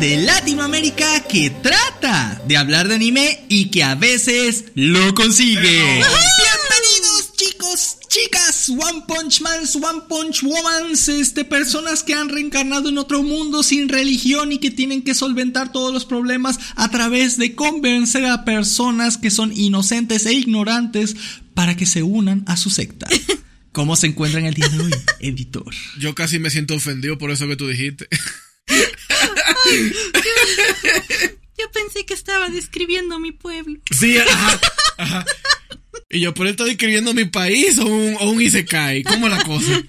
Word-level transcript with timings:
de 0.00 0.16
Latinoamérica 0.18 1.24
que 1.24 1.50
trata 1.50 2.40
de 2.46 2.56
hablar 2.56 2.86
de 2.86 2.94
anime 2.94 3.44
y 3.48 3.70
que 3.70 3.82
a 3.82 3.96
veces 3.96 4.66
lo 4.74 5.12
consigue. 5.14 5.60
Bienvenidos 5.60 7.32
chicos, 7.36 7.96
chicas, 8.08 8.68
One 8.68 9.02
Punch 9.08 9.40
Mans, 9.40 9.74
One 9.74 10.02
Punch 10.08 10.44
Womans, 10.44 11.08
este, 11.08 11.44
personas 11.44 12.04
que 12.04 12.14
han 12.14 12.28
reencarnado 12.28 12.88
en 12.88 12.98
otro 12.98 13.24
mundo 13.24 13.64
sin 13.64 13.88
religión 13.88 14.52
y 14.52 14.58
que 14.58 14.70
tienen 14.70 15.02
que 15.02 15.14
solventar 15.14 15.72
todos 15.72 15.92
los 15.92 16.04
problemas 16.04 16.60
a 16.76 16.90
través 16.90 17.36
de 17.36 17.56
convencer 17.56 18.24
a 18.26 18.44
personas 18.44 19.16
que 19.16 19.30
son 19.30 19.52
inocentes 19.52 20.26
e 20.26 20.32
ignorantes 20.32 21.16
para 21.54 21.76
que 21.76 21.86
se 21.86 22.04
unan 22.04 22.44
a 22.46 22.56
su 22.56 22.70
secta. 22.70 23.08
¿Cómo 23.72 23.96
se 23.96 24.06
encuentran 24.06 24.44
el 24.44 24.54
día 24.54 24.68
de 24.68 24.80
hoy, 24.80 24.92
editor? 25.20 25.74
Yo 25.98 26.14
casi 26.14 26.38
me 26.38 26.50
siento 26.50 26.74
ofendido 26.74 27.18
por 27.18 27.32
eso 27.32 27.48
que 27.48 27.56
tú 27.56 27.66
dijiste. 27.66 28.08
Yo 31.58 31.70
pensé 31.72 32.06
que 32.06 32.14
estaba 32.14 32.48
describiendo 32.48 33.18
mi 33.18 33.32
pueblo. 33.32 33.80
Sí, 33.90 34.16
ajá, 34.18 34.60
ajá. 34.98 35.24
Y 36.10 36.20
yo, 36.20 36.32
por 36.32 36.46
estoy 36.46 36.70
describiendo 36.70 37.12
mi 37.12 37.24
país 37.26 37.78
o 37.78 37.86
un, 37.86 38.16
o 38.20 38.30
un 38.30 38.40
Isekai. 38.40 39.02
¿Cómo 39.02 39.28
la 39.28 39.42
cosa? 39.42 39.82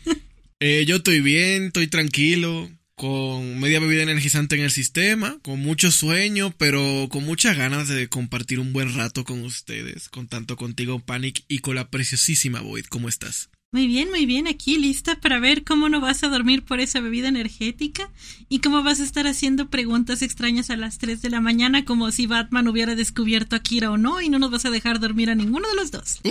Eh, 0.59 0.83
yo 0.85 0.97
estoy 0.97 1.21
bien, 1.21 1.67
estoy 1.67 1.87
tranquilo, 1.87 2.69
con 2.95 3.59
media 3.61 3.79
bebida 3.79 4.03
energizante 4.03 4.57
en 4.57 4.63
el 4.63 4.71
sistema, 4.71 5.39
con 5.41 5.59
mucho 5.61 5.89
sueño, 5.89 6.53
pero 6.57 7.07
con 7.09 7.23
muchas 7.23 7.55
ganas 7.55 7.87
de 7.87 8.09
compartir 8.09 8.59
un 8.59 8.73
buen 8.73 8.93
rato 8.93 9.23
con 9.23 9.41
ustedes, 9.43 10.09
con 10.09 10.27
tanto 10.27 10.57
contigo, 10.57 10.99
Panic, 10.99 11.45
y 11.47 11.59
con 11.59 11.75
la 11.75 11.89
preciosísima 11.89 12.59
Void. 12.59 12.87
¿Cómo 12.89 13.07
estás? 13.07 13.49
Muy 13.71 13.85
bien, 13.85 14.09
muy 14.09 14.25
bien, 14.25 14.47
aquí 14.47 14.77
lista 14.79 15.19
para 15.21 15.39
ver 15.39 15.63
cómo 15.63 15.89
no 15.89 16.01
vas 16.01 16.23
a 16.23 16.27
dormir 16.27 16.63
por 16.63 16.79
esa 16.79 17.01
bebida 17.01 17.27
energética 17.27 18.09
y 18.49 18.61
cómo 18.61 18.81
vas 18.81 18.99
a 18.99 19.03
estar 19.03 19.27
haciendo 19.27 19.69
preguntas 19.69 20.23
extrañas 20.23 20.71
a 20.71 20.75
las 20.75 20.97
3 20.97 21.21
de 21.21 21.29
la 21.29 21.39
mañana 21.39 21.85
como 21.85 22.11
si 22.11 22.25
Batman 22.25 22.67
hubiera 22.67 22.95
descubierto 22.95 23.55
a 23.55 23.59
Kira 23.59 23.91
o 23.91 23.97
no 23.97 24.21
y 24.21 24.29
no 24.29 24.39
nos 24.39 24.49
vas 24.49 24.65
a 24.65 24.71
dejar 24.71 24.99
dormir 24.99 25.29
a 25.29 25.35
ninguno 25.35 25.69
de 25.69 25.75
los 25.75 25.91
dos. 25.91 26.17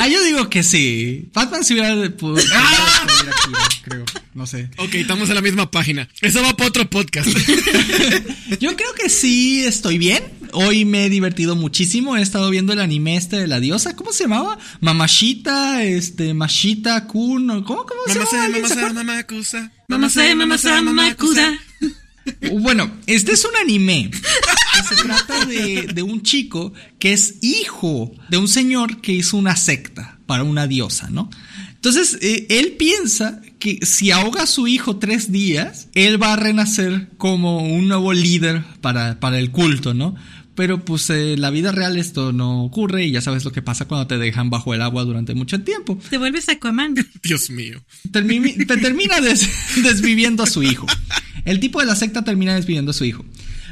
Ah, 0.00 0.06
yo 0.06 0.22
digo 0.22 0.48
que 0.48 0.62
sí. 0.62 1.28
Batman 1.34 1.64
se 1.64 1.72
hubiera 1.74 1.96
de- 1.96 2.16
pu- 2.16 2.40
Ah. 2.54 3.04
pudiera 3.04 3.32
aquí, 3.64 3.80
creo. 3.82 4.04
No 4.32 4.46
sé. 4.46 4.70
Ok, 4.76 4.94
estamos 4.94 5.28
en 5.28 5.34
la 5.34 5.40
misma 5.42 5.72
página. 5.72 6.08
Eso 6.20 6.40
va 6.40 6.56
para 6.56 6.68
otro 6.68 6.88
podcast. 6.88 7.28
Yo 8.60 8.76
creo 8.76 8.94
que 8.94 9.08
sí 9.08 9.64
estoy 9.64 9.98
bien. 9.98 10.22
Hoy 10.52 10.84
me 10.84 11.06
he 11.06 11.10
divertido 11.10 11.56
muchísimo. 11.56 12.16
He 12.16 12.22
estado 12.22 12.50
viendo 12.50 12.72
el 12.72 12.80
anime 12.80 13.16
este 13.16 13.36
de 13.36 13.46
la 13.46 13.60
diosa. 13.60 13.96
¿Cómo 13.96 14.12
se 14.12 14.24
llamaba? 14.24 14.58
Mamashita, 14.80 15.84
este, 15.84 16.34
Mashita 16.34 17.06
Kun. 17.06 17.50
¿o 17.50 17.64
¿Cómo, 17.64 17.84
cómo 17.86 18.00
se 18.06 18.14
llamaba? 18.14 18.30
sabe, 20.08 20.34
mamá 20.34 20.58
sabe, 20.58 20.82
mamá 20.82 21.06
acuda. 21.06 21.58
Bueno, 22.60 22.90
este 23.06 23.32
es 23.32 23.44
un 23.44 23.56
anime 23.56 24.10
que 24.10 24.82
se 24.96 25.02
trata 25.02 25.46
de, 25.46 25.88
de 25.94 26.02
un 26.02 26.22
chico 26.22 26.72
que 26.98 27.12
es 27.12 27.36
hijo 27.42 28.12
de 28.28 28.36
un 28.36 28.48
señor 28.48 29.00
que 29.00 29.12
hizo 29.12 29.36
una 29.36 29.56
secta 29.56 30.18
para 30.26 30.42
una 30.42 30.66
diosa, 30.66 31.08
¿no? 31.10 31.30
Entonces, 31.78 32.18
eh, 32.20 32.46
él 32.50 32.72
piensa 32.72 33.40
que 33.60 33.78
si 33.86 34.10
ahoga 34.10 34.42
a 34.42 34.46
su 34.46 34.66
hijo 34.66 34.96
tres 34.96 35.30
días, 35.30 35.88
él 35.94 36.20
va 36.20 36.32
a 36.32 36.36
renacer 36.36 37.08
como 37.18 37.58
un 37.58 37.86
nuevo 37.86 38.12
líder 38.12 38.64
para, 38.80 39.20
para 39.20 39.38
el 39.38 39.52
culto, 39.52 39.94
¿no? 39.94 40.16
Pero 40.58 40.84
pues 40.84 41.08
eh, 41.10 41.36
la 41.38 41.50
vida 41.50 41.70
real 41.70 41.96
esto 41.96 42.32
no 42.32 42.64
ocurre 42.64 43.06
y 43.06 43.12
ya 43.12 43.20
sabes 43.20 43.44
lo 43.44 43.52
que 43.52 43.62
pasa 43.62 43.84
cuando 43.86 44.08
te 44.08 44.18
dejan 44.18 44.50
bajo 44.50 44.74
el 44.74 44.82
agua 44.82 45.04
durante 45.04 45.32
mucho 45.36 45.60
tiempo. 45.62 45.96
Te 46.10 46.18
vuelves 46.18 46.48
Aquaman. 46.48 46.96
Dios 47.22 47.48
mío. 47.48 47.80
Termi- 48.10 48.66
te 48.66 48.76
termina 48.76 49.20
des- 49.20 49.48
desviviendo 49.84 50.42
a 50.42 50.46
su 50.48 50.64
hijo. 50.64 50.84
El 51.44 51.60
tipo 51.60 51.78
de 51.78 51.86
la 51.86 51.94
secta 51.94 52.24
termina 52.24 52.56
desviviendo 52.56 52.90
a 52.90 52.94
su 52.94 53.04
hijo. 53.04 53.24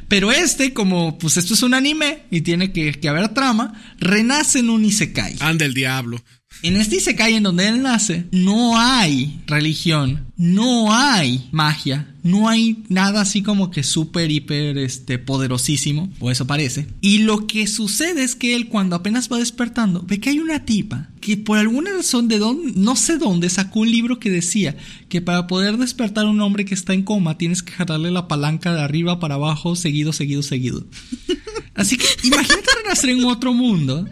Pero 0.06 0.30
este, 0.30 0.72
como 0.72 1.18
pues 1.18 1.36
esto 1.36 1.54
es 1.54 1.64
un 1.64 1.74
anime 1.74 2.22
y 2.30 2.42
tiene 2.42 2.70
que, 2.70 2.92
que 2.92 3.08
haber 3.08 3.30
trama, 3.30 3.74
renace 3.98 4.60
en 4.60 4.70
un 4.70 4.84
isekai. 4.84 5.34
Anda 5.40 5.64
el 5.64 5.74
diablo. 5.74 6.22
En 6.62 6.76
este 6.76 6.96
isekai 6.96 7.34
en 7.34 7.42
donde 7.42 7.68
él 7.68 7.82
nace, 7.82 8.26
no 8.32 8.78
hay 8.78 9.40
religión, 9.46 10.26
no 10.36 10.92
hay 10.92 11.48
magia, 11.52 12.14
no 12.22 12.48
hay 12.48 12.82
nada 12.88 13.20
así 13.20 13.42
como 13.42 13.70
que 13.70 13.82
súper, 13.82 14.30
hiper, 14.30 14.78
este, 14.78 15.18
poderosísimo, 15.18 16.10
o 16.18 16.30
eso 16.30 16.46
parece. 16.46 16.88
Y 17.00 17.18
lo 17.18 17.46
que 17.46 17.66
sucede 17.66 18.24
es 18.24 18.34
que 18.34 18.56
él 18.56 18.68
cuando 18.68 18.96
apenas 18.96 19.30
va 19.30 19.38
despertando, 19.38 20.02
ve 20.06 20.18
que 20.18 20.30
hay 20.30 20.38
una 20.38 20.64
tipa 20.64 21.10
que 21.20 21.36
por 21.36 21.58
alguna 21.58 21.92
razón 21.92 22.28
de 22.28 22.38
dónde, 22.38 22.72
no 22.74 22.96
sé 22.96 23.18
dónde, 23.18 23.48
sacó 23.48 23.80
un 23.80 23.90
libro 23.90 24.18
que 24.18 24.30
decía 24.30 24.76
que 25.08 25.20
para 25.20 25.46
poder 25.46 25.76
despertar 25.76 26.26
a 26.26 26.30
un 26.30 26.40
hombre 26.40 26.64
que 26.64 26.74
está 26.74 26.94
en 26.94 27.02
coma 27.02 27.38
tienes 27.38 27.62
que 27.62 27.72
jalarle 27.72 28.10
la 28.10 28.28
palanca 28.28 28.74
de 28.74 28.80
arriba 28.80 29.20
para 29.20 29.34
abajo, 29.34 29.76
seguido, 29.76 30.12
seguido, 30.12 30.42
seguido. 30.42 30.86
Así 31.74 31.98
que 31.98 32.06
imagínate 32.24 32.70
renacer 32.82 33.10
en 33.10 33.24
otro 33.24 33.52
mundo 33.52 34.08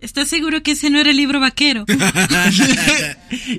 ¿Estás 0.00 0.28
seguro 0.28 0.62
que 0.62 0.72
ese 0.72 0.88
no 0.90 0.98
era 0.98 1.10
el 1.10 1.16
libro 1.16 1.40
vaquero? 1.40 1.84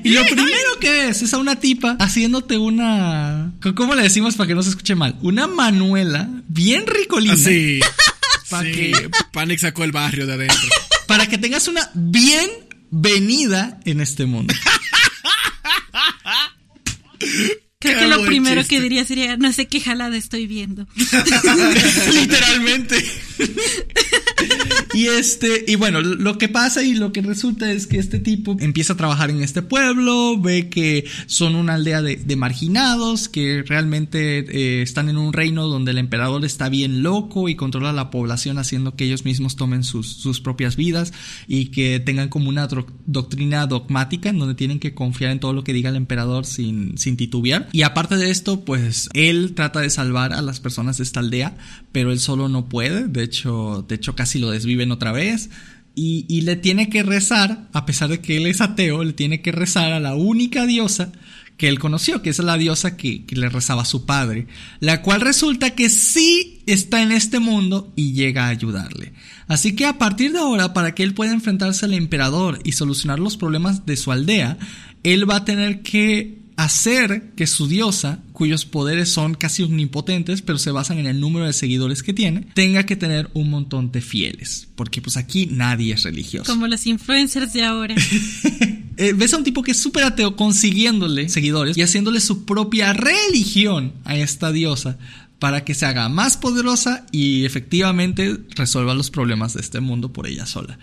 y 0.03 0.09
lo 0.09 0.25
primero 0.25 0.79
que 0.79 1.09
es 1.09 1.21
es 1.21 1.33
a 1.33 1.37
una 1.37 1.57
tipa 1.59 1.95
haciéndote 1.99 2.57
una. 2.57 3.51
¿Cómo 3.75 3.93
le 3.95 4.03
decimos 4.03 4.35
para 4.35 4.47
que 4.47 4.55
no 4.55 4.63
se 4.63 4.69
escuche 4.71 4.95
mal? 4.95 5.15
Una 5.21 5.45
manuela 5.47 6.27
bien 6.47 6.87
ricolina. 6.87 7.33
Así. 7.33 7.79
Pa' 8.49 8.63
sí. 8.63 8.71
que- 8.71 9.09
Panic 9.31 9.59
sacó 9.59 9.83
el 9.83 9.91
barrio 9.91 10.25
de 10.27 10.33
adentro. 10.33 10.57
Para 11.07 11.27
que 11.27 11.37
tengas 11.37 11.67
una 11.67 11.89
bien 11.93 12.49
venida 12.89 13.79
en 13.85 14.01
este 14.01 14.25
mundo. 14.25 14.53
Creo 17.19 17.59
Qué 17.79 17.95
que 17.95 18.07
lo 18.07 18.23
primero 18.25 18.61
chiste. 18.61 18.75
que 18.75 18.81
diría 18.81 19.03
sería, 19.05 19.37
no 19.37 19.51
sé 19.53 19.67
qué 19.67 19.79
jalada 19.81 20.15
estoy 20.15 20.47
viendo. 20.47 20.87
Literalmente. 22.13 23.03
y 24.93 25.07
este, 25.07 25.65
y 25.67 25.75
bueno, 25.75 26.01
lo 26.01 26.37
que 26.37 26.49
pasa 26.49 26.83
y 26.83 26.93
lo 26.93 27.11
que 27.11 27.21
resulta 27.21 27.71
es 27.71 27.87
que 27.87 27.97
este 27.97 28.19
tipo 28.19 28.55
empieza 28.59 28.93
a 28.93 28.97
trabajar 28.97 29.29
en 29.29 29.41
este 29.41 29.61
pueblo, 29.61 30.39
ve 30.39 30.69
que 30.69 31.05
son 31.27 31.55
una 31.55 31.75
aldea 31.75 32.01
de, 32.01 32.35
marginados, 32.35 33.29
que 33.29 33.63
realmente 33.65 34.39
eh, 34.39 34.81
están 34.81 35.09
en 35.09 35.17
un 35.17 35.33
reino 35.33 35.67
donde 35.67 35.91
el 35.91 35.97
emperador 35.97 36.43
está 36.45 36.69
bien 36.69 37.03
loco 37.03 37.49
y 37.49 37.55
controla 37.55 37.93
la 37.93 38.09
población 38.09 38.57
haciendo 38.57 38.95
que 38.95 39.05
ellos 39.05 39.25
mismos 39.25 39.55
tomen 39.55 39.83
sus, 39.83 40.07
sus 40.07 40.41
propias 40.41 40.75
vidas 40.75 41.13
y 41.47 41.67
que 41.67 41.99
tengan 41.99 42.29
como 42.29 42.49
una 42.49 42.67
doctrina 43.05 43.67
dogmática 43.67 44.29
en 44.29 44.39
donde 44.39 44.55
tienen 44.55 44.79
que 44.79 44.93
confiar 44.93 45.31
en 45.31 45.39
todo 45.39 45.53
lo 45.53 45.63
que 45.63 45.73
diga 45.73 45.89
el 45.89 45.95
emperador 45.95 46.45
sin, 46.45 46.97
sin 46.97 47.17
titubear. 47.17 47.67
Y 47.71 47.83
aparte 47.83 48.17
de 48.17 48.29
esto, 48.29 48.61
pues 48.65 49.09
él 49.13 49.53
trata 49.55 49.81
de 49.81 49.89
salvar 49.89 50.33
a 50.33 50.41
las 50.41 50.59
personas 50.59 50.97
de 50.97 51.03
esta 51.03 51.19
aldea, 51.19 51.57
pero 51.91 52.11
él 52.11 52.19
solo 52.19 52.49
no 52.49 52.69
puede. 52.69 53.07
De 53.07 53.23
hecho, 53.23 53.85
de 53.87 53.95
hecho 53.95 54.15
casi 54.15 54.39
lo 54.39 54.51
desviven 54.51 54.91
otra 54.91 55.11
vez. 55.11 55.49
Y, 55.93 56.25
y 56.29 56.41
le 56.41 56.55
tiene 56.55 56.89
que 56.89 57.03
rezar, 57.03 57.67
a 57.73 57.85
pesar 57.85 58.09
de 58.09 58.21
que 58.21 58.37
él 58.37 58.45
es 58.47 58.61
ateo, 58.61 59.03
le 59.03 59.13
tiene 59.13 59.41
que 59.41 59.51
rezar 59.51 59.91
a 59.91 59.99
la 59.99 60.15
única 60.15 60.65
diosa 60.65 61.11
que 61.61 61.67
él 61.67 61.77
conoció, 61.77 62.23
que 62.23 62.31
es 62.31 62.39
la 62.39 62.57
diosa 62.57 62.97
que, 62.97 63.23
que 63.23 63.35
le 63.35 63.47
rezaba 63.47 63.83
a 63.83 63.85
su 63.85 64.07
padre, 64.07 64.47
la 64.79 65.03
cual 65.03 65.21
resulta 65.21 65.75
que 65.75 65.89
sí 65.89 66.63
está 66.65 67.03
en 67.03 67.11
este 67.11 67.37
mundo 67.37 67.93
y 67.95 68.13
llega 68.13 68.45
a 68.45 68.49
ayudarle. 68.49 69.13
Así 69.47 69.75
que 69.75 69.85
a 69.85 69.99
partir 69.99 70.31
de 70.31 70.39
ahora, 70.39 70.73
para 70.73 70.95
que 70.95 71.03
él 71.03 71.13
pueda 71.13 71.33
enfrentarse 71.33 71.85
al 71.85 71.93
emperador 71.93 72.59
y 72.63 72.71
solucionar 72.71 73.19
los 73.19 73.37
problemas 73.37 73.85
de 73.85 73.95
su 73.95 74.11
aldea, 74.11 74.57
él 75.03 75.29
va 75.29 75.35
a 75.35 75.45
tener 75.45 75.83
que 75.83 76.40
hacer 76.57 77.31
que 77.35 77.47
su 77.47 77.67
diosa, 77.67 78.19
cuyos 78.33 78.65
poderes 78.65 79.09
son 79.09 79.35
casi 79.35 79.63
omnipotentes, 79.63 80.41
pero 80.41 80.57
se 80.57 80.71
basan 80.71 80.99
en 80.99 81.07
el 81.07 81.19
número 81.19 81.45
de 81.45 81.53
seguidores 81.53 82.03
que 82.03 82.13
tiene, 82.13 82.47
tenga 82.53 82.85
que 82.85 82.95
tener 82.95 83.29
un 83.33 83.49
montón 83.49 83.91
de 83.91 84.01
fieles, 84.01 84.67
porque 84.75 85.01
pues 85.01 85.17
aquí 85.17 85.47
nadie 85.51 85.93
es 85.93 86.03
religioso. 86.03 86.51
Como 86.51 86.67
los 86.67 86.85
influencers 86.85 87.53
de 87.53 87.63
ahora. 87.63 87.95
Eh, 88.97 89.13
ves 89.13 89.33
a 89.33 89.37
un 89.37 89.43
tipo 89.43 89.63
que 89.63 89.71
es 89.71 89.77
súper 89.77 90.03
ateo 90.03 90.35
consiguiéndole 90.35 91.27
seguidores 91.29 91.75
y 91.75 91.81
haciéndole 91.81 92.19
su 92.19 92.45
propia 92.45 92.93
religión 92.93 93.93
a 94.03 94.15
esta 94.15 94.51
diosa 94.51 94.99
para 95.39 95.63
que 95.63 95.73
se 95.73 95.87
haga 95.87 96.07
más 96.07 96.37
poderosa 96.37 97.07
y 97.11 97.45
efectivamente 97.45 98.37
resuelva 98.55 98.93
los 98.93 99.09
problemas 99.09 99.55
de 99.55 99.61
este 99.61 99.79
mundo 99.79 100.13
por 100.13 100.27
ella 100.27 100.45
sola. 100.45 100.77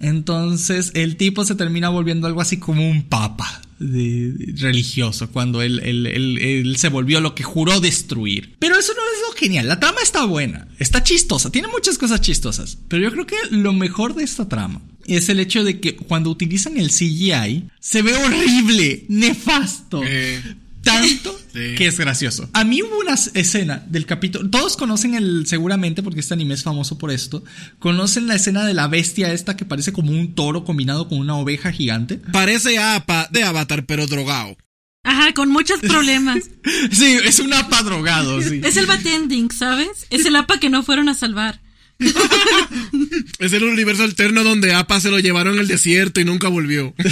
Entonces 0.00 0.92
el 0.94 1.16
tipo 1.16 1.44
se 1.44 1.54
termina 1.54 1.88
volviendo 1.88 2.26
algo 2.26 2.40
así 2.40 2.56
como 2.58 2.88
un 2.88 3.02
papa 3.02 3.62
de- 3.78 4.32
de- 4.32 4.60
religioso 4.60 5.30
cuando 5.30 5.62
él, 5.62 5.80
él- 5.84 6.06
él- 6.06 6.38
él 6.38 6.76
se 6.78 6.88
volvió 6.88 7.20
lo 7.20 7.34
que 7.34 7.42
juró 7.42 7.80
destruir. 7.80 8.54
Pero 8.58 8.76
eso 8.78 8.92
no 8.94 9.00
es 9.02 9.28
lo 9.28 9.36
genial. 9.38 9.68
La 9.68 9.80
trama 9.80 9.98
está 10.02 10.24
buena, 10.24 10.68
está 10.78 11.02
chistosa, 11.02 11.50
tiene 11.50 11.68
muchas 11.68 11.98
cosas 11.98 12.20
chistosas. 12.20 12.78
Pero 12.88 13.02
yo 13.04 13.12
creo 13.12 13.26
que 13.26 13.36
lo 13.50 13.72
mejor 13.72 14.14
de 14.14 14.24
esta 14.24 14.48
trama 14.48 14.80
es 15.06 15.28
el 15.28 15.40
hecho 15.40 15.64
de 15.64 15.80
que 15.80 15.96
cuando 15.96 16.30
utilizan 16.30 16.76
el 16.76 16.90
CGI 16.90 17.64
se 17.80 18.02
ve 18.02 18.14
horrible, 18.14 19.04
nefasto. 19.08 20.02
Eh. 20.04 20.40
Tanto 20.82 21.38
Sí. 21.58 21.74
que 21.76 21.86
es 21.86 21.98
gracioso. 21.98 22.48
A 22.52 22.64
mí 22.64 22.82
hubo 22.82 22.98
una 23.00 23.14
escena 23.14 23.84
del 23.88 24.06
capítulo. 24.06 24.48
Todos 24.48 24.76
conocen 24.76 25.14
el, 25.14 25.46
seguramente, 25.46 26.02
porque 26.02 26.20
este 26.20 26.34
anime 26.34 26.54
es 26.54 26.62
famoso 26.62 26.98
por 26.98 27.10
esto. 27.10 27.42
Conocen 27.78 28.26
la 28.26 28.36
escena 28.36 28.64
de 28.64 28.74
la 28.74 28.86
bestia 28.86 29.32
esta 29.32 29.56
que 29.56 29.64
parece 29.64 29.92
como 29.92 30.12
un 30.12 30.34
toro 30.34 30.64
combinado 30.64 31.08
con 31.08 31.18
una 31.18 31.36
oveja 31.36 31.72
gigante. 31.72 32.18
Parece 32.32 32.78
APA 32.78 33.28
de 33.30 33.42
Avatar, 33.44 33.86
pero 33.86 34.06
drogado. 34.06 34.56
Ajá, 35.04 35.32
con 35.32 35.50
muchos 35.50 35.80
problemas. 35.80 36.38
Sí, 36.92 37.16
es 37.24 37.38
un 37.38 37.52
APA 37.52 37.82
drogado, 37.82 38.40
sí. 38.42 38.60
Es 38.62 38.76
el 38.76 38.86
batending, 38.86 39.50
¿sabes? 39.50 40.06
Es 40.10 40.26
el 40.26 40.36
APA 40.36 40.60
que 40.60 40.70
no 40.70 40.82
fueron 40.82 41.08
a 41.08 41.14
salvar. 41.14 41.60
Es 43.38 43.52
el 43.52 43.64
universo 43.64 44.02
alterno 44.02 44.44
donde 44.44 44.74
Apa 44.74 45.00
se 45.00 45.10
lo 45.10 45.18
llevaron 45.18 45.58
al 45.58 45.68
desierto 45.68 46.20
y 46.20 46.24
nunca 46.24 46.48
volvió. 46.48 46.94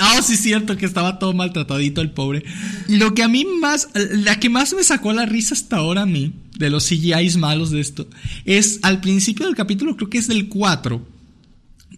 Ah, 0.00 0.20
sí, 0.22 0.34
es 0.34 0.40
cierto 0.40 0.76
que 0.76 0.86
estaba 0.86 1.18
todo 1.18 1.34
maltratadito 1.34 2.00
el 2.00 2.10
pobre. 2.10 2.42
Lo 2.88 3.14
que 3.14 3.22
a 3.22 3.28
mí 3.28 3.44
más, 3.44 3.88
la 3.94 4.40
que 4.40 4.48
más 4.48 4.74
me 4.74 4.82
sacó 4.82 5.12
la 5.12 5.24
risa 5.24 5.54
hasta 5.54 5.76
ahora 5.76 6.02
a 6.02 6.06
mí, 6.06 6.32
de 6.58 6.68
los 6.68 6.88
CGIs 6.88 7.36
malos 7.36 7.70
de 7.70 7.80
esto, 7.80 8.08
es 8.44 8.80
al 8.82 9.00
principio 9.00 9.46
del 9.46 9.54
capítulo, 9.54 9.96
creo 9.96 10.10
que 10.10 10.18
es 10.18 10.26
del 10.26 10.48
4, 10.48 11.06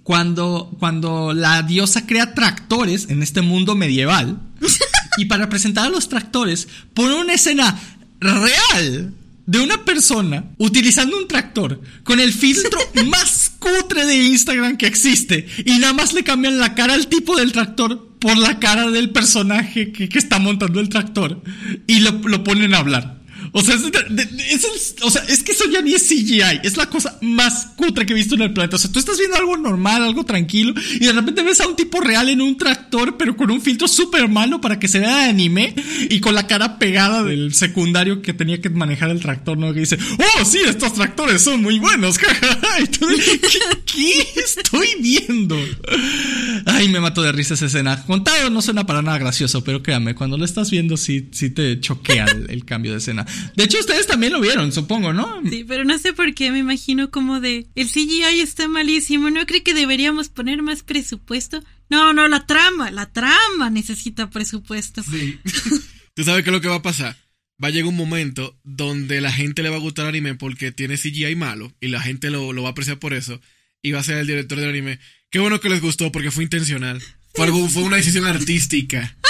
cuando, 0.02 0.76
cuando 0.78 1.32
la 1.32 1.62
diosa 1.62 2.06
crea 2.06 2.34
tractores 2.34 3.08
en 3.08 3.22
este 3.22 3.40
mundo 3.40 3.76
medieval. 3.76 4.40
y 5.18 5.24
para 5.24 5.48
presentar 5.48 5.86
a 5.86 5.90
los 5.90 6.08
tractores, 6.08 6.68
pone 6.92 7.14
una 7.14 7.34
escena 7.34 7.80
real 8.20 9.14
de 9.46 9.60
una 9.60 9.84
persona 9.84 10.44
utilizando 10.58 11.16
un 11.16 11.28
tractor 11.28 11.80
con 12.04 12.20
el 12.20 12.32
filtro 12.32 12.78
más 13.06 13.52
cutre 13.58 14.04
de 14.04 14.16
Instagram 14.16 14.76
que 14.76 14.86
existe 14.86 15.46
y 15.64 15.78
nada 15.78 15.92
más 15.92 16.12
le 16.12 16.24
cambian 16.24 16.58
la 16.58 16.74
cara 16.74 16.94
al 16.94 17.06
tipo 17.06 17.36
del 17.36 17.52
tractor 17.52 18.16
por 18.18 18.36
la 18.36 18.58
cara 18.58 18.90
del 18.90 19.10
personaje 19.10 19.92
que, 19.92 20.08
que 20.08 20.18
está 20.18 20.38
montando 20.38 20.80
el 20.80 20.88
tractor 20.88 21.42
y 21.86 22.00
lo, 22.00 22.10
lo 22.10 22.42
ponen 22.42 22.74
a 22.74 22.78
hablar. 22.78 23.16
O 23.52 23.62
sea, 23.62 23.74
es, 23.74 24.94
o 25.02 25.10
sea, 25.10 25.22
es 25.28 25.42
que 25.42 25.52
eso 25.52 25.64
ya 25.70 25.80
ni 25.82 25.94
es 25.94 26.08
CGI, 26.08 26.60
es 26.62 26.76
la 26.76 26.86
cosa 26.86 27.18
más 27.22 27.68
cutre 27.76 28.06
que 28.06 28.12
he 28.12 28.16
visto 28.16 28.34
en 28.34 28.42
el 28.42 28.52
planeta. 28.52 28.76
O 28.76 28.78
sea, 28.78 28.90
tú 28.90 28.98
estás 28.98 29.18
viendo 29.18 29.36
algo 29.36 29.56
normal, 29.56 30.02
algo 30.02 30.24
tranquilo, 30.24 30.74
y 30.94 31.06
de 31.06 31.12
repente 31.12 31.42
ves 31.42 31.60
a 31.60 31.68
un 31.68 31.76
tipo 31.76 32.00
real 32.00 32.28
en 32.28 32.40
un 32.40 32.56
tractor, 32.56 33.16
pero 33.16 33.36
con 33.36 33.50
un 33.50 33.60
filtro 33.60 33.88
súper 33.88 34.28
malo 34.28 34.60
para 34.60 34.78
que 34.78 34.88
se 34.88 34.98
vea 34.98 35.16
de 35.16 35.30
anime, 35.30 35.74
y 36.10 36.20
con 36.20 36.34
la 36.34 36.46
cara 36.46 36.78
pegada 36.78 37.22
del 37.22 37.54
secundario 37.54 38.22
que 38.22 38.32
tenía 38.32 38.60
que 38.60 38.70
manejar 38.70 39.10
el 39.10 39.20
tractor, 39.20 39.58
¿no? 39.58 39.72
Que 39.72 39.80
dice, 39.80 39.98
oh, 40.18 40.44
sí, 40.44 40.58
estos 40.66 40.94
tractores 40.94 41.42
son 41.42 41.62
muy 41.62 41.78
buenos, 41.78 42.18
jajaja. 42.18 42.86
Tú, 42.98 43.06
¿qué, 43.08 43.70
qué 43.84 44.40
estoy 44.40 44.88
viendo? 45.00 45.56
Ay, 46.66 46.88
me 46.88 47.00
mato 47.00 47.22
de 47.22 47.32
risa 47.32 47.54
esa 47.54 47.66
escena. 47.66 48.04
Contado 48.04 48.50
no 48.50 48.62
suena 48.62 48.86
para 48.86 49.02
nada 49.02 49.18
gracioso, 49.18 49.62
pero 49.64 49.82
créame, 49.82 50.14
cuando 50.14 50.36
lo 50.36 50.44
estás 50.44 50.70
viendo 50.70 50.96
sí, 50.96 51.28
sí 51.32 51.50
te 51.50 51.80
choquea 51.80 52.26
el 52.48 52.64
cambio 52.64 52.92
de 52.92 52.98
escena. 52.98 53.26
De 53.54 53.64
hecho, 53.64 53.78
ustedes 53.78 54.06
también 54.06 54.32
lo 54.32 54.40
vieron, 54.40 54.72
supongo, 54.72 55.12
¿no? 55.12 55.40
Sí, 55.48 55.64
pero 55.66 55.84
no 55.84 55.98
sé 55.98 56.12
por 56.12 56.34
qué 56.34 56.50
me 56.50 56.58
imagino 56.58 57.10
como 57.10 57.40
de 57.40 57.66
el 57.74 57.88
CGI 57.88 58.40
está 58.40 58.68
malísimo, 58.68 59.30
¿no 59.30 59.46
cree 59.46 59.62
que 59.62 59.74
deberíamos 59.74 60.28
poner 60.28 60.62
más 60.62 60.82
presupuesto? 60.82 61.62
No, 61.88 62.12
no, 62.12 62.28
la 62.28 62.46
trama, 62.46 62.90
la 62.90 63.12
trama 63.12 63.70
necesita 63.70 64.30
presupuesto. 64.30 65.02
Sí. 65.02 65.38
¿Tú 66.14 66.24
sabes 66.24 66.44
qué 66.44 66.50
es 66.50 66.54
lo 66.54 66.60
que 66.60 66.68
va 66.68 66.76
a 66.76 66.82
pasar? 66.82 67.16
Va 67.62 67.68
a 67.68 67.70
llegar 67.70 67.88
un 67.88 67.96
momento 67.96 68.58
donde 68.64 69.20
la 69.20 69.32
gente 69.32 69.62
le 69.62 69.70
va 69.70 69.76
a 69.76 69.80
gustar 69.80 70.04
el 70.04 70.10
anime 70.10 70.34
porque 70.34 70.72
tiene 70.72 70.96
CGI 70.96 71.36
malo 71.36 71.72
y 71.80 71.88
la 71.88 72.00
gente 72.00 72.30
lo, 72.30 72.52
lo 72.52 72.62
va 72.62 72.68
a 72.68 72.72
apreciar 72.72 72.98
por 72.98 73.14
eso. 73.14 73.40
Y 73.82 73.92
va 73.92 74.00
a 74.00 74.04
ser 74.04 74.18
el 74.18 74.26
director 74.26 74.58
del 74.58 74.70
anime. 74.70 74.98
Qué 75.30 75.38
bueno 75.38 75.60
que 75.60 75.68
les 75.68 75.80
gustó 75.80 76.12
porque 76.12 76.30
fue 76.30 76.44
intencional. 76.44 77.00
Fue, 77.36 77.44
algo, 77.44 77.68
fue 77.68 77.82
una 77.82 77.96
decisión 77.96 78.24
artística. 78.26 79.16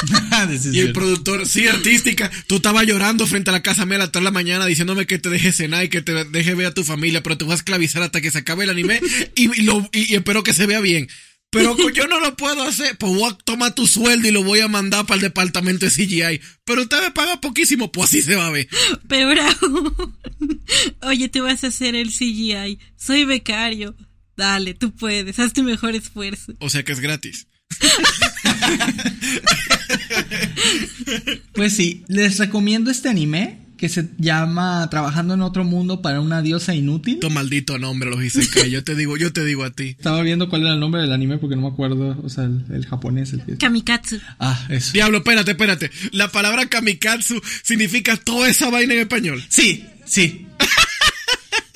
Y 0.72 0.80
el 0.80 0.92
productor, 0.92 1.46
sí, 1.46 1.66
artística. 1.66 2.30
Tú 2.46 2.56
estabas 2.56 2.86
llorando 2.86 3.26
frente 3.26 3.50
a 3.50 3.52
la 3.52 3.62
casa 3.62 3.86
mía 3.86 3.96
a 3.96 4.00
las 4.00 4.12
3 4.12 4.20
de 4.20 4.24
la 4.24 4.30
mañana 4.30 4.66
diciéndome 4.66 5.06
que 5.06 5.18
te 5.18 5.30
deje 5.30 5.52
cenar 5.52 5.84
y 5.84 5.88
que 5.88 6.02
te 6.02 6.24
deje 6.24 6.54
ver 6.54 6.66
a 6.66 6.74
tu 6.74 6.84
familia, 6.84 7.22
pero 7.22 7.38
te 7.38 7.44
vas 7.44 7.52
a 7.52 7.56
esclavizar 7.56 8.02
hasta 8.02 8.20
que 8.20 8.30
se 8.30 8.38
acabe 8.38 8.64
el 8.64 8.70
anime 8.70 9.00
y, 9.34 9.60
y 9.60 9.62
lo, 9.62 9.88
y, 9.92 10.12
y 10.12 10.16
espero 10.16 10.42
que 10.42 10.52
se 10.52 10.66
vea 10.66 10.80
bien. 10.80 11.08
Pero 11.50 11.90
yo 11.90 12.06
no 12.06 12.20
lo 12.20 12.36
puedo 12.36 12.62
hacer. 12.62 12.96
Pues 12.98 13.12
voy 13.14 13.30
a 13.30 13.38
tomar 13.38 13.74
tu 13.74 13.86
sueldo 13.86 14.28
y 14.28 14.32
lo 14.32 14.42
voy 14.42 14.60
a 14.60 14.68
mandar 14.68 15.06
para 15.06 15.16
el 15.16 15.22
departamento 15.22 15.86
de 15.86 15.92
CGI. 15.92 16.40
Pero 16.64 16.82
usted 16.82 17.00
me 17.00 17.10
paga 17.12 17.40
poquísimo, 17.40 17.90
pues 17.92 18.10
así 18.10 18.22
se 18.22 18.36
va 18.36 18.48
a 18.48 18.50
ver. 18.50 18.68
Peor 19.08 19.38
aún. 19.38 20.16
Oye, 21.02 21.28
tú 21.28 21.44
vas 21.44 21.64
a 21.64 21.68
hacer 21.68 21.94
el 21.94 22.10
CGI. 22.10 22.78
Soy 22.96 23.24
becario. 23.24 23.96
Dale, 24.36 24.74
tú 24.74 24.94
puedes. 24.94 25.38
Haz 25.38 25.52
tu 25.52 25.62
mejor 25.62 25.94
esfuerzo. 25.94 26.52
O 26.58 26.68
sea 26.68 26.84
que 26.84 26.92
es 26.92 27.00
gratis. 27.00 27.46
Pues 31.52 31.74
sí, 31.74 32.04
les 32.08 32.38
recomiendo 32.38 32.90
este 32.90 33.08
anime 33.08 33.60
que 33.76 33.88
se 33.88 34.08
llama 34.18 34.88
Trabajando 34.90 35.34
en 35.34 35.42
otro 35.42 35.64
mundo 35.64 36.02
para 36.02 36.20
una 36.20 36.42
diosa 36.42 36.74
inútil. 36.74 37.18
Tu 37.20 37.30
maldito 37.30 37.78
nombre, 37.78 38.10
los 38.10 38.22
Isekai. 38.22 38.70
Yo 38.70 38.82
te 38.84 38.94
digo, 38.94 39.16
yo 39.16 39.32
te 39.32 39.44
digo 39.44 39.64
a 39.64 39.70
ti. 39.70 39.88
Estaba 39.88 40.22
viendo 40.22 40.48
cuál 40.48 40.62
era 40.62 40.74
el 40.74 40.80
nombre 40.80 41.00
del 41.02 41.12
anime 41.12 41.38
porque 41.38 41.56
no 41.56 41.62
me 41.62 41.68
acuerdo, 41.68 42.18
o 42.22 42.28
sea, 42.28 42.44
el, 42.44 42.64
el 42.72 42.86
japonés. 42.86 43.32
El. 43.32 43.58
Kamikatsu. 43.58 44.18
Ah, 44.38 44.66
eso. 44.70 44.92
Diablo, 44.92 45.18
espérate, 45.18 45.50
espérate. 45.52 45.90
La 46.12 46.28
palabra 46.28 46.66
kamikatsu 46.66 47.40
significa 47.62 48.16
toda 48.16 48.48
esa 48.48 48.70
vaina 48.70 48.94
en 48.94 49.00
español. 49.00 49.44
Sí, 49.48 49.84
sí. 50.04 50.45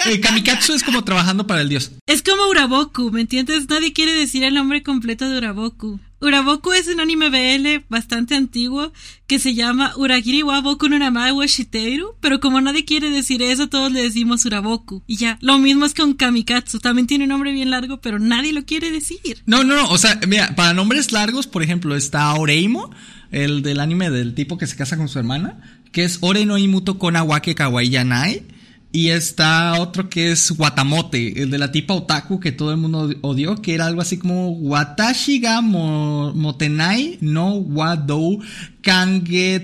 Eh, 0.06 0.20
kamikatsu 0.20 0.72
es 0.74 0.82
como 0.82 1.04
trabajando 1.04 1.46
para 1.46 1.60
el 1.60 1.68
dios. 1.68 1.92
Es 2.06 2.22
como 2.22 2.48
Uraboku, 2.48 3.10
¿me 3.10 3.20
entiendes? 3.20 3.68
Nadie 3.68 3.92
quiere 3.92 4.12
decir 4.12 4.44
el 4.44 4.54
nombre 4.54 4.82
completo 4.82 5.28
de 5.28 5.38
Uraboku. 5.38 6.00
Uraboku 6.22 6.72
es 6.72 6.86
un 6.88 7.00
anime 7.00 7.30
BL 7.30 7.84
bastante 7.88 8.34
antiguo 8.34 8.92
que 9.26 9.38
se 9.38 9.54
llama 9.54 9.94
Uragiri 9.96 10.42
wa 10.42 10.60
Boku 10.60 10.88
no 10.88 10.98
Namae 10.98 11.32
wa 11.32 11.46
Shiteiru, 11.46 12.14
pero 12.20 12.40
como 12.40 12.60
nadie 12.60 12.84
quiere 12.84 13.08
decir 13.08 13.40
eso, 13.40 13.68
todos 13.68 13.90
le 13.90 14.02
decimos 14.02 14.44
Uraboku. 14.44 15.02
Y 15.06 15.16
ya, 15.16 15.38
lo 15.40 15.58
mismo 15.58 15.86
es 15.86 15.94
con 15.94 16.12
Kamikatsu, 16.12 16.78
también 16.78 17.06
tiene 17.06 17.24
un 17.24 17.30
nombre 17.30 17.52
bien 17.52 17.70
largo, 17.70 18.02
pero 18.02 18.18
nadie 18.18 18.52
lo 18.52 18.66
quiere 18.66 18.90
decir. 18.90 19.42
No, 19.46 19.64
no, 19.64 19.74
no, 19.76 19.88
o 19.88 19.96
sea, 19.96 20.20
mira, 20.28 20.54
para 20.56 20.74
nombres 20.74 21.10
largos, 21.10 21.46
por 21.46 21.62
ejemplo, 21.62 21.96
está 21.96 22.34
Oreimo, 22.34 22.90
el 23.30 23.62
del 23.62 23.80
anime 23.80 24.10
del 24.10 24.34
tipo 24.34 24.58
que 24.58 24.66
se 24.66 24.76
casa 24.76 24.98
con 24.98 25.08
su 25.08 25.18
hermana, 25.18 25.58
que 25.90 26.04
es 26.04 26.18
Ore 26.20 26.44
no 26.44 26.58
Imuto 26.58 26.98
Konawake 26.98 27.54
Kawaii 27.54 27.88
Yanai. 27.88 28.42
Y 28.92 29.10
está 29.10 29.80
otro 29.80 30.10
que 30.10 30.32
es 30.32 30.50
Watamote, 30.50 31.40
el 31.42 31.50
de 31.50 31.58
la 31.58 31.70
tipa 31.70 31.94
otaku 31.94 32.40
que 32.40 32.50
todo 32.50 32.72
el 32.72 32.76
mundo 32.76 33.08
odió, 33.20 33.62
que 33.62 33.74
era 33.74 33.86
algo 33.86 34.00
así 34.00 34.18
como 34.18 34.50
Watashi 34.50 35.38
ga 35.38 35.60
mo- 35.60 36.32
motenai 36.34 37.16
no 37.20 37.54
wadou 37.54 38.42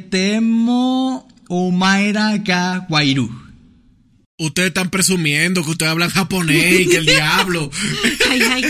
kangetemo 0.06 1.26
omaera 1.48 2.36
ga 2.38 2.86
wairu. 2.88 3.28
Ustedes 4.38 4.68
están 4.68 4.90
presumiendo 4.90 5.64
que 5.64 5.70
ustedes 5.70 5.90
hablan 5.90 6.10
japonés 6.10 6.80
y 6.80 6.86
que 6.88 6.98
el 6.98 7.06
diablo. 7.06 7.70
Ay, 8.30 8.42
ay. 8.52 8.64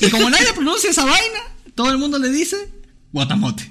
Y 0.00 0.08
como 0.08 0.30
nadie 0.30 0.52
pronuncia 0.54 0.88
esa 0.90 1.04
vaina, 1.04 1.40
todo 1.74 1.90
el 1.92 1.98
mundo 1.98 2.18
le 2.18 2.30
dice 2.30 2.56
Watamote. 3.12 3.70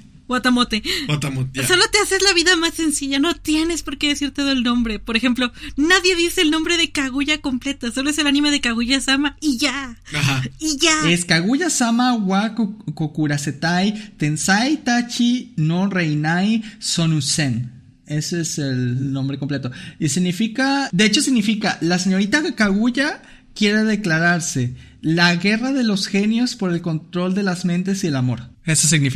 Ya. 1.52 1.66
Solo 1.66 1.82
te 1.92 1.98
haces 1.98 2.22
la 2.22 2.32
vida 2.32 2.56
más 2.56 2.74
sencilla, 2.74 3.18
no 3.18 3.34
tienes 3.34 3.82
por 3.82 3.98
qué 3.98 4.08
decir 4.08 4.30
todo 4.32 4.50
el 4.52 4.62
nombre. 4.62 4.98
Por 4.98 5.16
ejemplo, 5.16 5.52
nadie 5.76 6.16
dice 6.16 6.40
el 6.42 6.50
nombre 6.50 6.76
de 6.76 6.90
Kaguya 6.92 7.40
completa, 7.40 7.90
solo 7.92 8.10
es 8.10 8.18
el 8.18 8.26
anime 8.26 8.50
de 8.50 8.60
Kaguya-sama 8.60 9.36
y 9.40 9.58
ya. 9.58 9.96
Ajá. 10.14 10.42
Y 10.58 10.78
ya. 10.78 11.10
Es 11.10 11.24
Kaguya 11.24 11.68
Sama 11.70 12.14
wa 12.14 12.54
ko- 12.54 12.76
Kokurasetai 12.94 14.16
Tensai 14.16 14.78
Tachi 14.84 15.52
no 15.56 15.88
Reinai 15.88 16.62
Sonusen. 16.78 17.72
Ese 18.06 18.42
es 18.42 18.58
el 18.58 19.12
nombre 19.12 19.38
completo. 19.38 19.70
Y 19.98 20.08
significa, 20.10 20.88
de 20.92 21.06
hecho 21.06 21.20
significa, 21.22 21.78
la 21.80 21.98
señorita 21.98 22.42
Kaguya 22.54 23.22
quiere 23.54 23.82
declararse 23.84 24.74
la 25.00 25.34
guerra 25.36 25.72
de 25.72 25.84
los 25.84 26.06
genios 26.06 26.54
por 26.56 26.72
el 26.72 26.82
control 26.82 27.34
de 27.34 27.42
las 27.42 27.64
mentes 27.64 28.04
y 28.04 28.08
el 28.08 28.16
amor. 28.16 28.50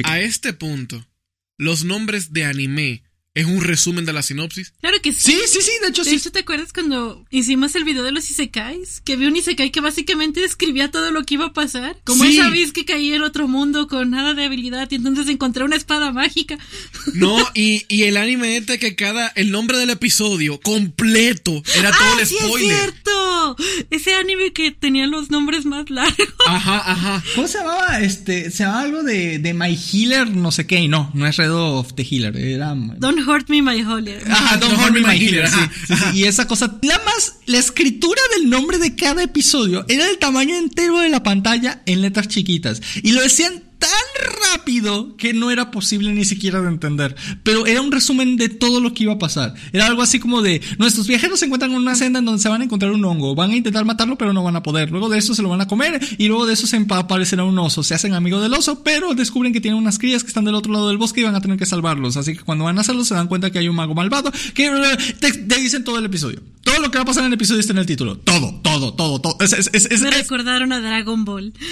A 0.05 0.21
este 0.21 0.53
punto, 0.53 1.07
los 1.57 1.85
nombres 1.85 2.33
de 2.33 2.45
anime 2.45 3.03
es 3.35 3.47
un 3.47 3.61
resumen 3.61 4.05
de 4.05 4.13
la 4.13 4.23
sinopsis. 4.23 4.73
Claro 4.81 4.97
que 5.03 5.13
sí. 5.13 5.33
Sí, 5.33 5.39
sí, 5.47 5.59
sí, 5.63 5.71
de 5.83 5.89
hecho 5.91 6.03
De 6.03 6.11
sí. 6.11 6.17
hecho, 6.17 6.33
¿te 6.33 6.41
acuerdas 6.41 6.73
cuando 6.73 7.25
hicimos 7.31 7.75
el 7.77 7.85
video 7.85 8.03
de 8.03 8.11
los 8.13 8.29
isekais? 8.31 9.01
Que 9.03 9.17
vi 9.17 9.27
un 9.27 9.37
isekai 9.37 9.71
que 9.71 9.81
básicamente 9.81 10.41
describía 10.41 10.91
todo 10.91 11.11
lo 11.13 11.23
que 11.25 11.35
iba 11.35 11.47
a 11.47 11.53
pasar. 11.53 11.97
Como 12.05 12.25
Sí. 12.25 12.37
esa 12.39 12.51
vez 12.51 12.73
que 12.73 12.85
caí 12.85 13.13
en 13.13 13.23
otro 13.23 13.47
mundo 13.47 13.87
con 13.87 14.11
nada 14.11 14.35
de 14.35 14.45
habilidad 14.45 14.89
y 14.91 14.97
entonces 14.97 15.29
encontré 15.29 15.63
una 15.65 15.77
espada 15.77 16.11
mágica. 16.11 16.59
No, 17.15 17.37
y, 17.55 17.85
y 17.89 18.05
el 18.05 18.17
anime 18.17 18.57
este 18.57 18.79
que 18.79 18.97
cada, 18.97 19.29
el 19.29 19.51
nombre 19.53 19.79
del 19.79 19.91
episodio 19.91 20.59
completo 20.61 21.63
era 21.77 21.91
todo 21.91 22.01
¡Ah, 22.17 22.21
el 22.21 22.27
sí 22.27 22.35
spoiler. 22.43 22.71
es 22.73 22.77
cierto! 22.81 23.57
Ese 23.91 24.15
anime 24.15 24.53
que 24.53 24.73
tenía 24.73 25.07
los 25.07 25.31
nombres 25.31 25.65
más 25.65 25.89
largos. 25.91 26.17
Ajá, 26.47 26.91
ajá. 26.91 27.25
¿Cómo 27.35 27.47
se 27.47 27.59
llamaba? 27.59 28.01
Este, 28.01 28.51
se 28.51 28.65
llamaba 28.65 28.81
algo 28.83 29.03
de, 29.03 29.39
de 29.39 29.55
My 29.55 29.77
Healer, 29.77 30.29
no 30.31 30.51
sé 30.51 30.67
qué, 30.67 30.81
y 30.81 30.89
no, 30.89 31.11
no 31.15 31.27
es 31.27 31.37
Red 31.37 31.53
of 31.53 31.95
the 31.95 32.03
Healer, 32.09 32.37
era... 32.37 32.75
Don't 33.19 33.29
hurt 33.29 33.49
me, 33.49 33.63
my 33.63 33.83
holy. 33.83 34.15
Ajá, 34.31 34.57
Don't 34.59 34.73
Don't 34.73 34.81
Hurt 34.81 34.93
Me 34.93 35.01
My 35.01 35.07
My 35.07 35.17
Healer, 35.17 35.45
Healer, 35.45 35.49
sí, 35.49 35.55
ajá, 35.55 35.73
sí, 35.87 36.13
sí, 36.13 36.19
Y 36.21 36.25
esa 36.25 36.47
cosa, 36.47 36.79
la 36.83 36.99
más, 37.05 37.35
la 37.47 37.59
escritura 37.59 38.21
del 38.37 38.49
nombre 38.49 38.79
de 38.79 38.95
cada 38.95 39.23
episodio 39.23 39.85
era 39.89 40.09
el 40.09 40.19
tamaño 40.19 40.57
entero 40.57 40.99
de 41.01 41.09
la 41.09 41.23
pantalla 41.23 41.83
en 41.87 42.03
letras 42.03 42.29
chiquitas. 42.29 42.81
Y 43.03 43.13
lo 43.13 43.23
decían 43.23 43.65
tan 43.79 43.91
rápido 44.53 45.17
que 45.17 45.33
no 45.33 45.51
era 45.51 45.71
posible 45.71 46.13
ni 46.13 46.25
siquiera 46.25 46.61
de 46.61 46.69
entender. 46.69 47.17
Pero 47.43 47.67
era 47.67 47.81
un 47.81 47.93
resumen 47.93 48.37
de 48.37 48.49
todo 48.49 48.81
lo 48.81 48.93
que 48.93 49.05
iba 49.05 49.15
a 49.15 49.19
pasar. 49.19 49.55
Era 49.73 49.87
algo 49.87 50.03
así 50.03 50.19
como 50.19 50.43
de, 50.43 50.61
nuestros 50.79 51.07
viajeros 51.07 51.41
se 51.41 51.47
encuentran 51.47 51.71
en 51.73 51.79
una 51.79 51.95
senda 51.95 52.19
en 52.19 52.25
donde 52.25 52.43
se 52.43 52.49
van 52.49 52.61
a 52.61 52.65
encontrar 52.65 52.93
un 52.93 53.05
hongo. 53.05 53.35
Van 53.35 53.51
a 53.51 53.57
intentar 53.57 53.85
matarlo, 53.85 54.17
pero 54.17 54.33
no 54.33 54.43
van 54.43 54.57
a 54.57 54.63
poder. 54.63 54.91
Luego 54.91 55.09
de 55.09 55.19
eso 55.19 55.35
se 55.35 55.43
lo 55.43 55.49
van 55.49 55.61
a 55.61 55.69
comer 55.69 56.01
y 56.19 56.29
luego 56.29 56.47
de 56.47 56.55
eso 56.55 56.67
se 56.67 56.85
aparecerá 56.89 57.45
un 57.45 57.59
oso. 57.59 57.83
Se 57.83 57.95
hacen 57.95 58.15
amigos 58.15 58.43
del 58.43 58.55
oso, 58.55 58.83
pero 58.83 59.15
descubren 59.15 59.53
que 59.53 59.61
tienen 59.61 59.79
unas 59.79 59.99
crías 59.99 60.23
que 60.23 60.29
están 60.29 60.45
del 60.45 60.55
otro 60.55 60.73
lado 60.73 60.89
del 60.89 60.99
bosque 60.99 61.21
y 61.21 61.25
van 61.25 61.35
a 61.35 61.41
tener 61.41 61.59
que 61.59 61.67
salvarlos. 61.67 62.17
Así 62.17 62.37
que 62.37 62.43
cuando 62.43 62.65
van 62.65 62.79
a 62.79 62.81
hacerlo 62.81 63.05
se 63.05 63.15
dan 63.15 63.29
cuenta 63.29 63.51
que 63.51 63.59
hay 63.59 63.69
un 63.69 63.77
mago 63.77 63.95
malvado 63.95 64.33
que 64.55 64.71
te, 65.21 65.33
dicen 65.61 65.85
todo 65.85 65.99
el 65.99 66.05
episodio. 66.05 66.43
Todo 66.63 66.81
lo 66.81 66.91
que 66.91 66.99
va 66.99 67.03
a 67.03 67.07
pasar 67.07 67.23
en 67.23 67.29
el 67.29 67.35
episodio 67.35 67.61
está 67.61 67.73
en 67.73 67.79
el 67.79 67.87
título. 67.87 68.19
Todo, 68.19 68.61
todo, 68.63 68.93
todo, 68.95 69.21
todo. 69.21 69.39
Me 69.39 70.11
recordaron 70.11 70.73
a 70.73 70.81
Dragon 70.81 71.25
Ball. 71.25 71.53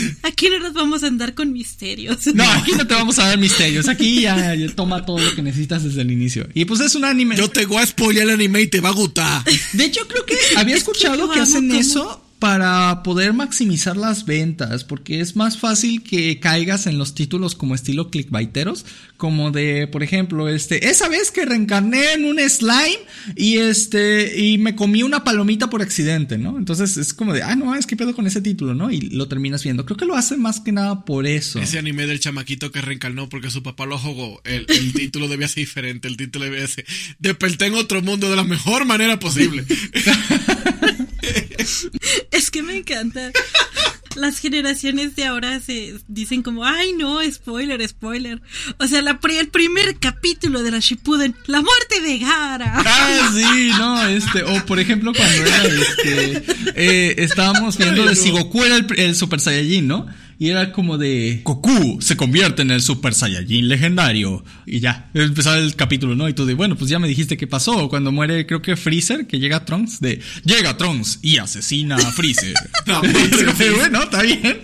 Aquí 0.22 0.48
no 0.48 0.58
nos 0.58 0.72
vamos 0.72 1.02
a 1.02 1.06
andar 1.06 1.34
con 1.34 1.52
misterios. 1.52 2.26
No, 2.34 2.48
aquí 2.50 2.72
no 2.72 2.86
te 2.86 2.94
vamos 2.94 3.18
a 3.18 3.26
dar 3.26 3.38
misterios. 3.38 3.88
Aquí 3.88 4.22
ya, 4.22 4.56
toma 4.74 5.04
todo 5.04 5.18
lo 5.18 5.34
que 5.34 5.42
necesitas 5.42 5.82
desde 5.84 6.02
el 6.02 6.10
inicio. 6.10 6.48
Y 6.54 6.64
pues 6.64 6.80
es 6.80 6.94
un 6.94 7.04
anime. 7.04 7.36
Yo 7.36 7.48
te 7.48 7.66
voy 7.66 7.78
a 7.78 7.86
spoiler 7.86 8.24
el 8.24 8.30
anime 8.30 8.62
y 8.62 8.66
te 8.66 8.80
va 8.80 8.90
a 8.90 8.92
gustar. 8.92 9.44
De 9.72 9.84
hecho, 9.84 10.06
creo 10.06 10.24
que 10.24 10.36
había 10.56 10.76
escuchado 10.76 11.30
que, 11.30 11.40
hacen 11.40 11.70
eso 11.72 12.22
para 12.40 13.02
poder 13.02 13.34
maximizar 13.34 13.98
las 13.98 14.24
ventas, 14.24 14.82
porque 14.82 15.20
es 15.20 15.36
más 15.36 15.58
fácil 15.58 16.02
que 16.02 16.40
caigas 16.40 16.86
en 16.86 16.96
los 16.96 17.14
títulos 17.14 17.54
como 17.54 17.74
estilo 17.74 18.10
clickbaiteros, 18.10 18.86
como 19.18 19.50
de, 19.50 19.86
por 19.86 20.02
ejemplo, 20.02 20.48
este, 20.48 20.88
esa 20.88 21.10
vez 21.10 21.30
que 21.30 21.44
reencarné 21.44 22.14
en 22.14 22.24
un 22.24 22.40
slime 22.48 22.98
y 23.36 23.58
este, 23.58 24.42
y 24.42 24.56
me 24.56 24.74
comí 24.74 25.02
una 25.02 25.22
palomita 25.22 25.68
por 25.68 25.82
accidente, 25.82 26.38
¿no? 26.38 26.56
Entonces 26.56 26.96
es 26.96 27.12
como 27.12 27.34
de, 27.34 27.42
ah, 27.42 27.54
no, 27.54 27.74
es 27.74 27.86
que 27.86 27.96
pedo 27.96 28.16
con 28.16 28.26
ese 28.26 28.40
título, 28.40 28.74
¿no? 28.74 28.90
Y 28.90 29.02
lo 29.02 29.28
terminas 29.28 29.62
viendo. 29.62 29.84
Creo 29.84 29.98
que 29.98 30.06
lo 30.06 30.16
hace 30.16 30.38
más 30.38 30.60
que 30.60 30.72
nada 30.72 31.04
por 31.04 31.26
eso. 31.26 31.60
Ese 31.60 31.78
anime 31.78 32.06
del 32.06 32.20
chamaquito 32.20 32.72
que 32.72 32.80
reencarnó 32.80 33.28
porque 33.28 33.50
su 33.50 33.62
papá 33.62 33.84
lo 33.84 33.98
jugó, 33.98 34.40
el, 34.44 34.64
título 34.94 35.28
debía 35.28 35.46
ser 35.46 35.56
diferente, 35.56 36.08
el 36.08 36.16
título 36.16 36.46
debía 36.46 36.66
ser, 36.66 36.86
desperté 37.18 37.66
en 37.66 37.74
otro 37.74 38.00
mundo 38.00 38.30
de 38.30 38.36
la 38.36 38.44
mejor 38.44 38.86
manera 38.86 39.18
posible. 39.18 39.66
es 42.50 42.52
que 42.52 42.62
me 42.62 42.76
encanta. 42.76 43.30
Las 44.16 44.40
generaciones 44.40 45.14
de 45.14 45.24
ahora 45.24 45.60
se 45.60 45.94
dicen 46.08 46.42
como, 46.42 46.64
ay 46.64 46.92
no, 46.94 47.20
spoiler, 47.30 47.86
spoiler. 47.88 48.42
O 48.78 48.88
sea, 48.88 49.02
la, 49.02 49.20
el 49.38 49.48
primer 49.48 49.98
capítulo 50.00 50.64
de 50.64 50.72
la 50.72 50.80
Shippuden, 50.80 51.36
la 51.46 51.62
muerte 51.62 52.00
de 52.00 52.18
Gara. 52.18 52.82
Ah, 52.84 53.30
sí, 53.32 53.70
no, 53.78 54.08
este, 54.08 54.42
o 54.42 54.66
por 54.66 54.80
ejemplo 54.80 55.12
cuando 55.14 55.42
era 55.42 55.64
este, 55.64 56.42
eh, 56.74 57.14
estábamos 57.18 57.78
viendo 57.78 58.04
de 58.04 58.16
si 58.16 58.30
Goku 58.30 58.64
era 58.64 58.78
el 58.96 59.14
Super 59.14 59.38
Saiyajin, 59.38 59.86
¿no? 59.86 60.08
Y 60.40 60.48
era 60.48 60.72
como 60.72 60.96
de 60.96 61.42
Goku 61.44 61.98
se 62.00 62.16
convierte 62.16 62.62
en 62.62 62.70
el 62.70 62.80
Super 62.80 63.12
Saiyajin 63.12 63.68
legendario. 63.68 64.42
Y 64.64 64.80
ya, 64.80 65.10
empezaba 65.12 65.58
el 65.58 65.76
capítulo, 65.76 66.16
¿no? 66.16 66.30
Y 66.30 66.32
tú 66.32 66.46
de, 66.46 66.54
bueno, 66.54 66.76
pues 66.76 66.88
ya 66.88 66.98
me 66.98 67.08
dijiste 67.08 67.36
qué 67.36 67.46
pasó. 67.46 67.90
Cuando 67.90 68.10
muere, 68.10 68.46
creo 68.46 68.62
que 68.62 68.74
Freezer, 68.74 69.26
que 69.26 69.38
llega 69.38 69.58
a 69.58 69.64
Trunks, 69.66 70.00
de, 70.00 70.22
llega 70.46 70.78
Trunks 70.78 71.18
y 71.20 71.36
asesina 71.36 71.96
a 71.96 72.12
Freezer. 72.12 72.54
no, 72.86 73.02
bueno, 73.76 74.02
está 74.02 74.22
bien. 74.22 74.60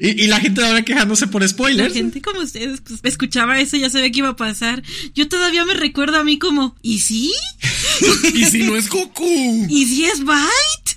Y, 0.00 0.26
la 0.26 0.40
gente 0.40 0.64
ahora 0.64 0.82
quejándose 0.82 1.28
por 1.28 1.48
spoilers. 1.48 1.90
La 1.90 1.94
gente 1.94 2.20
como 2.20 2.40
ustedes 2.40 2.80
pues, 2.80 2.98
escuchaba 3.04 3.60
eso, 3.60 3.76
ya 3.76 3.88
sabía 3.88 4.10
que 4.10 4.18
iba 4.18 4.30
a 4.30 4.36
pasar. 4.36 4.82
Yo 5.14 5.28
todavía 5.28 5.64
me 5.64 5.74
recuerdo 5.74 6.18
a 6.18 6.24
mí 6.24 6.40
como, 6.40 6.74
¿y 6.82 6.98
sí? 6.98 7.32
¿Y 8.34 8.46
si 8.46 8.64
no 8.64 8.74
es 8.74 8.88
Goku? 8.88 9.66
¿Y 9.68 9.86
si 9.86 10.06
es 10.06 10.24
Byte? 10.24 10.96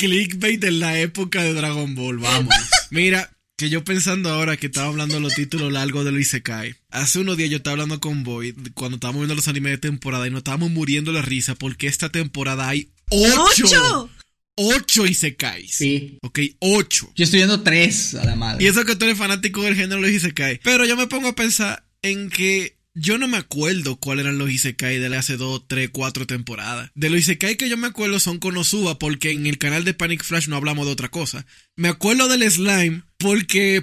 Clickbait 0.00 0.64
en 0.64 0.80
la 0.80 0.98
época 0.98 1.42
de 1.42 1.52
Dragon 1.52 1.94
Ball, 1.94 2.16
vamos. 2.16 2.54
Mira, 2.90 3.30
que 3.58 3.68
yo 3.68 3.84
pensando 3.84 4.30
ahora 4.30 4.56
que 4.56 4.68
estaba 4.68 4.88
hablando 4.88 5.16
de 5.16 5.20
los 5.20 5.34
títulos 5.34 5.70
largos 5.70 6.06
de 6.06 6.12
Luis 6.12 6.28
Isekai. 6.28 6.74
Hace 6.88 7.18
unos 7.18 7.36
días 7.36 7.50
yo 7.50 7.58
estaba 7.58 7.72
hablando 7.72 8.00
con 8.00 8.24
Boy 8.24 8.54
cuando 8.72 8.96
estábamos 8.96 9.20
viendo 9.20 9.34
los 9.34 9.48
animes 9.48 9.72
de 9.72 9.78
temporada 9.78 10.26
y 10.26 10.30
nos 10.30 10.38
estábamos 10.38 10.70
muriendo 10.70 11.12
la 11.12 11.20
risa 11.20 11.54
porque 11.54 11.86
esta 11.86 12.08
temporada 12.08 12.66
hay 12.66 12.90
ocho. 13.10 13.64
¿Ocho? 13.66 14.10
Ocho 14.56 15.06
Isekais. 15.06 15.74
Sí. 15.74 16.18
Ok, 16.22 16.40
ocho. 16.60 17.12
Yo 17.14 17.24
estoy 17.24 17.40
viendo 17.40 17.62
tres 17.62 18.14
a 18.14 18.24
la 18.24 18.36
madre. 18.36 18.64
Y 18.64 18.68
eso 18.68 18.86
que 18.86 18.96
tú 18.96 19.04
eres 19.04 19.18
fanático 19.18 19.62
del 19.62 19.76
género 19.76 20.00
Luis 20.00 20.16
Isekai. 20.16 20.60
Pero 20.64 20.86
yo 20.86 20.96
me 20.96 21.08
pongo 21.08 21.28
a 21.28 21.34
pensar 21.34 21.84
en 22.00 22.30
que 22.30 22.79
yo 23.00 23.16
no 23.16 23.28
me 23.28 23.38
acuerdo 23.38 23.96
cuáles 23.96 24.26
eran 24.26 24.38
los 24.38 24.50
Isekai 24.50 24.98
de 24.98 25.16
hace 25.16 25.38
dos, 25.38 25.66
tres, 25.66 25.88
cuatro 25.90 26.26
temporadas. 26.26 26.90
De 26.94 27.08
los 27.08 27.20
Isekai 27.20 27.56
que 27.56 27.68
yo 27.68 27.78
me 27.78 27.86
acuerdo 27.86 28.20
son 28.20 28.38
Konosuba, 28.38 28.98
porque 28.98 29.30
en 29.30 29.46
el 29.46 29.56
canal 29.56 29.84
de 29.84 29.94
Panic 29.94 30.22
Flash 30.22 30.48
no 30.48 30.56
hablamos 30.56 30.86
de 30.86 30.92
otra 30.92 31.08
cosa. 31.08 31.46
Me 31.76 31.88
acuerdo 31.88 32.28
del 32.28 32.48
Slime, 32.50 33.02
porque 33.16 33.80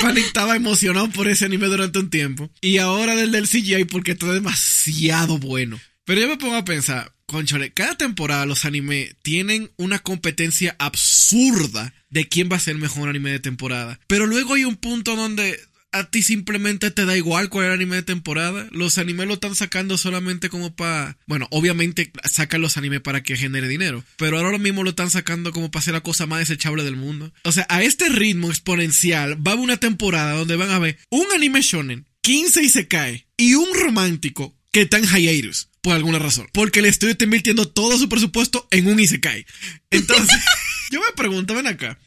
Panic, 0.00 0.26
estaba 0.26 0.56
emocionado 0.56 1.08
por 1.10 1.28
ese 1.28 1.46
anime 1.46 1.66
durante 1.68 1.98
un 1.98 2.10
tiempo. 2.10 2.50
Y 2.60 2.76
ahora 2.76 3.16
del 3.16 3.32
del 3.32 3.48
CGI, 3.48 3.84
porque 3.84 4.12
está 4.12 4.30
demasiado 4.30 5.38
bueno. 5.38 5.80
Pero 6.04 6.20
yo 6.20 6.28
me 6.28 6.36
pongo 6.36 6.56
a 6.56 6.64
pensar, 6.64 7.14
conchole, 7.26 7.72
cada 7.72 7.96
temporada 7.96 8.44
los 8.44 8.64
animes 8.66 9.14
tienen 9.22 9.70
una 9.76 10.00
competencia 10.00 10.76
absurda 10.78 11.94
de 12.10 12.28
quién 12.28 12.50
va 12.52 12.56
a 12.56 12.60
ser 12.60 12.74
el 12.74 12.82
mejor 12.82 13.08
anime 13.08 13.30
de 13.30 13.38
temporada. 13.38 14.00
Pero 14.06 14.26
luego 14.26 14.54
hay 14.54 14.64
un 14.64 14.76
punto 14.76 15.16
donde 15.16 15.58
a 15.92 16.10
ti 16.10 16.22
simplemente 16.22 16.90
te 16.90 17.04
da 17.04 17.16
igual 17.16 17.48
cuál 17.48 17.64
es 17.64 17.68
el 17.68 17.74
anime 17.74 17.96
de 17.96 18.02
temporada. 18.02 18.66
Los 18.70 18.98
animes 18.98 19.26
lo 19.26 19.34
están 19.34 19.54
sacando 19.54 19.98
solamente 19.98 20.48
como 20.48 20.74
para. 20.74 21.16
Bueno, 21.26 21.48
obviamente 21.50 22.12
sacan 22.24 22.60
los 22.60 22.76
animes 22.76 23.00
para 23.00 23.22
que 23.22 23.36
genere 23.36 23.68
dinero. 23.68 24.04
Pero 24.16 24.38
ahora 24.38 24.58
mismo 24.58 24.82
lo 24.82 24.90
están 24.90 25.10
sacando 25.10 25.52
como 25.52 25.70
para 25.70 25.82
ser 25.82 25.94
la 25.94 26.02
cosa 26.02 26.26
más 26.26 26.40
desechable 26.40 26.84
del 26.84 26.96
mundo. 26.96 27.32
O 27.44 27.52
sea, 27.52 27.66
a 27.68 27.82
este 27.82 28.08
ritmo 28.08 28.48
exponencial 28.48 29.34
va 29.36 29.52
a 29.52 29.54
haber 29.54 29.64
una 29.64 29.76
temporada 29.78 30.34
donde 30.34 30.56
van 30.56 30.70
a 30.70 30.78
ver 30.78 30.98
un 31.10 31.26
anime 31.34 31.62
shonen, 31.62 32.06
15 32.22 32.62
y 32.62 32.68
se 32.68 32.88
cae, 32.88 33.26
y 33.36 33.54
un 33.54 33.68
romántico 33.74 34.56
que 34.72 34.82
está 34.82 34.98
en 34.98 35.06
hiatus. 35.06 35.68
Por 35.82 35.94
alguna 35.94 36.18
razón. 36.18 36.46
Porque 36.52 36.80
el 36.80 36.86
estudio 36.86 37.12
está 37.12 37.24
invirtiendo 37.24 37.66
todo 37.66 37.98
su 37.98 38.08
presupuesto 38.08 38.68
en 38.70 38.86
un 38.86 39.00
Isekai. 39.00 39.46
Entonces, 39.90 40.38
yo 40.90 41.00
me 41.00 41.12
pregunto, 41.16 41.54
ven 41.54 41.66
acá. 41.66 41.98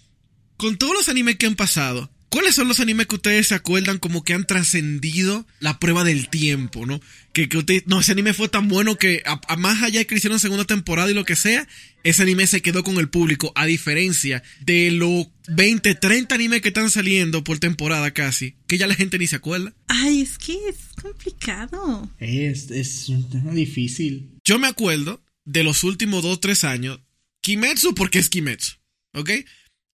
Con 0.57 0.77
todos 0.77 0.93
los 0.93 1.09
animes 1.09 1.37
que 1.37 1.47
han 1.47 1.55
pasado, 1.55 2.12
¿Cuáles 2.33 2.55
son 2.55 2.67
los 2.67 2.79
animes 2.79 3.05
que 3.05 3.13
ustedes 3.13 3.49
se 3.49 3.53
acuerdan 3.53 3.99
como 3.99 4.23
que 4.23 4.33
han 4.33 4.47
trascendido 4.47 5.45
la 5.59 5.77
prueba 5.77 6.03
del 6.03 6.29
tiempo, 6.29 6.87
no? 6.87 6.99
Que, 7.31 7.47
que 7.47 7.59
usted, 7.59 7.83
no, 7.85 7.99
ese 7.99 8.13
anime 8.13 8.33
fue 8.33 8.49
tan 8.49 8.69
bueno 8.69 8.97
que 8.97 9.21
a, 9.23 9.55
más 9.55 9.83
allá 9.83 9.99
de 9.99 10.07
que 10.07 10.15
hicieron 10.15 10.39
segunda 10.39 10.65
temporada 10.65 11.11
y 11.11 11.13
lo 11.13 11.25
que 11.25 11.35
sea, 11.35 11.67
ese 12.03 12.23
anime 12.23 12.47
se 12.47 12.63
quedó 12.63 12.83
con 12.83 12.97
el 12.97 13.07
público, 13.07 13.51
a 13.53 13.67
diferencia 13.67 14.41
de 14.61 14.89
los 14.89 15.27
20, 15.47 15.93
30 15.93 16.33
animes 16.33 16.63
que 16.63 16.69
están 16.69 16.89
saliendo 16.89 17.43
por 17.43 17.59
temporada 17.59 18.09
casi, 18.15 18.55
que 18.65 18.79
ya 18.79 18.87
la 18.87 18.95
gente 18.95 19.19
ni 19.19 19.27
se 19.27 19.35
acuerda. 19.35 19.71
Ay, 19.87 20.21
es 20.21 20.39
que 20.39 20.53
es 20.53 20.77
complicado. 20.99 22.09
Es, 22.17 22.71
es 22.71 23.09
un 23.09 23.29
tema 23.29 23.53
difícil. 23.53 24.31
Yo 24.43 24.57
me 24.57 24.65
acuerdo 24.65 25.23
de 25.45 25.63
los 25.63 25.83
últimos 25.83 26.23
2, 26.23 26.39
3 26.39 26.63
años, 26.63 26.99
Kimetsu 27.41 27.93
porque 27.93 28.17
es 28.17 28.29
Kimetsu, 28.29 28.77
¿ok? 29.13 29.29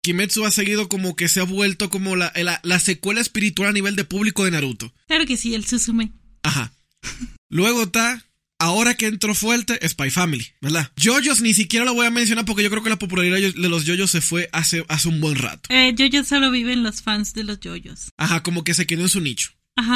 Kimetsu 0.01 0.45
ha 0.45 0.51
seguido 0.51 0.87
como 0.87 1.15
que 1.15 1.27
se 1.27 1.41
ha 1.41 1.43
vuelto 1.43 1.89
como 1.89 2.15
la, 2.15 2.31
la, 2.63 2.79
secuela 2.79 3.21
espiritual 3.21 3.69
a 3.69 3.73
nivel 3.73 3.95
de 3.95 4.05
público 4.05 4.45
de 4.45 4.51
Naruto. 4.51 4.93
Claro 5.07 5.25
que 5.25 5.37
sí, 5.37 5.53
el 5.55 5.65
Suzume. 5.65 6.13
Ajá. 6.43 6.71
Luego 7.49 7.83
está, 7.83 8.25
ahora 8.59 8.93
que 8.95 9.07
entró 9.07 9.35
fuerte, 9.35 9.79
Spy 9.87 10.09
Family, 10.09 10.47
¿verdad? 10.61 10.91
JoJo's 10.95 11.41
ni 11.41 11.53
siquiera 11.53 11.85
lo 11.85 11.93
voy 11.93 12.05
a 12.05 12.11
mencionar 12.11 12.45
porque 12.45 12.63
yo 12.63 12.69
creo 12.69 12.83
que 12.83 12.89
la 12.89 12.99
popularidad 12.99 13.37
de 13.37 13.69
los 13.69 13.85
JoJo's 13.85 14.11
se 14.11 14.21
fue 14.21 14.49
hace, 14.53 14.85
hace 14.87 15.09
un 15.09 15.19
buen 15.19 15.35
rato. 15.35 15.69
Eh, 15.73 15.93
JoJo's 15.97 16.27
solo 16.27 16.51
viven 16.51 16.83
los 16.83 17.01
fans 17.01 17.33
de 17.33 17.43
los 17.43 17.59
JoJo's. 17.59 18.11
Ajá, 18.17 18.41
como 18.41 18.63
que 18.63 18.73
se 18.73 18.87
quedó 18.87 19.01
en 19.01 19.09
su 19.09 19.19
nicho. 19.19 19.51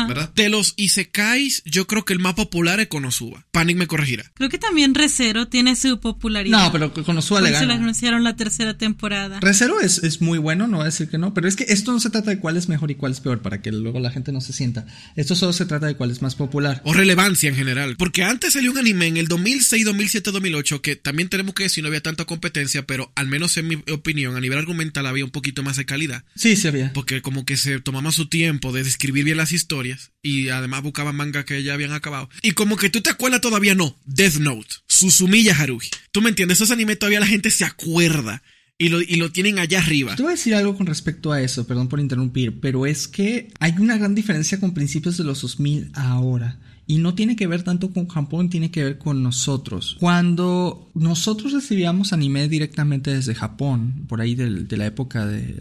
¿Verdad? 0.07 0.31
De 0.33 0.49
los 0.49 0.73
Isekais, 0.77 1.63
yo 1.65 1.87
creo 1.87 2.05
que 2.05 2.13
el 2.13 2.19
más 2.19 2.33
popular 2.33 2.79
es 2.79 2.87
Konosuba. 2.87 3.45
Panic 3.51 3.77
me 3.77 3.87
corregirá. 3.87 4.31
Creo 4.35 4.49
que 4.49 4.57
también 4.57 4.95
Recero 4.95 5.47
tiene 5.47 5.75
su 5.75 5.99
popularidad. 5.99 6.65
No, 6.65 6.71
pero 6.71 6.93
Konosuba 6.93 7.41
le 7.41 7.51
gana. 7.51 7.59
se 7.59 7.65
le 7.65 7.73
anunciaron 7.73 8.23
la 8.23 8.35
tercera 8.35 8.77
temporada. 8.77 9.39
Recero 9.39 9.79
es, 9.79 10.03
es 10.03 10.21
muy 10.21 10.37
bueno, 10.37 10.67
no 10.67 10.77
voy 10.77 10.83
a 10.83 10.85
decir 10.85 11.09
que 11.09 11.17
no, 11.17 11.33
pero 11.33 11.47
es 11.47 11.55
que 11.55 11.65
esto 11.67 11.91
no 11.91 11.99
se 11.99 12.09
trata 12.09 12.31
de 12.31 12.39
cuál 12.39 12.57
es 12.57 12.69
mejor 12.69 12.91
y 12.91 12.95
cuál 12.95 13.11
es 13.11 13.19
peor, 13.19 13.41
para 13.41 13.61
que 13.61 13.71
luego 13.71 13.99
la 13.99 14.11
gente 14.11 14.31
no 14.31 14.41
se 14.41 14.53
sienta. 14.53 14.85
Esto 15.15 15.35
solo 15.35 15.53
se 15.53 15.65
trata 15.65 15.87
de 15.87 15.95
cuál 15.95 16.11
es 16.11 16.21
más 16.21 16.35
popular. 16.35 16.81
O 16.85 16.93
relevancia 16.93 17.49
en 17.49 17.55
general. 17.55 17.95
Porque 17.97 18.23
antes 18.23 18.53
salió 18.53 18.71
un 18.71 18.77
anime 18.77 19.07
en 19.07 19.17
el 19.17 19.27
2006, 19.27 19.85
2007, 19.85 20.31
2008, 20.31 20.81
que 20.81 20.95
también 20.95 21.29
tenemos 21.29 21.53
que 21.55 21.63
decir 21.63 21.83
no 21.83 21.87
había 21.87 22.01
tanta 22.01 22.25
competencia, 22.25 22.85
pero 22.85 23.11
al 23.15 23.27
menos 23.27 23.57
en 23.57 23.67
mi 23.67 23.75
opinión, 23.91 24.35
a 24.35 24.39
nivel 24.39 24.57
argumental 24.57 25.05
había 25.05 25.25
un 25.25 25.31
poquito 25.31 25.63
más 25.63 25.77
de 25.77 25.85
calidad. 25.85 26.23
Sí, 26.35 26.55
sí 26.55 26.67
había. 26.67 26.93
Porque 26.93 27.21
como 27.21 27.45
que 27.45 27.57
se 27.57 27.79
tomaba 27.79 28.11
su 28.11 28.27
tiempo 28.27 28.71
de 28.71 28.83
describir 28.83 29.25
bien 29.25 29.37
las 29.37 29.51
historias 29.51 29.72
y 30.21 30.49
además 30.49 30.83
buscaban 30.83 31.15
manga 31.15 31.45
que 31.45 31.63
ya 31.63 31.73
habían 31.73 31.93
acabado. 31.93 32.29
Y 32.41 32.51
como 32.51 32.77
que 32.77 32.89
tú 32.89 33.01
te 33.01 33.09
acuerdas 33.09 33.41
todavía 33.41 33.75
no, 33.75 33.97
Death 34.05 34.35
Note, 34.35 34.75
Susumiya 34.87 35.55
Haruhi. 35.55 35.89
Tú 36.11 36.21
me 36.21 36.29
entiendes, 36.29 36.57
esos 36.57 36.71
animes 36.71 36.99
todavía 36.99 37.19
la 37.19 37.27
gente 37.27 37.49
se 37.49 37.65
acuerda. 37.65 38.43
Y 38.77 38.89
lo, 38.89 39.01
y 39.01 39.15
lo, 39.15 39.31
tienen 39.31 39.59
allá 39.59 39.79
arriba. 39.79 40.15
Te 40.15 40.23
voy 40.23 40.31
a 40.31 40.35
decir 40.35 40.55
algo 40.55 40.75
con 40.75 40.87
respecto 40.87 41.31
a 41.31 41.41
eso, 41.41 41.65
perdón 41.67 41.89
por 41.89 41.99
interrumpir, 41.99 42.59
pero 42.59 42.85
es 42.85 43.07
que 43.07 43.49
hay 43.59 43.75
una 43.77 43.97
gran 43.97 44.15
diferencia 44.15 44.59
con 44.59 44.73
principios 44.73 45.15
de 45.17 45.23
los 45.23 45.41
2000 45.41 45.91
ahora. 45.93 46.59
Y 46.85 46.97
no 46.97 47.13
tiene 47.13 47.35
que 47.35 47.47
ver 47.47 47.63
tanto 47.63 47.91
con 47.91 48.07
Japón, 48.07 48.49
tiene 48.49 48.71
que 48.71 48.83
ver 48.83 48.97
con 48.97 49.23
nosotros. 49.23 49.97
Cuando 49.99 50.91
nosotros 50.93 51.53
recibíamos 51.53 52.13
anime 52.13 52.47
directamente 52.49 53.13
desde 53.13 53.35
Japón, 53.35 54.05
por 54.07 54.21
ahí 54.21 54.35
de 54.35 54.77
la 54.77 54.85
época 54.85 55.25
de 55.25 55.55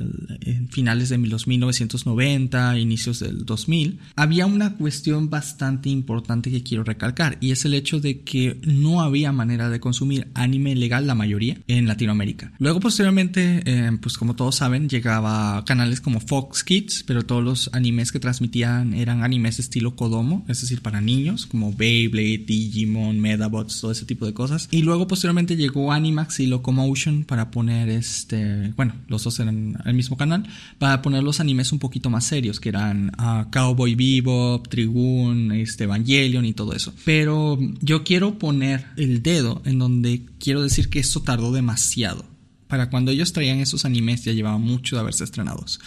finales 0.71 1.09
de 1.11 1.19
los 1.19 1.47
1990, 1.47 2.79
inicios 2.79 3.21
del 3.21 3.45
2000, 3.45 4.00
había 4.17 4.47
una 4.47 4.75
cuestión 4.75 5.31
bastante 5.31 5.88
importante 5.91 6.50
que 6.50 6.62
quiero 6.62 6.83
recalcar 6.85 7.38
y 7.41 7.52
es 7.52 7.64
el 7.64 7.75
hecho 7.75 8.00
de 8.00 8.23
que 8.23 8.59
no 8.64 9.00
había 9.00 9.33
manera 9.33 9.71
de 9.71 9.81
consumir 9.81 10.29
anime 10.35 10.75
legal 10.75 11.07
la 11.07 11.14
mayoría 11.14 11.59
en 11.69 11.87
Latinoamérica. 11.87 12.52
Luego 12.59 12.81
posteriormente, 12.81 13.62
eh, 13.64 13.91
pues 14.00 14.19
como 14.19 14.35
todos 14.35 14.57
saben, 14.57 14.88
llegaba 14.88 15.64
canales 15.64 16.00
como 16.00 16.21
Fox 16.21 16.64
Kids, 16.64 17.05
pero 17.07 17.25
todos 17.25 17.45
los 17.45 17.71
animes 17.73 18.11
que 18.12 18.21
transmitían 18.21 18.95
eran 18.95 19.23
animes 19.23 19.59
estilo 19.59 19.95
Kodomo, 19.95 20.45
es 20.49 20.61
decir, 20.61 20.83
para 20.83 21.00
niños 21.00 21.12
niños, 21.16 21.47
como 21.47 21.73
Beyblade, 21.73 22.45
Digimon, 22.47 23.21
Medabots, 23.21 23.81
todo 23.81 23.92
ese 23.92 24.04
tipo 24.04 24.26
de 24.26 24.35
cosas. 24.35 24.69
Y 24.71 24.83
luego 24.83 25.07
posteriormente 25.07 25.57
llegó 25.57 25.92
Animax 25.92 26.40
y 26.40 26.47
Locomotion 26.47 27.25
para 27.25 27.50
poner 27.50 27.88
este, 27.88 28.73
bueno, 28.76 28.95
los 29.09 29.25
dos 29.25 29.38
eran 29.40 29.76
el 29.85 29.95
mismo 29.95 30.16
canal, 30.16 30.47
para 30.78 31.02
poner 31.02 31.23
los 31.23 31.40
animes 31.40 31.73
un 31.73 31.78
poquito 31.78 32.11
más 32.11 32.25
serios, 32.25 32.61
que 32.61 32.69
eran 32.71 33.12
uh, 33.19 33.50
Cowboy 33.50 33.95
Bebop, 33.95 34.69
Trigun, 34.69 35.52
este, 35.52 35.85
Evangelion 35.85 36.45
y 36.45 36.52
todo 36.52 36.73
eso. 36.73 36.92
Pero 37.04 37.59
yo 37.81 38.04
quiero 38.04 38.38
poner 38.38 38.87
el 38.97 39.23
dedo 39.23 39.62
en 39.64 39.78
donde 39.78 40.23
quiero 40.38 40.62
decir 40.62 40.88
que 40.88 40.99
esto 40.99 41.21
tardó 41.21 41.52
demasiado. 41.52 42.25
Para 42.69 42.88
cuando 42.88 43.11
ellos 43.11 43.35
traían 43.35 43.59
esos 43.59 43.85
animes 43.85 44.25
ya 44.25 44.33
llevaba 44.33 44.57
mucho 44.57 44.97
de 44.97 45.00
haberse 45.00 45.25
estrenados. 45.25 45.78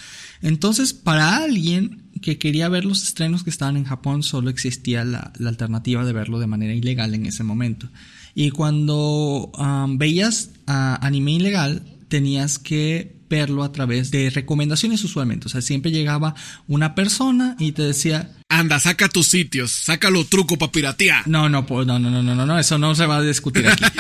Entonces, 0.41 0.93
para 0.93 1.37
alguien 1.37 2.03
que 2.21 2.37
quería 2.37 2.69
ver 2.69 2.85
los 2.85 3.03
estrenos 3.03 3.43
que 3.43 3.49
estaban 3.49 3.77
en 3.77 3.83
Japón, 3.83 4.23
solo 4.23 4.49
existía 4.49 5.03
la, 5.03 5.33
alternativa 5.45 6.05
de 6.05 6.13
verlo 6.13 6.39
de 6.39 6.47
manera 6.47 6.73
ilegal 6.73 7.13
en 7.13 7.25
ese 7.25 7.43
momento. 7.43 7.89
Y 8.33 8.51
cuando 8.51 9.51
veías 9.97 10.51
anime 10.65 11.33
ilegal, 11.33 11.83
tenías 12.07 12.59
que 12.59 13.15
verlo 13.29 13.63
a 13.63 13.71
través 13.71 14.11
de 14.11 14.29
recomendaciones 14.29 15.03
usualmente. 15.03 15.47
O 15.47 15.49
sea, 15.49 15.61
siempre 15.61 15.91
llegaba 15.91 16.35
una 16.67 16.95
persona 16.95 17.55
y 17.59 17.71
te 17.71 17.81
decía, 17.81 18.34
Anda, 18.47 18.79
saca 18.79 19.09
tus 19.09 19.27
sitios, 19.27 19.71
saca 19.71 20.11
los 20.11 20.29
trucos 20.29 20.57
para 20.59 20.71
piratear. 20.71 21.27
No, 21.27 21.49
no, 21.49 21.65
no, 21.67 21.99
no, 21.99 21.99
no, 21.99 22.21
no, 22.21 22.45
no, 22.45 22.59
eso 22.59 22.77
no 22.77 22.93
se 22.93 23.07
va 23.07 23.17
a 23.17 23.21
discutir 23.21 23.67
aquí. 23.67 23.83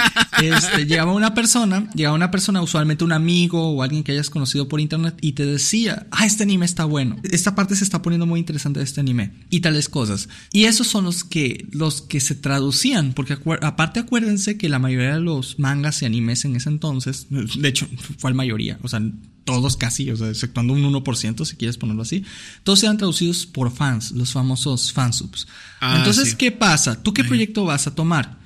Este, 0.43 0.85
llegaba 0.85 1.13
una 1.13 1.33
persona, 1.33 1.89
llegaba 1.93 2.13
una 2.13 2.29
persona, 2.29 2.61
usualmente 2.61 3.05
un 3.05 3.13
amigo 3.13 3.69
o 3.69 3.81
alguien 3.81 4.03
que 4.03 4.11
hayas 4.11 4.29
conocido 4.29 4.67
por 4.67 4.81
internet 4.81 5.15
y 5.21 5.31
te 5.31 5.45
decía, 5.45 6.07
ah, 6.11 6.25
este 6.25 6.43
anime 6.43 6.65
está 6.65 6.83
bueno, 6.83 7.15
esta 7.31 7.55
parte 7.55 7.73
se 7.77 7.85
está 7.85 8.01
poniendo 8.01 8.25
muy 8.25 8.41
interesante 8.41 8.79
de 8.79 8.83
este 8.83 8.99
anime 8.99 9.31
y 9.49 9.61
tales 9.61 9.87
cosas. 9.87 10.27
Y 10.51 10.65
esos 10.65 10.87
son 10.87 11.05
los 11.05 11.23
que, 11.23 11.65
los 11.71 12.01
que 12.01 12.19
se 12.19 12.35
traducían, 12.35 13.13
porque 13.13 13.37
aparte 13.61 14.01
acuérdense 14.01 14.57
que 14.57 14.67
la 14.67 14.77
mayoría 14.77 15.13
de 15.13 15.21
los 15.21 15.57
mangas 15.57 16.01
y 16.01 16.05
animes 16.05 16.43
en 16.43 16.57
ese 16.57 16.67
entonces, 16.67 17.27
de 17.29 17.69
hecho, 17.69 17.87
fue 18.17 18.31
la 18.31 18.35
mayoría, 18.35 18.77
o 18.81 18.89
sea, 18.89 18.99
todos 19.45 19.77
casi, 19.77 20.09
o 20.09 20.17
sea, 20.17 20.29
exceptuando 20.29 20.73
un 20.73 20.83
1%, 20.83 21.45
si 21.45 21.55
quieres 21.55 21.77
ponerlo 21.77 22.01
así, 22.01 22.25
todos 22.63 22.83
eran 22.83 22.97
traducidos 22.97 23.45
por 23.45 23.71
fans, 23.71 24.11
los 24.11 24.33
famosos 24.33 24.91
fansubs. 24.91 25.47
Ah, 25.79 25.95
Entonces, 25.97 26.35
¿qué 26.35 26.51
pasa? 26.51 27.01
¿Tú 27.01 27.13
qué 27.13 27.23
proyecto 27.23 27.63
vas 27.63 27.87
a 27.87 27.95
tomar? 27.95 28.39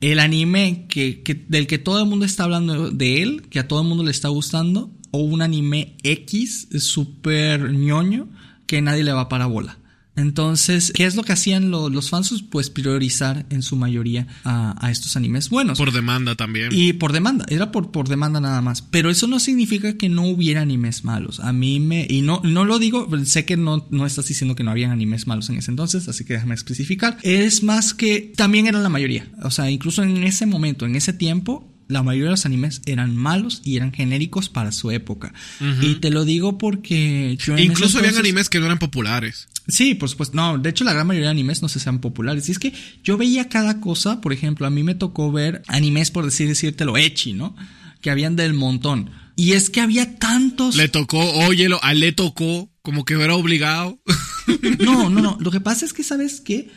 El 0.00 0.20
anime 0.20 0.86
que, 0.88 1.22
que, 1.22 1.34
del 1.34 1.66
que 1.66 1.78
todo 1.78 2.00
el 2.00 2.08
mundo 2.08 2.24
está 2.24 2.44
hablando 2.44 2.90
de 2.90 3.22
él, 3.22 3.48
que 3.50 3.58
a 3.58 3.68
todo 3.68 3.82
el 3.82 3.88
mundo 3.88 4.04
le 4.04 4.10
está 4.10 4.28
gustando, 4.28 4.90
o 5.10 5.18
un 5.18 5.42
anime 5.42 5.96
X 6.02 6.68
súper 6.78 7.72
ñoño 7.72 8.28
que 8.66 8.82
nadie 8.82 9.04
le 9.04 9.12
va 9.12 9.28
para 9.28 9.46
bola. 9.46 9.78
Entonces, 10.16 10.92
¿qué 10.94 11.04
es 11.04 11.14
lo 11.14 11.22
que 11.22 11.32
hacían 11.32 11.70
los 11.70 12.10
fans? 12.10 12.44
Pues 12.50 12.70
priorizar 12.70 13.46
en 13.50 13.62
su 13.62 13.76
mayoría 13.76 14.26
a, 14.44 14.90
estos 14.90 15.16
animes 15.16 15.50
buenos. 15.50 15.78
Por 15.78 15.92
demanda 15.92 16.34
también. 16.34 16.70
Y 16.72 16.94
por 16.94 17.12
demanda, 17.12 17.44
era 17.48 17.70
por, 17.70 17.90
por 17.90 18.08
demanda 18.08 18.40
nada 18.40 18.62
más. 18.62 18.82
Pero 18.82 19.10
eso 19.10 19.26
no 19.26 19.38
significa 19.38 19.96
que 19.96 20.08
no 20.08 20.24
hubiera 20.24 20.62
animes 20.62 21.04
malos. 21.04 21.40
A 21.40 21.52
mí 21.52 21.80
me, 21.80 22.06
y 22.08 22.22
no, 22.22 22.40
no 22.44 22.64
lo 22.64 22.78
digo, 22.78 23.08
sé 23.24 23.44
que 23.44 23.56
no, 23.56 23.86
no 23.90 24.06
estás 24.06 24.26
diciendo 24.26 24.56
que 24.56 24.64
no 24.64 24.70
habían 24.70 24.90
animes 24.90 25.26
malos 25.26 25.50
en 25.50 25.56
ese 25.56 25.70
entonces, 25.70 26.08
así 26.08 26.24
que 26.24 26.34
déjame 26.34 26.54
especificar. 26.54 27.18
Es 27.22 27.62
más 27.62 27.94
que 27.94 28.32
también 28.36 28.66
eran 28.66 28.82
la 28.82 28.88
mayoría. 28.88 29.28
O 29.42 29.50
sea, 29.50 29.70
incluso 29.70 30.02
en 30.02 30.24
ese 30.24 30.46
momento, 30.46 30.86
en 30.86 30.96
ese 30.96 31.12
tiempo, 31.12 31.75
la 31.88 32.02
mayoría 32.02 32.26
de 32.26 32.30
los 32.32 32.46
animes 32.46 32.82
eran 32.86 33.16
malos 33.16 33.62
y 33.64 33.76
eran 33.76 33.92
genéricos 33.92 34.48
para 34.48 34.72
su 34.72 34.90
época. 34.90 35.32
Y 35.80 35.96
te 35.96 36.10
lo 36.10 36.24
digo 36.24 36.58
porque 36.58 37.36
yo 37.38 37.56
Incluso 37.56 37.98
habían 37.98 38.16
animes 38.16 38.48
que 38.48 38.58
no 38.58 38.66
eran 38.66 38.78
populares. 38.78 39.48
Sí, 39.68 39.94
por 39.94 40.08
supuesto. 40.08 40.36
No, 40.36 40.58
de 40.58 40.70
hecho 40.70 40.84
la 40.84 40.92
gran 40.92 41.06
mayoría 41.06 41.28
de 41.28 41.32
animes 41.32 41.62
no 41.62 41.68
se 41.68 41.80
sean 41.80 42.00
populares. 42.00 42.48
Y 42.48 42.52
es 42.52 42.58
que 42.58 42.72
yo 43.02 43.16
veía 43.16 43.48
cada 43.48 43.80
cosa, 43.80 44.20
por 44.20 44.32
ejemplo, 44.32 44.66
a 44.66 44.70
mí 44.70 44.82
me 44.82 44.94
tocó 44.94 45.32
ver 45.32 45.62
animes, 45.68 46.10
por 46.10 46.24
decir 46.24 46.46
lo 46.84 46.96
echi, 46.96 47.32
¿no? 47.32 47.56
Que 48.00 48.10
habían 48.10 48.36
del 48.36 48.54
montón. 48.54 49.10
Y 49.36 49.52
es 49.52 49.70
que 49.70 49.80
había 49.80 50.18
tantos. 50.18 50.76
Le 50.76 50.88
tocó, 50.88 51.18
óyelo, 51.18 51.78
a 51.82 51.94
le 51.94 52.12
tocó, 52.12 52.70
como 52.82 53.04
que 53.04 53.14
era 53.14 53.34
obligado. 53.34 54.00
No, 54.80 55.10
no, 55.10 55.20
no. 55.20 55.38
Lo 55.40 55.50
que 55.50 55.60
pasa 55.60 55.84
es 55.84 55.92
que, 55.92 56.02
¿sabes 56.02 56.40
qué? 56.40 56.68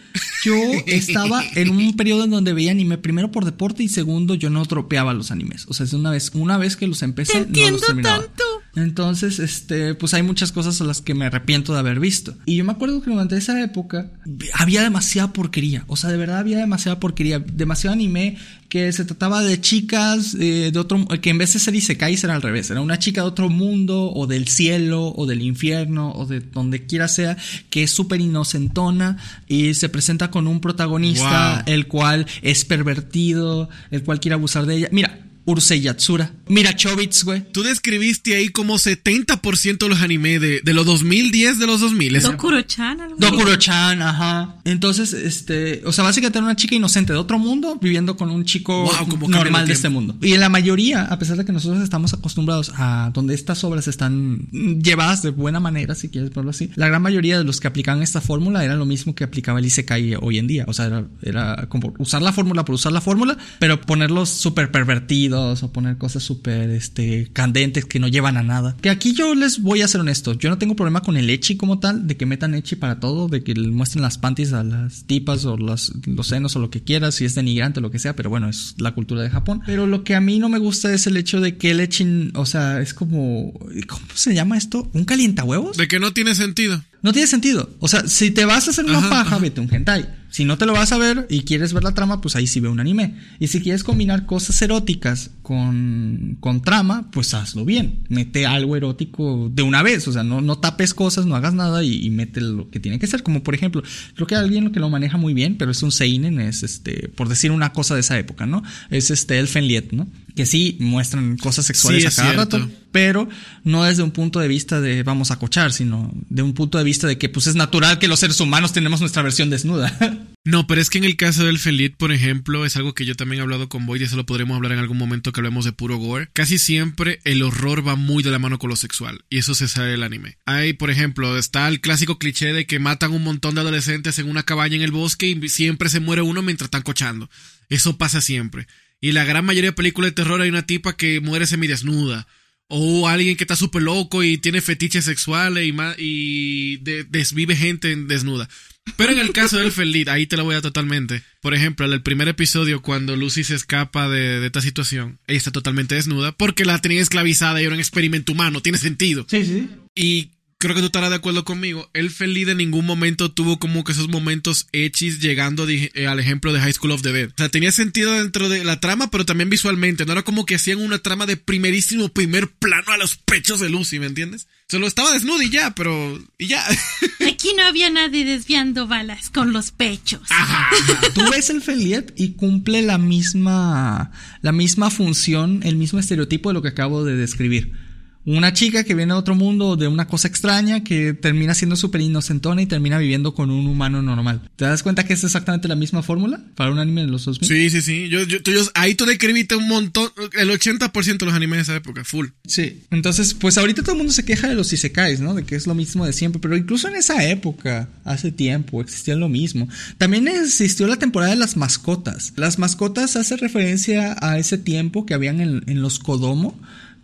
Yo 0.44 0.56
estaba 0.88 1.44
en 1.56 1.70
un 1.70 1.96
periodo 1.96 2.24
en 2.24 2.32
donde 2.32 2.54
veía 2.54 2.72
anime, 2.72 2.98
primero 2.98 3.32
por 3.32 3.46
deporte 3.46 3.84
y 3.84 3.90
segundo, 3.90 4.36
yo 4.36 4.50
no 4.50 4.66
tropeaba 4.66 5.14
los 5.14 5.32
animes. 5.32 5.66
O 5.68 5.74
sea, 5.74 5.86
es 5.86 5.94
una 5.94 6.12
vez, 6.12 6.32
una 6.34 6.58
vez 6.58 6.76
que 6.76 6.88
los 6.88 7.02
empecé, 7.04 7.46
no 7.46 7.72
los 7.72 7.82
terminaba. 7.82 8.20
Tanto. 8.20 8.44
Entonces, 8.76 9.40
este, 9.40 9.96
pues 9.96 10.14
hay 10.14 10.24
muchas 10.24 10.52
cosas 10.52 10.80
a 10.82 10.84
las 10.84 11.02
que 11.02 11.14
me 11.14 11.26
arrepiento 11.26 11.74
de 11.74 11.80
haber 11.80 12.00
visto. 12.00 12.36
Y 12.46 12.58
yo 12.58 12.66
me 12.66 12.72
acuerdo 12.72 13.02
que 13.02 13.10
durante 13.10 13.36
esa 13.36 13.62
época 13.62 14.12
había 14.54 14.82
demasiada 14.82 15.34
porquería. 15.34 15.84
O 15.88 15.98
sea, 15.98 16.10
de 16.10 16.18
verdad 16.18 16.40
había 16.40 16.58
demasiada 16.58 17.00
porquería. 17.00 17.40
Demasiado 17.40 17.94
anime 17.94 18.38
que 18.70 18.94
se 18.94 19.04
trataba 19.04 19.42
de 19.42 19.60
chicas 19.60 20.36
eh, 20.40 20.70
de 20.72 20.80
otro, 20.80 21.06
que 21.22 21.32
en 21.32 21.40
vez 21.40 21.54
de 21.54 21.60
ser 21.60 21.76
Isekai 21.76 22.16
era 22.22 22.36
al 22.36 22.42
revés. 22.42 22.70
Era 22.70 22.82
una 22.82 23.00
chica 23.00 23.22
de 23.22 23.28
otro 23.28 23.50
mundo, 23.50 24.14
o 24.14 24.28
del 24.28 24.48
cielo, 24.48 25.12
o 25.16 25.26
del 25.26 25.42
infierno, 25.42 26.12
o 26.12 26.28
de 26.28 26.40
donde 26.40 26.86
quiera 26.86 27.08
sea, 27.08 27.36
que 27.72 27.84
es 27.84 27.92
súper 27.92 28.22
inocentona 28.22 29.18
y 29.48 29.74
se 29.74 29.90
presenta 29.90 30.30
con 30.30 30.48
un 30.48 30.62
protagonista, 30.62 31.64
el 31.66 31.88
cual 31.88 32.28
es 32.44 32.64
pervertido, 32.64 33.70
el 33.90 34.04
cual 34.04 34.20
quiere 34.20 34.36
abusar 34.36 34.68
de 34.68 34.78
ella. 34.78 34.90
Mira, 34.92 35.18
Urusei 35.50 35.82
Yatsura. 35.82 36.32
Mira 36.48 36.76
Chobits, 36.76 37.24
güey. 37.24 37.44
Tú 37.52 37.64
describiste 37.64 38.36
ahí 38.36 38.50
como 38.50 38.76
70% 38.76 39.78
de 39.80 39.90
los 39.90 40.02
anime 40.02 40.38
de, 40.38 40.62
de 40.62 40.74
los 40.74 40.86
2010 40.86 41.58
de 41.58 41.66
los 41.66 41.82
2000. 41.82 42.22
Dokuro-chan, 42.22 43.16
Dokuro-chan, 43.18 44.02
ajá. 44.02 44.58
Entonces, 44.64 45.14
este, 45.14 45.82
o 45.86 45.92
sea, 45.92 46.04
básicamente 46.04 46.38
era 46.38 46.46
una 46.46 46.56
chica 46.56 46.76
inocente 46.76 47.14
de 47.14 47.20
otro 47.20 47.40
mundo 47.40 47.80
viviendo 47.82 48.16
con 48.16 48.30
un 48.30 48.46
chico 48.46 48.92
normal 49.28 49.66
de 49.66 49.74
este 49.74 49.90
mundo. 49.90 50.16
Y 50.22 50.34
en 50.34 50.40
la 50.40 50.50
mayoría, 50.50 51.06
a 51.06 51.18
pesar 51.18 51.38
de 51.38 51.46
que 51.46 51.52
nosotros 51.52 51.82
estamos 51.82 52.14
acostumbrados 52.14 52.72
a 52.76 53.10
donde 53.12 53.34
estas 53.34 53.64
obras 53.64 53.88
están 53.88 54.50
llevadas 54.52 55.24
de 55.24 55.32
buena 55.32 55.60
manera, 55.60 55.96
si 55.96 56.10
quieres 56.10 56.32
verlo 56.32 56.52
así, 56.52 56.70
la 56.76 56.88
gran 56.88 57.02
mayoría 57.02 57.40
de 57.40 57.44
los 57.44 57.60
que 57.60 57.68
aplicaban 57.68 58.04
esta 58.04 58.22
fórmula 58.22 58.64
era 58.64 58.76
lo 58.76 58.86
mismo 58.86 59.16
que 59.16 59.24
aplicaba 59.24 59.58
el 59.58 59.66
Isekai 59.66 60.16
hoy 60.22 60.38
en 60.38 60.46
día. 60.46 60.66
O 60.68 60.74
sea, 60.74 60.86
era, 60.86 61.06
era 61.24 61.66
como 61.70 61.94
usar 61.98 62.22
la 62.22 62.34
fórmula 62.34 62.66
por 62.66 62.76
usar 62.76 62.92
la 62.92 63.02
fórmula, 63.02 63.36
pero 63.58 63.82
ponerlos 63.82 64.30
súper 64.30 64.70
pervertidos 64.72 65.39
o 65.40 65.72
poner 65.72 65.98
cosas 65.98 66.24
súper 66.24 66.70
este, 66.70 67.30
candentes 67.34 67.86
que 67.86 68.00
no 68.00 68.08
llevan 68.08 68.38
a 68.38 68.44
nada. 68.44 68.76
Que 68.82 68.90
aquí 68.90 69.14
yo 69.14 69.36
les 69.36 69.62
voy 69.62 69.82
a 69.82 69.88
ser 69.88 70.02
honesto, 70.02 70.34
yo 70.34 70.50
no 70.50 70.58
tengo 70.58 70.76
problema 70.76 71.02
con 71.02 71.18
el 71.18 71.30
echi 71.30 71.58
como 71.58 71.80
tal, 71.80 72.08
de 72.08 72.18
que 72.18 72.26
metan 72.26 72.56
echi 72.56 72.76
para 72.76 73.00
todo, 73.00 73.28
de 73.28 73.44
que 73.44 73.54
le 73.54 73.70
muestren 73.70 74.02
las 74.02 74.18
panties 74.18 74.54
a 74.54 74.64
las 74.64 75.06
tipas 75.06 75.46
o 75.46 75.58
los, 75.58 75.94
los 76.06 76.28
senos 76.28 76.56
o 76.56 76.60
lo 76.60 76.70
que 76.70 76.84
quieras, 76.84 77.16
si 77.16 77.26
es 77.26 77.36
denigrante 77.36 77.80
o 77.80 77.82
lo 77.82 77.92
que 77.92 78.00
sea, 78.00 78.16
pero 78.16 78.30
bueno, 78.30 78.50
es 78.50 78.76
la 78.78 78.94
cultura 78.94 79.22
de 79.22 79.30
Japón. 79.30 79.62
Pero 79.66 79.88
lo 79.88 80.04
que 80.04 80.16
a 80.16 80.22
mí 80.22 80.40
no 80.40 80.50
me 80.50 80.60
gusta 80.60 80.94
es 80.94 81.08
el 81.08 81.18
hecho 81.18 81.42
de 81.42 81.58
que 81.58 81.72
el 81.72 81.80
echi, 81.80 82.32
o 82.36 82.46
sea, 82.46 82.82
es 82.82 82.94
como, 82.94 83.54
¿cómo 83.88 84.06
se 84.14 84.34
llama 84.34 84.58
esto? 84.58 84.90
¿Un 84.94 85.06
calientahuevos? 85.06 85.78
De 85.78 85.88
que 85.88 86.00
no 86.00 86.12
tiene 86.14 86.36
sentido. 86.36 86.84
No 87.02 87.14
tiene 87.14 87.28
sentido. 87.28 87.70
O 87.80 87.88
sea, 87.88 88.08
si 88.08 88.32
te 88.32 88.46
vas 88.46 88.68
a 88.68 88.72
hacer 88.72 88.86
una 88.86 89.10
paja, 89.10 89.38
vete 89.38 89.62
un 89.62 89.74
hentai. 89.74 90.19
Si 90.30 90.46
no 90.46 90.58
te 90.58 90.66
lo 90.66 90.74
vas 90.74 90.92
a 90.92 90.98
ver 90.98 91.26
y 91.30 91.42
quieres 91.42 91.74
ver 91.74 91.84
la 91.84 91.94
trama, 91.94 92.22
pues 92.22 92.36
ahí 92.36 92.48
sí 92.48 92.60
ve 92.60 92.70
un 92.70 92.80
anime. 92.80 93.16
Y 93.40 93.48
si 93.48 93.62
quieres 93.62 93.84
combinar 93.84 94.26
cosas 94.26 94.62
eróticas 94.62 95.32
con, 95.42 96.38
con 96.40 96.62
trama, 96.62 97.10
pues 97.12 97.34
hazlo 97.34 97.66
bien. 97.66 98.04
Mete 98.10 98.46
algo 98.46 98.76
erótico 98.76 99.50
de 99.52 99.64
una 99.64 99.82
vez. 99.82 100.08
O 100.08 100.12
sea, 100.12 100.24
no, 100.24 100.42
no 100.42 100.60
tapes 100.60 100.94
cosas, 100.94 101.26
no 101.26 101.36
hagas 101.36 101.54
nada 101.54 101.84
y, 101.84 102.06
y, 102.06 102.10
mete 102.10 102.42
lo 102.42 102.70
que 102.70 102.80
tiene 102.80 103.00
que 103.00 103.08
ser. 103.08 103.24
Como 103.24 103.44
por 103.44 103.56
ejemplo, 103.56 103.82
creo 104.16 104.28
que 104.28 104.36
alguien 104.36 104.72
que 104.72 104.80
lo 104.80 104.90
maneja 104.90 105.18
muy 105.18 105.34
bien, 105.34 105.58
pero 105.58 105.72
es 105.72 105.82
un 105.82 105.92
Seinen, 105.92 106.40
es 106.40 106.64
este, 106.64 107.10
por 107.10 107.28
decir 107.28 107.52
una 107.52 107.74
cosa 107.74 107.96
de 107.96 108.02
esa 108.02 108.18
época, 108.18 108.46
¿no? 108.46 108.64
Es 108.90 109.12
este 109.12 109.40
Elfenliet, 109.40 109.92
¿no? 109.92 110.08
Que 110.36 110.46
sí 110.46 110.78
muestran 110.80 111.38
cosas 111.38 111.66
sexuales 111.66 112.06
a 112.06 112.22
cada 112.22 112.34
rato, 112.34 112.70
pero 112.92 113.30
no 113.64 113.84
desde 113.84 114.04
un 114.04 114.12
punto 114.12 114.40
de 114.40 114.48
vista 114.48 114.82
de 114.82 115.04
vamos 115.04 115.32
a 115.32 115.40
cochar, 115.40 115.72
sino 115.74 116.12
de 116.30 116.42
un 116.42 116.54
punto 116.54 116.78
de 116.78 116.84
vista 116.84 117.08
de 117.08 117.18
que 117.18 117.30
pues 117.30 117.48
es 117.48 117.56
natural 117.56 118.00
que 118.00 118.08
los 118.08 118.20
seres 118.20 118.40
humanos 118.40 118.74
tenemos 118.74 119.00
nuestra 119.00 119.22
versión 119.22 119.50
desnuda. 119.50 119.96
No, 120.46 120.66
pero 120.66 120.82
es 120.82 120.90
que 120.90 120.98
en 120.98 121.04
el 121.04 121.18
caso 121.18 121.46
del 121.46 121.60
Felit, 121.60 121.96
por 121.98 122.12
ejemplo, 122.12 122.66
es 122.66 122.76
algo 122.76 122.96
que 122.96 123.06
yo 123.06 123.14
también 123.14 123.40
he 123.40 123.44
hablado 123.44 123.70
con 123.70 123.86
Boyd 123.86 124.02
y 124.02 124.04
eso 124.06 124.16
lo 124.16 124.26
podremos 124.26 124.56
hablar 124.56 124.72
en 124.72 124.80
algún 124.80 124.98
momento 124.98 125.32
que 125.32 125.42
hablemos 125.42 125.66
de 125.66 125.74
puro 125.74 125.98
gore. 125.98 126.30
Casi 126.34 126.58
siempre 126.58 127.20
el 127.26 127.44
horror 127.44 127.86
va 127.86 127.96
muy 127.96 128.24
de 128.24 128.32
la 128.32 128.40
mano 128.40 128.58
con 128.58 128.70
lo 128.70 128.76
sexual 128.76 129.24
y 129.30 129.38
eso 129.38 129.54
se 129.54 129.68
sale 129.68 129.92
del 129.92 130.02
anime. 130.02 130.38
Hay, 130.46 130.74
por 130.74 130.90
ejemplo, 130.90 131.38
está 131.38 131.68
el 131.68 131.82
clásico 131.82 132.18
cliché 132.18 132.54
de 132.54 132.66
que 132.66 132.80
matan 132.80 133.12
un 133.12 133.24
montón 133.24 133.54
de 133.54 133.62
adolescentes 133.62 134.18
en 134.18 134.30
una 134.30 134.44
cabaña 134.44 134.78
en 134.78 134.82
el 134.82 134.92
bosque 134.92 135.28
y 135.28 135.50
siempre 135.50 135.90
se 135.90 136.00
muere 136.00 136.22
uno 136.22 136.42
mientras 136.42 136.68
están 136.68 136.84
cochando. 136.84 137.30
Eso 137.68 137.98
pasa 137.98 138.22
siempre. 138.22 138.66
Y 139.02 139.12
la 139.14 139.26
gran 139.26 139.46
mayoría 139.46 139.72
de 139.72 139.76
películas 139.76 140.12
de 140.12 140.16
terror 140.16 140.42
hay 140.42 140.50
una 140.50 140.66
tipa 140.66 140.96
que 140.96 141.22
muere 141.22 141.48
semidesnuda. 141.48 142.28
O 142.68 143.08
alguien 143.08 143.36
que 143.36 143.44
está 143.44 143.56
súper 143.56 143.82
loco 143.82 144.24
y 144.24 144.38
tiene 144.38 144.62
fetiches 144.62 145.06
sexuales 145.06 145.66
y, 145.66 145.74
y 145.98 146.78
desvive 147.10 147.56
gente 147.56 147.96
desnuda. 147.96 148.48
Pero 148.96 149.12
en 149.12 149.20
el 149.20 149.32
caso 149.32 149.58
del 149.58 149.72
Feliz, 149.72 150.08
ahí 150.08 150.28
te 150.28 150.38
lo 150.38 150.44
voy 150.44 150.56
a 150.56 150.62
totalmente. 150.62 151.24
Por 151.42 151.54
ejemplo, 151.54 151.86
en 151.86 151.94
el 151.94 152.02
primer 152.02 152.28
episodio, 152.28 152.82
cuando 152.82 153.16
Lucy 153.16 153.44
se 153.44 153.56
escapa 153.56 154.10
de, 154.10 154.40
de, 154.40 154.48
esta 154.48 154.62
situación, 154.62 155.20
ella 155.28 155.38
está 155.38 155.52
totalmente 155.52 155.96
desnuda 155.96 156.32
porque 156.32 156.66
la 156.66 156.80
tenía 156.80 157.02
esclavizada 157.02 157.62
y 157.62 157.66
era 157.66 157.74
un 157.74 157.80
experimento 157.80 158.34
humano. 158.34 158.62
Tiene 158.62 158.78
sentido. 158.78 159.26
Sí, 159.30 159.46
sí. 159.46 159.70
Y 159.96 160.32
creo 160.60 160.76
que 160.76 160.82
tú 160.82 160.88
estarás 160.88 161.10
de 161.10 161.16
acuerdo 161.16 161.46
conmigo. 161.46 161.90
El 161.94 162.10
Feliz 162.12 162.50
en 162.50 162.58
ningún 162.58 162.86
momento 162.86 163.32
tuvo 163.32 163.60
como 163.60 163.86
que 163.86 163.94
esos 163.94 164.10
momentos 164.10 164.68
hechis 164.74 165.22
llegando 165.22 165.66
eh, 165.70 165.90
al 166.06 166.20
ejemplo 166.20 166.52
de 166.52 166.60
High 166.60 166.74
School 166.74 166.92
of 166.92 167.02
the 167.02 167.14
Dead. 167.14 167.30
O 167.30 167.38
sea, 167.38 167.48
tenía 167.48 167.72
sentido 167.72 168.12
dentro 168.12 168.50
de 168.50 168.66
la 168.66 168.82
trama, 168.82 169.10
pero 169.10 169.26
también 169.26 169.50
visualmente. 169.50 170.06
No 170.06 170.12
era 170.12 170.24
como 170.24 170.46
que 170.46 170.56
hacían 170.56 170.82
una 170.82 171.00
trama 171.00 171.26
de 171.26 171.38
primerísimo 171.38 172.10
primer 172.10 172.52
plano 172.52 172.92
a 172.92 172.98
los 172.98 173.16
pechos 173.16 173.62
de 173.62 173.70
Lucy, 173.70 174.00
¿me 174.00 174.08
entiendes? 174.08 174.48
Solo 174.68 174.86
estaba 174.86 175.14
desnuda 175.14 175.44
y 175.46 175.50
ya, 175.50 175.74
pero. 175.74 176.22
y 176.38 176.48
ya. 176.48 176.64
Aquí 177.28 177.54
no 177.56 177.64
había 177.64 177.90
nadie 177.90 178.26
desviando 178.26 178.86
balas 178.86 179.30
con 179.30 179.54
los 179.54 179.72
pechos. 179.72 180.22
Ajá. 180.30 180.68
Tú 181.16 181.22
ves 181.32 181.50
el 181.50 181.62
Feliet 181.62 182.14
y 182.18 182.34
cumple 182.34 182.82
la 182.82 182.98
misma. 182.98 184.12
la 184.42 184.52
misma 184.52 184.92
función, 184.92 185.62
el 185.64 185.78
mismo 185.78 186.00
estereotipo 186.00 186.50
de 186.50 186.54
lo 186.54 186.62
que 186.62 186.68
acabo 186.68 187.06
de 187.06 187.16
describir 187.16 187.89
una 188.38 188.54
chica 188.54 188.84
que 188.84 188.94
viene 188.94 189.14
a 189.14 189.18
otro 189.18 189.34
mundo 189.34 189.76
de 189.76 189.88
una 189.88 190.08
cosa 190.08 190.28
extraña 190.28 190.84
que 190.84 191.14
termina 191.14 191.56
siendo 191.56 191.76
súper 191.76 192.02
inocentona 192.02 192.62
y 192.62 192.68
termina 192.68 193.00
viviendo 193.00 193.34
con 193.34 193.50
un 193.50 193.66
humano 193.66 194.04
normal. 194.04 194.42
¿Te 194.56 194.66
das 194.66 194.84
cuenta 194.84 195.04
que 195.04 195.14
es 195.14 195.24
exactamente 195.24 195.68
la 195.68 195.76
misma 195.76 196.04
fórmula 196.04 196.40
para 196.54 196.72
un 196.72 196.78
anime 196.78 197.02
de 197.02 197.08
los 197.08 197.26
2000? 197.26 197.48
Sí, 197.48 197.70
sí, 197.72 197.82
sí. 197.82 198.10
Yo, 198.10 198.22
yo, 198.24 198.40
ahí 198.76 198.94
tú 198.94 199.06
describiste 199.06 199.56
un 199.56 199.68
montón, 199.68 200.12
el 200.38 200.52
80% 200.52 201.18
de 201.18 201.26
los 201.26 201.34
animes 201.34 201.58
de 201.58 201.62
esa 201.64 201.76
época, 201.76 202.04
full. 202.04 202.28
Sí. 202.46 202.84
Entonces, 202.92 203.34
pues 203.34 203.58
ahorita 203.58 203.82
todo 203.82 203.94
el 203.94 203.98
mundo 203.98 204.14
se 204.14 204.24
queja 204.24 204.48
de 204.48 204.54
los 204.54 204.72
isekais, 204.72 205.22
¿no? 205.22 205.34
De 205.34 205.44
que 205.44 205.56
es 205.56 205.66
lo 205.66 205.74
mismo 205.74 206.06
de 206.06 206.14
siempre, 206.14 206.40
pero 206.40 206.56
incluso 206.56 206.88
en 206.88 206.98
esa 206.98 207.28
época, 207.28 207.90
hace 208.04 208.32
tiempo, 208.32 208.82
existía 208.82 209.16
lo 209.16 209.30
mismo. 209.30 209.68
También 209.98 210.28
existió 210.28 210.86
la 210.86 210.98
temporada 210.98 211.32
de 211.32 211.40
las 211.40 211.58
mascotas. 211.58 212.34
Las 212.36 212.60
mascotas 212.60 213.16
hace 213.16 213.38
referencia 213.38 214.16
a 214.22 214.38
ese 214.38 214.60
tiempo 214.60 215.08
que 215.08 215.16
habían 215.16 215.42
en, 215.42 215.64
en 215.66 215.82
los 215.82 215.98
Kodomo 215.98 216.60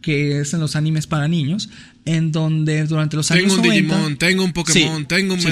que 0.06 0.40
es 0.40 0.54
en 0.54 0.60
los 0.60 0.76
animes 0.76 1.08
para 1.08 1.28
niños, 1.28 1.68
en 2.06 2.32
donde 2.32 2.86
durante 2.86 3.18
los 3.18 3.32
años 3.32 3.56
Tengo 3.56 3.56
un 3.56 3.74
Digimon, 3.74 4.18
tengo 4.18 4.44
un 4.44 4.54
Pokémon, 4.54 5.04
tengo 5.08 5.34
un 5.34 5.42
sí, 5.42 5.48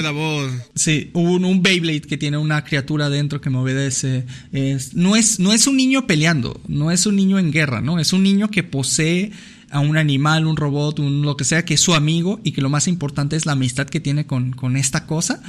Sí, 0.76 1.10
un, 1.12 1.44
un 1.44 1.60
Beyblade 1.60 2.02
que 2.02 2.16
tiene 2.16 2.38
una 2.38 2.62
criatura 2.62 3.10
dentro 3.10 3.40
que 3.40 3.50
me 3.50 3.58
obedece. 3.58 4.26
Es, 4.52 4.94
no, 4.94 5.16
es, 5.16 5.40
no 5.40 5.52
es 5.52 5.66
un 5.66 5.76
niño 5.76 6.06
peleando, 6.06 6.60
no 6.68 6.92
es 6.92 7.04
un 7.04 7.16
niño 7.16 7.40
en 7.40 7.50
guerra, 7.50 7.80
¿no? 7.80 7.98
Es 7.98 8.12
un 8.12 8.22
niño 8.22 8.48
que 8.48 8.62
posee 8.62 9.32
a 9.74 9.80
un 9.80 9.96
animal, 9.96 10.46
un 10.46 10.56
robot, 10.56 11.00
un 11.00 11.22
lo 11.22 11.36
que 11.36 11.42
sea, 11.42 11.64
que 11.64 11.74
es 11.74 11.80
su 11.80 11.94
amigo 11.94 12.40
y 12.44 12.52
que 12.52 12.62
lo 12.62 12.70
más 12.70 12.86
importante 12.86 13.34
es 13.34 13.44
la 13.44 13.52
amistad 13.52 13.88
que 13.88 13.98
tiene 13.98 14.24
con, 14.24 14.52
con 14.52 14.76
esta 14.76 15.04
cosa 15.04 15.42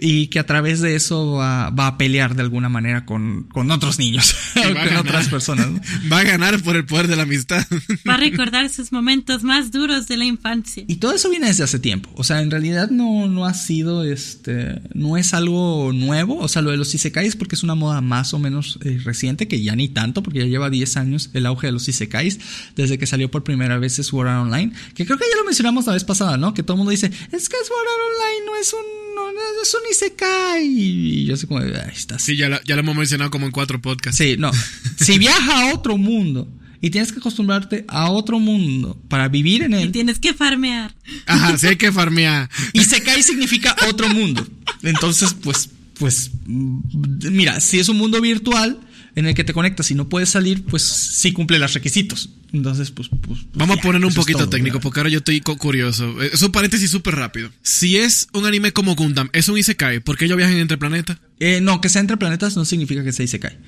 y 0.00 0.26
que 0.26 0.40
a 0.40 0.46
través 0.46 0.80
de 0.80 0.96
eso 0.96 1.34
va, 1.34 1.70
va 1.70 1.86
a 1.86 1.96
pelear 1.96 2.34
de 2.34 2.42
alguna 2.42 2.68
manera 2.68 3.06
con, 3.06 3.44
con 3.44 3.70
otros 3.70 4.00
niños, 4.00 4.34
con 4.54 4.96
otras 4.96 5.28
personas. 5.28 5.70
¿no? 5.70 5.80
Va 6.12 6.20
a 6.20 6.24
ganar 6.24 6.60
por 6.62 6.74
el 6.74 6.86
poder 6.86 7.06
de 7.06 7.14
la 7.14 7.22
amistad. 7.22 7.64
Va 8.08 8.14
a 8.14 8.16
recordar 8.16 8.68
sus 8.68 8.90
momentos 8.90 9.44
más 9.44 9.70
duros 9.70 10.08
de 10.08 10.16
la 10.16 10.24
infancia. 10.24 10.84
Y 10.88 10.96
todo 10.96 11.14
eso 11.14 11.30
viene 11.30 11.46
desde 11.46 11.64
hace 11.64 11.78
tiempo. 11.78 12.10
O 12.14 12.24
sea, 12.24 12.40
en 12.40 12.50
realidad 12.50 12.90
no, 12.90 13.28
no 13.28 13.46
ha 13.46 13.54
sido, 13.54 14.02
este, 14.02 14.82
no 14.92 15.16
es 15.16 15.34
algo 15.34 15.92
nuevo. 15.92 16.38
O 16.38 16.48
sea, 16.48 16.62
lo 16.62 16.70
de 16.70 16.76
los 16.76 16.94
isekais 16.94 17.36
porque 17.36 17.54
es 17.54 17.62
una 17.62 17.74
moda 17.76 18.00
más 18.00 18.34
o 18.34 18.38
menos 18.38 18.78
eh, 18.82 18.98
reciente, 19.04 19.46
que 19.46 19.62
ya 19.62 19.76
ni 19.76 19.88
tanto, 19.88 20.22
porque 20.22 20.40
ya 20.40 20.46
lleva 20.46 20.68
10 20.68 20.96
años 20.96 21.30
el 21.34 21.46
auge 21.46 21.68
de 21.68 21.72
los 21.72 21.88
isekais, 21.88 22.40
desde 22.74 22.98
que 22.98 23.06
salió 23.06 23.30
por 23.30 23.44
primera 23.44 23.67
a 23.72 23.78
veces 23.78 24.06
Sword 24.06 24.28
Art 24.28 24.42
Online, 24.42 24.72
que 24.94 25.04
creo 25.04 25.18
que 25.18 25.24
ya 25.30 25.36
lo 25.36 25.44
mencionamos 25.44 25.86
la 25.86 25.94
vez 25.94 26.04
pasada, 26.04 26.36
¿no? 26.36 26.54
Que 26.54 26.62
todo 26.62 26.74
el 26.74 26.78
mundo 26.78 26.90
dice, 26.90 27.06
es 27.06 27.48
que 27.48 27.56
Sword 27.56 27.86
Art 27.86 28.02
Online 28.08 28.46
no 28.46 28.56
es 28.56 28.72
un, 28.72 29.14
no, 29.14 29.62
es 29.62 29.74
un 29.74 29.80
Isekai. 29.90 30.66
Y 30.66 31.24
yo 31.24 31.36
sé 31.36 31.46
como, 31.46 31.60
ahí 31.60 31.72
está. 31.94 32.18
Sí, 32.18 32.36
ya, 32.36 32.60
ya 32.64 32.74
lo 32.74 32.80
hemos 32.80 32.96
mencionado 32.96 33.30
como 33.30 33.46
en 33.46 33.52
cuatro 33.52 33.80
podcasts. 33.80 34.18
Sí, 34.18 34.36
no. 34.38 34.50
si 34.98 35.18
viaja 35.18 35.70
a 35.70 35.74
otro 35.74 35.96
mundo 35.96 36.48
y 36.80 36.90
tienes 36.90 37.12
que 37.12 37.18
acostumbrarte 37.18 37.84
a 37.88 38.10
otro 38.10 38.38
mundo 38.38 38.96
para 39.08 39.28
vivir 39.28 39.62
en 39.62 39.74
él. 39.74 39.88
Y 39.88 39.92
tienes 39.92 40.18
que 40.18 40.34
farmear. 40.34 40.94
Ajá, 41.26 41.58
sí 41.58 41.66
hay 41.66 41.76
que 41.76 41.90
farmear. 41.92 42.48
Isekai 42.72 43.22
significa 43.22 43.74
otro 43.88 44.08
mundo. 44.08 44.46
Entonces, 44.82 45.34
pues, 45.34 45.70
pues, 45.98 46.30
mira, 46.46 47.60
si 47.60 47.78
es 47.80 47.88
un 47.88 47.96
mundo 47.96 48.20
virtual 48.20 48.78
en 49.18 49.26
el 49.26 49.34
que 49.34 49.42
te 49.42 49.52
conectas 49.52 49.90
y 49.90 49.96
no 49.96 50.08
puedes 50.08 50.28
salir, 50.28 50.64
pues 50.64 50.84
sí 50.84 51.32
cumple 51.32 51.58
los 51.58 51.74
requisitos. 51.74 52.30
Entonces, 52.52 52.92
pues. 52.92 53.08
pues, 53.08 53.20
pues 53.26 53.40
Vamos 53.52 53.74
ya, 53.74 53.80
a 53.80 53.84
poner 53.84 54.04
un 54.04 54.14
poquito 54.14 54.38
todo, 54.38 54.50
técnico, 54.50 54.74
¿verdad? 54.74 54.82
porque 54.82 55.00
ahora 55.00 55.10
yo 55.10 55.18
estoy 55.18 55.40
curioso. 55.40 56.22
Es 56.22 56.40
un 56.40 56.52
paréntesis 56.52 56.88
súper 56.88 57.16
rápido. 57.16 57.50
Si 57.62 57.96
es 57.96 58.28
un 58.32 58.46
anime 58.46 58.72
como 58.72 58.94
Gundam, 58.94 59.28
¿es 59.32 59.48
un 59.48 59.58
Isekai? 59.58 59.98
¿Por 59.98 60.16
qué 60.16 60.26
ellos 60.26 60.36
viajan 60.36 60.56
entre 60.58 60.78
planetas? 60.78 61.18
Eh, 61.40 61.60
no, 61.60 61.80
que 61.80 61.88
sea 61.88 62.00
entre 62.00 62.16
planetas 62.16 62.56
no 62.56 62.64
significa 62.64 63.02
que 63.02 63.10
sea 63.10 63.24
Isekai. 63.24 63.58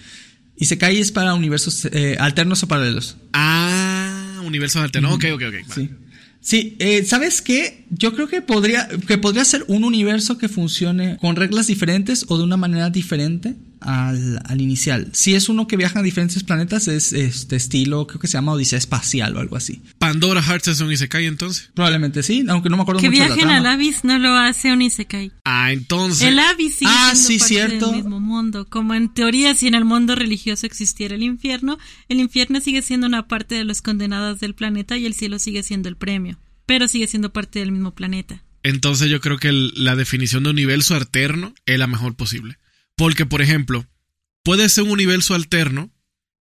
Isekai 0.57 0.99
es 0.99 1.11
para 1.11 1.35
universos 1.35 1.85
eh, 1.87 2.17
alternos 2.21 2.63
o 2.63 2.69
paralelos. 2.69 3.17
Ah, 3.33 4.41
universos 4.45 4.83
alternos. 4.83 5.13
Ok, 5.15 5.25
ok, 5.35 5.43
ok. 5.49 5.75
Sí. 5.75 5.91
Sí, 6.41 6.77
eh, 6.79 7.05
¿sabes 7.05 7.43
qué? 7.43 7.87
Yo 7.91 8.15
creo 8.15 8.29
que 8.29 8.41
podría, 8.41 8.89
que 9.09 9.19
podría 9.19 9.45
ser 9.45 9.65
un 9.67 9.83
universo 9.83 10.39
que 10.39 10.49
funcione 10.49 11.17
con 11.21 11.35
reglas 11.35 11.67
diferentes 11.67 12.25
o 12.29 12.39
de 12.39 12.45
una 12.45 12.57
manera 12.57 12.89
diferente 12.89 13.57
al, 13.81 14.41
al 14.45 14.61
inicial. 14.61 15.09
Si 15.13 15.35
es 15.35 15.49
uno 15.49 15.67
que 15.67 15.77
viaja 15.77 16.01
a 16.01 16.03
diferentes 16.03 16.43
planetas, 16.45 16.89
es 16.89 17.13
este 17.13 17.57
estilo, 17.57 18.07
creo 18.07 18.21
que 18.21 18.27
se 18.29 18.35
llama 18.35 18.53
Odisea 18.53 18.79
Espacial 18.79 19.37
o 19.37 19.41
algo 19.41 19.57
así. 19.57 19.83
¿Pandora 19.99 20.43
Hearts 20.43 20.69
es 20.69 20.81
un 20.81 20.93
Isekai 20.93 21.27
entonces? 21.27 21.71
Probablemente 21.75 22.23
sí, 22.23 22.45
aunque 22.49 22.69
no 22.69 22.77
me 22.77 22.83
acuerdo 22.83 23.01
que 23.01 23.09
mucho 23.11 23.23
de 23.23 23.29
la 23.29 23.35
viajen 23.35 23.49
trama. 23.51 23.69
al 23.71 23.75
Abyss 23.75 24.05
no 24.05 24.19
lo 24.19 24.35
hace 24.35 24.73
un 24.73 24.83
Isekai. 24.83 25.33
Ah, 25.45 25.73
entonces. 25.73 26.27
El 26.29 26.39
Abyss 26.39 26.75
sigue 26.77 26.91
Ah, 26.95 27.13
siendo 27.15 27.29
sí, 27.29 27.39
parte 27.39 27.55
cierto. 27.55 27.87
del 27.89 27.97
mismo 27.97 28.21
mundo. 28.21 28.67
Como 28.69 28.95
en 28.95 29.13
teoría, 29.13 29.55
si 29.55 29.67
en 29.67 29.75
el 29.75 29.85
mundo 29.85 30.15
religioso 30.15 30.67
existiera 30.67 31.15
el 31.15 31.23
infierno, 31.23 31.79
el 32.09 32.21
infierno 32.21 32.61
sigue 32.61 32.83
siendo 32.83 33.07
una 33.07 33.29
parte 33.29 33.55
de 33.55 33.65
los 33.65 33.83
condenados 33.83 34.41
del 34.41 34.55
planeta 34.55 34.97
y 34.97 35.07
el 35.07 35.15
cielo 35.15 35.39
sigue 35.39 35.63
siendo 35.63 35.89
el 35.89 35.97
premio. 35.97 36.39
Pero 36.67 36.87
sigue 36.89 37.07
siendo 37.09 37.33
parte 37.33 37.59
del 37.59 37.73
mismo 37.73 37.95
planeta. 37.95 38.43
Entonces 38.63 39.09
yo 39.11 39.21
creo 39.21 39.39
que 39.39 39.49
el, 39.49 39.73
la 39.75 39.97
definición 39.97 40.45
de 40.45 40.51
universo 40.51 40.95
alterno 40.95 41.55
es 41.67 41.79
la 41.79 41.87
mejor 41.87 42.15
posible. 42.15 42.59
Porque, 43.01 43.25
por 43.25 43.41
ejemplo, 43.41 43.87
puede 44.43 44.69
ser 44.69 44.85
un 44.85 44.91
universo 44.91 45.35
alterno 45.35 45.91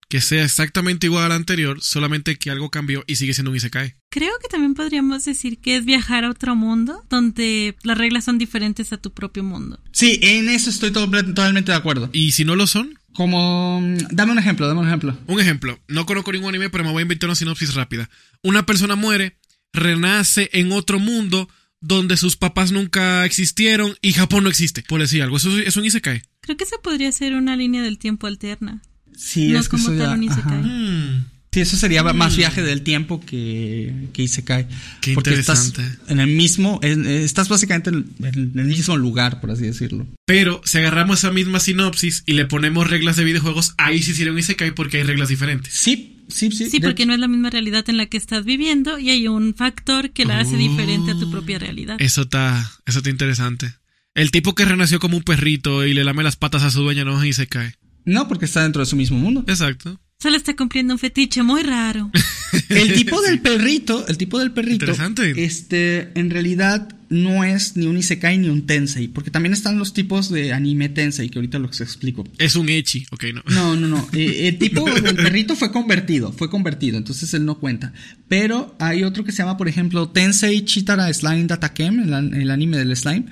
que 0.10 0.20
sea 0.20 0.44
exactamente 0.44 1.08
igual 1.08 1.24
al 1.24 1.32
anterior, 1.32 1.82
solamente 1.82 2.36
que 2.36 2.52
algo 2.52 2.70
cambió 2.70 3.06
y 3.08 3.16
sigue 3.16 3.34
siendo 3.34 3.52
un 3.52 3.56
Isekai. 3.56 3.96
Creo 4.10 4.34
que 4.42 4.50
también 4.50 4.74
podríamos 4.74 5.24
decir 5.24 5.60
que 5.60 5.78
es 5.78 5.86
viajar 5.86 6.26
a 6.26 6.30
otro 6.30 6.58
mundo 6.58 7.02
donde 7.10 7.78
las 7.84 7.98
reglas 7.98 8.26
son 8.26 8.38
diferentes 8.38 8.92
a 8.92 8.98
tu 8.98 9.14
propio 9.14 9.42
mundo. 9.42 9.82
Sí, 9.94 10.20
en 10.22 10.50
eso 10.50 10.70
estoy 10.70 10.92
to 10.92 11.10
totalmente 11.10 11.72
de 11.72 11.78
acuerdo. 11.78 12.10
¿Y 12.12 12.34
si 12.34 12.44
no 12.44 12.58
lo 12.58 12.68
son? 12.68 13.00
Como... 13.14 13.82
Dame 14.12 14.34
un 14.34 14.40
ejemplo, 14.40 14.68
dame 14.68 14.82
un 14.82 14.88
ejemplo. 14.88 15.18
Un 15.28 15.40
ejemplo. 15.40 15.80
No 15.88 16.06
conozco 16.06 16.34
ningún 16.34 16.50
anime, 16.50 16.70
pero 16.70 16.84
me 16.84 16.92
voy 16.92 17.00
a 17.00 17.04
inventar 17.04 17.30
una 17.30 17.36
sinopsis 17.36 17.74
rápida. 17.74 18.10
Una 18.44 18.66
persona 18.66 18.98
muere, 18.98 19.38
renace 19.72 20.50
en 20.52 20.74
otro 20.74 21.00
mundo 21.00 21.48
donde 21.80 22.18
sus 22.18 22.36
papás 22.36 22.74
nunca 22.74 23.24
existieron 23.24 23.96
y 24.02 24.12
Japón 24.12 24.44
no 24.44 24.50
existe. 24.50 24.84
Por 24.90 25.00
decir 25.00 25.24
algo, 25.24 25.38
eso 25.38 25.58
es 25.58 25.78
un 25.78 25.86
Isekai. 25.86 26.24
Creo 26.50 26.58
que 26.58 26.64
esa 26.64 26.78
podría 26.82 27.12
ser 27.12 27.36
una 27.36 27.56
línea 27.56 27.84
del 27.84 28.00
tiempo 28.00 28.26
alterna. 28.26 28.82
Sí, 29.16 29.50
no 29.50 29.60
es 29.60 29.68
que 29.70 29.78
como 29.78 29.90
eso 29.90 29.98
tal 30.00 30.08
ya- 30.08 30.14
un 30.16 30.24
Isekai. 30.24 30.64
Mm. 30.64 31.26
Sí, 31.52 31.60
eso 31.60 31.78
sería 31.78 32.04
Mm. 32.04 32.16
más 32.18 32.36
viaje 32.36 32.64
del 32.64 32.82
tiempo 32.82 33.20
que, 33.20 34.08
que 34.14 34.24
Isekai. 34.24 34.68
Qué 35.00 35.14
Porque 35.14 35.36
estás 35.36 35.72
en 36.08 36.20
el 36.20 36.28
mismo, 36.28 36.80
en- 36.82 37.06
estás 37.06 37.50
básicamente 37.50 37.92
en, 37.92 38.08
en 38.24 38.52
el 38.58 38.66
mismo 38.66 38.98
lugar, 38.98 39.40
por 39.42 39.52
así 39.52 39.62
decirlo. 39.64 40.08
Pero 40.26 40.60
si 40.66 40.80
agarramos 40.80 41.20
esa 41.20 41.32
misma 41.32 41.60
sinopsis 41.60 42.24
y 42.26 42.34
le 42.34 42.46
ponemos 42.46 42.90
reglas 42.90 43.16
de 43.16 43.26
videojuegos, 43.26 43.76
ahí 43.78 44.02
sí 44.02 44.16
sería 44.16 44.32
un 44.32 44.40
Isekai 44.40 44.72
porque 44.74 44.98
hay 44.98 45.04
reglas 45.04 45.30
diferentes. 45.30 45.72
Sí, 45.72 46.24
sí, 46.30 46.50
sí. 46.52 46.68
Sí, 46.68 46.80
porque 46.80 47.06
no 47.06 47.14
es 47.14 47.20
la 47.20 47.28
misma 47.28 47.52
realidad 47.52 47.88
en 47.90 47.98
la 47.98 48.08
que 48.08 48.18
estás 48.18 48.44
viviendo 48.44 48.98
y 48.98 49.12
hay 49.12 49.28
un 49.28 49.54
factor 49.54 50.12
que 50.14 50.26
la 50.26 50.40
hace 50.40 50.56
diferente 50.58 51.12
a 51.12 51.20
tu 51.20 51.30
propia 51.30 51.60
realidad. 51.60 51.98
Eso 52.00 52.24
está, 52.24 52.72
eso 52.88 53.00
está 53.00 53.10
interesante. 53.12 53.74
El 54.20 54.32
tipo 54.32 54.54
que 54.54 54.66
renació 54.66 55.00
como 55.00 55.16
un 55.16 55.24
perrito 55.24 55.86
y 55.86 55.94
le 55.94 56.04
lame 56.04 56.24
las 56.24 56.36
patas 56.36 56.64
a 56.64 56.72
su 56.72 56.82
dueña 56.82 57.06
no 57.06 57.24
es 57.24 57.30
Isekai. 57.30 57.72
No, 58.04 58.28
porque 58.28 58.44
está 58.44 58.64
dentro 58.64 58.82
de 58.82 58.86
su 58.86 58.98
mismo 58.98 59.18
mundo. 59.18 59.46
Exacto. 59.48 59.98
Solo 60.22 60.36
está 60.36 60.58
cumpliendo 60.58 60.94
un 60.94 61.00
fetiche 61.00 61.42
muy 61.42 61.64
raro. 61.64 62.12
El 62.68 62.92
tipo 62.92 63.22
del 63.22 63.40
perrito, 63.40 64.06
el 64.08 64.18
tipo 64.18 64.40
del 64.40 64.52
perrito, 64.52 64.86
Interesante. 64.86 65.46
este, 65.46 66.12
en 66.20 66.30
realidad 66.32 66.90
no 67.10 67.44
es 67.44 67.78
ni 67.78 67.86
un 67.86 67.98
isekai 67.98 68.38
ni 68.38 68.50
un 68.50 68.66
tensei, 68.66 69.08
porque 69.08 69.32
también 69.32 69.54
están 69.54 69.80
los 69.80 69.94
tipos 69.94 70.30
de 70.30 70.52
anime 70.52 70.90
tensei, 70.90 71.30
que 71.30 71.40
ahorita 71.40 71.58
los 71.60 71.80
explico. 71.80 72.28
Es 72.38 72.56
un 72.56 72.70
Echi, 72.70 73.06
ok, 73.12 73.24
no. 73.34 73.44
No, 73.48 73.76
no, 73.76 73.88
no. 73.88 74.08
Eh, 74.14 74.48
el 74.48 74.58
tipo 74.58 74.84
del 74.90 75.16
perrito 75.16 75.56
fue 75.56 75.72
convertido, 75.72 76.32
fue 76.34 76.50
convertido, 76.50 76.98
entonces 76.98 77.34
él 77.34 77.46
no 77.46 77.60
cuenta. 77.60 77.94
Pero 78.28 78.76
hay 78.80 79.04
otro 79.04 79.24
que 79.24 79.32
se 79.32 79.40
llama, 79.40 79.58
por 79.58 79.68
ejemplo, 79.68 80.10
Tensei 80.10 80.66
Chitara 80.66 81.12
Slime 81.14 81.46
Datakem, 81.46 82.00
el, 82.00 82.34
el 82.34 82.52
anime 82.52 82.78
del 82.78 82.96
slime, 82.96 83.26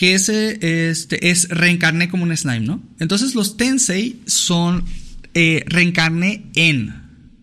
que 0.00 0.14
ese 0.14 0.88
este, 0.88 1.28
es 1.28 1.50
reencarné 1.50 2.08
como 2.08 2.22
un 2.22 2.34
slime, 2.34 2.60
¿no? 2.60 2.82
Entonces 3.00 3.34
los 3.34 3.58
Tensei 3.58 4.22
son 4.24 4.86
eh, 5.34 5.62
reencarné 5.66 6.46
en, 6.54 6.94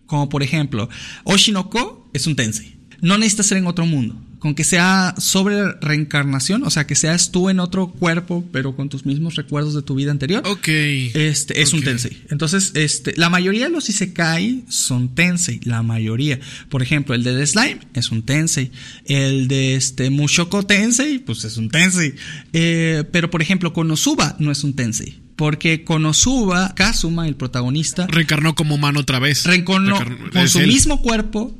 como 0.06 0.28
por 0.28 0.42
ejemplo, 0.42 0.88
Oshinoko 1.22 2.10
es 2.12 2.26
un 2.26 2.34
Tensei. 2.34 2.74
No 3.00 3.16
necesita 3.16 3.44
ser 3.44 3.58
en 3.58 3.68
otro 3.68 3.86
mundo. 3.86 4.20
Con 4.38 4.54
que 4.54 4.62
sea 4.62 5.14
sobre 5.18 5.72
reencarnación, 5.80 6.62
o 6.62 6.70
sea, 6.70 6.86
que 6.86 6.94
seas 6.94 7.32
tú 7.32 7.50
en 7.50 7.58
otro 7.58 7.88
cuerpo, 7.90 8.44
pero 8.52 8.76
con 8.76 8.88
tus 8.88 9.04
mismos 9.04 9.34
recuerdos 9.34 9.74
de 9.74 9.82
tu 9.82 9.96
vida 9.96 10.12
anterior. 10.12 10.42
Ok. 10.46 10.68
Este 10.68 11.60
es 11.60 11.72
un 11.72 11.82
tensei. 11.82 12.16
Entonces, 12.30 12.70
este, 12.74 13.14
la 13.16 13.30
mayoría 13.30 13.64
de 13.64 13.70
los 13.70 13.88
isekai 13.88 14.64
son 14.68 15.14
tensei, 15.14 15.60
la 15.64 15.82
mayoría. 15.82 16.38
Por 16.68 16.82
ejemplo, 16.82 17.14
el 17.16 17.24
de 17.24 17.34
The 17.36 17.46
Slime 17.46 17.80
es 17.94 18.10
un 18.12 18.22
tensei. 18.22 18.70
El 19.06 19.48
de 19.48 19.74
este 19.74 20.10
Mushoko 20.10 20.64
Tensei, 20.64 21.18
pues 21.18 21.44
es 21.44 21.56
un 21.56 21.68
tensei. 21.68 22.14
Eh, 22.52 23.04
pero 23.10 23.30
por 23.30 23.42
ejemplo, 23.42 23.72
Konosuba 23.72 24.36
no 24.38 24.52
es 24.52 24.62
un 24.62 24.74
tensei. 24.74 25.18
Porque 25.36 25.84
Konosuba, 25.84 26.74
Kazuma, 26.74 27.28
el 27.28 27.36
protagonista, 27.36 28.06
Reencarnó 28.08 28.54
como 28.54 28.76
mano 28.76 29.00
otra 29.00 29.18
vez. 29.20 29.44
reencarnó 29.44 29.96
con 30.32 30.48
su 30.48 30.58
él. 30.60 30.66
mismo 30.66 31.00
cuerpo, 31.00 31.56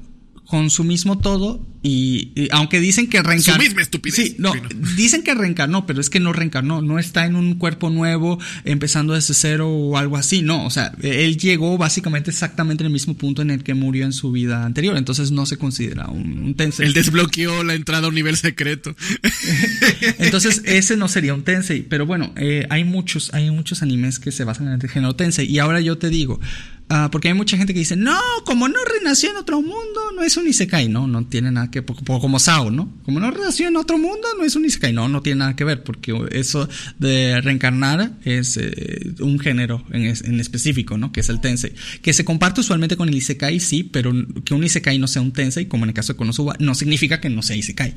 con 0.49 0.71
su 0.71 0.83
mismo 0.83 1.19
todo, 1.19 1.65
y, 1.83 2.33
y 2.35 2.49
aunque 2.53 2.81
dicen 2.81 3.09
que 3.09 3.23
reencarnó. 3.23 3.63
Su 3.63 3.69
misma 3.69 3.83
estupidez. 3.83 4.17
Sí, 4.17 4.37
no, 4.39 4.53
Sí, 4.55 4.61
no. 4.75 4.89
dicen 4.97 5.23
que 5.23 5.35
reencarnó, 5.35 5.87
pero 5.87 6.01
es 6.01 6.09
que 6.09 6.21
no 6.21 6.33
reencarnó, 6.33 6.81
no 6.81 6.99
está 6.99 7.27
en 7.27 7.37
un 7.37 7.55
cuerpo 7.57 7.91
nuevo, 7.91 8.39
empezando 8.65 9.13
desde 9.13 9.35
cero 9.35 9.69
o 9.69 9.99
algo 9.99 10.17
así, 10.17 10.41
no, 10.41 10.65
o 10.65 10.71
sea, 10.71 10.93
él 11.03 11.37
llegó 11.37 11.77
básicamente 11.77 12.31
exactamente 12.31 12.83
en 12.83 12.87
el 12.87 12.93
mismo 12.93 13.15
punto 13.15 13.43
en 13.43 13.51
el 13.51 13.63
que 13.63 13.75
murió 13.75 14.07
en 14.07 14.13
su 14.15 14.33
vida 14.33 14.65
anterior, 14.65 14.97
entonces 14.97 15.31
no 15.31 15.45
se 15.45 15.59
considera 15.59 16.09
un, 16.09 16.39
un 16.39 16.55
tensei. 16.55 16.87
Él 16.87 16.95
desbloqueó 16.95 17.63
la 17.63 17.75
entrada 17.75 18.07
a 18.07 18.09
un 18.09 18.15
nivel 18.15 18.37
secreto. 18.37 18.97
Entonces, 20.19 20.63
ese 20.65 20.97
no 20.97 21.09
sería 21.09 21.35
un 21.35 21.43
Tensei. 21.43 21.83
Pero 21.83 22.07
bueno, 22.07 22.33
eh, 22.37 22.67
hay 22.71 22.85
muchos, 22.85 23.33
hay 23.35 23.51
muchos 23.51 23.83
animes 23.83 24.19
que 24.19 24.33
se 24.33 24.45
basan 24.45 24.69
en 24.69 24.81
el 24.81 24.89
género 24.89 25.15
Tensei. 25.17 25.47
Y 25.51 25.59
ahora 25.59 25.81
yo 25.81 25.99
te 25.99 26.09
digo, 26.09 26.41
ah, 26.89 27.09
porque 27.11 27.29
hay 27.29 27.35
mucha 27.35 27.57
gente 27.57 27.73
que 27.73 27.81
dice, 27.81 27.97
no, 27.97 28.19
como 28.45 28.69
no 28.69 28.79
renació 28.99 29.31
en 29.31 29.37
otro 29.37 29.61
mundo, 29.61 30.01
no 30.17 30.23
es 30.23 30.37
un 30.37 30.47
Isekai. 30.49 30.89
No, 30.89 31.07
no 31.07 31.27
tiene 31.27 31.51
nada 31.51 31.71
que 31.71 31.83
po- 31.83 31.95
como 32.21 32.39
Sao, 32.39 32.71
¿no? 32.71 32.93
Como 33.05 33.21
no 33.21 33.31
renació 33.31 33.69
en 33.69 33.77
otro 33.77 33.99
mundo, 33.99 34.27
no 34.39 34.45
es 34.45 34.57
un 34.57 34.65
Isekai. 34.65 34.93
No, 34.93 35.09
no 35.09 35.23
tiene 35.23 35.41
nada 35.41 35.57
que 35.57 35.65
ver, 35.65 35.83
porque 35.83 36.15
eso 36.33 36.69
de 36.99 37.41
reencarnar 37.41 38.13
es 38.25 38.57
eh, 38.57 39.13
un 39.21 39.39
género 39.39 39.85
en, 39.93 40.05
es- 40.07 40.23
en 40.23 40.41
específico, 40.41 40.97
¿no? 40.99 41.13
Que 41.13 41.21
es 41.21 41.29
el 41.29 41.41
Tensei. 41.41 41.73
Que 42.03 42.13
se 42.13 42.25
comparte 42.25 42.61
usualmente 42.61 42.97
con 42.97 43.09
el 43.09 43.15
Isekai, 43.15 43.61
sí, 43.61 43.83
pero 43.85 44.13
que 44.45 44.55
un 44.55 44.65
Isekai 44.65 44.99
no 44.99 45.07
sea 45.09 45.23
un 45.23 45.33
Tensei, 45.33 45.67
como 45.67 45.85
en 45.85 45.91
el 45.91 45.95
caso 45.95 46.13
de 46.13 46.17
Konosuba, 46.17 46.57
no 46.59 46.75
significa 46.75 47.21
que 47.21 47.29
no 47.31 47.43
sea 47.43 47.57
Isekai. 47.57 47.95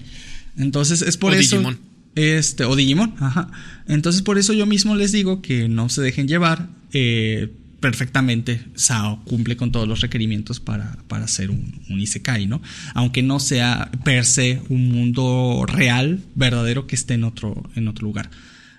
Entonces, 0.58 1.02
es 1.02 1.18
por 1.18 1.32
O 1.34 1.36
eso. 1.36 1.58
Digimon. 1.58 1.80
Este, 2.14 2.66
o 2.66 2.76
Digimon, 2.76 3.16
ajá. 3.20 3.50
Entonces, 3.88 4.22
por 4.22 4.38
eso 4.38 4.52
yo 4.52 4.66
mismo 4.66 4.96
les 4.96 5.14
digo 5.14 5.42
que 5.42 5.70
no 5.70 5.88
se 5.88 6.02
dejen 6.02 6.28
llevar. 6.28 6.68
eh, 6.94 7.50
perfectamente, 7.82 8.62
Sao 8.76 9.22
cumple 9.26 9.58
con 9.58 9.72
todos 9.72 9.88
los 9.88 10.00
requerimientos 10.00 10.62
para, 10.62 10.98
para 11.10 11.28
ser 11.28 11.52
un, 11.52 11.82
un 11.89 12.00
Isekai, 12.00 12.48
¿no? 12.48 12.62
Aunque 12.94 13.24
no 13.24 13.39
sea 13.39 13.91
per 14.06 14.24
se 14.24 14.62
un 14.70 14.89
mundo 14.89 15.65
real, 15.67 16.24
verdadero, 16.36 16.88
que 16.88 16.96
esté 16.96 17.15
en 17.15 17.26
otro, 17.26 17.70
en 17.76 17.89
otro 17.89 18.06
lugar. 18.06 18.30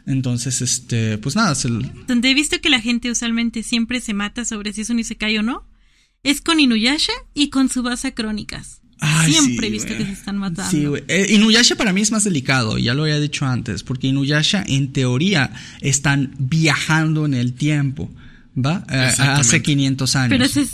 Entonces, 0.07 0.63
este, 0.63 1.19
pues 1.19 1.37
nada, 1.37 1.55
se, 1.55 1.69
Donde 1.69 2.31
he 2.31 2.35
visto 2.35 2.61
que 2.61 2.71
la 2.71 2.81
gente 2.81 3.11
usualmente 3.11 3.63
siempre 3.63 4.01
se 4.01 4.15
mata 4.15 4.45
sobre 4.45 4.73
si 4.73 4.81
es 4.81 4.91
un 4.91 4.99
Isekai 4.99 5.37
o 5.39 5.43
no, 5.43 5.65
es 6.23 6.41
con 6.41 6.61
Inuyasha 6.61 7.13
y 7.35 7.51
con 7.51 7.69
Subasa 7.69 8.13
Crónicas. 8.13 8.81
Ay, 9.05 9.33
siempre 9.33 9.67
sí, 9.67 9.67
he 9.67 9.71
visto 9.71 9.97
que 9.97 10.07
se 10.07 10.13
están 10.13 10.39
matando. 10.39 10.71
Sí. 10.71 10.87
Eh, 11.09 11.27
Inuyasha 11.31 11.75
para 11.75 11.93
mí 11.93 12.01
es 12.01 12.13
más 12.13 12.23
delicado, 12.23 12.79
ya 12.79 12.95
lo 12.95 13.03
había 13.03 13.19
dicho 13.19 13.45
antes, 13.45 13.83
porque 13.83 14.07
Inuyasha 14.07 14.63
en 14.67 14.93
teoría 14.93 15.53
están 15.81 16.37
viajando 16.39 17.27
en 17.27 17.35
el 17.35 17.53
tiempo, 17.55 18.09
¿va? 18.57 18.85
Eh, 18.91 19.13
hace 19.19 19.63
500 19.63 20.17
años. 20.17 20.31
Pero 20.31 20.45
ese 20.45 20.63
es, 20.63 20.71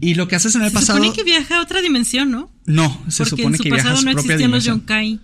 Y 0.00 0.14
lo 0.14 0.28
que 0.28 0.36
haces 0.36 0.54
en 0.54 0.62
el 0.62 0.68
se 0.68 0.74
pasado. 0.74 0.98
supone 0.98 1.14
que 1.16 1.24
viaja 1.24 1.58
a 1.58 1.62
otra 1.62 1.80
dimensión, 1.80 2.30
¿no? 2.30 2.50
No, 2.66 2.88
se 3.08 3.24
Porque 3.24 3.30
supone 3.42 3.56
en 3.56 3.56
su 3.58 3.62
que 3.64 3.70
viaja 3.70 3.92
a 3.92 3.96
su 3.96 4.04
no 4.04 4.12
propia 4.12 4.34
existían 4.34 4.50
los 4.50 4.64
dimensión. 4.64 4.78
Yonkai. 4.80 5.20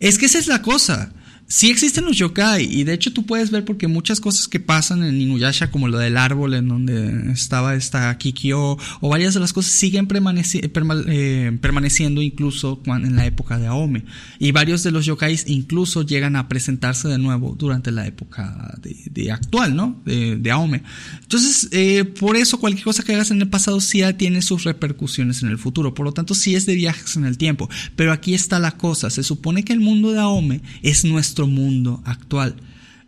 Es 0.00 0.18
que 0.18 0.26
esa 0.26 0.38
es 0.38 0.46
la 0.48 0.62
cosa. 0.62 1.12
Sí 1.52 1.68
existen 1.68 2.06
los 2.06 2.16
yokai 2.16 2.64
y 2.64 2.84
de 2.84 2.94
hecho 2.94 3.12
tú 3.12 3.26
puedes 3.26 3.50
ver 3.50 3.66
porque 3.66 3.86
muchas 3.86 4.20
cosas 4.20 4.48
que 4.48 4.58
pasan 4.58 5.04
en 5.04 5.20
Inuyasha 5.20 5.70
como 5.70 5.86
lo 5.86 5.98
del 5.98 6.16
árbol 6.16 6.54
en 6.54 6.66
donde 6.66 7.30
estaba 7.30 7.74
esta 7.74 8.16
Kikyo 8.16 8.78
o 9.00 9.08
varias 9.10 9.34
de 9.34 9.40
las 9.40 9.52
cosas 9.52 9.70
siguen 9.70 10.08
eh, 10.10 11.58
permaneciendo 11.60 12.22
incluso 12.22 12.80
en 12.86 13.16
la 13.16 13.26
época 13.26 13.58
de 13.58 13.66
Aome 13.66 14.06
y 14.38 14.52
varios 14.52 14.82
de 14.82 14.92
los 14.92 15.04
yokais 15.04 15.44
incluso 15.46 16.00
llegan 16.00 16.36
a 16.36 16.48
presentarse 16.48 17.06
de 17.08 17.18
nuevo 17.18 17.54
durante 17.54 17.90
la 17.90 18.06
época 18.06 18.74
de, 18.80 19.30
actual, 19.30 19.76
¿no? 19.76 20.00
De, 20.06 20.36
de 20.36 20.50
Aome. 20.50 20.82
Entonces, 21.20 21.68
eh, 21.70 22.04
por 22.04 22.36
eso 22.36 22.60
cualquier 22.60 22.84
cosa 22.84 23.02
que 23.02 23.12
hagas 23.12 23.30
en 23.30 23.42
el 23.42 23.48
pasado 23.48 23.80
sí 23.82 24.02
tiene 24.16 24.40
sus 24.40 24.64
repercusiones 24.64 25.42
en 25.42 25.50
el 25.50 25.58
futuro. 25.58 25.92
Por 25.92 26.06
lo 26.06 26.12
tanto, 26.12 26.34
sí 26.34 26.54
es 26.54 26.64
de 26.64 26.74
viajes 26.74 27.16
en 27.16 27.24
el 27.24 27.38
tiempo. 27.38 27.68
Pero 27.94 28.12
aquí 28.12 28.34
está 28.34 28.58
la 28.58 28.72
cosa. 28.72 29.10
Se 29.10 29.22
supone 29.22 29.64
que 29.64 29.72
el 29.72 29.80
mundo 29.80 30.12
de 30.12 30.18
Aome 30.18 30.62
es 30.82 31.04
nuestro 31.04 31.41
mundo 31.46 32.02
actual. 32.04 32.56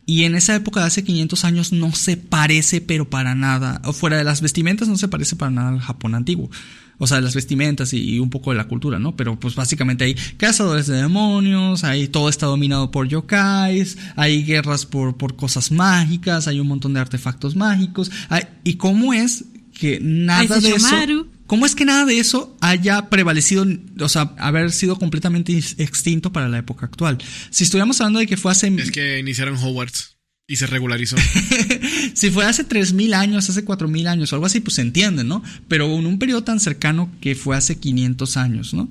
Y 0.06 0.24
en 0.24 0.34
esa 0.34 0.54
época 0.54 0.80
de 0.80 0.86
hace 0.86 1.02
500 1.02 1.44
años 1.46 1.72
no 1.72 1.92
se 1.94 2.16
parece, 2.18 2.82
pero 2.82 3.08
para 3.08 3.34
nada. 3.34 3.80
O 3.84 3.92
fuera 3.94 4.18
de 4.18 4.24
las 4.24 4.42
vestimentas, 4.42 4.86
no 4.86 4.96
se 4.98 5.08
parece 5.08 5.34
para 5.36 5.50
nada 5.50 5.70
al 5.70 5.80
Japón 5.80 6.14
antiguo. 6.14 6.50
O 6.98 7.06
sea, 7.06 7.20
las 7.22 7.34
vestimentas 7.34 7.92
y, 7.94 7.98
y 8.14 8.18
un 8.20 8.28
poco 8.30 8.50
de 8.50 8.56
la 8.58 8.68
cultura, 8.68 8.98
¿no? 8.98 9.16
Pero 9.16 9.40
pues 9.40 9.54
básicamente 9.54 10.04
hay 10.04 10.14
cazadores 10.36 10.86
de 10.86 10.96
demonios, 10.98 11.84
hay 11.84 12.06
todo 12.06 12.28
está 12.28 12.46
dominado 12.46 12.90
por 12.90 13.08
yokais, 13.08 13.96
hay 14.14 14.44
guerras 14.44 14.84
por, 14.86 15.16
por 15.16 15.36
cosas 15.36 15.72
mágicas, 15.72 16.48
hay 16.48 16.60
un 16.60 16.68
montón 16.68 16.92
de 16.94 17.00
artefactos 17.00 17.56
mágicos. 17.56 18.10
hay- 18.28 18.44
¿Y 18.62 18.74
cómo 18.74 19.12
es 19.14 19.46
que 19.72 19.98
nada 20.00 20.42
de 20.62 20.68
eso... 20.76 20.86
¿Cómo 21.46 21.66
es 21.66 21.74
que 21.74 21.84
nada 21.84 22.04
de 22.06 22.18
eso 22.18 22.56
haya 22.60 23.10
prevalecido, 23.10 23.66
o 24.00 24.08
sea, 24.08 24.34
haber 24.38 24.72
sido 24.72 24.96
completamente 24.98 25.56
ex- 25.56 25.74
extinto 25.78 26.32
para 26.32 26.48
la 26.48 26.58
época 26.58 26.86
actual? 26.86 27.18
Si 27.50 27.64
estuviéramos 27.64 28.00
hablando 28.00 28.18
de 28.20 28.26
que 28.26 28.36
fue 28.36 28.50
hace... 28.52 28.68
Es 28.68 28.90
que 28.90 29.18
iniciaron 29.18 29.56
Hogwarts 29.56 30.16
y 30.46 30.56
se 30.56 30.66
regularizó. 30.66 31.16
si 32.14 32.30
fue 32.30 32.44
hace 32.44 32.64
3.000 32.68 33.14
años, 33.14 33.48
hace 33.48 33.64
4.000 33.64 34.06
años 34.08 34.32
o 34.32 34.36
algo 34.36 34.46
así, 34.46 34.60
pues 34.60 34.74
se 34.74 34.82
entiende, 34.82 35.24
¿no? 35.24 35.42
Pero 35.68 35.86
en 35.98 36.06
un 36.06 36.18
periodo 36.18 36.44
tan 36.44 36.60
cercano 36.60 37.10
que 37.20 37.34
fue 37.34 37.56
hace 37.56 37.76
500 37.78 38.36
años, 38.36 38.74
¿no? 38.74 38.88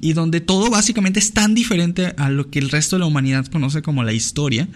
Y 0.00 0.12
donde 0.14 0.40
todo 0.40 0.70
básicamente 0.70 1.18
es 1.18 1.32
tan 1.32 1.54
diferente 1.54 2.14
a 2.16 2.30
lo 2.30 2.50
que 2.50 2.58
el 2.60 2.70
resto 2.70 2.96
de 2.96 3.00
la 3.00 3.06
humanidad 3.06 3.46
conoce 3.46 3.82
como 3.82 4.02
la 4.02 4.12
historia. 4.12 4.68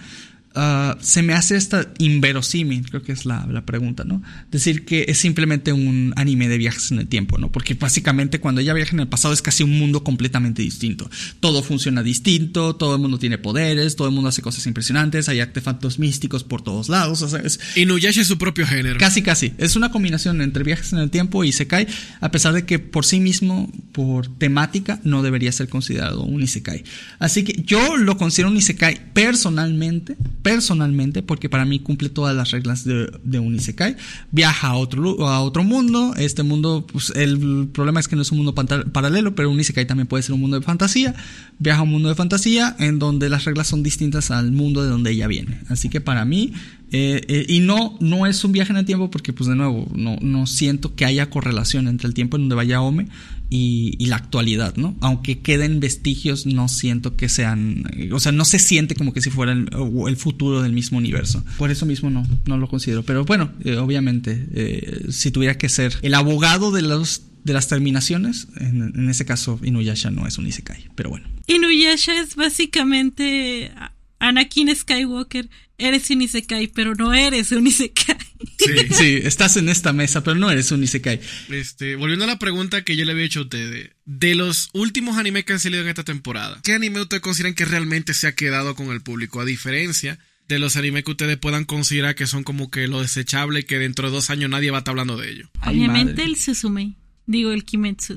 Ah, 0.55 0.97
se 1.01 1.23
me 1.23 1.35
hace 1.35 1.57
esta 1.57 1.93
inverosímil, 1.99 2.89
creo 2.89 3.03
que 3.03 3.13
es 3.13 3.25
la, 3.25 3.47
la 3.47 3.65
pregunta, 3.65 4.05
¿no? 4.05 4.23
Decir 4.51 4.85
que 4.85 5.07
es 5.09 5.19
simplemente 5.19 5.73
un 5.73 6.13
anime 6.17 6.49
de 6.49 6.59
viajes 6.59 6.91
en 6.91 6.99
el 6.99 7.09
tiempo, 7.09 7.39
¿no? 7.39 7.51
Porque 7.51 7.75
básicamente 7.75 8.41
cuando 8.41 8.61
ella 8.61 8.75
viaja 8.75 8.93
en 8.93 9.01
el 9.01 9.09
pasado 9.09 9.35
es 9.35 9.43
casi 9.43 9.63
un 9.63 9.79
mundo 9.79 10.05
completamente 10.05 10.63
distinto. 10.63 11.11
Todo 11.41 11.63
funciona 11.63 12.03
distinto, 12.03 12.77
todo 12.77 12.97
el 12.97 13.01
mundo 13.01 13.19
tiene 13.19 13.39
poderes, 13.39 13.97
todo 13.97 14.09
el 14.09 14.15
mundo 14.15 14.29
hace 14.29 14.43
cosas 14.43 14.67
impresionantes, 14.67 15.29
hay 15.29 15.41
artefactos 15.41 15.99
místicos 15.99 16.45
por 16.45 16.63
todos 16.63 16.89
lados, 16.89 17.23
o 17.23 17.29
sea, 17.29 17.41
es, 17.41 17.61
Inuyasha 17.77 18.21
es 18.21 18.27
su 18.27 18.39
propio 18.39 18.67
género. 18.67 18.99
Casi, 18.99 19.23
casi. 19.23 19.53
Es 19.59 19.77
una 19.77 19.91
combinación 19.91 20.41
entre 20.41 20.65
viajes 20.65 20.93
en 20.93 20.99
el 20.99 21.11
tiempo 21.11 21.45
y 21.45 21.49
Isekai, 21.49 21.87
a 22.21 22.31
pesar 22.31 22.55
de 22.55 22.65
que 22.65 22.79
por 22.79 23.05
sí 23.05 23.21
mismo, 23.21 23.71
por 23.93 24.29
temática, 24.39 25.01
no 25.05 25.23
debería 25.23 25.53
ser 25.53 25.69
considerado 25.69 26.23
un 26.23 26.43
Isekai. 26.43 26.85
Así 27.19 27.45
que 27.45 27.63
yo 27.63 27.97
lo 27.97 28.17
considero 28.17 28.51
un 28.51 28.57
Isekai 28.57 29.13
personalmente, 29.13 30.17
personalmente, 30.43 31.23
porque 31.23 31.49
para 31.49 31.65
mí 31.65 31.79
cumple 31.79 32.09
todas 32.09 32.35
las 32.35 32.51
reglas 32.51 32.85
de, 32.85 33.11
de 33.23 33.39
un 33.39 33.55
Isekai. 33.55 33.97
Viaja 34.31 34.69
a 34.69 34.77
otro, 34.77 35.29
a 35.29 35.41
otro 35.41 35.65
mundo. 35.65 36.15
Este 36.17 36.43
mundo, 36.43 36.87
pues 36.91 37.11
el 37.17 37.69
problema 37.73 38.01
es 38.01 38.09
que 38.09 38.17
no 38.17 38.23
es 38.23 38.31
un 38.33 38.39
mundo 38.39 38.55
paralelo, 38.55 39.35
pero 39.35 39.51
un 39.51 39.61
Isekai 39.61 39.87
también 39.87 40.07
puede 40.07 40.23
ser 40.23 40.35
un 40.35 40.41
mundo 40.41 40.59
de 40.59 40.65
fantasía. 40.65 41.15
Viaja 41.59 41.81
a 41.81 41.83
un 41.83 41.91
mundo 41.91 42.09
de 42.09 42.15
fantasía 42.15 42.77
en 42.79 42.99
donde 42.99 43.29
las 43.29 43.45
reglas 43.45 43.69
son 43.69 43.83
distintas 43.83 44.31
al 44.31 44.53
mundo 44.53 44.83
de 44.83 44.91
donde 44.91 45.13
ella 45.13 45.27
viene. 45.27 45.61
Así 45.69 45.89
que 45.89 46.01
para 46.01 46.25
mí, 46.25 46.53
eh, 46.91 47.23
eh, 47.29 47.47
y 47.49 47.61
no, 47.61 47.97
no 48.01 48.27
es 48.27 48.45
un 48.45 48.53
viaje 48.53 48.73
en 48.73 48.79
el 48.79 48.85
tiempo 48.85 49.11
porque, 49.11 49.33
pues 49.33 49.49
de 49.49 49.57
nuevo, 49.57 49.89
no, 49.95 50.17
no 50.21 50.47
siento 50.47 50.95
que 50.95 51.05
haya 51.05 51.31
correlación 51.31 51.89
entre 51.89 52.09
el 52.09 52.15
tiempo 52.15 52.37
en 52.37 52.43
donde 52.43 52.57
vaya 52.57 52.81
Ome 52.81 53.09
y, 53.53 53.97
y 53.99 54.07
la 54.07 54.17
actualidad, 54.17 54.77
¿no? 54.77 54.97
Aunque 55.03 55.41
queden 55.41 55.79
vestigios, 55.79 56.47
no 56.47 56.69
siento 56.69 57.17
que 57.17 57.29
sean, 57.29 57.85
o 58.11 58.19
sea, 58.19 58.33
no 58.33 58.47
se 58.47 58.59
siente 58.59 58.95
como 58.95 59.13
que 59.13 59.21
si 59.21 59.29
fuera 59.29 59.53
el, 59.53 59.69
el 60.09 60.17
futuro 60.17 60.63
del 60.63 60.73
mismo 60.73 60.97
universo. 60.97 61.45
Por 61.59 61.71
eso 61.71 61.85
mismo 61.85 62.09
no, 62.09 62.27
no 62.47 62.57
lo 62.57 62.67
considero. 62.67 63.03
Pero 63.03 63.27
bueno, 63.27 63.53
eh, 63.63 63.77
obviamente, 63.77 64.49
eh, 64.55 65.05
si 65.11 65.31
tuviera 65.31 65.59
que 65.59 65.69
ser 65.69 65.93
el 66.01 66.15
abogado 66.15 66.73
de 66.73 66.81
los 66.81 67.25
de 67.45 67.53
las 67.53 67.69
terminaciones, 67.69 68.49
en, 68.57 68.93
en, 68.95 69.11
ese 69.11 69.27
caso 69.27 69.61
Inuyasha 69.63 70.11
no 70.11 70.27
es 70.27 70.39
un 70.39 70.47
Isekai, 70.47 70.89
pero 70.95 71.11
bueno. 71.11 71.29
Inuyasha 71.47 72.23
es 72.23 72.37
básicamente 72.37 73.71
Anakin 74.19 74.75
Skywalker, 74.75 75.51
eres 75.83 76.11
un 76.11 76.23
Isekai, 76.23 76.69
pero 76.69 76.95
no 76.95 77.13
eres 77.13 77.53
un 77.53 77.67
Isekai. 77.67 78.17
Sí. 78.59 78.95
sí, 78.95 79.21
estás 79.23 79.57
en 79.57 79.69
esta 79.69 79.93
mesa, 79.93 80.23
pero 80.23 80.37
no 80.37 80.51
eres 80.51 80.71
un 80.71 80.83
Isekai. 80.83 81.21
Este, 81.51 81.97
volviendo 81.97 82.25
a 82.25 82.29
la 82.29 82.39
pregunta 82.39 82.83
que 82.83 82.97
yo 82.97 83.05
le 83.05 83.13
había 83.13 83.25
hecho 83.25 83.41
a 83.41 83.43
ustedes, 83.43 83.91
de 84.05 84.35
los 84.35 84.71
últimos 84.73 85.17
animes 85.19 85.45
que 85.45 85.53
han 85.53 85.61
salido 85.61 85.83
en 85.83 85.89
esta 85.89 86.05
temporada, 86.05 86.61
¿qué 86.63 86.73
anime 86.73 87.01
ustedes 87.01 87.23
consideran 87.23 87.55
que 87.55 87.65
realmente 87.65 88.15
se 88.15 88.27
ha 88.27 88.35
quedado 88.35 88.75
con 88.75 88.91
el 88.91 89.03
público? 89.03 89.41
A 89.41 89.45
diferencia 89.45 90.19
de 90.49 90.59
los 90.59 90.77
animes 90.77 91.05
que 91.05 91.13
ustedes 91.13 91.37
puedan 91.39 91.65
considerar 91.65 92.15
que 92.15 92.27
son 92.27 92.45
como 92.45 92.71
que 92.71 92.87
lo 92.87 93.01
desechable 93.01 93.65
que 93.65 93.79
dentro 93.79 94.09
de 94.09 94.15
dos 94.15 94.31
años 94.31 94.51
nadie 94.51 94.71
va 94.71 94.79
a 94.79 94.81
estar 94.81 94.93
hablando 94.93 95.17
de 95.17 95.31
ellos. 95.31 95.49
Obviamente 95.67 96.23
el 96.23 96.37
Suzume. 96.37 96.97
Digo, 97.27 97.53
el 97.53 97.65
Kimetsu. 97.65 98.17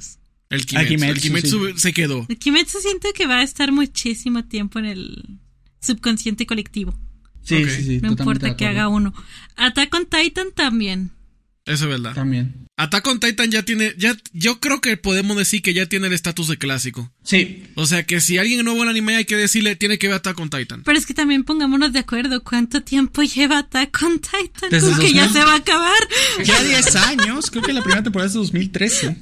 El 0.49 0.65
Kimetsu, 0.65 0.89
Kimetsu, 0.89 1.11
el 1.11 1.21
Kimetsu 1.21 1.67
sí. 1.67 1.79
se 1.79 1.93
quedó. 1.93 2.25
El 2.27 2.37
Kimetsu 2.37 2.79
siento 2.79 3.09
que 3.13 3.27
va 3.27 3.39
a 3.39 3.43
estar 3.43 3.71
muchísimo 3.71 4.45
tiempo 4.45 4.79
en 4.79 4.85
el 4.85 5.39
subconsciente 5.81 6.45
colectivo. 6.45 6.99
Sí, 7.45 7.55
okay. 7.55 7.69
sí, 7.69 7.83
sí. 7.83 7.99
No 8.01 8.09
importa 8.09 8.57
que 8.57 8.65
haga 8.65 8.89
uno. 8.89 9.13
Attack 9.55 9.93
on 9.93 10.07
Titan 10.07 10.47
también. 10.53 11.11
Eso 11.65 11.85
es 11.85 11.89
verdad. 11.89 12.13
También. 12.13 12.65
Attack 12.77 13.07
on 13.07 13.19
Titan 13.19 13.49
ya 13.49 13.63
tiene, 13.63 13.93
ya, 13.97 14.15
yo 14.33 14.59
creo 14.59 14.81
que 14.81 14.97
podemos 14.97 15.37
decir 15.37 15.61
que 15.61 15.73
ya 15.73 15.85
tiene 15.85 16.07
el 16.07 16.13
estatus 16.13 16.49
de 16.49 16.57
clásico. 16.57 17.09
Sí. 17.23 17.63
O 17.75 17.85
sea 17.85 18.03
que 18.03 18.19
si 18.19 18.37
alguien 18.37 18.65
nuevo 18.65 18.83
en 18.83 18.89
anime 18.89 19.15
hay 19.15 19.25
que 19.25 19.37
decirle, 19.37 19.77
tiene 19.77 19.97
que 19.97 20.07
ver 20.07 20.17
Attack 20.17 20.37
on 20.39 20.49
Titan. 20.49 20.83
Pero 20.83 20.97
es 20.97 21.05
que 21.05 21.13
también 21.13 21.45
pongámonos 21.45 21.93
de 21.93 21.99
acuerdo, 21.99 22.43
¿cuánto 22.43 22.83
tiempo 22.83 23.23
lleva 23.23 23.59
Attack 23.59 23.97
on 24.03 24.19
Titan? 24.19 24.69
Desde 24.69 24.91
Con 24.91 24.99
que 24.99 25.13
ya 25.13 25.29
se 25.29 25.39
va 25.39 25.53
a 25.53 25.57
acabar. 25.57 25.97
Ya 26.43 26.61
10 26.61 26.95
años, 26.97 27.49
creo 27.49 27.63
que 27.63 27.73
la 27.73 27.81
primera 27.81 28.03
temporada 28.03 28.27
es 28.27 28.33
de 28.33 28.39
2013. 28.39 29.17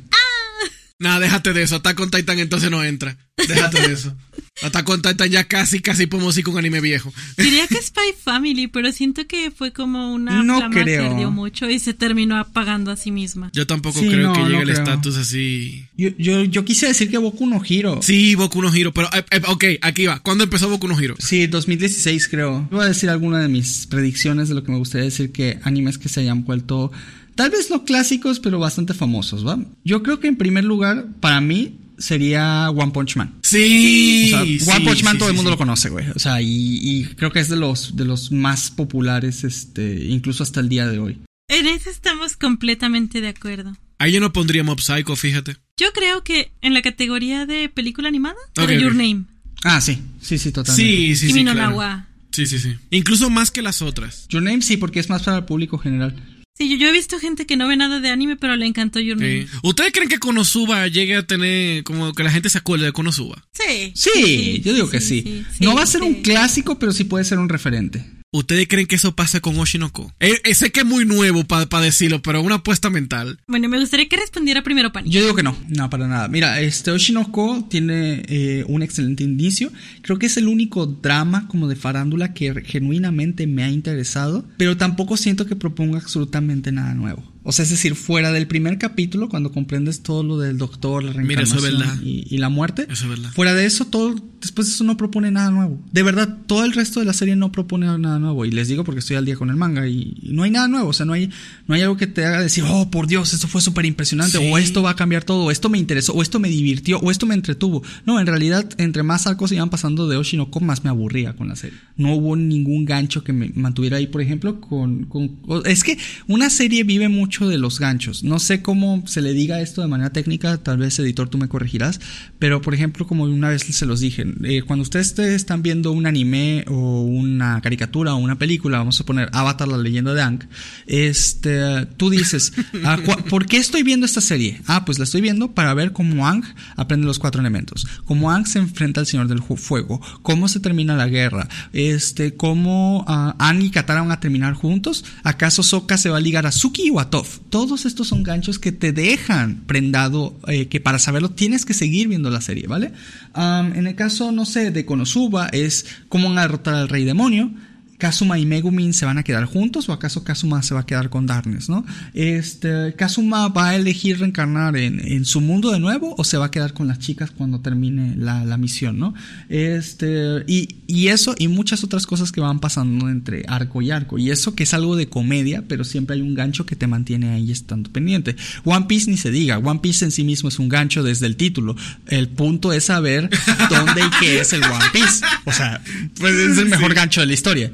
Nada, 1.04 1.20
déjate 1.20 1.54
de 1.54 1.62
eso. 1.64 1.76
Attack 1.76 2.00
on 2.00 2.10
Titan 2.10 2.40
entonces 2.40 2.72
no 2.72 2.84
entra. 2.84 3.18
Déjate 3.48 3.88
de 3.88 3.94
eso. 3.94 4.16
Attack 4.62 4.88
on 4.90 5.02
Titan 5.02 5.30
ya 5.30 5.44
casi, 5.44 5.80
casi 5.82 6.06
podemos 6.08 6.38
ir 6.38 6.44
con 6.46 6.54
un 6.54 6.60
anime 6.60 6.80
viejo. 6.80 7.12
Diría 7.38 7.68
que 7.68 7.82
Spy 7.82 8.14
Family, 8.24 8.68
pero 8.68 8.92
siento 8.92 9.28
que 9.28 9.52
fue 9.52 9.74
como 9.74 10.14
una 10.14 10.42
no 10.44 10.58
flama 10.60 10.82
creo. 10.82 11.10
perdió 11.10 11.32
mucho 11.32 11.70
y 11.70 11.80
se 11.80 11.94
terminó 11.94 12.38
apagando 12.38 12.92
a 12.92 12.96
sí 12.96 13.12
misma. 13.12 13.50
Yo 13.54 13.68
tampoco 13.68 14.00
Sí, 14.00 14.08
creo 14.08 14.28
no, 14.28 14.34
que 14.34 14.40
no 14.40 14.46
llegue 14.48 14.60
el 14.62 14.70
creo. 14.70 14.78
estatus 14.84 15.18
así. 15.18 15.86
Yo, 15.98 16.10
yo, 16.18 16.44
yo 16.46 16.64
quise 16.64 16.88
decir 16.88 17.10
que 17.10 17.18
Boku 17.18 17.48
no 17.48 17.62
Hiro. 17.68 18.00
Sí, 18.02 18.36
Boku 18.36 18.62
no 18.62 18.74
Hiro, 18.74 18.94
pero 18.94 19.10
eh, 19.14 19.26
eh, 19.32 19.42
ok, 19.48 19.64
aquí 19.82 20.06
va. 20.06 20.20
¿Cuándo 20.20 20.44
empezó 20.46 20.70
Boku 20.70 20.88
no 20.88 21.00
Hiro? 21.02 21.16
Sí, 21.20 21.48
2016 21.48 22.30
creo. 22.30 22.68
Voy 22.72 22.86
a 22.86 22.88
decir 22.88 23.10
alguna 23.10 23.40
de 23.40 23.50
mis 23.50 23.88
predicciones 23.88 24.48
de 24.48 24.56
lo 24.56 24.64
que 24.64 24.72
me 24.72 24.78
gustaría 24.78 25.06
decir 25.06 25.32
que 25.34 25.60
animes 25.64 25.98
que 25.98 26.08
se 26.08 26.22
hayan 26.22 26.46
vuelto 26.46 26.92
tal 27.36 27.52
vez 27.52 27.70
no 27.70 27.84
clásicos, 27.86 28.40
pero 28.40 28.60
bastante 28.60 28.94
famosos, 28.94 29.46
¿va? 29.46 29.60
Yo 29.84 30.04
creo 30.04 30.20
que 30.20 30.28
en 30.28 30.36
primer 30.36 30.64
lugar, 30.64 31.08
para 31.20 31.42
mí, 31.42 31.78
sería 31.98 32.70
One 32.70 32.92
Punch 32.92 33.16
Man. 33.16 33.36
Sí. 33.42 34.32
O 34.34 34.38
sea, 34.38 34.44
sí, 34.44 34.60
One 34.70 34.86
Punch 34.86 35.04
Man 35.04 35.14
sí, 35.14 35.20
todo 35.20 35.30
el 35.30 35.36
mundo 35.36 35.50
sí. 35.50 35.54
lo 35.54 35.58
conoce, 35.58 35.90
güey. 35.90 36.10
O 36.16 36.20
sea, 36.20 36.42
y, 36.42 36.48
y 36.82 37.06
creo 37.16 37.32
que 37.32 37.40
es 37.40 37.50
de 37.50 37.56
los, 37.56 37.96
de 37.96 38.06
los 38.06 38.32
más 38.32 38.72
populares, 38.72 39.44
este, 39.44 40.06
incluso 40.06 40.44
hasta 40.44 40.60
el 40.60 40.70
día 40.70 40.88
de 40.88 41.00
hoy. 41.00 41.18
En 41.48 41.68
eso 41.68 41.90
estamos 41.90 42.36
completamente 42.36 43.22
de 43.22 43.30
acuerdo. 43.30 43.76
Ahí 44.00 44.12
yo 44.12 44.20
no 44.20 44.34
pondría 44.34 44.64
Mob 44.64 44.82
Psycho, 44.82 45.16
fíjate. 45.16 45.58
Yo 45.78 45.92
creo 45.94 46.24
que 46.24 46.52
en 46.62 46.74
la 46.74 46.82
categoría 46.82 47.46
de 47.46 47.70
película 47.70 48.08
animada, 48.08 48.36
Ok, 48.58 48.70
era 48.70 48.80
Your. 48.80 48.96
Name. 48.96 49.26
Ah, 49.64 49.80
sí, 49.80 50.00
sí, 50.20 50.38
sí, 50.38 50.52
totalmente. 50.52 50.92
Sí, 50.92 51.16
sí, 51.16 51.28
Kimi 51.28 51.40
sí. 51.40 51.44
no 51.46 51.54
claro. 51.54 51.70
Nawa. 51.72 52.08
Sí, 52.32 52.48
sí, 52.48 52.60
sí. 52.60 52.76
Incluso 52.90 53.30
más 53.30 53.52
que 53.52 53.62
las 53.62 53.82
otras. 53.82 54.28
Your 54.30 54.42
Name 54.42 54.62
sí, 54.62 54.78
porque 54.78 55.00
es 55.00 55.10
más 55.10 55.24
para 55.24 55.38
el 55.38 55.46
público 55.46 55.78
general. 55.78 56.16
Sí, 56.56 56.70
yo, 56.70 56.78
yo 56.78 56.88
he 56.88 56.92
visto 56.92 57.18
gente 57.20 57.46
que 57.46 57.58
no 57.58 57.68
ve 57.68 57.76
nada 57.76 58.00
de 58.00 58.10
anime, 58.10 58.36
pero 58.36 58.56
le 58.56 58.68
encantó 58.68 59.00
Your 59.00 59.18
Name. 59.18 59.48
Sí. 59.48 59.58
¿Ustedes 59.64 59.92
creen 59.92 60.10
que 60.10 60.20
Konosuba 60.20 60.88
llegue 60.88 61.16
a 61.16 61.26
tener 61.26 61.84
como 61.84 62.14
que 62.14 62.24
la 62.24 62.32
gente 62.32 62.50
se 62.50 62.60
acuerde 62.60 62.86
de 62.86 62.92
Konosuba? 62.92 63.44
Sí. 63.54 63.92
Sí, 63.96 64.62
yo 64.64 64.74
digo 64.74 64.90
que 64.90 65.02
sí. 65.02 65.46
no 65.60 65.74
va 65.76 65.84
a 65.84 65.88
ser 65.88 66.02
sí. 66.02 66.08
un 66.08 66.22
clásico, 66.22 66.78
pero 66.78 66.92
sí 66.92 67.06
puede 67.06 67.26
ser 67.26 67.40
un 67.40 67.50
referente. 67.50 68.06
¿Ustedes 68.34 68.68
creen 68.68 68.88
que 68.88 68.96
eso 68.96 69.16
pase 69.16 69.42
con 69.42 69.60
Oshinoko? 69.60 70.12
Eh, 70.20 70.42
eh, 70.44 70.56
sé 70.56 70.72
que 70.72 70.80
es 70.80 70.86
muy 70.88 71.06
nuevo 71.06 71.44
para 71.44 71.82
decirlo, 71.82 72.24
pero 72.24 72.42
una 72.42 72.56
apuesta 72.56 72.90
mental. 72.90 73.40
Bueno, 73.48 73.70
me 73.70 73.80
gustaría 73.80 74.10
que 74.10 74.18
respondiera 74.18 74.64
primero 74.64 74.92
Pani. 74.92 75.12
Yo 75.12 75.22
digo 75.22 75.36
que 75.36 75.44
no, 75.44 75.56
no, 75.68 75.88
para 75.92 76.08
nada. 76.08 76.28
Mira, 76.30 76.60
este 76.60 76.90
Oshinoko 76.90 77.68
tiene 77.70 78.24
eh, 78.28 78.66
un 78.68 78.82
excelente 78.82 79.24
inicio. 79.24 79.72
Creo 80.02 80.18
que 80.18 80.26
es 80.26 80.38
el 80.38 80.48
único 80.48 80.88
drama 80.88 81.48
como 81.48 81.68
de 81.68 81.76
farándula 81.76 82.34
que 82.34 82.64
genuinamente 82.66 83.46
me 83.46 83.64
ha 83.64 83.70
interesado, 83.70 84.44
pero 84.58 84.78
tampoco 84.78 85.16
siento 85.16 85.46
que 85.46 85.56
proponga 85.56 86.00
absolutamente 86.00 86.72
nada 86.72 86.96
nuevo. 86.96 87.33
O 87.44 87.52
sea, 87.52 87.64
es 87.64 87.70
decir, 87.72 87.96
fuera 87.96 88.32
del 88.32 88.48
primer 88.48 88.78
capítulo, 88.78 89.28
cuando 89.30 89.52
comprendes 89.52 90.02
todo 90.02 90.24
lo 90.24 90.38
del 90.40 90.58
doctor, 90.58 91.04
la 91.04 91.14
Mira, 91.14 91.42
eso 91.44 91.56
es 91.58 91.64
reencarnación 91.64 92.08
y, 92.08 92.26
y 92.30 92.38
la 92.38 92.50
muerte, 92.50 92.88
Eso 92.90 93.04
es 93.04 93.10
verdad. 93.10 93.32
fuera 93.34 93.54
de 93.54 93.66
eso, 93.66 93.86
todo, 93.86 94.16
después 94.40 94.68
de 94.68 94.74
eso 94.74 94.84
no 94.86 94.96
propone 94.96 95.30
nada 95.30 95.52
nuevo. 95.52 95.78
De 95.92 96.04
verdad, 96.04 96.38
todo 96.48 96.64
el 96.64 96.72
resto 96.72 97.02
de 97.02 97.06
la 97.06 97.12
serie 97.14 97.36
no 97.36 97.52
propone 97.52 97.86
nada 97.98 98.18
nuevo. 98.20 98.46
Y 98.46 98.52
les 98.52 98.68
digo 98.70 98.84
porque 98.86 99.00
estoy 99.00 99.18
al 99.18 99.26
día 99.26 99.36
con 99.36 99.50
el 99.50 99.58
manga 99.58 99.88
y, 99.88 100.18
y 100.22 100.30
no 100.32 100.44
hay 100.44 100.52
nada 100.52 100.68
nuevo. 100.70 100.88
O 100.90 100.94
sea, 100.94 101.06
no 101.06 101.14
hay, 101.14 101.30
no 101.68 101.76
hay 101.76 101.82
algo 101.82 101.98
que 101.98 102.08
te 102.08 102.26
haga 102.26 102.42
decir, 102.42 102.64
oh, 102.68 102.90
por 102.90 103.08
Dios, 103.08 103.34
esto 103.34 103.48
fue 103.50 103.62
súper 103.62 103.86
impresionante, 103.86 104.38
Sí. 104.38 104.50
o 104.52 104.58
esto 104.58 104.82
va 104.82 104.92
a 104.92 104.96
cambiar 104.96 105.24
todo, 105.26 105.44
o 105.46 105.52
esto 105.52 105.70
me 105.70 105.78
interesó, 105.78 106.14
o 106.14 106.22
esto 106.22 106.40
me 106.40 106.48
divirtió, 106.50 107.00
o 107.00 107.12
esto 107.12 107.26
me 107.26 107.36
entretuvo. 107.36 107.84
No, 108.06 108.20
en 108.22 108.28
realidad, 108.28 108.70
entre 108.78 109.04
más 109.04 109.28
arcos 109.28 109.52
iban 109.52 109.70
pasando 109.70 110.08
de 110.08 110.16
Oshinoko, 110.16 110.62
más 110.62 110.84
me 110.86 110.90
aburría 110.90 111.34
con 111.36 111.50
la 111.50 111.56
serie. 111.58 111.78
No 111.98 112.14
hubo 112.16 112.36
ningún 112.38 112.86
gancho 112.86 113.24
que 113.24 113.34
me 113.34 113.52
mantuviera 113.56 113.98
ahí, 113.98 114.08
por 114.08 114.22
ejemplo, 114.22 114.62
con, 114.62 115.06
con 115.06 115.40
es 115.66 115.84
que 115.84 115.98
una 116.28 116.50
serie 116.50 116.84
vive 116.86 117.10
mucho 117.10 117.33
de 117.42 117.58
los 117.58 117.80
ganchos. 117.80 118.24
No 118.24 118.38
sé 118.38 118.62
cómo 118.62 119.04
se 119.08 119.22
le 119.22 119.34
diga 119.34 119.60
esto 119.60 119.82
de 119.82 119.88
manera 119.88 120.12
técnica, 120.12 120.58
tal 120.58 120.78
vez 120.78 121.00
editor 121.00 121.30
tú 121.30 121.38
me 121.38 121.48
corregirás, 121.48 122.00
pero 122.38 122.62
por 122.62 122.76
ejemplo, 122.76 123.08
como 123.08 123.24
una 123.24 123.50
vez 123.50 123.64
se 123.64 123.86
los 123.88 124.00
dije, 124.00 124.26
eh, 124.44 124.62
cuando 124.62 124.84
ustedes 124.84 125.16
te 125.16 125.34
están 125.34 125.64
viendo 125.64 125.92
un 125.92 126.06
anime 126.06 126.64
o 126.68 127.02
una 127.02 127.60
caricatura 127.62 128.14
o 128.14 128.18
una 128.18 128.38
película, 128.38 128.78
vamos 128.78 129.00
a 129.00 129.06
poner 129.06 129.30
Avatar, 129.34 129.68
la 129.68 129.78
leyenda 129.78 130.14
de 130.14 130.22
Aang, 130.22 130.48
este, 130.86 131.88
tú 131.98 132.12
dices, 132.12 132.54
ah, 132.86 132.98
¿por 133.30 133.48
qué 133.48 133.58
estoy 133.58 133.82
viendo 133.82 134.06
esta 134.06 134.22
serie? 134.22 134.62
Ah, 134.68 134.86
pues 134.86 135.00
la 135.00 135.06
estoy 135.06 135.22
viendo 135.22 135.54
para 135.54 135.74
ver 135.74 135.92
cómo 135.92 136.28
Aang 136.28 136.44
aprende 136.76 137.08
los 137.08 137.20
cuatro 137.20 137.42
elementos, 137.42 137.88
cómo 138.06 138.30
Aang 138.30 138.46
se 138.46 138.60
enfrenta 138.60 139.00
al 139.00 139.08
Señor 139.08 139.28
del 139.28 139.42
Fuego, 139.42 140.02
cómo 140.22 140.48
se 140.48 140.60
termina 140.60 140.96
la 140.96 141.08
guerra, 141.08 141.50
este, 141.74 142.36
cómo 142.36 143.06
ah, 143.08 143.36
Aang 143.40 143.64
y 143.64 143.72
Katara 143.72 144.02
van 144.02 144.12
a 144.12 144.20
terminar 144.20 144.54
juntos, 144.54 145.04
acaso 145.24 145.64
Sokka 145.64 145.98
se 145.98 146.10
va 146.10 146.18
a 146.18 146.22
ligar 146.22 146.46
a 146.46 146.52
Suki 146.52 146.90
o 146.90 147.00
a. 147.00 147.10
Todos 147.50 147.86
estos 147.86 148.08
son 148.08 148.24
ganchos 148.24 148.60
que 148.60 148.72
te 148.72 148.92
dejan 148.92 149.64
prendado, 149.66 150.40
eh, 150.48 150.68
que 150.68 150.80
para 150.80 151.00
saberlo 151.00 151.32
tienes 151.32 151.66
que 151.66 151.74
seguir 151.74 152.08
viendo 152.08 152.30
la 152.30 152.42
serie, 152.42 152.68
¿vale? 152.68 152.92
En 153.36 153.88
el 153.88 153.96
caso, 153.96 154.32
no 154.32 154.46
sé, 154.46 154.72
de 154.72 154.86
Konosuba 154.86 155.48
es 155.48 155.86
cómo 156.10 156.34
derrotar 156.34 156.76
al 156.76 156.90
rey 156.90 157.04
demonio. 157.04 157.52
Kazuma 157.98 158.38
y 158.40 158.46
Megumin 158.46 158.94
se 158.94 159.06
van 159.06 159.18
a 159.18 159.24
quedar 159.24 159.46
juntos 159.46 159.88
o 159.90 159.94
acaso 159.94 160.24
Kazuma 160.24 160.62
se 160.64 160.74
va 160.74 160.82
a 160.82 160.86
quedar 160.86 161.10
con 161.10 161.26
Darkness, 161.26 161.70
¿no? 161.70 161.86
Este, 162.14 162.96
Kazuma 162.98 163.48
va 163.48 163.70
a 163.70 163.76
elegir 163.76 164.20
reencarnar 164.20 164.76
en, 164.78 165.00
en 165.00 165.26
su 165.26 165.42
mundo 165.42 165.72
de 165.72 165.80
nuevo 165.80 166.16
o 166.18 166.24
se 166.24 166.38
va 166.38 166.46
a 166.46 166.52
quedar 166.52 166.74
con 166.74 166.88
las 166.88 167.00
chicas 167.00 167.32
cuando 167.32 167.62
termine 167.62 168.16
la, 168.18 168.44
la 168.46 168.58
misión, 168.58 169.00
¿no? 169.00 169.14
Este, 169.50 170.44
y, 170.48 170.76
y 170.88 171.08
eso 171.08 171.36
y 171.38 171.48
muchas 171.48 171.84
otras 171.84 172.06
cosas 172.06 172.32
que 172.32 172.42
van 172.42 172.60
pasando 172.60 173.10
entre 173.10 173.46
arco 173.48 173.82
y 173.82 173.92
arco. 173.92 174.18
Y 174.18 174.32
eso 174.32 174.56
que 174.56 174.64
es 174.64 174.74
algo 174.74 174.96
de 174.96 175.08
comedia, 175.08 175.64
pero 175.68 175.84
siempre 175.84 176.16
hay 176.16 176.22
un 176.22 176.36
gancho 176.36 176.66
que 176.66 176.76
te 176.76 176.88
mantiene 176.88 177.30
ahí 177.32 177.52
estando 177.52 177.92
pendiente. 177.92 178.36
One 178.64 178.86
Piece 178.88 179.10
ni 179.10 179.18
se 179.18 179.32
diga, 179.32 179.58
One 179.58 179.80
Piece 179.80 180.06
en 180.06 180.12
sí 180.12 180.24
mismo 180.24 180.50
es 180.50 180.60
un 180.60 180.70
gancho 180.70 181.04
desde 181.04 181.26
el 181.26 181.36
título. 181.36 181.76
El 182.08 182.30
punto 182.30 182.74
es 182.74 182.86
saber 182.86 183.30
dónde 183.70 184.02
y 184.02 184.10
qué 184.20 184.40
es 184.40 184.54
el 184.54 184.64
One 184.64 184.86
Piece. 184.92 185.26
O 185.46 185.52
sea, 185.52 185.82
pues 186.20 186.34
es 186.34 186.58
el 186.58 186.70
mejor 186.70 186.94
gancho 186.94 187.22
de 187.22 187.28
la 187.28 187.34
historia. 187.34 187.72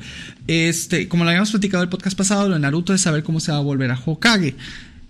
Este, 0.50 1.08
como 1.08 1.26
lo 1.26 1.30
habíamos 1.30 1.52
platicado 1.52 1.84
el 1.84 1.90
podcast 1.90 2.18
pasado, 2.18 2.48
lo 2.48 2.56
de 2.56 2.60
Naruto 2.60 2.92
es 2.92 3.02
saber 3.02 3.22
cómo 3.22 3.40
se 3.40 3.52
va 3.52 3.60
a 3.60 3.62
volver 3.62 3.92
a 3.92 4.02
Hokage. 4.04 4.56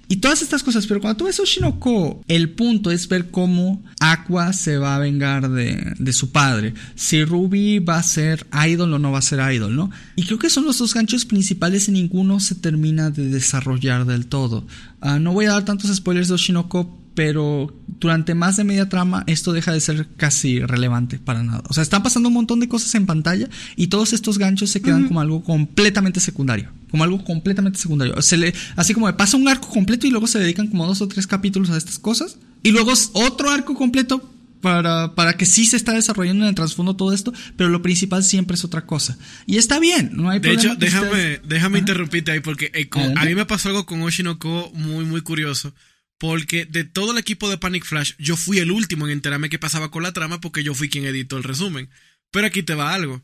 Y 0.10 0.18
todas 0.18 0.42
estas 0.42 0.64
cosas, 0.64 0.86
pero 0.86 1.00
cuando 1.00 1.16
tú 1.16 1.26
ves 1.26 1.40
Oshinoko, 1.40 2.22
el 2.28 2.50
punto 2.50 2.92
es 2.92 3.08
ver 3.08 3.32
cómo 3.32 3.82
Aqua 4.02 4.52
se 4.52 4.78
va 4.78 4.98
a 4.98 5.00
vengar 5.00 5.50
de, 5.50 5.94
de 5.98 6.12
su 6.12 6.34
padre. 6.34 6.74
Si 6.96 7.24
Ruby 7.24 7.80
va 7.80 8.00
a 8.00 8.04
ser 8.04 8.48
idol 8.68 8.94
o 8.96 9.00
no 9.00 9.14
va 9.14 9.20
a 9.20 9.22
ser 9.22 9.40
idol, 9.54 9.78
¿no? 9.78 9.92
Y 10.18 10.26
creo 10.26 10.40
que 10.40 10.50
son 10.50 10.66
los 10.66 10.78
dos 10.78 10.94
ganchos 10.94 11.24
principales 11.24 11.88
y 11.88 11.94
ninguno 11.94 12.42
se 12.42 12.56
termina 12.56 13.10
de 13.10 13.30
desarrollar 13.30 14.06
del 14.06 14.26
todo. 14.26 14.68
Ah, 15.00 15.20
no 15.20 15.32
voy 15.32 15.46
a 15.46 15.52
dar 15.52 15.64
tantos 15.64 15.96
spoilers 15.96 16.28
de 16.28 16.34
Oshinoko, 16.34 17.00
pero 17.16 17.76
durante 18.00 18.34
más 18.34 18.56
de 18.56 18.64
media 18.64 18.88
trama 18.88 19.24
esto 19.28 19.52
deja 19.52 19.74
de 19.74 19.82
ser 19.82 20.08
casi 20.16 20.60
relevante 20.60 21.20
para 21.20 21.44
nada. 21.44 21.64
O 21.68 21.74
sea, 21.74 21.84
están 21.84 22.02
pasando 22.04 22.30
un 22.30 22.36
montón 22.36 22.60
de 22.60 22.70
cosas 22.70 22.96
en 22.96 23.06
pantalla 23.06 23.50
y 23.76 23.88
todos 23.88 24.14
estos 24.14 24.38
ganchos 24.38 24.70
se 24.70 24.82
quedan 24.82 25.08
como 25.08 25.20
algo 25.22 25.44
completamente 25.44 26.20
secundario. 26.20 26.70
Como 26.92 27.04
algo 27.04 27.24
completamente 27.24 27.78
secundario. 27.78 28.22
Se 28.22 28.38
le, 28.38 28.54
así 28.76 28.94
como 28.94 29.16
pasa 29.18 29.38
un 29.38 29.48
arco 29.48 29.68
completo 29.70 30.08
y 30.08 30.12
luego 30.12 30.28
se 30.28 30.40
dedican 30.40 30.68
como 30.68 30.88
dos 30.88 31.02
o 31.02 31.08
tres 31.08 31.28
capítulos 31.28 31.70
a 31.70 31.78
estas 31.78 32.00
cosas. 32.00 32.38
Y 32.64 32.72
luego 32.72 32.94
otro 33.14 33.50
arco 33.52 33.76
completo 33.76 34.28
para, 34.62 35.14
para 35.16 35.38
que 35.38 35.46
sí 35.46 35.66
se 35.66 35.78
está 35.78 35.94
desarrollando 35.94 36.44
en 36.44 36.50
el 36.50 36.56
trasfondo 36.56 36.96
todo 36.96 37.14
esto, 37.14 37.32
pero 37.56 37.70
lo 37.70 37.82
principal 37.82 38.24
siempre 38.24 38.56
es 38.56 38.66
otra 38.66 38.86
cosa. 38.86 39.18
Y 39.46 39.58
está 39.58 39.80
bien, 39.80 40.12
no 40.14 40.30
hay 40.30 40.40
De 40.40 40.50
problema. 40.50 40.62
hecho, 40.74 40.80
que 40.80 40.86
déjame, 40.86 41.08
ustedes- 41.08 41.42
déjame 41.48 41.78
Ajá. 41.78 41.80
interrumpirte 41.80 42.32
ahí 42.32 42.40
porque 42.42 42.72
eh, 42.74 42.90
con- 42.90 43.18
a 43.18 43.24
mí 43.26 43.36
me 43.36 43.46
pasó 43.46 43.70
algo 43.70 43.86
con 43.86 44.02
Oshinoko 44.02 44.72
muy, 44.74 45.06
muy 45.06 45.22
curioso. 45.22 45.74
Porque 46.20 46.66
de 46.66 46.84
todo 46.84 47.14
el 47.14 47.18
equipo 47.18 47.50
de 47.50 47.58
Panic 47.58 47.86
Flash, 47.86 48.14
yo 48.20 48.36
fui 48.38 48.60
el 48.60 48.70
último 48.72 49.08
en 49.08 49.14
enterarme 49.14 49.50
qué 49.50 49.58
pasaba 49.58 49.90
con 49.90 50.04
la 50.04 50.12
trama 50.14 50.40
porque 50.42 50.64
yo 50.64 50.76
fui 50.76 50.90
quien 50.90 51.06
editó 51.06 51.38
el 51.38 51.44
resumen. 51.44 51.90
Pero 52.30 52.46
aquí 52.46 52.62
te 52.62 52.76
va 52.76 52.94
algo. 52.94 53.24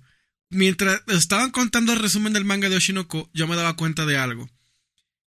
Mientras 0.49 1.01
estaban 1.07 1.51
contando 1.51 1.91
el 1.93 1.99
resumen 1.99 2.31
del 2.33 2.45
manga 2.45 2.69
de 2.69 2.77
Oshinoko, 2.77 3.29
yo 3.33 3.47
me 3.47 3.55
daba 3.57 3.75
cuenta 3.75 4.05
de 4.05 4.17
algo. 4.17 4.49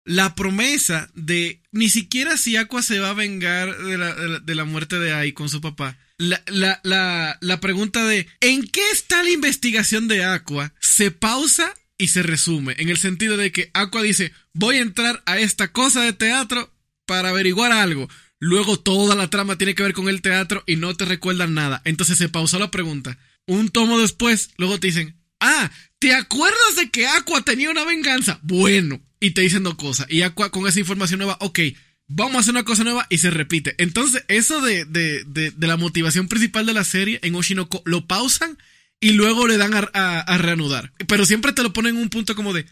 La 0.05 0.33
promesa 0.35 1.11
de 1.13 1.61
ni 1.71 1.89
siquiera 1.89 2.37
si 2.37 2.55
Aqua 2.55 2.81
se 2.81 2.99
va 2.99 3.09
a 3.09 3.13
vengar 3.13 3.77
de 3.77 3.97
la, 3.97 4.39
de 4.39 4.55
la- 4.55 4.63
muerte 4.65 4.97
de 4.97 5.13
Ai 5.13 5.33
con 5.33 5.49
su 5.49 5.59
papá. 5.61 5.97
La, 6.17 6.41
la, 6.47 6.79
la, 6.83 7.37
la 7.41 7.59
pregunta 7.59 8.05
de 8.05 8.27
¿en 8.39 8.63
qué 8.67 8.81
está 8.91 9.21
la 9.21 9.29
investigación 9.29 10.07
de 10.07 10.23
Aqua? 10.23 10.73
Se 10.79 11.11
pausa 11.11 11.73
y 11.97 12.07
se 12.07 12.23
resume. 12.23 12.75
En 12.77 12.87
el 12.89 12.97
sentido 12.97 13.35
de 13.35 13.51
que 13.51 13.69
Aqua 13.73 14.01
dice, 14.01 14.31
voy 14.53 14.77
a 14.77 14.81
entrar 14.81 15.21
a 15.25 15.37
esta 15.39 15.71
cosa 15.73 16.01
de 16.01 16.13
teatro 16.13 16.73
para 17.09 17.29
averiguar 17.29 17.71
algo. 17.71 18.07
Luego 18.37 18.79
toda 18.79 19.15
la 19.15 19.31
trama 19.31 19.57
tiene 19.57 19.73
que 19.73 19.81
ver 19.81 19.93
con 19.93 20.09
el 20.09 20.21
teatro 20.21 20.63
y 20.67 20.75
no 20.75 20.95
te 20.95 21.05
recuerdan 21.05 21.55
nada. 21.55 21.81
Entonces 21.85 22.19
se 22.19 22.29
pausó 22.29 22.59
la 22.59 22.69
pregunta. 22.69 23.17
Un 23.47 23.69
tomo 23.69 23.99
después, 23.99 24.51
luego 24.57 24.79
te 24.79 24.87
dicen, 24.87 25.15
ah, 25.39 25.71
¿te 25.97 26.13
acuerdas 26.13 26.75
de 26.77 26.91
que 26.91 27.07
Aqua 27.07 27.41
tenía 27.41 27.71
una 27.71 27.83
venganza? 27.83 28.39
Bueno, 28.43 29.01
y 29.19 29.31
te 29.31 29.41
dicen 29.41 29.63
dos 29.63 29.73
cosas. 29.73 30.05
Y 30.07 30.21
Aqua 30.21 30.51
con 30.51 30.67
esa 30.67 30.79
información 30.79 31.17
nueva, 31.17 31.37
ok, 31.41 31.59
vamos 32.07 32.35
a 32.35 32.39
hacer 32.41 32.51
una 32.51 32.63
cosa 32.63 32.83
nueva 32.83 33.07
y 33.09 33.17
se 33.17 33.31
repite. 33.31 33.73
Entonces, 33.79 34.23
eso 34.27 34.61
de, 34.61 34.85
de, 34.85 35.23
de, 35.23 35.49
de 35.49 35.67
la 35.67 35.77
motivación 35.77 36.27
principal 36.27 36.67
de 36.67 36.73
la 36.73 36.83
serie 36.83 37.19
en 37.23 37.33
Oshinoko 37.33 37.81
lo 37.85 38.05
pausan 38.05 38.55
y 38.99 39.11
luego 39.13 39.47
le 39.47 39.57
dan 39.57 39.73
a, 39.73 40.37
reanudar. 40.37 40.91
Pero 41.07 41.25
siempre 41.25 41.53
te 41.53 41.63
lo 41.63 41.73
ponen 41.73 41.95
en 41.95 42.01
un 42.01 42.09
punto 42.09 42.35
como 42.35 42.53
de, 42.53 42.63
¿tú 42.63 42.69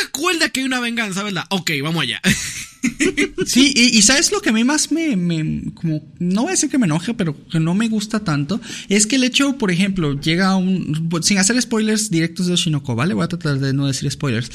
te 0.00 0.06
acuerdas 0.06 0.50
que 0.50 0.60
hay 0.60 0.66
una 0.66 0.80
venganza, 0.80 1.22
verdad? 1.22 1.44
Ok, 1.50 1.70
vamos 1.82 2.02
allá. 2.02 2.20
Sí, 3.46 3.72
y, 3.74 4.02
sabes 4.02 4.30
lo 4.30 4.42
que 4.42 4.50
a 4.50 4.52
mí 4.52 4.62
más 4.62 4.92
me, 4.92 5.62
como, 5.72 6.02
no 6.18 6.42
voy 6.42 6.48
a 6.48 6.52
decir 6.52 6.68
que 6.68 6.76
me 6.76 6.84
enoje, 6.84 7.14
pero 7.14 7.34
que 7.48 7.58
no 7.58 7.74
me 7.74 7.88
gusta 7.88 8.20
tanto, 8.20 8.60
es 8.90 9.06
que 9.06 9.16
el 9.16 9.24
hecho, 9.24 9.56
por 9.56 9.70
ejemplo, 9.70 10.20
llega 10.20 10.54
un, 10.56 11.08
sin 11.22 11.38
hacer 11.38 11.60
spoilers 11.62 12.10
directos 12.10 12.46
de 12.46 12.52
Oshinoko, 12.52 12.94
¿vale? 12.94 13.14
Voy 13.14 13.24
a 13.24 13.28
tratar 13.28 13.58
de 13.58 13.72
no 13.72 13.86
decir 13.86 14.10
spoilers. 14.10 14.50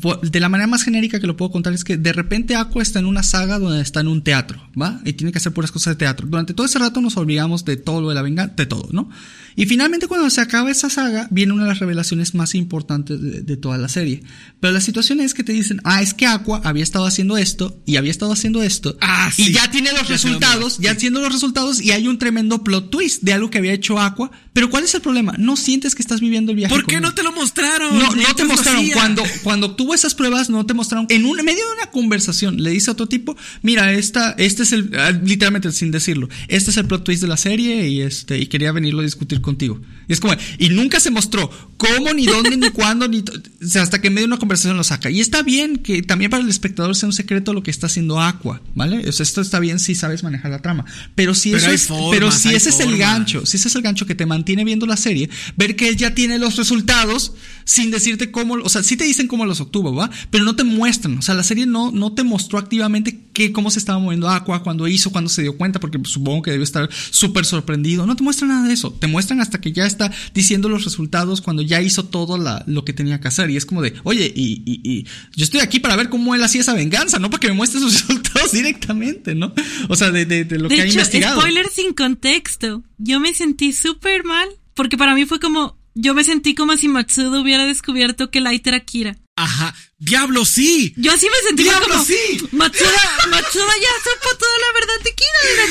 Po- 0.00 0.16
De 0.16 0.40
la 0.40 0.48
manera 0.48 0.66
más 0.66 0.82
genérica 0.82 1.20
que 1.20 1.26
lo 1.26 1.36
puedo 1.36 1.50
contar 1.50 1.74
es 1.74 1.84
que 1.84 1.98
de 1.98 2.12
repente 2.14 2.56
Aqua 2.56 2.82
está 2.82 3.00
en 3.00 3.06
una 3.06 3.22
saga 3.22 3.58
donde 3.58 3.82
está 3.82 4.00
en 4.00 4.08
un 4.08 4.22
teatro, 4.22 4.66
¿va? 4.80 5.00
Y 5.04 5.12
tiene 5.12 5.30
que 5.32 5.38
hacer 5.38 5.52
puras 5.52 5.70
cosas 5.70 5.94
de 5.94 5.98
teatro. 5.98 6.26
Durante 6.26 6.54
todo 6.54 6.64
ese 6.66 6.78
rato 6.78 7.02
nos 7.02 7.18
olvidamos 7.18 7.66
de 7.66 7.76
todo 7.76 8.00
lo 8.00 8.08
de 8.08 8.14
la 8.14 8.22
venganza, 8.22 8.54
de 8.56 8.64
todo, 8.66 8.88
¿no? 8.92 9.10
Y 9.56 9.66
finalmente 9.66 10.08
cuando 10.08 10.28
se 10.30 10.40
acaba 10.40 10.70
esa 10.70 10.90
saga, 10.90 11.28
viene 11.30 11.52
una 11.52 11.62
de 11.64 11.68
las 11.68 11.78
revelaciones 11.78 12.34
más 12.34 12.54
importantes 12.54 13.20
de, 13.20 13.42
de 13.42 13.56
toda 13.56 13.78
la 13.78 13.88
serie. 13.88 14.22
Pero 14.60 14.72
la 14.72 14.80
situación 14.80 15.20
es 15.20 15.34
que 15.34 15.44
te 15.44 15.52
dicen, 15.52 15.80
ah, 15.84 16.02
es 16.02 16.14
que 16.14 16.26
Aqua 16.26 16.60
había 16.64 16.82
estado 16.82 17.06
haciendo 17.06 17.36
esto 17.36 17.80
y 17.86 17.96
había 17.96 18.10
estado 18.10 18.32
haciendo 18.32 18.62
esto. 18.62 18.96
Ah, 19.00 19.30
y 19.36 19.44
sí. 19.46 19.52
ya 19.52 19.70
tiene 19.70 19.92
los 19.92 20.02
Ya 20.02 20.08
resultados, 20.08 20.78
vas, 20.78 20.78
ya 20.78 20.96
tiene 20.96 21.20
los 21.20 21.32
resultados 21.32 21.80
y 21.80 21.92
hay 21.92 22.08
un 22.08 22.18
tremendo 22.18 22.62
plot 22.64 22.90
twist 22.90 23.22
de 23.22 23.32
algo 23.32 23.50
que 23.50 23.58
había 23.58 23.72
hecho 23.72 24.00
Aqua. 24.00 24.30
Pero 24.52 24.70
¿cuál 24.70 24.84
es 24.84 24.94
el 24.94 25.00
problema? 25.00 25.34
No 25.38 25.56
sientes 25.56 25.94
que 25.94 26.02
estás 26.02 26.20
viviendo 26.20 26.52
el 26.52 26.56
viaje. 26.56 26.74
¿Por 26.74 26.86
qué 26.86 27.00
no 27.00 27.12
te 27.14 27.22
lo 27.22 27.32
mostraron? 27.32 27.98
No, 27.98 28.10
no 28.12 28.34
te 28.34 28.42
lo 28.44 28.50
mostraron. 28.50 28.88
Cuando, 28.90 29.22
cuando 29.42 29.66
obtuvo 29.66 29.94
esas 29.94 30.14
pruebas, 30.14 30.48
no 30.48 30.64
te 30.64 30.74
mostraron. 30.74 31.06
En 31.10 31.26
un, 31.26 31.38
en 31.38 31.44
medio 31.44 31.66
de 31.66 31.72
una 31.82 31.90
conversación, 31.90 32.62
le 32.62 32.70
dice 32.70 32.90
a 32.90 32.92
otro 32.92 33.06
tipo: 33.08 33.36
Mira, 33.62 33.92
esta, 33.92 34.30
este 34.38 34.62
es 34.62 34.72
el. 34.72 34.90
ah, 34.96 35.10
Literalmente, 35.10 35.72
sin 35.72 35.90
decirlo. 35.90 36.28
Este 36.48 36.70
es 36.70 36.76
el 36.76 36.86
plot 36.86 37.04
twist 37.04 37.22
de 37.22 37.28
la 37.28 37.36
serie 37.36 37.88
y 37.88 38.00
este, 38.02 38.38
y 38.38 38.46
quería 38.46 38.70
venirlo 38.72 39.00
a 39.00 39.04
discutir 39.04 39.40
contigo. 39.44 39.80
Y 40.08 40.12
es 40.12 40.20
como, 40.20 40.34
y 40.58 40.68
nunca 40.70 41.00
se 41.00 41.10
mostró 41.10 41.50
cómo, 41.78 42.12
ni 42.12 42.26
dónde, 42.26 42.56
ni 42.56 42.70
cuándo, 42.70 43.08
ni. 43.08 43.22
to- 43.22 43.32
o 43.32 43.66
sea, 43.66 43.82
hasta 43.82 44.00
que 44.00 44.08
en 44.08 44.14
medio 44.14 44.26
de 44.26 44.32
una 44.32 44.38
conversación 44.38 44.76
lo 44.76 44.84
saca. 44.84 45.10
Y 45.10 45.20
está 45.20 45.42
bien 45.42 45.78
que 45.78 46.02
también 46.02 46.30
para 46.30 46.42
el 46.42 46.48
espectador 46.50 46.94
sea 46.94 47.06
un 47.08 47.12
secreto 47.14 47.54
lo 47.54 47.62
que 47.62 47.70
está 47.70 47.86
haciendo 47.86 48.20
Aqua, 48.20 48.60
¿vale? 48.74 49.08
O 49.08 49.12
sea, 49.12 49.24
esto 49.24 49.40
está 49.40 49.60
bien 49.60 49.78
si 49.78 49.94
sabes 49.94 50.22
manejar 50.22 50.50
la 50.50 50.60
trama. 50.60 50.84
Pero 51.14 51.34
si 51.34 51.50
Pero 51.50 51.58
eso 51.58 51.68
hay 51.68 51.74
es. 51.76 51.86
formas, 51.86 52.08
pero 52.10 52.30
si 52.32 52.48
hay 52.50 52.56
ese 52.56 52.68
es 52.70 52.80
el 52.80 52.96
gancho, 52.98 53.46
si 53.46 53.56
ese 53.56 53.68
es 53.68 53.74
el 53.76 53.82
gancho 53.82 54.04
que 54.06 54.14
te 54.14 54.26
mantiene 54.26 54.64
viendo 54.64 54.84
la 54.86 54.96
serie, 54.98 55.30
ver 55.56 55.74
que 55.76 55.88
él 55.88 55.96
ya 55.96 56.14
tiene 56.14 56.38
los 56.38 56.56
resultados 56.56 57.32
sin 57.64 57.90
decirte 57.90 58.30
cómo, 58.30 58.54
o 58.62 58.68
sea, 58.68 58.82
sí 58.82 58.96
te 58.98 59.04
dicen 59.04 59.26
cómo 59.26 59.46
los 59.46 59.60
obtuvo, 59.60 59.94
¿va? 59.94 60.10
Pero 60.30 60.44
no 60.44 60.54
te 60.54 60.64
muestran, 60.64 61.16
o 61.18 61.22
sea, 61.22 61.34
la 61.34 61.42
serie 61.42 61.64
no, 61.64 61.90
no 61.90 62.12
te 62.12 62.22
mostró 62.24 62.58
activamente 62.58 63.20
qué, 63.32 63.52
cómo 63.52 63.70
se 63.70 63.78
estaba 63.78 63.98
moviendo 63.98 64.28
Aqua, 64.28 64.62
cuando 64.62 64.86
hizo, 64.86 65.10
cuando 65.10 65.30
se 65.30 65.40
dio 65.40 65.56
cuenta, 65.56 65.80
porque 65.80 65.98
supongo 66.04 66.42
que 66.42 66.50
debió 66.50 66.64
estar 66.64 66.90
súper 67.10 67.46
sorprendido. 67.46 68.04
No 68.06 68.16
te 68.16 68.22
muestran 68.22 68.50
nada 68.50 68.68
de 68.68 68.74
eso, 68.74 68.92
te 68.92 69.06
muestran 69.34 69.40
hasta 69.40 69.60
que 69.60 69.72
ya 69.72 69.86
está 69.86 70.10
diciendo 70.32 70.68
los 70.68 70.84
resultados 70.84 71.40
cuando 71.40 71.62
ya 71.62 71.80
hizo 71.82 72.04
todo 72.04 72.38
la- 72.38 72.62
lo 72.66 72.84
que 72.84 72.92
tenía 72.92 73.20
que 73.20 73.28
hacer. 73.28 73.50
Y 73.50 73.56
es 73.56 73.66
como 73.66 73.82
de, 73.82 73.94
oye, 74.04 74.32
y, 74.34 74.62
y, 74.64 74.80
y 74.88 75.06
yo 75.36 75.44
estoy 75.44 75.60
aquí 75.60 75.80
para 75.80 75.96
ver 75.96 76.08
cómo 76.08 76.34
él 76.34 76.42
hacía 76.42 76.60
esa 76.60 76.74
venganza, 76.74 77.18
no 77.18 77.30
para 77.30 77.40
que 77.40 77.48
me 77.48 77.54
muestre 77.54 77.80
sus 77.80 77.92
resultados 78.08 78.52
directamente, 78.52 79.34
¿no? 79.34 79.52
O 79.88 79.96
sea, 79.96 80.10
de, 80.10 80.24
de, 80.26 80.44
de 80.44 80.58
lo 80.58 80.68
de 80.68 80.76
que 80.76 80.82
ha 80.82 80.84
hecho, 80.84 80.94
investigado. 80.94 81.40
spoiler 81.40 81.66
sin 81.68 81.92
contexto. 81.94 82.82
Yo 82.98 83.20
me 83.20 83.34
sentí 83.34 83.72
súper 83.72 84.24
mal 84.24 84.48
porque 84.74 84.96
para 84.96 85.14
mí 85.14 85.24
fue 85.26 85.40
como, 85.40 85.78
yo 85.94 86.14
me 86.14 86.24
sentí 86.24 86.54
como 86.54 86.76
si 86.76 86.88
Matsuda 86.88 87.40
hubiera 87.40 87.64
descubierto 87.66 88.30
que 88.30 88.40
Light 88.40 88.66
era 88.66 88.80
Kira. 88.80 89.16
Ajá. 89.36 89.74
¡Diablo, 90.04 90.44
sí! 90.44 90.92
Yo 90.98 91.12
así 91.12 91.26
me 91.30 91.48
sentí 91.48 91.62
¡Diablo, 91.62 91.88
como, 91.88 92.04
sí! 92.04 92.46
Matsuda, 92.52 92.90
Matsuda 93.30 93.72
ya 93.80 93.88
supo 94.04 94.36
toda 94.36 94.52
la 94.58 94.72
verdad 94.78 94.94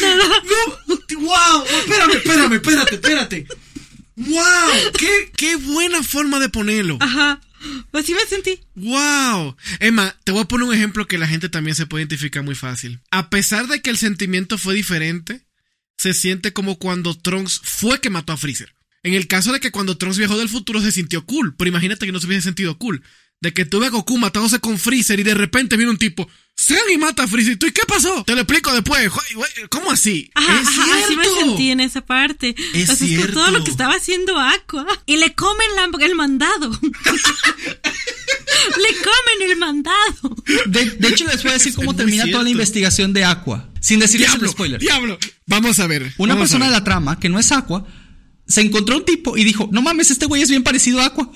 la 0.02 0.16
nada. 0.16 0.44
¡No! 0.88 1.20
¡Wow! 1.20 1.66
Espérame, 1.66 2.12
espérame, 2.14 2.54
espérate, 2.54 2.96
espérate. 2.96 3.48
¡Wow! 4.16 4.92
¡Qué, 4.98 5.32
qué 5.38 5.56
buena 5.56 6.02
forma 6.02 6.40
de 6.40 6.50
ponerlo! 6.50 6.98
Ajá. 7.00 7.42
Así 7.92 8.16
me 8.16 8.26
sentí. 8.26 8.60
¡Wow! 8.76 9.56
Emma, 9.80 10.16
te 10.24 10.32
voy 10.32 10.42
a 10.42 10.46
poner 10.46 10.68
un 10.68 10.74
ejemplo 10.74 11.08
que 11.08 11.20
la 11.20 11.28
gente 11.28 11.50
también 11.50 11.76
se 11.76 11.86
puede 11.86 12.02
identificar 12.02 12.44
muy 12.44 12.56
fácil. 12.56 13.02
A 13.12 13.30
pesar 13.30 13.68
de 13.68 13.82
que 13.82 13.92
el 13.92 13.98
sentimiento 13.98 14.58
fue 14.58 14.74
diferente, 14.74 15.46
se 15.96 16.14
siente 16.14 16.54
como 16.54 16.80
cuando 16.80 17.16
Trunks 17.16 17.62
fue 17.64 18.02
que 18.02 18.10
mató 18.10 18.34
a 18.34 18.38
Freezer. 18.38 18.74
En 19.04 19.14
el 19.14 19.28
caso 19.28 19.52
de 19.52 19.60
que 19.60 19.72
cuando 19.72 19.98
Trunks 19.98 20.18
viajó 20.18 20.38
del 20.38 20.50
futuro 20.50 20.82
se 20.82 20.92
sintió 20.92 21.26
cool, 21.26 21.56
pero 21.56 21.70
imagínate 21.70 22.06
que 22.06 22.12
no 22.12 22.20
se 22.20 22.26
hubiese 22.26 22.44
sentido 22.44 22.78
cool. 22.78 23.04
De 23.42 23.54
que 23.54 23.66
tuve 23.66 23.88
a 23.88 23.90
Goku 23.90 24.18
matándose 24.18 24.60
con 24.60 24.80
Freezer 24.80 25.20
y 25.20 25.24
de 25.24 25.34
repente 25.34 25.76
viene 25.76 25.92
un 25.92 25.98
tipo, 25.98 26.30
Sean 26.56 26.80
y 26.94 26.98
mata 26.98 27.24
a 27.24 27.28
Freezer. 27.28 27.54
¿Y 27.54 27.56
tú, 27.58 27.66
¿y 27.68 27.72
qué 27.72 27.82
pasó? 27.86 28.24
Te 28.24 28.36
lo 28.36 28.42
explico 28.42 28.72
después. 28.74 29.12
¿Cómo 29.70 29.92
así? 29.92 30.30
Ajá, 30.34 30.62
es 30.62 30.68
ajá, 30.68 31.04
así 31.04 31.18
me 31.18 31.24
cierto. 31.26 31.46
sentí 31.48 31.70
en 31.72 31.80
esa 31.82 32.06
parte. 32.06 32.56
Es 32.74 32.90
o 32.90 32.96
sea, 32.96 33.06
es 33.08 33.16
por 33.20 33.32
todo 33.32 33.44
cierto. 33.44 33.52
lo 33.52 33.64
que 33.66 33.72
estaba 33.72 33.96
haciendo 33.96 34.40
Aqua. 34.40 34.86
Y 35.06 35.18
le 35.18 35.34
comen 35.36 35.68
la- 35.76 36.06
el 36.06 36.16
mandado. 36.16 36.70
le 38.78 38.96
comen 38.98 39.52
el 39.52 39.58
mandado. 39.58 40.36
De, 40.68 40.86
de 40.92 41.08
hecho, 41.10 41.26
les 41.28 41.42
voy 41.44 41.52
a 41.52 41.54
decir 41.56 41.72
Es 41.72 41.76
cómo 41.76 41.96
termina 41.96 42.24
toda 42.24 42.38
la 42.40 42.44
cierto. 42.46 42.52
investigación 42.52 43.14
de 43.14 43.26
Aqua. 43.26 43.70
Sin 43.82 44.00
decirles 44.00 44.34
el 44.34 44.48
spoiler. 44.50 44.80
diablo. 44.80 45.18
Vamos 45.48 45.80
a 45.80 45.88
ver. 45.88 46.14
Una 46.18 46.38
persona 46.38 46.66
de 46.68 46.72
la 46.72 46.84
trama, 46.84 47.20
que 47.20 47.30
no 47.30 47.40
es 47.40 47.52
Aqua, 47.52 47.86
se 48.48 48.62
encontró 48.62 48.98
un 48.98 49.06
tipo 49.06 49.36
y 49.38 49.44
dijo, 49.44 49.68
no 49.72 49.82
mames, 49.82 50.12
este 50.12 50.26
güey 50.28 50.42
es 50.42 50.50
bien 50.50 50.64
parecido 50.64 51.02
a 51.02 51.08
Aqua. 51.08 51.30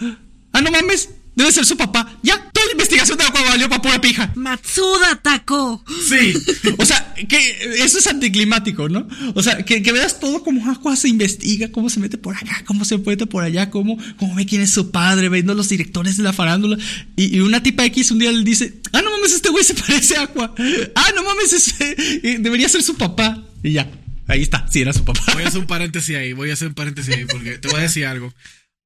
Ah, 0.54 0.62
no 0.62 0.72
mames, 0.72 1.10
debe 1.38 1.52
ser 1.52 1.66
su 1.66 1.78
papá. 1.78 2.18
Ya, 2.24 2.36
toda 2.52 2.66
la 2.66 2.72
investigación 2.74 3.18
de 3.18 3.24
Aqua 3.24 3.42
valió 3.44 3.70
para 3.70 3.82
pura 3.82 4.02
pija. 4.02 4.32
Matsuda 4.36 5.12
atacó. 5.12 5.84
Sí. 6.08 6.34
O 6.80 6.86
sea, 6.86 7.14
que 7.28 7.84
eso 7.84 7.98
es 7.98 8.08
anticlimático, 8.08 8.88
¿no? 8.90 9.08
O 9.34 9.42
sea, 9.42 9.64
que, 9.64 9.82
que 9.82 9.92
veas 9.92 10.20
todo 10.20 10.44
como 10.44 10.70
Aqua 10.70 10.96
se 10.96 11.08
investiga, 11.08 11.72
cómo 11.72 11.90
se 11.90 12.00
mete 12.00 12.18
por 12.18 12.36
acá, 12.36 12.64
cómo 12.66 12.86
se 12.86 12.98
mete 12.98 13.26
por 13.26 13.44
allá, 13.44 13.70
cómo, 13.70 13.98
cómo 14.18 14.36
ve 14.36 14.46
quién 14.46 14.62
es 14.62 14.72
su 14.72 14.92
padre, 14.92 15.30
viendo 15.30 15.54
los 15.54 15.70
directores 15.70 16.18
de 16.18 16.24
la 16.24 16.34
farándula. 16.34 16.78
Y, 17.16 17.38
y 17.38 17.40
una 17.40 17.64
tipa 17.64 17.86
X 17.86 18.12
un 18.12 18.20
día 18.20 18.32
le 18.32 18.44
dice, 18.44 18.82
ah, 18.92 19.02
no 19.02 19.12
mames, 19.12 19.34
este 19.34 19.50
güey 19.50 19.64
se 19.64 19.74
parece 19.88 20.18
a 20.18 20.24
Aqua. 20.24 20.54
Ah, 20.96 21.12
no 21.16 21.24
mames, 21.24 21.54
ese, 21.54 21.96
debería 22.40 22.70
ser 22.70 22.84
su 22.84 22.96
papá. 22.96 23.44
Y 23.64 23.74
ya, 23.74 23.90
ahí 24.28 24.42
está, 24.42 24.68
sí 24.70 24.82
era 24.82 24.94
su 24.94 25.04
papá. 25.04 25.22
Voy 25.34 25.44
a 25.44 25.48
hacer 25.48 25.60
un 25.60 25.68
paréntesis 25.68 26.16
ahí, 26.16 26.34
voy 26.34 26.50
a 26.50 26.54
hacer 26.54 26.70
un 26.70 26.74
paréntesis 26.74 27.16
ahí 27.16 27.26
porque 27.26 27.58
te 27.58 27.68
voy 27.68 27.80
a 27.80 27.84
decir 27.84 28.06
algo. 28.06 28.34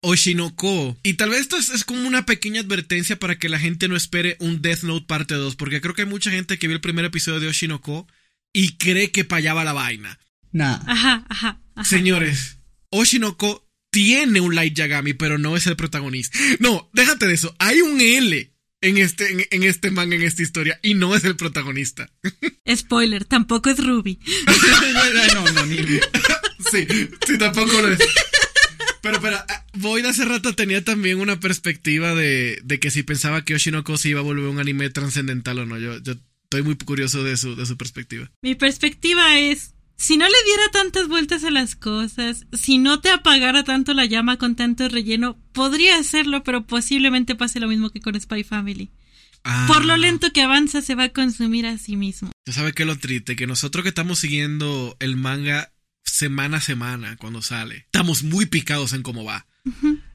Oshinoko. 0.02 0.97
Y 1.04 1.14
tal 1.14 1.30
vez 1.30 1.41
esto 1.41 1.58
es, 1.58 1.70
es 1.70 1.84
como 1.84 2.08
una 2.08 2.26
pequeña 2.26 2.62
advertencia 2.62 3.18
para 3.18 3.38
que 3.38 3.49
la 3.49 3.60
gente 3.60 3.88
no 3.88 3.95
espere 3.95 4.36
un 4.39 4.62
Death 4.62 4.84
Note 4.84 5.06
parte 5.08 5.36
2, 5.36 5.56
porque 5.56 5.82
creo 5.82 5.93
que 5.93 6.04
hay 6.04 6.08
mucha 6.08 6.32
gente 6.32 6.58
que 6.58 6.68
vio 6.68 6.76
el 6.76 6.82
primer 6.82 7.06
episodio 7.06 7.39
de 7.39 7.47
Oshinoko 7.47 8.08
y 8.54 8.74
cree 8.78 9.12
que 9.12 9.24
payaba 9.24 9.64
la 9.64 9.74
vaina. 9.74 10.20
Nah. 10.52 10.80
Ajá, 10.86 11.26
ajá, 11.30 11.62
ajá. 11.76 11.89
Señores, 11.89 12.58
Oshinoko 12.89 13.68
tiene 13.91 14.41
un 14.41 14.56
Light 14.56 14.76
Yagami, 14.76 15.14
pero 15.14 15.38
no 15.38 15.56
es 15.56 15.68
el 15.68 15.76
protagonista. 15.76 16.38
No, 16.60 16.89
déjate 16.93 17.28
de 17.28 17.34
eso. 17.34 17.56
Hay 17.60 17.82
un 17.82 18.02
L 18.02 18.52
en 18.82 18.97
este, 18.97 19.32
en, 19.32 19.45
en 19.52 19.64
este 19.64 19.91
manga, 19.91 20.16
en 20.16 20.24
esta 20.24 20.41
historia, 20.41 20.80
y 20.82 20.95
no 20.95 21.16
es 21.16 21.24
el 21.24 21.36
protagonista. 21.36 22.10
Spoiler, 22.76 23.26
tampoco 23.26 23.70
es 23.70 23.78
Ruby. 23.78 24.20
no, 25.34 25.52
no, 25.52 25.66
ni. 25.66 25.78
Sí, 26.72 26.88
sí, 27.28 27.38
tampoco 27.38 27.82
lo 27.82 27.91
es. 27.91 27.99
Pero, 29.02 29.20
pero, 29.20 29.38
ah, 29.38 29.66
Void 29.74 30.06
hace 30.06 30.26
rato 30.26 30.54
tenía 30.56 30.84
también 30.84 31.20
una 31.20 31.39
perspectiva 31.39 32.14
de, 32.14 32.60
de 32.64 32.80
que 32.80 32.91
si 32.91 33.04
pensaba 33.04 33.43
que 33.43 33.56
Oshinoko 33.56 33.97
se 33.97 34.10
iba 34.10 34.20
a 34.20 34.24
volver 34.24 34.45
un 34.45 34.60
anime 34.60 34.89
trascendental 34.89 35.60
o 35.60 35.66
no. 35.66 35.78
Yo, 35.78 35.97
yo 35.99 36.14
Estoy 36.52 36.64
muy 36.64 36.76
curioso 36.76 37.24
de 37.24 37.38
su, 37.38 37.56
de 37.56 37.66
su 37.66 37.78
perspectiva. 37.78 38.30
Mi 38.41 38.56
perspectiva 38.56 39.39
es, 39.39 39.74
si 39.95 40.18
no 40.18 40.26
le 40.26 40.36
diera 40.45 40.70
tantas 40.74 41.08
vueltas 41.08 41.45
a 41.45 41.49
las 41.49 41.78
cosas, 41.78 42.45
si 42.52 42.78
no 42.78 42.99
te 42.99 43.10
apagara 43.10 43.64
tanto 43.64 43.93
la 43.93 44.04
llama 44.04 44.36
con 44.36 44.58
tanto 44.58 44.89
relleno, 44.89 45.39
podría 45.54 45.97
hacerlo, 45.97 46.43
pero 46.43 46.68
posiblemente 46.68 47.36
pase 47.36 47.62
lo 47.62 47.70
mismo 47.70 47.89
que 47.89 48.02
con 48.02 48.20
Spy 48.20 48.43
Family. 48.43 48.91
Ah. 49.45 49.64
Por 49.66 49.86
lo 49.86 49.95
lento 49.95 50.34
que 50.34 50.41
avanza, 50.41 50.82
se 50.82 50.93
va 50.93 51.06
a 51.06 51.14
consumir 51.14 51.66
a 51.66 51.78
sí 51.78 51.95
mismo. 51.95 52.32
Tú 52.43 52.52
sabes 52.52 52.74
que 52.74 52.84
es 52.84 52.88
lo 52.88 52.99
triste, 52.99 53.38
que 53.38 53.47
nosotros 53.47 53.84
que 53.84 53.89
estamos 53.89 54.20
siguiendo 54.20 54.97
el 54.99 55.16
manga 55.16 55.72
semana 56.22 56.57
a 56.57 56.61
semana 56.61 57.17
cuando 57.17 57.41
sale, 57.41 57.76
estamos 57.78 58.22
muy 58.24 58.45
picados 58.45 58.93
en 58.93 59.01
cómo 59.01 59.24
va. 59.24 59.47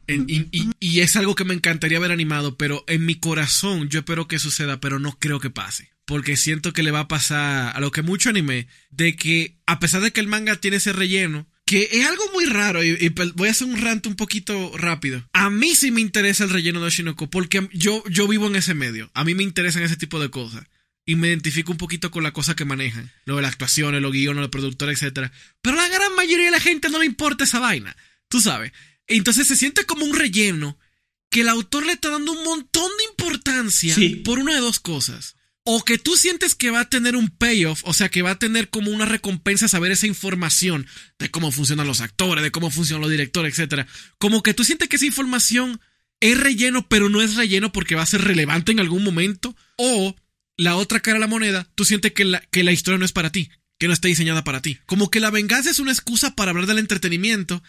En- 0.07 0.26
y, 0.28 0.46
y- 0.52 0.70
y 0.78 1.00
es 1.00 1.16
algo 1.16 1.34
que 1.34 1.44
me 1.44 1.54
encantaría 1.54 1.98
ver 1.98 2.12
animado, 2.12 2.57
pero 2.57 2.84
en 2.86 3.04
mi 3.07 3.16
corazón 3.16 3.88
yo 3.88 3.98
espero 4.00 4.28
que 4.28 4.38
suceda, 4.38 4.78
pero 4.80 4.98
no 5.00 5.18
creo 5.18 5.40
que 5.40 5.50
pase. 5.50 5.90
Porque 6.04 6.36
siento 6.36 6.72
que 6.72 6.84
le 6.84 6.92
va 6.92 7.00
a 7.00 7.09
pasar 7.09 7.76
a 7.76 7.80
lo 7.80 7.90
que 7.90 8.02
mucho 8.02 8.30
anime, 8.30 8.68
de 8.90 9.16
que 9.16 9.59
a 9.66 9.80
pesar 9.80 10.00
de 10.02 10.12
que 10.12 10.20
el 10.20 10.28
manga 10.28 10.54
tiene 10.57 10.76
ese 10.76 10.92
relleno, 10.92 11.48
que 11.64 11.88
es 11.90 12.07
algo 12.07 12.22
muy 12.32 12.44
raro, 12.44 12.84
y, 12.84 12.96
y 13.00 13.11
pe- 13.11 13.32
voy 13.34 13.48
a 13.48 13.50
hacer 13.50 13.66
un 13.66 13.80
rant 13.82 14.07
un 14.07 14.14
poquito 14.14 14.70
rápido. 14.78 15.28
A 15.32 15.50
mí 15.50 15.74
sí 15.74 15.90
me 15.90 16.00
interesa 16.00 16.44
el 16.44 16.50
relleno 16.50 16.80
de 16.80 16.86
Oshinoko, 16.86 17.28
porque 17.28 17.68
yo, 17.72 18.04
yo 18.09 18.28
vivo 18.28 18.46
en 18.46 18.54
ese 18.54 18.74
medio. 18.74 19.11
A 19.14 19.24
mí 19.24 19.34
me 19.34 19.42
interesan 19.42 19.82
ese 19.82 19.96
tipo 19.96 20.20
de 20.20 20.30
cosas 20.30 20.64
y 21.07 21.14
me 21.16 21.28
identifico 21.28 21.70
un 21.72 21.78
poquito 21.78 22.11
con 22.11 22.22
la 22.24 22.32
cosa 22.32 22.57
que 22.57 22.64
manejan. 22.64 23.12
Lo 23.24 23.36
de 23.36 23.42
las 23.42 23.52
actuaciones, 23.52 24.02
los 24.02 24.12
guiones, 24.12 24.40
los 24.40 24.50
productores, 24.50 25.00
etc. 25.02 25.30
Pero 25.62 25.78
a 25.78 25.82
la 25.82 25.88
gran 25.88 26.14
mayoría 26.16 26.46
de 26.46 26.50
la 26.50 26.61
gente 26.61 26.88
no 26.90 26.98
le 26.98 27.07
importa 27.07 27.44
esa 27.44 27.61
vaina. 27.61 27.96
Tú 28.28 28.40
sabes. 28.40 28.72
Entonces 29.07 29.46
se 29.46 29.57
siente 29.57 29.84
como 29.84 30.04
un 30.04 30.14
relleno 30.16 30.78
que 31.30 31.42
el 31.42 31.48
autor 31.48 31.86
le 31.86 31.92
está 31.92 32.11
dando 32.11 32.32
un 32.32 32.42
montón 32.44 32.90
de 32.98 33.04
importancia 33.11 33.94
Sí. 33.94 34.16
por 34.16 34.38
una 34.40 34.54
de 34.54 34.61
dos 34.61 34.80
cosas. 34.80 35.36
O 35.68 35.84
que 35.84 35.98
tú 35.98 36.16
sientes 36.16 36.54
que 36.54 36.70
va 36.70 36.80
a 36.80 36.88
tener 36.88 37.16
un 37.16 37.28
payoff, 37.28 37.82
o 37.84 37.92
sea, 37.92 38.09
que 38.09 38.22
va 38.22 38.32
a 38.32 38.38
tener 38.38 38.68
como 38.70 38.90
una 38.92 39.04
recompensa 39.04 39.66
saber 39.66 39.90
esa 39.90 40.07
información 40.07 40.86
de 41.18 41.28
cómo 41.30 41.50
funcionan 41.50 41.88
los 41.88 42.00
actores, 42.00 42.44
de 42.44 42.52
cómo 42.52 42.70
funcionan 42.70 43.02
los 43.02 43.11
directores, 43.11 43.59
etc. 43.59 43.86
Como 44.18 44.42
que 44.44 44.54
tú 44.54 44.64
sientes 44.64 44.88
que 44.88 44.94
esa 44.96 45.07
información 45.07 45.80
es 46.20 46.38
relleno, 46.38 46.88
pero 46.88 47.09
no 47.09 47.20
es 47.20 47.34
relleno 47.34 47.72
porque 47.72 47.96
va 47.96 48.02
a 48.02 48.07
ser 48.07 48.22
relevante 48.22 48.70
en 48.72 48.78
algún 48.80 49.02
momento. 49.04 49.57
O 49.76 50.14
la 50.57 50.76
otra 50.76 51.00
cara 51.00 51.16
de 51.16 51.20
la 51.20 51.26
moneda, 51.26 51.68
tú 51.74 51.84
sientes 51.84 52.12
que 52.12 52.24
la, 52.24 52.40
que 52.40 52.64
la 52.64 52.72
historia 52.72 52.98
no 52.98 53.04
es 53.04 53.12
para 53.12 53.30
ti, 53.30 53.50
que 53.78 53.86
no 53.86 53.92
está 53.92 54.09
diseñada 54.09 54.44
para 54.44 54.62
ti. 54.62 54.78
Como 54.86 55.11
que 55.11 55.20
la 55.20 55.30
venganza 55.30 55.70
es 55.70 55.78
una 55.78 55.92
excusa 55.92 56.34
para 56.34 56.50
hablar 56.50 56.66
del 56.66 56.78
entretenimiento, 56.78 57.62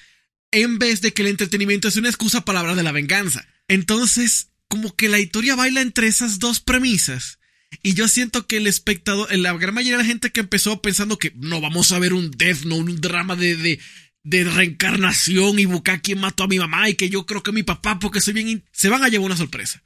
en 0.51 0.79
vez 0.79 1.01
de 1.01 1.13
que 1.13 1.21
el 1.23 1.27
entretenimiento 1.27 1.88
es 1.88 1.97
una 1.97 2.09
excusa 2.09 2.45
para 2.45 2.61
hablar 2.61 2.75
de 2.75 2.83
la 2.83 2.91
venganza. 2.91 3.45
Entonces, 3.67 4.51
como 4.67 4.95
que 4.95 5.09
la 5.09 5.19
historia 5.19 5.55
baila 5.55 5.81
entre 5.81 6.07
esas 6.07 6.39
dos 6.39 6.59
premisas. 6.59 7.39
Y 7.83 7.93
yo 7.95 8.07
siento 8.07 8.47
que 8.47 8.57
el 8.57 8.67
espectador, 8.67 9.35
la 9.35 9.53
gran 9.53 9.73
mayoría 9.73 9.97
de 9.97 10.03
la 10.03 10.07
gente 10.07 10.31
que 10.31 10.39
empezó 10.39 10.81
pensando 10.81 11.19
que 11.19 11.33
no 11.35 11.59
vamos 11.59 11.91
a 11.91 11.99
ver 11.99 12.13
un 12.13 12.31
Death 12.31 12.63
Note, 12.63 12.91
un 12.91 13.01
drama 13.01 13.35
de, 13.35 13.57
de, 13.57 13.79
de 14.23 14.43
reencarnación 14.45 15.59
y 15.59 15.65
buscar 15.65 16.01
quién 16.01 16.19
mató 16.19 16.43
a 16.43 16.47
mi 16.47 16.59
mamá 16.59 16.89
y 16.89 16.95
que 16.95 17.09
yo 17.09 17.25
creo 17.25 17.43
que 17.43 17.51
mi 17.51 17.63
papá 17.63 17.99
porque 17.99 18.21
soy 18.21 18.33
bien... 18.33 18.63
Se 18.71 18.88
van 18.88 19.03
a 19.03 19.09
llevar 19.09 19.25
una 19.25 19.38
sorpresa. 19.38 19.83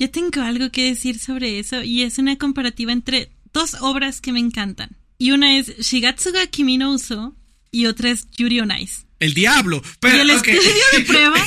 Yo 0.00 0.10
tengo 0.10 0.40
algo 0.40 0.72
que 0.72 0.86
decir 0.86 1.18
sobre 1.18 1.58
eso 1.58 1.82
y 1.82 2.04
es 2.04 2.16
una 2.16 2.38
comparativa 2.38 2.90
entre 2.90 3.30
dos 3.52 3.76
obras 3.82 4.22
que 4.22 4.32
me 4.32 4.40
encantan. 4.40 4.96
Y 5.18 5.32
una 5.32 5.58
es 5.58 5.76
Shigatsuga 5.78 6.46
Kimi 6.46 6.78
no 6.78 6.92
Uso 6.92 7.36
y 7.70 7.84
otra 7.84 8.10
es 8.10 8.26
Yuri 8.30 8.60
on 8.60 8.72
Ice. 8.72 9.04
El 9.18 9.34
diablo. 9.34 9.82
y 9.84 9.88
Pero, 10.00 10.22
el 10.22 10.30
estudio 10.30 10.62
de 10.96 11.00
prueba. 11.06 11.46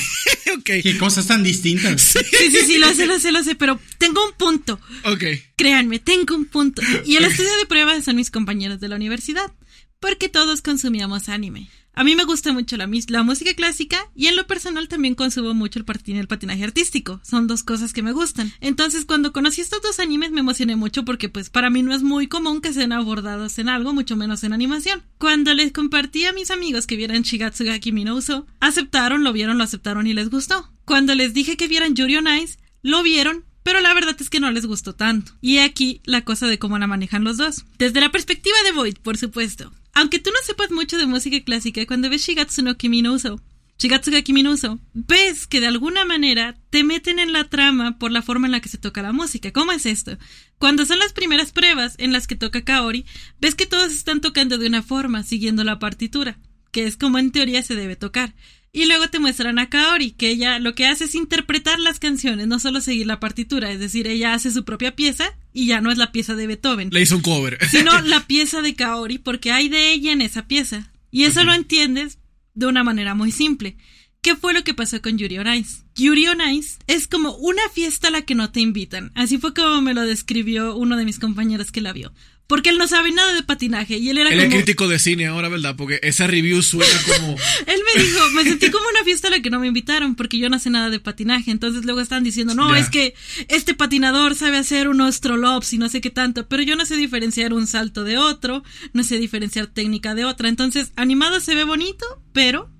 Qué 0.64 0.96
cosas 0.98 1.26
tan 1.26 1.42
distintas. 1.42 2.00
Sí, 2.00 2.20
sí, 2.52 2.58
sí, 2.64 2.78
lo 2.78 2.94
sé, 2.94 3.06
lo 3.06 3.18
sé, 3.18 3.32
lo 3.32 3.42
sé, 3.42 3.56
pero 3.56 3.80
tengo 3.98 4.24
un 4.24 4.32
punto. 4.34 4.78
Ok. 5.02 5.24
Créanme, 5.56 5.98
tengo 5.98 6.36
un 6.36 6.44
punto. 6.44 6.80
Y 7.04 7.16
el 7.16 7.24
estudio 7.24 7.50
de 7.58 7.66
prueba 7.66 8.00
son 8.02 8.14
mis 8.14 8.30
compañeros 8.30 8.78
de 8.78 8.86
la 8.86 8.94
universidad, 8.94 9.52
porque 9.98 10.28
todos 10.28 10.62
consumíamos 10.62 11.28
anime. 11.28 11.68
A 11.96 12.02
mí 12.02 12.16
me 12.16 12.24
gusta 12.24 12.52
mucho 12.52 12.76
la, 12.76 12.86
música 13.22 13.54
clásica 13.54 13.98
y 14.16 14.26
en 14.26 14.36
lo 14.36 14.46
personal 14.46 14.88
también 14.88 15.14
consumo 15.14 15.54
mucho 15.54 15.78
el 15.78 15.84
patinaje 15.84 16.64
artístico. 16.64 17.20
Son 17.22 17.46
dos 17.46 17.62
cosas 17.62 17.92
que 17.92 18.02
me 18.02 18.12
gustan. 18.12 18.52
Entonces 18.60 19.04
cuando 19.04 19.32
conocí 19.32 19.60
estos 19.60 19.80
dos 19.80 20.00
animes 20.00 20.32
me 20.32 20.40
emocioné 20.40 20.74
mucho 20.74 21.04
porque 21.04 21.28
pues 21.28 21.50
para 21.50 21.70
mí 21.70 21.82
no 21.82 21.94
es 21.94 22.02
muy 22.02 22.26
común 22.26 22.60
que 22.60 22.72
sean 22.72 22.92
abordados 22.92 23.58
en 23.58 23.68
algo, 23.68 23.92
mucho 23.92 24.16
menos 24.16 24.42
en 24.42 24.52
animación. 24.52 25.02
Cuando 25.18 25.54
les 25.54 25.72
compartí 25.72 26.24
a 26.24 26.32
mis 26.32 26.50
amigos 26.50 26.86
que 26.86 26.96
vieran 26.96 27.22
Shigatsuga 27.22 27.78
Kimi 27.78 28.04
no 28.04 28.16
Uso, 28.16 28.46
aceptaron, 28.60 29.22
lo 29.22 29.32
vieron, 29.32 29.58
lo 29.58 29.64
aceptaron 29.64 30.06
y 30.06 30.14
les 30.14 30.30
gustó. 30.30 30.70
Cuando 30.84 31.14
les 31.14 31.32
dije 31.32 31.56
que 31.56 31.68
vieran 31.68 31.94
Yuri 31.94 32.16
on 32.16 32.28
Ice, 32.42 32.58
lo 32.82 33.02
vieron, 33.02 33.44
pero 33.62 33.80
la 33.80 33.94
verdad 33.94 34.16
es 34.18 34.30
que 34.30 34.40
no 34.40 34.50
les 34.50 34.66
gustó 34.66 34.94
tanto. 34.94 35.32
Y 35.40 35.58
aquí 35.58 36.00
la 36.04 36.24
cosa 36.24 36.46
de 36.46 36.58
cómo 36.58 36.78
la 36.78 36.86
manejan 36.86 37.24
los 37.24 37.36
dos. 37.36 37.64
Desde 37.78 38.00
la 38.00 38.12
perspectiva 38.12 38.56
de 38.64 38.72
Void, 38.72 38.96
por 39.02 39.16
supuesto. 39.16 39.72
Aunque 39.94 40.18
tú 40.18 40.30
no 40.30 40.38
sepas 40.44 40.70
mucho 40.70 40.98
de 40.98 41.06
música 41.06 41.42
clásica, 41.44 41.86
cuando 41.86 42.10
ves 42.10 42.26
Shigatsu 42.26 42.62
no 42.62 42.76
Kimi 42.76 43.02
no 43.02 43.14
Uso, 43.14 43.40
Shigatsuga 43.78 44.22
Kimi 44.22 44.42
no 44.42 44.54
ves 44.92 45.46
que 45.46 45.60
de 45.60 45.66
alguna 45.66 46.04
manera 46.04 46.56
te 46.70 46.84
meten 46.84 47.18
en 47.18 47.32
la 47.32 47.44
trama 47.48 47.98
por 47.98 48.12
la 48.12 48.22
forma 48.22 48.46
en 48.46 48.52
la 48.52 48.60
que 48.60 48.68
se 48.68 48.78
toca 48.78 49.02
la 49.02 49.12
música. 49.12 49.52
¿Cómo 49.52 49.72
es 49.72 49.84
esto? 49.84 50.16
Cuando 50.58 50.86
son 50.86 51.00
las 51.00 51.12
primeras 51.12 51.52
pruebas 51.52 51.94
en 51.98 52.12
las 52.12 52.26
que 52.26 52.36
toca 52.36 52.64
Kaori, 52.64 53.04
ves 53.40 53.54
que 53.54 53.66
todos 53.66 53.92
están 53.92 54.20
tocando 54.20 54.58
de 54.58 54.68
una 54.68 54.82
forma, 54.82 55.22
siguiendo 55.22 55.64
la 55.64 55.78
partitura, 55.78 56.38
que 56.70 56.86
es 56.86 56.96
como 56.96 57.18
en 57.18 57.32
teoría 57.32 57.62
se 57.62 57.74
debe 57.74 57.96
tocar. 57.96 58.34
Y 58.74 58.86
luego 58.86 59.08
te 59.08 59.20
muestran 59.20 59.60
a 59.60 59.70
Kaori, 59.70 60.10
que 60.10 60.30
ella 60.30 60.58
lo 60.58 60.74
que 60.74 60.86
hace 60.86 61.04
es 61.04 61.14
interpretar 61.14 61.78
las 61.78 62.00
canciones, 62.00 62.48
no 62.48 62.58
solo 62.58 62.80
seguir 62.80 63.06
la 63.06 63.20
partitura, 63.20 63.70
es 63.70 63.78
decir, 63.78 64.08
ella 64.08 64.34
hace 64.34 64.50
su 64.50 64.64
propia 64.64 64.96
pieza 64.96 65.32
y 65.52 65.66
ya 65.66 65.80
no 65.80 65.92
es 65.92 65.96
la 65.96 66.10
pieza 66.10 66.34
de 66.34 66.48
Beethoven, 66.48 66.90
Le 66.90 67.00
hizo 67.00 67.14
un 67.14 67.22
cover. 67.22 67.56
sino 67.70 67.96
la 68.02 68.26
pieza 68.26 68.62
de 68.62 68.74
Kaori, 68.74 69.18
porque 69.18 69.52
hay 69.52 69.68
de 69.68 69.92
ella 69.92 70.10
en 70.10 70.22
esa 70.22 70.48
pieza. 70.48 70.90
Y 71.12 71.22
eso 71.22 71.44
lo 71.44 71.54
entiendes 71.54 72.18
de 72.54 72.66
una 72.66 72.82
manera 72.82 73.14
muy 73.14 73.30
simple. 73.30 73.76
¿Qué 74.22 74.34
fue 74.34 74.52
lo 74.54 74.64
que 74.64 74.74
pasó 74.74 75.00
con 75.00 75.18
Yuri 75.18 75.38
on 75.38 75.54
Ice? 75.54 75.84
Yuri 75.94 76.26
on 76.26 76.40
Ice 76.40 76.78
es 76.88 77.06
como 77.06 77.36
una 77.36 77.62
fiesta 77.68 78.08
a 78.08 78.10
la 78.10 78.22
que 78.22 78.34
no 78.34 78.50
te 78.50 78.58
invitan. 78.58 79.12
Así 79.14 79.38
fue 79.38 79.54
como 79.54 79.82
me 79.82 79.94
lo 79.94 80.00
describió 80.00 80.74
uno 80.76 80.96
de 80.96 81.04
mis 81.04 81.20
compañeros 81.20 81.70
que 81.70 81.80
la 81.80 81.92
vio. 81.92 82.12
Porque 82.46 82.68
él 82.68 82.76
no 82.76 82.86
sabe 82.86 83.10
nada 83.10 83.32
de 83.32 83.42
patinaje 83.42 83.96
y 83.96 84.10
él 84.10 84.18
era 84.18 84.30
Él 84.30 84.38
es 84.38 84.52
crítico 84.52 84.86
de 84.86 84.98
cine 84.98 85.26
ahora, 85.26 85.48
¿verdad? 85.48 85.76
Porque 85.76 85.98
esa 86.02 86.26
review 86.26 86.60
suena 86.62 86.92
como... 87.06 87.36
Él 87.66 87.80
me 87.94 88.02
dijo, 88.02 88.30
me 88.30 88.44
sentí 88.44 88.70
como 88.70 88.86
una 88.86 89.02
fiesta 89.02 89.28
a 89.28 89.30
la 89.30 89.40
que 89.40 89.48
no 89.48 89.60
me 89.60 89.66
invitaron 89.66 90.14
porque 90.14 90.38
yo 90.38 90.50
no 90.50 90.58
sé 90.58 90.68
nada 90.68 90.90
de 90.90 91.00
patinaje. 91.00 91.50
Entonces 91.50 91.86
luego 91.86 92.02
están 92.02 92.22
diciendo, 92.22 92.54
no, 92.54 92.74
es 92.76 92.90
que 92.90 93.14
este 93.48 93.72
patinador 93.72 94.34
sabe 94.34 94.58
hacer 94.58 94.88
unos 94.88 95.20
trollops 95.20 95.72
y 95.72 95.78
no 95.78 95.88
sé 95.88 96.02
qué 96.02 96.10
tanto, 96.10 96.46
pero 96.46 96.62
yo 96.62 96.76
no 96.76 96.84
sé 96.84 96.96
diferenciar 96.96 97.54
un 97.54 97.66
salto 97.66 98.04
de 98.04 98.18
otro, 98.18 98.62
no 98.92 99.04
sé 99.04 99.18
diferenciar 99.18 99.68
técnica 99.68 100.14
de 100.14 100.26
otra. 100.26 100.50
Entonces, 100.50 100.92
animado 100.96 101.40
se 101.40 101.54
ve 101.54 101.64
bonito, 101.64 102.04
pero 102.34 102.70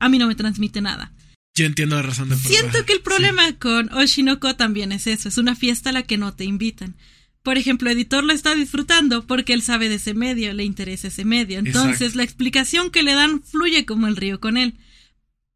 a 0.00 0.10
mí 0.10 0.18
no 0.18 0.26
me 0.26 0.34
transmite 0.34 0.82
nada. 0.82 1.14
Yo 1.54 1.66
entiendo 1.66 1.96
la 1.96 2.02
razón 2.02 2.28
del 2.28 2.38
Siento 2.38 2.84
que 2.84 2.92
el 2.92 3.00
problema 3.00 3.52
con 3.58 3.92
Oshinoko 3.94 4.56
también 4.56 4.92
es 4.92 5.06
eso, 5.06 5.28
es 5.28 5.38
una 5.38 5.54
fiesta 5.54 5.90
a 5.90 5.92
la 5.92 6.02
que 6.02 6.18
no 6.18 6.34
te 6.34 6.44
invitan. 6.44 6.96
Por 7.44 7.58
ejemplo, 7.58 7.90
el 7.90 7.98
editor 7.98 8.24
lo 8.24 8.32
está 8.32 8.54
disfrutando 8.54 9.26
porque 9.26 9.52
él 9.52 9.60
sabe 9.60 9.90
de 9.90 9.96
ese 9.96 10.14
medio, 10.14 10.54
le 10.54 10.64
interesa 10.64 11.08
ese 11.08 11.26
medio. 11.26 11.58
Entonces, 11.58 12.00
Exacto. 12.00 12.16
la 12.16 12.24
explicación 12.24 12.90
que 12.90 13.02
le 13.02 13.12
dan 13.12 13.42
fluye 13.42 13.84
como 13.84 14.06
el 14.06 14.16
río 14.16 14.40
con 14.40 14.56
él. 14.56 14.78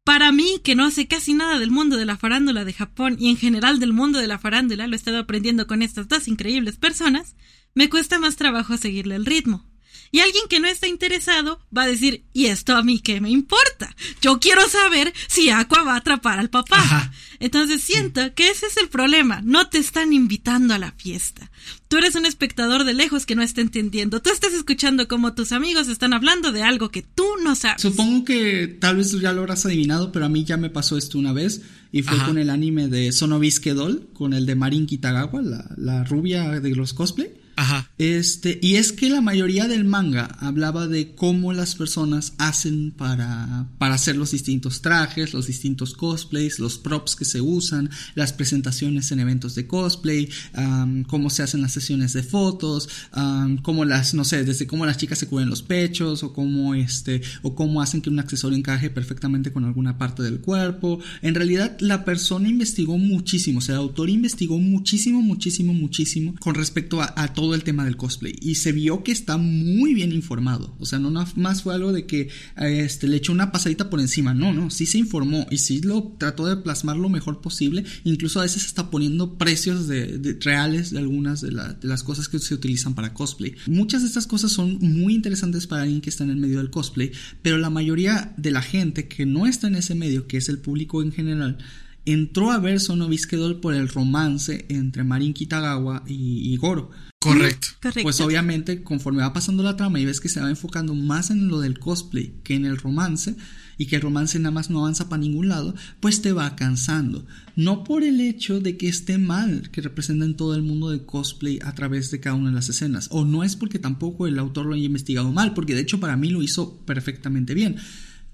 Para 0.03 0.31
mí, 0.31 0.61
que 0.63 0.75
no 0.75 0.91
sé 0.91 1.07
casi 1.07 1.33
nada 1.33 1.57
del 1.57 1.71
mundo 1.71 1.97
de 1.97 2.05
la 2.05 2.15
farándula 2.15 2.63
de 2.63 2.73
Japón 2.73 3.17
y 3.19 3.31
en 3.31 3.37
general 3.37 3.79
del 3.79 3.91
mundo 3.91 4.19
de 4.19 4.27
la 4.27 4.37
farándula, 4.37 4.85
lo 4.85 4.93
he 4.93 4.97
estado 4.97 5.17
aprendiendo 5.17 5.65
con 5.65 5.81
estas 5.81 6.07
dos 6.07 6.27
increíbles 6.27 6.77
personas, 6.77 7.35
me 7.73 7.89
cuesta 7.89 8.19
más 8.19 8.35
trabajo 8.35 8.77
seguirle 8.77 9.15
el 9.15 9.25
ritmo. 9.25 9.68
Y 10.11 10.19
alguien 10.19 10.43
que 10.49 10.59
no 10.59 10.67
está 10.67 10.87
interesado 10.87 11.59
va 11.75 11.83
a 11.83 11.87
decir, 11.87 12.23
¿y 12.33 12.47
esto 12.47 12.75
a 12.75 12.83
mí 12.83 12.99
qué 12.99 13.21
me 13.21 13.29
importa? 13.29 13.95
Yo 14.21 14.39
quiero 14.39 14.67
saber 14.67 15.13
si 15.27 15.49
Aqua 15.49 15.83
va 15.83 15.93
a 15.93 15.97
atrapar 15.97 16.39
al 16.39 16.49
papá. 16.49 16.77
Ajá. 16.79 17.11
Entonces 17.39 17.81
siento 17.81 18.33
que 18.33 18.49
ese 18.49 18.65
es 18.65 18.77
el 18.77 18.89
problema. 18.89 19.41
No 19.43 19.69
te 19.69 19.77
están 19.77 20.11
invitando 20.13 20.73
a 20.73 20.79
la 20.79 20.91
fiesta. 20.91 21.51
Tú 21.87 21.97
eres 21.97 22.15
un 22.15 22.25
espectador 22.25 22.83
de 22.83 22.93
lejos 22.93 23.25
que 23.25 23.35
no 23.35 23.41
está 23.41 23.61
entendiendo. 23.61 24.21
Tú 24.21 24.29
estás 24.29 24.53
escuchando 24.53 25.07
como 25.07 25.33
tus 25.33 25.51
amigos 25.51 25.87
están 25.87 26.13
hablando 26.13 26.51
de 26.51 26.63
algo 26.63 26.89
que 26.89 27.01
tú 27.01 27.25
no 27.43 27.55
sabes. 27.55 27.81
Supongo 27.81 28.25
que 28.25 28.67
tal 28.67 28.97
vez 28.97 29.11
ya 29.19 29.33
lo 29.33 29.41
habrás 29.41 29.65
adivinado, 29.65 30.11
pero 30.11 30.25
a 30.25 30.29
mí 30.29 30.43
ya 30.43 30.57
me 30.57 30.69
pasó 30.69 30.97
esto 30.97 31.17
una 31.17 31.33
vez 31.33 31.61
y 31.91 32.03
fue 32.03 32.17
Ajá. 32.17 32.27
con 32.27 32.37
el 32.37 32.49
anime 32.49 32.87
de 32.87 33.11
Sonobiske 33.11 33.73
Doll, 33.73 34.09
con 34.13 34.33
el 34.33 34.45
de 34.45 34.55
Marin 34.55 34.85
Kitagawa, 34.85 35.41
la, 35.41 35.65
la 35.77 36.03
rubia 36.03 36.59
de 36.59 36.75
los 36.75 36.93
cosplay. 36.93 37.31
Ajá. 37.59 37.91
Este, 37.97 38.57
y 38.61 38.75
es 38.75 38.93
que 38.93 39.09
la 39.09 39.19
mayoría 39.19 39.67
del 39.67 39.83
manga 39.83 40.37
hablaba 40.39 40.87
de 40.87 41.13
cómo 41.13 41.51
las 41.51 41.75
personas 41.75 42.31
hacen 42.37 42.91
para, 42.91 43.67
para 43.77 43.95
hacer 43.95 44.15
los 44.15 44.31
distintos 44.31 44.81
trajes, 44.81 45.33
los 45.33 45.47
distintos 45.47 45.93
cosplays, 45.93 46.59
los 46.59 46.77
props 46.77 47.17
que 47.17 47.25
se 47.25 47.41
usan, 47.41 47.89
las 48.15 48.31
presentaciones 48.31 49.11
en 49.11 49.19
eventos 49.19 49.55
de 49.55 49.67
cosplay, 49.67 50.29
am, 50.53 51.03
cómo 51.03 51.29
se 51.29 51.43
hacen 51.43 51.61
las 51.61 51.73
sesiones 51.73 52.13
de 52.13 52.23
fotos, 52.23 52.87
am, 53.11 53.57
cómo 53.57 53.83
las, 53.83 54.13
no 54.13 54.23
sé, 54.23 54.45
desde 54.45 54.65
cómo 54.65 54.85
las 54.85 54.95
chicas 54.95 55.19
se 55.19 55.27
cubren 55.27 55.49
los 55.49 55.61
pechos, 55.61 56.23
o 56.23 56.31
cómo 56.31 56.75
este, 56.75 57.21
o 57.41 57.55
cómo 57.55 57.81
hacen 57.81 58.01
que 58.01 58.09
un 58.09 58.19
accesorio 58.19 58.57
encaje 58.57 58.89
perfectamente 58.89 59.51
con 59.51 59.65
alguna 59.65 59.97
parte 59.97 60.23
del 60.23 60.39
cuerpo. 60.39 61.01
En 61.21 61.35
realidad, 61.35 61.75
la 61.81 62.05
persona 62.05 62.47
investigó 62.47 62.97
muchísimo, 62.97 63.59
o 63.59 63.61
sea, 63.61 63.75
el 63.75 63.81
autor 63.81 64.09
investigó 64.09 64.57
muchísimo, 64.57 65.21
muchísimo, 65.21 65.73
muchísimo 65.73 66.35
con 66.39 66.55
respecto 66.55 67.01
a, 67.01 67.13
a 67.17 67.33
todo 67.33 67.48
todo 67.49 67.55
el 67.55 67.63
tema 67.63 67.83
del 67.83 67.97
cosplay 67.97 68.35
y 68.39 68.55
se 68.55 68.71
vio 68.71 69.03
que 69.03 69.11
está 69.11 69.37
muy 69.37 69.95
bien 69.95 70.11
informado. 70.11 70.75
O 70.77 70.85
sea, 70.85 70.99
no 70.99 71.09
más 71.35 71.63
fue 71.63 71.73
algo 71.73 71.91
de 71.91 72.05
que 72.05 72.29
este, 72.57 73.07
le 73.07 73.17
echó 73.17 73.31
una 73.31 73.51
pasadita 73.51 73.89
por 73.89 73.99
encima. 73.99 74.35
No, 74.35 74.53
no, 74.53 74.69
sí 74.69 74.85
se 74.85 74.99
informó 74.99 75.47
y 75.49 75.57
sí 75.57 75.81
lo 75.81 76.15
trató 76.19 76.45
de 76.45 76.57
plasmar 76.57 76.97
lo 76.97 77.09
mejor 77.09 77.41
posible. 77.41 77.85
Incluso 78.03 78.39
a 78.39 78.43
veces 78.43 78.65
está 78.65 78.91
poniendo 78.91 79.39
precios 79.39 79.87
de, 79.87 80.37
reales 80.41 80.91
de 80.91 80.99
algunas 80.99 81.41
de, 81.41 81.51
las 81.51 82.03
cosas 82.03 82.29
que 82.29 82.37
se 82.37 82.53
utilizan 82.53 82.93
para 82.93 83.15
cosplay. 83.15 83.55
Muchas 83.65 84.03
de 84.03 84.09
estas 84.09 84.27
cosas 84.27 84.51
son 84.51 84.77
muy 84.79 85.15
interesantes 85.15 85.65
para 85.65 85.81
alguien 85.81 86.01
que 86.01 86.11
está 86.11 86.23
en 86.23 86.29
el 86.29 86.37
medio 86.37 86.59
del 86.59 86.69
cosplay, 86.69 87.11
pero 87.41 87.57
la 87.57 87.71
mayoría 87.71 88.35
de 88.37 88.51
la 88.51 88.61
gente 88.61 89.07
que 89.07 89.25
no 89.25 89.47
está 89.47 89.65
en 89.65 89.75
ese 89.75 89.95
medio, 89.95 90.27
que 90.27 90.37
es 90.37 90.49
el 90.49 90.59
público 90.59 91.01
en 91.01 91.11
general, 91.11 91.57
entró 92.05 92.51
a 92.51 92.59
ver 92.59 92.79
Sono 92.79 93.07
Doll 93.07 93.59
por 93.59 93.73
el 93.73 93.87
romance 93.87 94.65
entre 94.69 95.03
Marin 95.03 95.33
Kitagawa 95.33 96.03
y, 96.07 96.55
Goro. 96.57 96.91
Correcto. 97.19 97.67
Pues 98.01 98.21
obviamente, 98.21 98.81
conforme 98.81 99.21
va 99.21 99.33
pasando 99.33 99.61
la 99.61 99.75
trama 99.75 99.99
y 99.99 100.05
ves 100.05 100.21
que 100.21 100.29
se 100.29 100.39
va 100.39 100.49
enfocando 100.49 100.95
más 100.95 101.31
en 101.31 101.49
lo 101.49 101.59
del 101.59 101.77
cosplay 101.77 102.35
que 102.43 102.55
en 102.55 102.65
el 102.65 102.77
romance, 102.77 103.35
y 103.79 103.85
que 103.85 103.95
el 103.95 104.01
romance 104.01 104.37
nada 104.37 104.51
más 104.51 104.69
no 104.69 104.79
avanza 104.79 105.07
para 105.07 105.21
ningún 105.21 105.47
lado, 105.47 105.73
pues 106.01 106.21
te 106.21 106.33
va 106.33 106.55
cansando. 106.57 107.25
No 107.55 107.85
por 107.85 108.03
el 108.03 108.19
hecho 108.19 108.59
de 108.59 108.75
que 108.77 108.89
esté 108.89 109.17
mal 109.17 109.71
que 109.71 109.81
representen 109.81 110.35
todo 110.35 110.53
el 110.53 110.61
mundo 110.61 110.89
de 110.89 111.05
cosplay 111.05 111.59
a 111.63 111.73
través 111.73 112.11
de 112.11 112.19
cada 112.19 112.35
una 112.35 112.49
de 112.49 112.55
las 112.55 112.67
escenas, 112.67 113.07
o 113.09 113.23
no 113.23 113.41
es 113.41 113.55
porque 113.55 113.79
tampoco 113.79 114.27
el 114.27 114.37
autor 114.37 114.65
lo 114.65 114.75
haya 114.75 114.83
investigado 114.83 115.31
mal, 115.31 115.53
porque 115.53 115.75
de 115.75 115.81
hecho 115.81 116.01
para 116.01 116.17
mí 116.17 116.29
lo 116.29 116.43
hizo 116.43 116.77
perfectamente 116.79 117.53
bien, 117.53 117.77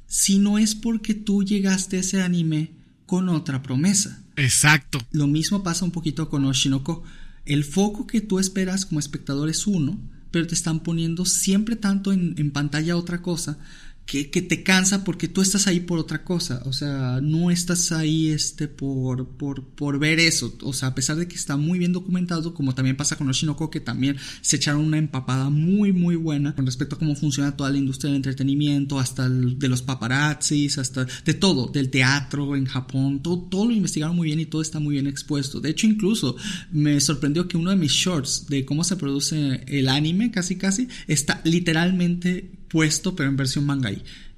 sino 0.08 0.58
es 0.58 0.74
porque 0.74 1.14
tú 1.14 1.44
llegaste 1.44 1.98
a 1.98 2.00
ese 2.00 2.24
anime 2.24 2.72
con 3.06 3.30
otra 3.30 3.62
promesa. 3.62 4.24
Exacto. 4.38 5.00
Lo 5.12 5.28
mismo 5.28 5.62
pasa 5.62 5.86
un 5.86 5.92
poquito 5.92 6.28
con 6.28 6.44
Oshinoko. 6.46 7.04
El 7.46 7.64
foco 7.64 8.08
que 8.08 8.22
tú 8.22 8.40
esperas 8.40 8.86
como 8.86 9.00
espectador 9.00 9.50
es 9.50 9.68
uno, 9.68 10.00
pero 10.32 10.48
te 10.48 10.56
están 10.56 10.82
poniendo 10.82 11.26
siempre 11.26 11.76
tanto 11.76 12.12
en, 12.12 12.36
en 12.38 12.52
pantalla 12.52 12.98
otra 12.98 13.22
cosa 13.22 13.58
que, 14.06 14.30
que, 14.30 14.42
te 14.42 14.62
cansa 14.62 15.04
porque 15.04 15.28
tú 15.28 15.42
estás 15.42 15.66
ahí 15.68 15.80
por 15.80 15.98
otra 15.98 16.24
cosa, 16.24 16.62
o 16.66 16.74
sea, 16.74 17.20
no 17.22 17.50
estás 17.50 17.92
ahí 17.92 18.28
este 18.28 18.68
por, 18.68 19.28
por, 19.30 19.64
por 19.64 19.98
ver 19.98 20.20
eso, 20.20 20.56
o 20.62 20.74
sea, 20.74 20.90
a 20.90 20.96
pesar 20.96 21.16
de 21.18 21.28
que 21.28 21.36
está 21.36 21.58
muy 21.58 21.80
bien 21.80 21.92
documentado, 21.92 22.54
como 22.54 22.76
también 22.76 22.98
pasa 22.98 23.16
con 23.16 23.28
Oshinoko, 23.30 23.72
que 23.72 23.80
también 23.80 24.18
se 24.42 24.58
echaron 24.58 24.82
una 24.82 25.00
empapada 25.00 25.50
muy 25.50 25.92
muy 25.92 26.16
buena 26.16 26.54
con 26.54 26.66
respecto 26.66 26.96
a 26.96 27.00
cómo 27.00 27.16
funciona 27.16 27.58
toda 27.58 27.72
la 27.72 27.78
industria 27.78 28.10
del 28.10 28.18
entretenimiento, 28.18 29.00
hasta 29.00 29.28
de 29.28 29.68
los 29.68 29.82
paparazzis, 29.82 30.78
hasta 30.78 31.06
de 31.26 31.34
todo, 31.34 31.68
del 31.68 31.90
teatro 31.90 32.56
en 32.56 32.66
Japón, 32.66 33.22
todo, 33.24 33.40
todo 33.40 33.66
lo 33.66 33.72
investigaron 33.72 34.16
muy 34.16 34.28
bien 34.28 34.40
y 34.40 34.46
todo 34.46 34.62
está 34.62 34.80
muy 34.80 34.94
bien 34.94 35.08
expuesto. 35.08 35.60
De 35.60 35.70
hecho, 35.70 35.88
incluso 35.88 36.36
me 36.72 37.00
sorprendió 37.00 37.48
que 37.48 37.58
uno 37.58 37.72
de 37.72 37.76
mis 37.76 37.92
shorts 37.92 38.46
de 38.48 38.66
cómo 38.66 38.84
se 38.84 38.98
produce 38.98 39.64
el 39.68 39.90
anime, 39.90 40.30
casi 40.32 40.58
casi, 40.58 40.88
está 41.08 41.42
literalmente 41.44 42.52
puesto, 42.76 43.16
pero 43.16 43.30
en 43.30 43.38
versión 43.38 43.66
manga 43.66 43.90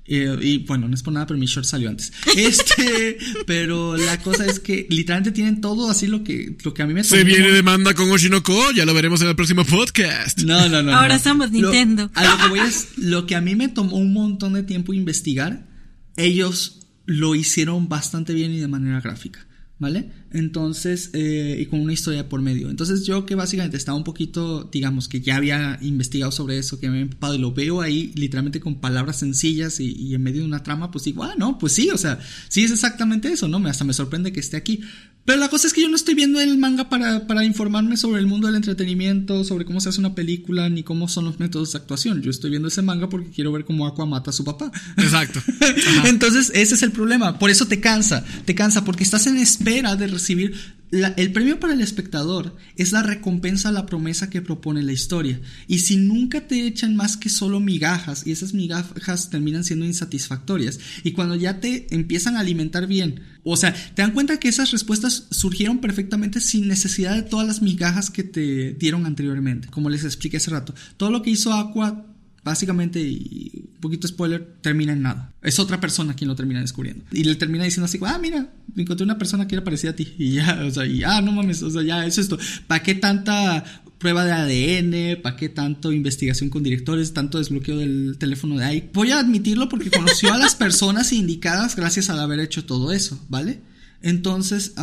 eh, 0.10 0.38
y 0.42 0.60
bueno, 0.60 0.88
no 0.88 0.94
es 0.94 1.02
por 1.02 1.12
nada, 1.12 1.26
pero 1.26 1.40
mi 1.40 1.48
short 1.48 1.66
salió 1.66 1.90
antes. 1.90 2.14
Este, 2.36 3.18
pero 3.48 3.98
la 3.98 4.22
cosa 4.22 4.46
es 4.46 4.60
que 4.60 4.86
literalmente 4.92 5.32
tienen 5.32 5.60
todo 5.60 5.90
así 5.90 6.06
lo 6.06 6.24
que, 6.24 6.56
lo 6.64 6.72
que 6.72 6.84
a 6.84 6.86
mí 6.86 6.94
me 6.94 7.04
Se 7.04 7.24
viene 7.24 7.52
demanda 7.52 7.96
con 7.96 8.12
Oshinoko, 8.12 8.72
ya 8.74 8.86
lo 8.86 8.94
veremos 8.94 9.22
en 9.24 9.30
el 9.30 9.36
próximo 9.36 9.66
podcast. 9.66 10.42
No, 10.44 10.70
no, 10.70 10.84
no. 10.84 10.96
Ahora 10.96 11.18
somos 11.18 11.50
Nintendo. 11.50 12.12
a 12.14 12.26
lo 12.26 12.38
que 12.38 12.48
voy 12.50 12.60
es, 12.60 12.90
lo 12.98 13.26
que 13.26 13.36
a 13.36 13.42
mí 13.42 13.56
me 13.56 13.70
tomó 13.70 13.98
un 13.98 14.14
montón 14.14 14.54
de 14.54 14.62
tiempo 14.62 14.94
investigar, 14.94 15.68
ellos 16.16 16.88
lo 17.08 17.34
hicieron 17.34 17.90
bastante 17.90 18.36
bien 18.36 18.54
y 18.54 18.60
de 18.60 18.68
manera 18.68 19.02
gráfica. 19.02 19.47
¿Vale? 19.80 20.09
Entonces, 20.32 21.11
eh, 21.13 21.57
y 21.59 21.67
con 21.67 21.80
una 21.80 21.93
historia 21.93 22.28
por 22.28 22.41
medio. 22.41 22.71
Entonces, 22.71 23.05
yo 23.05 23.28
que 23.28 23.36
básicamente 23.36 23.78
estaba 23.78 23.95
un 23.95 24.03
poquito, 24.03 24.63
digamos, 24.71 25.07
que 25.07 25.21
ya 25.21 25.36
había 25.36 25.78
investigado 25.84 26.32
sobre 26.32 26.57
eso, 26.57 26.80
que 26.80 26.89
me 26.89 26.97
he 26.97 27.01
empapado 27.01 27.36
y 27.36 27.38
lo 27.38 27.53
veo 27.53 27.82
ahí 27.82 28.11
literalmente 28.15 28.59
con 28.59 28.80
palabras 28.82 29.19
sencillas 29.19 29.80
y, 29.80 29.93
y, 29.93 30.15
en 30.15 30.23
medio 30.23 30.41
de 30.41 30.47
una 30.47 30.63
trama, 30.63 30.89
pues 30.89 31.03
digo, 31.03 31.23
ah, 31.23 31.36
no, 31.38 31.59
pues 31.59 31.73
sí, 31.73 31.91
o 31.91 31.97
sea, 31.97 32.19
sí 32.49 32.63
es 32.63 32.71
exactamente 32.71 33.32
eso, 33.32 33.47
¿no? 33.47 33.57
Hasta 33.67 33.84
me 33.84 33.93
sorprende 33.93 34.34
que 34.34 34.39
esté 34.39 34.57
aquí. 34.57 34.82
Pero 35.28 35.41
la 35.41 35.49
cosa 35.49 35.67
es 35.67 35.73
que 35.73 35.82
yo 35.82 35.89
no 35.89 35.97
estoy 35.97 36.15
viendo 36.15 36.39
el 36.39 36.57
manga 36.57 36.88
para, 36.88 37.28
para, 37.28 37.43
informarme 37.43 37.97
sobre 37.97 38.21
el 38.21 38.28
mundo 38.28 38.47
del 38.47 38.55
entretenimiento, 38.55 39.43
sobre 39.43 39.65
cómo 39.65 39.82
se 39.82 39.89
hace 39.89 39.99
una 39.99 40.15
película, 40.15 40.69
ni 40.69 40.84
cómo 40.84 41.09
son 41.09 41.25
los 41.25 41.38
métodos 41.38 41.73
de 41.73 41.80
actuación. 41.80 42.21
Yo 42.21 42.32
estoy 42.32 42.49
viendo 42.49 42.69
ese 42.69 42.82
manga 42.82 43.09
porque 43.09 43.30
quiero 43.30 43.51
ver 43.51 43.65
cómo 43.65 43.86
Aqua 43.86 44.05
mata 44.05 44.30
a 44.30 44.34
su 44.34 44.45
papá. 44.45 44.71
Exacto. 44.95 45.41
Entonces, 46.05 46.49
ese 46.55 46.75
es 46.75 46.82
el 46.82 46.93
problema. 46.93 47.39
Por 47.39 47.49
eso 47.49 47.67
te 47.67 47.82
cansa. 47.82 48.23
Te 48.45 48.55
cansa 48.55 48.86
porque 48.86 49.03
estás 49.03 49.28
en 49.28 49.36
espera 49.36 49.97
de 49.97 50.07
recibir 50.07 50.55
el 50.91 51.34
premio 51.34 51.59
para 51.59 51.73
el 51.73 51.82
espectador 51.82 52.55
es 52.78 52.93
la 52.93 53.03
recompensa 53.03 53.69
a 53.69 53.73
la 53.73 53.86
promesa 53.86 54.30
que 54.30 54.41
propone 54.41 54.84
la 54.84 54.93
historia. 54.93 55.41
Y 55.67 55.80
si 55.80 55.97
nunca 55.97 56.47
te 56.47 56.65
echan 56.65 56.95
más 56.95 57.17
que 57.17 57.30
solo 57.30 57.59
migajas, 57.59 58.25
y 58.25 58.32
esas 58.32 58.53
migajas 58.53 59.30
terminan 59.30 59.65
siendo 59.65 59.86
insatisfactorias, 59.86 60.80
y 61.03 61.11
cuando 61.11 61.36
ya 61.36 61.59
te 61.59 61.93
empiezan 61.93 62.38
a 62.38 62.39
alimentar 62.39 62.88
bien, 62.88 63.21
o 63.52 63.58
sea, 63.58 63.74
te 63.74 64.02
dan 64.02 64.12
cuenta 64.12 64.39
que 64.39 64.48
esas 64.48 64.72
respuestas 64.72 65.28
surgieron 65.32 65.80
perfectamente 65.80 66.39
sin 66.41 66.68
necesidad 66.68 67.16
de 67.16 67.24
todas 67.24 67.48
las 67.48 67.62
migajas 67.62 68.10
que 68.10 68.24
te 68.24 68.74
dieron 68.74 69.06
anteriormente. 69.06 69.68
Como 69.70 69.89
les 69.89 70.04
expliqué 70.04 70.38
hace 70.38 70.52
rato, 70.52 70.74
todo 70.98 71.12
lo 71.12 71.22
que 71.22 71.30
hizo 71.30 71.54
Aqua 71.54 72.06
básicamente, 72.48 73.02
y 73.02 73.52
un 73.74 73.82
poquito 73.82 74.08
spoiler, 74.08 74.56
termina 74.62 74.93
en 74.93 75.02
nada. 75.02 75.34
Es 75.41 75.60
otra 75.60 75.82
persona 75.82 76.16
quien 76.16 76.30
lo 76.30 76.36
termina 76.36 76.62
descubriendo. 76.62 77.04
Y 77.12 77.26
le 77.26 77.36
termina 77.36 77.66
diciendo 77.66 77.86
así, 77.86 78.00
ah, 78.06 78.18
mira, 78.22 78.50
encontré 78.76 79.04
una 79.04 79.18
persona 79.18 79.48
que 79.48 79.56
era 79.56 79.66
parecida 79.66 79.91
a 79.91 79.95
ti. 79.95 80.14
Y 80.18 80.32
ya, 80.36 80.64
o 80.66 80.72
sea, 80.72 80.86
y, 80.86 81.04
ah, 81.04 81.22
no 81.22 81.34
mames, 81.34 81.62
o 81.62 81.70
sea, 81.70 81.84
ya, 81.84 82.06
es 82.06 82.18
esto. 82.18 82.39
¿Para 82.68 82.82
qué 82.82 82.95
tanta 82.95 83.66
prueba 83.98 84.26
de 84.26 84.32
ADN? 84.32 85.22
¿Para 85.22 85.36
qué 85.36 85.50
tanto 85.50 85.91
investigación 85.91 86.50
con 86.50 86.64
directores? 86.64 87.14
Tanto 87.14 87.38
desbloqueo 87.38 87.78
del 87.78 88.18
teléfono 88.18 88.58
de 88.58 88.66
ahí. 88.66 88.89
Voy 88.93 89.12
a 89.12 89.20
admitirlo 89.20 89.70
porque 89.70 89.91
conoció 89.91 90.34
a 90.34 90.38
las 90.38 90.56
personas 90.56 91.14
indicadas 91.14 91.76
gracias 91.76 92.10
al 92.10 92.20
haber 92.20 92.39
hecho 92.39 92.66
todo 92.66 92.91
eso, 92.91 93.24
¿vale? 93.30 93.62
Entonces, 94.02 94.74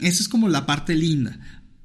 eso 0.00 0.22
es 0.22 0.28
como 0.28 0.48
la 0.48 0.66
parte 0.66 0.94
linda. 0.94 1.38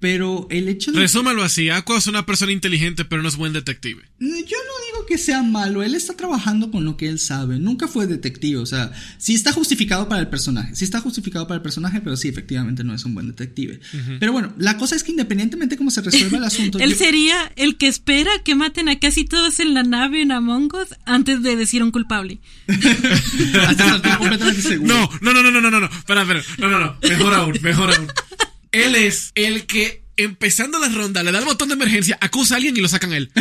Pero 0.05 0.45
el 0.51 0.69
hecho 0.69 0.91
de. 0.91 0.99
Resúmalo 0.99 1.41
así: 1.41 1.71
Aqua 1.71 1.97
es 1.97 2.05
una 2.05 2.27
persona 2.27 2.51
inteligente, 2.51 3.05
pero 3.05 3.23
no 3.23 3.27
es 3.27 3.37
buen 3.37 3.53
detective. 3.53 4.03
Yo 4.19 4.27
no 4.29 4.85
digo 4.85 5.05
que 5.07 5.17
sea 5.17 5.41
malo. 5.41 5.81
Él 5.81 5.95
está 5.95 6.15
trabajando 6.15 6.69
con 6.69 6.85
lo 6.85 6.95
que 6.95 7.09
él 7.09 7.17
sabe. 7.17 7.57
Nunca 7.57 7.87
fue 7.87 8.05
detective. 8.05 8.57
O 8.57 8.67
sea, 8.67 8.91
sí 9.17 9.33
está 9.33 9.51
justificado 9.51 10.07
para 10.07 10.21
el 10.21 10.27
personaje. 10.27 10.75
Sí 10.75 10.83
está 10.85 11.01
justificado 11.01 11.47
para 11.47 11.55
el 11.55 11.63
personaje, 11.63 12.01
pero 12.01 12.15
sí, 12.17 12.27
efectivamente 12.27 12.83
no 12.83 12.93
es 12.93 13.03
un 13.03 13.15
buen 13.15 13.25
detective. 13.25 13.79
Pero 14.19 14.31
bueno, 14.31 14.53
la 14.59 14.77
cosa 14.77 14.95
es 14.95 15.03
que 15.03 15.09
independientemente 15.09 15.73
de 15.73 15.77
cómo 15.79 15.89
se 15.89 16.01
resuelva 16.01 16.37
el 16.37 16.43
asunto. 16.43 16.77
él 16.79 16.93
sería 16.93 17.51
el 17.55 17.75
que 17.77 17.87
espera 17.87 18.29
que 18.43 18.53
maten 18.53 18.89
a 18.89 18.99
casi 18.99 19.25
todos 19.25 19.59
en 19.59 19.73
la 19.73 19.81
nave 19.81 20.21
en 20.21 20.31
Among 20.31 20.71
Us 20.75 20.89
antes 21.07 21.41
de 21.41 21.55
decir 21.55 21.81
un 21.81 21.89
culpable. 21.89 22.37
Hasta 23.67 24.19
completamente 24.19 24.61
seguro. 24.61 25.09
No, 25.19 25.33
no, 25.33 25.41
no, 25.41 25.51
no, 25.51 25.61
no, 25.61 25.71
no, 25.71 25.79
no. 25.79 25.87
Espera, 25.87 26.21
espera. 26.21 26.43
No, 26.59 26.69
no, 26.69 26.79
no. 26.79 26.95
Mejor 27.01 27.33
aún, 27.33 27.57
mejor 27.63 27.91
aún. 27.91 28.07
Él 28.75 28.95
es 28.95 29.31
el 29.35 29.65
que, 29.65 30.03
empezando 30.17 30.79
la 30.79 30.89
ronda, 30.89 31.23
le 31.23 31.31
da 31.31 31.39
el 31.39 31.45
botón 31.45 31.69
de 31.69 31.75
emergencia, 31.75 32.17
acusa 32.19 32.55
a 32.55 32.57
alguien 32.57 32.75
y 32.75 32.81
lo 32.81 32.89
sacan 32.89 33.13
a 33.13 33.17
él. 33.17 33.31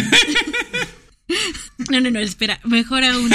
No, 1.91 2.01
no, 2.01 2.11
no, 2.11 2.21
espera, 2.21 2.61
mejor 2.65 3.03
aún. 3.03 3.33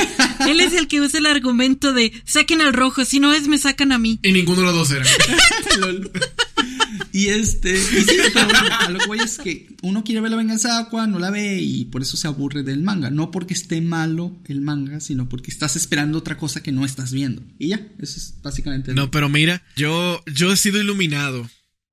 Él 0.48 0.60
es 0.62 0.74
el 0.74 0.88
que 0.88 1.02
usa 1.02 1.20
el 1.20 1.26
argumento 1.26 1.92
de 1.92 2.14
saquen 2.24 2.62
al 2.62 2.74
rojo, 2.74 3.04
si 3.04 3.20
no 3.20 3.34
es, 3.34 3.48
me 3.48 3.58
sacan 3.58 3.92
a 3.92 3.98
mí. 3.98 4.20
Y 4.24 4.32
ninguno 4.32 4.62
de 4.62 4.68
los 4.68 4.76
dos 4.76 4.92
era. 4.92 5.06
y 7.12 7.28
este, 7.28 7.74
y 7.74 7.78
sí, 7.78 8.18
pero 8.34 8.48
a 8.80 8.90
lo 8.90 9.00
que 9.00 9.08
voy 9.08 9.20
es 9.20 9.40
que 9.40 9.68
uno 9.82 10.04
quiere 10.04 10.22
ver 10.22 10.32
la 10.32 10.38
venganza 10.38 10.70
de 10.70 10.80
Aqua, 10.80 11.08
no 11.08 11.20
la 11.20 11.32
ve 11.32 11.60
y 11.62 11.86
por 11.86 12.02
eso 12.02 12.16
se 12.16 12.28
aburre 12.28 12.64
del 12.64 12.82
manga. 12.82 13.10
No 13.10 13.32
porque 13.32 13.54
esté 13.54 13.82
malo 13.82 14.40
el 14.46 14.62
manga, 14.62 15.02
sino 15.02 15.28
porque 15.28 15.52
estás 15.52 15.76
esperando 15.76 16.18
otra 16.18 16.38
cosa 16.38 16.64
que 16.64 16.72
no 16.72 16.86
estás 16.86 17.12
viendo. 17.12 17.42
Y 17.58 17.70
ya, 17.70 17.86
eso 18.00 18.18
es 18.18 18.36
básicamente. 18.42 18.94
No, 18.94 19.12
pero 19.12 19.28
mira, 19.28 19.64
yo, 19.76 20.24
yo 20.34 20.54
he 20.54 20.58
sido 20.58 20.80
iluminado 20.80 21.50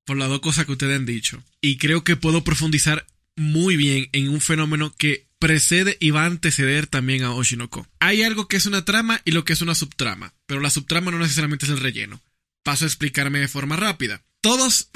por 0.07 0.17
las 0.17 0.29
dos 0.29 0.39
cosas 0.39 0.65
que 0.65 0.71
ustedes 0.71 0.95
han 0.95 1.05
dicho. 1.05 1.43
Y 1.61 1.77
creo 1.77 2.03
que 2.05 2.15
puedo 2.15 2.43
profundizar 2.43 3.05
muy 3.35 3.75
bien 3.75 4.09
en 4.13 4.29
un 4.29 4.39
fenómeno 4.39 4.95
que 4.97 5.27
precede 5.37 5.97
y 5.99 6.11
va 6.11 6.23
a 6.23 6.27
anteceder 6.27 6.87
también 6.87 7.23
a 7.23 7.33
Oshinoko. 7.33 7.85
Hay 7.99 8.23
algo 8.23 8.47
que 8.47 8.55
es 8.55 8.65
una 8.65 8.85
trama 8.85 9.21
y 9.25 9.31
lo 9.31 9.43
que 9.43 9.51
es 9.51 9.61
una 9.61 9.75
subtrama, 9.75 10.33
pero 10.47 10.61
la 10.61 10.69
subtrama 10.69 11.11
no 11.11 11.19
necesariamente 11.19 11.65
es 11.65 11.71
el 11.71 11.81
relleno. 11.81 12.21
Paso 12.63 12.85
a 12.85 12.87
explicarme 12.87 13.39
de 13.39 13.49
forma 13.49 13.75
rápida. 13.75 14.23
Todos 14.39 14.89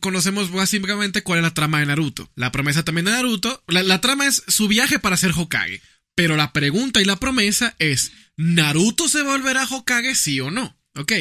conocemos 0.00 0.50
básicamente 0.50 1.22
cuál 1.22 1.40
es 1.40 1.42
la 1.42 1.54
trama 1.54 1.80
de 1.80 1.86
Naruto. 1.86 2.30
La 2.34 2.50
promesa 2.50 2.84
también 2.84 3.04
de 3.04 3.12
Naruto. 3.12 3.62
La, 3.68 3.82
la 3.82 4.00
trama 4.00 4.26
es 4.26 4.42
su 4.48 4.66
viaje 4.66 4.98
para 4.98 5.18
ser 5.18 5.32
Hokage. 5.36 5.82
Pero 6.14 6.36
la 6.36 6.54
pregunta 6.54 7.02
y 7.02 7.04
la 7.04 7.16
promesa 7.16 7.74
es, 7.78 8.12
¿Naruto 8.36 9.08
se 9.08 9.22
volverá 9.22 9.66
Hokage 9.66 10.14
sí 10.14 10.40
o 10.40 10.50
no? 10.50 10.74
Ok. 10.94 11.12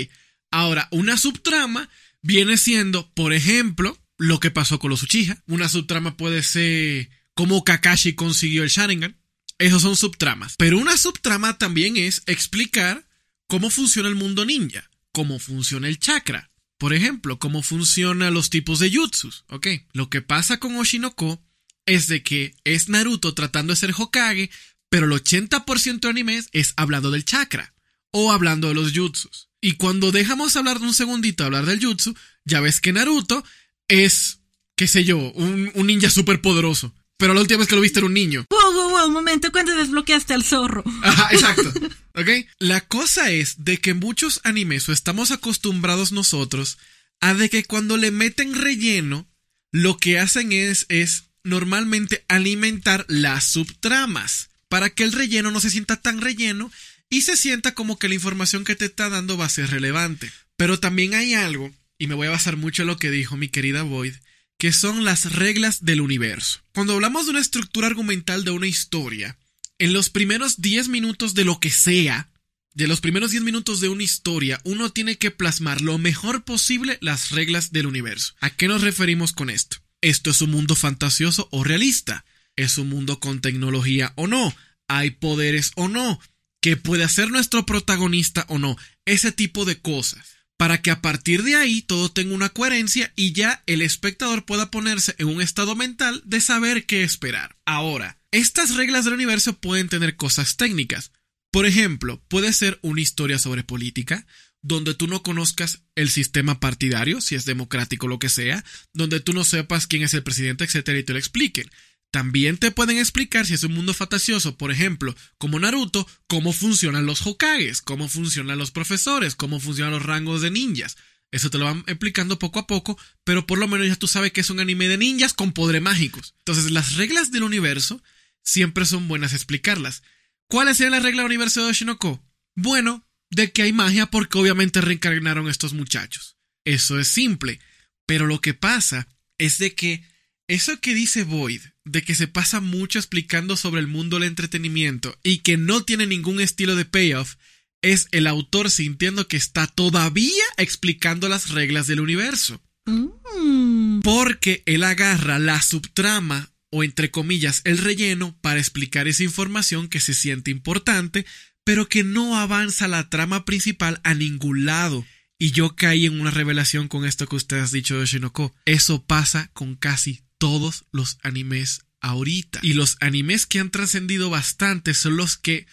Ahora, 0.50 0.88
una 0.92 1.18
subtrama 1.18 1.90
viene 2.24 2.58
siendo, 2.58 3.14
por 3.14 3.34
ejemplo, 3.34 4.00
lo 4.18 4.40
que 4.40 4.50
pasó 4.50 4.80
con 4.80 4.90
los 4.90 5.04
Uchiha. 5.04 5.44
Una 5.46 5.70
subtrama 5.70 6.18
puede 6.18 6.42
ser 6.42 7.10
cómo 7.36 7.64
Kakashi 7.64 8.14
consiguió 8.14 8.64
el 8.64 8.70
Sharingan. 8.70 9.18
Esos 9.60 9.84
son 9.84 9.96
subtramas. 9.96 10.56
Pero 10.58 10.80
una 10.80 10.98
subtrama 10.98 11.60
también 11.60 11.98
es 11.98 12.24
explicar 12.26 13.08
cómo 13.48 13.70
funciona 13.70 14.10
el 14.10 14.16
mundo 14.16 14.46
ninja, 14.46 14.90
cómo 15.12 15.38
funciona 15.38 15.88
el 15.88 16.00
chakra. 16.00 16.50
Por 16.80 16.94
ejemplo, 16.94 17.38
cómo 17.38 17.62
funcionan 17.62 18.34
los 18.34 18.50
tipos 18.50 18.80
de 18.80 18.92
jutsus. 18.92 19.46
Ok, 19.50 19.68
lo 19.94 20.10
que 20.10 20.22
pasa 20.22 20.58
con 20.58 20.76
Oshinoko 20.76 21.42
es 21.86 22.08
de 22.08 22.24
que 22.24 22.56
es 22.64 22.90
Naruto 22.90 23.34
tratando 23.34 23.74
de 23.74 23.78
ser 23.78 23.94
Hokage, 23.96 24.50
pero 24.90 25.06
el 25.06 25.12
80% 25.12 26.00
de 26.02 26.10
animes 26.10 26.50
es 26.52 26.74
hablando 26.76 27.12
del 27.12 27.26
chakra 27.26 27.74
o 28.12 28.32
hablando 28.32 28.68
de 28.68 28.74
los 28.74 28.92
jutsus. 28.94 29.50
Y 29.64 29.76
cuando 29.76 30.12
dejamos 30.12 30.58
hablar 30.58 30.82
de 30.82 30.88
un 30.88 30.94
segundito 30.94 31.46
hablar 31.46 31.66
del 31.66 31.82
jutsu, 31.82 32.14
ya 32.44 32.60
ves 32.60 32.82
que 32.82 32.92
Naruto 32.92 33.46
es, 33.88 34.40
qué 34.76 34.90
sé 34.90 35.06
yo, 35.06 35.18
un, 35.18 35.72
un 35.74 35.88
ninja 35.88 36.10
súper 36.10 36.42
poderoso. 36.42 36.94
Pero 37.16 37.34
la 37.34 37.40
última 37.40 37.60
vez 37.60 37.70
que 37.70 37.76
lo 37.76 37.82
viste 37.82 38.00
era 38.00 38.08
un 38.08 38.14
niño. 38.14 38.46
Wow, 38.50 38.74
wow, 38.74 38.90
wow, 38.90 39.08
un 39.08 39.14
momento, 39.14 39.54
¿cuándo 39.54 39.74
desbloqueaste 39.74 40.34
al 40.34 40.44
zorro? 40.44 40.84
Ajá, 41.02 41.30
exacto. 41.32 41.72
¿Ok? 42.14 42.28
La 42.60 42.82
cosa 42.82 43.32
es 43.32 43.64
de 43.64 43.78
que 43.78 43.94
muchos 43.94 44.42
animes 44.44 44.90
o 44.90 44.92
estamos 44.92 45.32
acostumbrados 45.32 46.12
nosotros 46.12 46.78
a 47.22 47.34
de 47.34 47.50
que 47.50 47.64
cuando 47.64 47.96
le 47.96 48.12
meten 48.12 48.56
relleno, 48.56 49.30
lo 49.72 49.96
que 49.96 50.20
hacen 50.20 50.52
es, 50.52 50.88
es 50.90 51.30
normalmente 51.46 52.26
alimentar 52.28 53.06
las 53.08 53.46
subtramas 53.46 54.50
para 54.68 54.90
que 54.90 55.06
el 55.06 55.14
relleno 55.14 55.52
no 55.52 55.62
se 55.62 55.70
sienta 55.70 56.02
tan 56.02 56.20
relleno 56.20 56.70
y 57.14 57.22
se 57.22 57.38
sienta 57.38 57.76
como 57.76 58.00
que 58.00 58.08
la 58.08 58.16
información 58.16 58.64
que 58.64 58.76
te 58.76 58.86
está 58.86 59.08
dando 59.08 59.38
va 59.38 59.46
a 59.46 59.50
ser 59.50 59.70
relevante. 59.70 60.32
Pero 60.58 60.80
también 60.80 61.14
hay 61.14 61.36
algo, 61.36 61.72
y 62.00 62.08
me 62.08 62.16
voy 62.16 62.26
a 62.26 62.32
basar 62.32 62.58
mucho 62.58 62.82
en 62.82 62.88
lo 62.88 62.98
que 62.98 63.12
dijo 63.12 63.38
mi 63.38 63.50
querida 63.50 63.84
Void, 63.84 64.16
que 64.58 64.74
son 64.74 65.06
las 65.06 65.32
reglas 65.32 65.86
del 65.86 66.02
universo. 66.02 66.62
Cuando 66.74 66.94
hablamos 66.94 67.26
de 67.26 67.32
una 67.32 67.40
estructura 67.40 67.86
argumental 67.86 68.44
de 68.44 68.50
una 68.50 68.66
historia, 68.66 69.38
en 69.78 69.94
los 69.94 70.10
primeros 70.10 70.60
10 70.60 70.88
minutos 70.88 71.36
de 71.36 71.46
lo 71.46 71.60
que 71.60 71.70
sea, 71.70 72.32
de 72.74 72.88
los 72.88 73.00
primeros 73.00 73.30
10 73.30 73.44
minutos 73.44 73.80
de 73.80 73.90
una 73.90 74.02
historia, 74.02 74.60
uno 74.64 74.90
tiene 74.90 75.20
que 75.20 75.30
plasmar 75.30 75.82
lo 75.82 76.00
mejor 76.00 76.44
posible 76.44 76.98
las 77.00 77.30
reglas 77.30 77.72
del 77.72 77.86
universo. 77.86 78.34
¿A 78.40 78.50
qué 78.50 78.68
nos 78.68 78.82
referimos 78.82 79.34
con 79.34 79.52
esto? 79.52 79.78
¿Esto 80.02 80.32
es 80.32 80.42
un 80.42 80.50
mundo 80.50 80.76
fantasioso 80.76 81.48
o 81.52 81.64
realista? 81.64 82.26
¿Es 82.56 82.80
un 82.80 82.90
mundo 82.90 83.20
con 83.20 83.40
tecnología 83.40 84.14
o 84.16 84.26
no? 84.26 84.56
¿Hay 84.88 85.12
poderes 85.12 85.74
o 85.76 85.88
no? 85.88 86.20
¿Qué 86.64 86.78
puede 86.78 87.04
hacer 87.04 87.30
nuestro 87.30 87.66
protagonista 87.66 88.46
o 88.48 88.58
no? 88.58 88.78
Ese 89.04 89.34
tipo 89.34 89.66
de 89.66 89.82
cosas 89.82 90.38
para 90.56 90.82
que 90.82 90.92
a 90.92 91.02
partir 91.02 91.44
de 91.44 91.58
ahí 91.58 91.82
todo 91.82 92.10
tenga 92.10 92.34
una 92.34 92.48
coherencia 92.48 93.12
y 93.18 93.34
ya 93.34 93.62
el 93.66 93.82
espectador 93.82 94.46
pueda 94.46 94.72
ponerse 94.72 95.14
en 95.18 95.28
un 95.28 95.42
estado 95.42 95.76
mental 95.76 96.22
de 96.24 96.40
saber 96.40 96.86
qué 96.86 97.04
esperar. 97.04 97.58
Ahora, 97.66 98.18
estas 98.32 98.76
reglas 98.76 99.04
del 99.04 99.16
universo 99.16 99.60
pueden 99.60 99.90
tener 99.90 100.16
cosas 100.16 100.56
técnicas. 100.56 101.12
Por 101.52 101.66
ejemplo, 101.66 102.24
puede 102.30 102.54
ser 102.54 102.80
una 102.82 103.02
historia 103.02 103.40
sobre 103.40 103.66
política, 103.66 104.26
donde 104.62 104.94
tú 104.94 105.08
no 105.08 105.22
conozcas 105.22 105.84
el 105.96 106.10
sistema 106.10 106.62
partidario, 106.62 107.20
si 107.20 107.36
es 107.36 107.44
democrático 107.44 108.06
o 108.06 108.10
lo 108.10 108.20
que 108.20 108.30
sea, 108.30 108.64
donde 108.94 109.20
tú 109.20 109.34
no 109.34 109.44
sepas 109.44 109.86
quién 109.86 110.04
es 110.04 110.14
el 110.14 110.24
presidente, 110.24 110.64
etcétera, 110.64 110.98
y 110.98 111.04
te 111.04 111.12
lo 111.12 111.20
expliquen. 111.20 111.70
También 112.14 112.60
te 112.60 112.70
pueden 112.70 113.00
explicar 113.00 113.48
si 113.48 113.56
es 113.56 113.64
un 113.64 113.74
mundo 113.74 113.92
fantasioso, 113.92 114.56
por 114.56 114.72
ejemplo, 114.72 115.16
como 115.40 115.60
Naruto, 115.60 116.08
cómo 116.28 116.54
funcionan 116.54 117.08
los 117.08 117.26
Hokages, 117.26 117.82
cómo 117.82 118.08
funcionan 118.08 118.60
los 118.60 118.70
profesores, 118.70 119.36
cómo 119.36 119.60
funcionan 119.60 119.94
los 119.94 120.04
rangos 120.04 120.44
de 120.44 120.52
ninjas. 120.52 120.96
Eso 121.32 121.50
te 121.50 121.58
lo 121.58 121.66
van 121.66 121.84
explicando 121.88 122.38
poco 122.38 122.60
a 122.60 122.68
poco, 122.68 123.00
pero 123.24 123.48
por 123.48 123.58
lo 123.58 123.68
menos 123.68 123.88
ya 123.88 123.96
tú 123.96 124.08
sabes 124.08 124.32
que 124.32 124.42
es 124.42 124.52
un 124.52 124.60
anime 124.60 124.88
de 124.88 125.00
ninjas 125.00 125.34
con 125.34 125.54
poderes 125.54 125.82
mágicos. 125.82 126.36
Entonces, 126.38 126.70
las 126.70 126.98
reglas 126.98 127.32
del 127.32 127.42
universo 127.42 128.04
siempre 128.44 128.86
son 128.86 129.08
buenas 129.08 129.34
explicarlas. 129.34 130.04
¿Cuáles 130.48 130.78
serían 130.78 130.92
las 130.92 131.02
reglas 131.02 131.24
del 131.24 131.32
universo 131.32 131.64
de 131.64 131.72
Oshinoko? 131.72 132.24
Bueno, 132.56 133.08
de 133.32 133.52
que 133.52 133.64
hay 133.64 133.74
magia 133.74 134.06
porque 134.06 134.38
obviamente 134.38 134.82
reencarnaron 134.82 135.50
estos 135.50 135.74
muchachos. 135.74 136.38
Eso 136.64 137.00
es 137.00 137.08
simple. 137.08 137.60
Pero 138.06 138.28
lo 138.28 138.40
que 138.40 138.54
pasa 138.54 139.08
es 139.40 139.58
de 139.58 139.74
que 139.74 140.13
eso 140.54 140.80
que 140.80 140.94
dice 140.94 141.24
Void, 141.24 141.62
de 141.84 142.04
que 142.04 142.14
se 142.14 142.28
pasa 142.28 142.60
mucho 142.60 143.00
explicando 143.00 143.58
sobre 143.58 143.82
el 143.82 143.88
mundo 143.88 144.20
del 144.20 144.28
entretenimiento 144.28 145.18
y 145.24 145.40
que 145.40 145.58
no 145.58 145.84
tiene 145.84 146.06
ningún 146.06 146.40
estilo 146.40 146.76
de 146.76 146.86
payoff, 146.86 147.36
es 147.82 148.08
el 148.12 148.28
autor 148.28 148.70
sintiendo 148.70 149.28
que 149.28 149.36
está 149.36 149.66
todavía 149.66 150.44
explicando 150.58 151.28
las 151.28 151.50
reglas 151.50 151.88
del 151.88 152.02
universo. 152.02 152.62
Mm. 152.86 154.02
Porque 154.02 154.62
él 154.66 154.84
agarra 154.84 155.40
la 155.40 155.62
subtrama 155.62 156.52
o 156.70 156.84
entre 156.84 157.10
comillas 157.10 157.62
el 157.66 157.80
relleno 157.80 158.38
para 158.42 158.60
explicar 158.60 159.08
esa 159.08 159.24
información 159.24 159.88
que 159.88 160.00
se 160.00 160.14
siente 160.14 160.52
importante, 160.52 161.26
pero 161.64 161.90
que 161.90 162.04
no 162.04 162.38
avanza 162.38 162.88
la 162.88 163.10
trama 163.10 163.44
principal 163.44 164.00
a 164.04 164.14
ningún 164.14 164.66
lado. 164.66 165.06
Y 165.40 165.52
yo 165.52 165.76
caí 165.76 166.06
en 166.06 166.22
una 166.22 166.32
revelación 166.32 166.88
con 166.88 167.06
esto 167.06 167.28
que 167.28 167.36
usted 167.36 167.60
ha 167.60 167.68
dicho 167.68 168.00
de 168.00 168.06
Shinoko. 168.06 168.56
Eso 168.66 169.04
pasa 169.04 169.50
con 169.54 169.76
casi 169.76 170.23
todos 170.44 170.84
los 170.92 171.20
animes 171.24 171.86
ahorita. 172.02 172.60
Y 172.64 172.74
los 172.74 172.98
animes 173.00 173.46
que 173.46 173.62
han 173.62 173.72
trascendido 173.72 174.30
bastante 174.30 174.94
son 174.94 175.16
los 175.16 175.38
que 175.38 175.68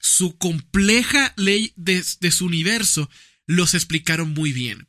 su 0.00 0.36
compleja 0.36 1.32
ley 1.36 1.72
de, 1.76 2.02
su 2.02 2.46
universo 2.46 3.08
los 3.46 3.74
explicaron 3.74 4.34
muy 4.34 4.52
bien. 4.52 4.88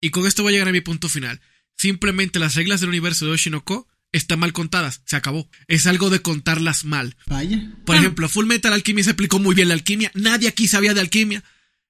Y 0.00 0.08
con 0.08 0.26
esto 0.26 0.42
voy 0.42 0.52
a 0.52 0.54
llegar 0.54 0.68
a 0.68 0.72
mi 0.72 0.80
punto 0.80 1.10
final. 1.10 1.42
Simplemente 1.76 2.38
las 2.38 2.54
reglas 2.54 2.80
del 2.80 2.88
universo 2.88 3.26
de 3.26 3.32
Oshinoko 3.32 3.86
están 4.10 4.38
mal 4.38 4.54
contadas. 4.54 5.02
Se 5.04 5.16
acabó. 5.16 5.50
Es 5.66 5.86
algo 5.86 6.08
de 6.08 6.22
contarlas 6.22 6.86
mal. 6.86 7.14
Vaya. 7.26 7.70
Por 7.84 7.96
ejemplo, 7.96 8.26
Full 8.26 8.46
Metal 8.46 8.72
Alchemy 8.72 9.02
se 9.02 9.10
explicó 9.10 9.38
muy 9.38 9.54
bien 9.54 9.68
la 9.68 9.74
alquimia. 9.74 10.10
Nadie 10.14 10.48
aquí 10.48 10.66
sabía 10.66 10.94
de 10.94 11.02
alquimia. 11.02 11.44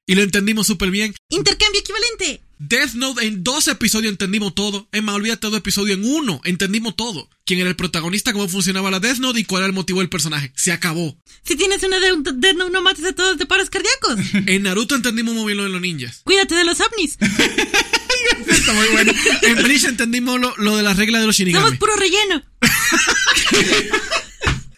Y 0.05 0.17
lo 0.17 0.23
entendimos 0.23 0.67
súper 0.67 0.91
bien. 0.91 1.15
Intercambio 1.29 1.81
equivalente. 1.81 2.43
Death 2.59 2.95
Note 2.95 3.25
en 3.25 3.45
dos 3.45 3.69
episodios 3.69 4.11
entendimnos 4.11 4.55
todo. 4.55 4.89
Es 4.93 5.03
más, 5.03 5.15
olvídate 5.15 5.41
todo 5.41 5.57
episodio 5.57 5.95
en 5.95 6.05
uno. 6.05 6.41
Entendimos 6.45 6.97
todo. 6.97 7.29
Quién 7.47 7.61
era 7.61 7.69
el 7.71 7.77
protagonista, 7.77 8.33
cómo 8.33 8.49
funcionaba 8.49 8.91
la 8.91 9.01
Death 9.01 9.19
Note 9.19 9.41
y 9.41 9.45
cuál 9.45 9.61
era 9.61 9.69
el 9.69 9.73
motivo 9.73 10.01
del 10.01 10.09
personaje. 10.09 10.53
Se 10.57 10.73
acabó. 10.73 11.17
Si 11.45 11.57
tienes 11.57 11.83
una 11.83 11.99
de 12.01 12.13
Death 12.35 12.57
Note, 12.57 12.71
no 12.73 12.83
mates 12.83 13.05
a 13.05 13.13
todos 13.13 13.39
de 13.39 13.47
paros 13.47 13.71
cardíacos. 13.71 14.19
En 14.47 14.63
Naruto 14.63 14.95
entendimos 14.95 15.35
muy 15.35 15.47
bien 15.47 15.59
lo 15.59 15.65
de 15.65 15.71
los 15.71 15.81
ninjas. 15.81 16.21
Cuídate 16.25 16.55
de 16.55 16.65
los 16.65 16.79
ovnis. 16.81 17.17
Está 18.49 18.73
muy 18.73 18.89
bueno. 18.89 19.13
En 19.43 19.63
Bleach 19.63 19.85
entendimos 19.85 20.41
lo, 20.41 20.55
lo 20.57 20.77
de 20.77 20.83
las 20.83 20.97
reglas 20.97 21.21
de 21.21 21.27
los 21.27 21.37
Shinigami. 21.37 21.65
Somos 21.65 21.79
puro 21.79 21.95
relleno. 21.97 22.43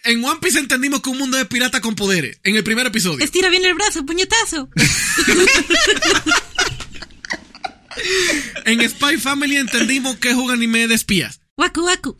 En 0.05 0.24
One 0.24 0.39
Piece 0.41 0.59
entendimos 0.59 1.03
que 1.03 1.11
un 1.11 1.18
mundo 1.18 1.37
de 1.37 1.45
pirata 1.47 1.81
con 1.81 1.95
poderes. 1.95 2.39
En 2.43 2.57
el 2.57 2.64
primer 2.64 2.87
episodio. 2.87 3.24
Estira 3.24 3.49
bien 3.49 3.64
el 3.64 3.74
brazo, 3.74 4.05
puñetazo. 4.05 4.68
En 8.64 8.88
Spy 8.88 9.18
Family 9.18 9.57
entendimos 9.57 10.16
que 10.16 10.30
es 10.30 10.36
un 10.36 10.51
anime 10.51 10.88
de 10.88 10.94
espías. 10.94 11.40
Waku 11.57 11.84
waku. 11.84 12.16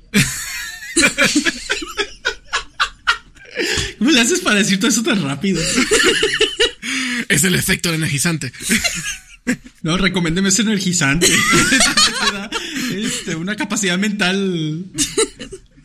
¿Cómo 3.98 4.10
le 4.10 4.20
haces 4.20 4.40
para 4.40 4.56
decir 4.56 4.78
todo 4.78 4.88
eso 4.90 5.02
tan 5.02 5.22
rápido? 5.22 5.62
Es 7.28 7.44
el 7.44 7.54
efecto 7.54 7.92
energizante. 7.92 8.52
No, 9.82 9.96
recomiéndeme 9.96 10.48
ese 10.48 10.62
energizante. 10.62 11.28
Este, 12.94 13.34
una 13.34 13.56
capacidad 13.56 13.98
mental. 13.98 14.86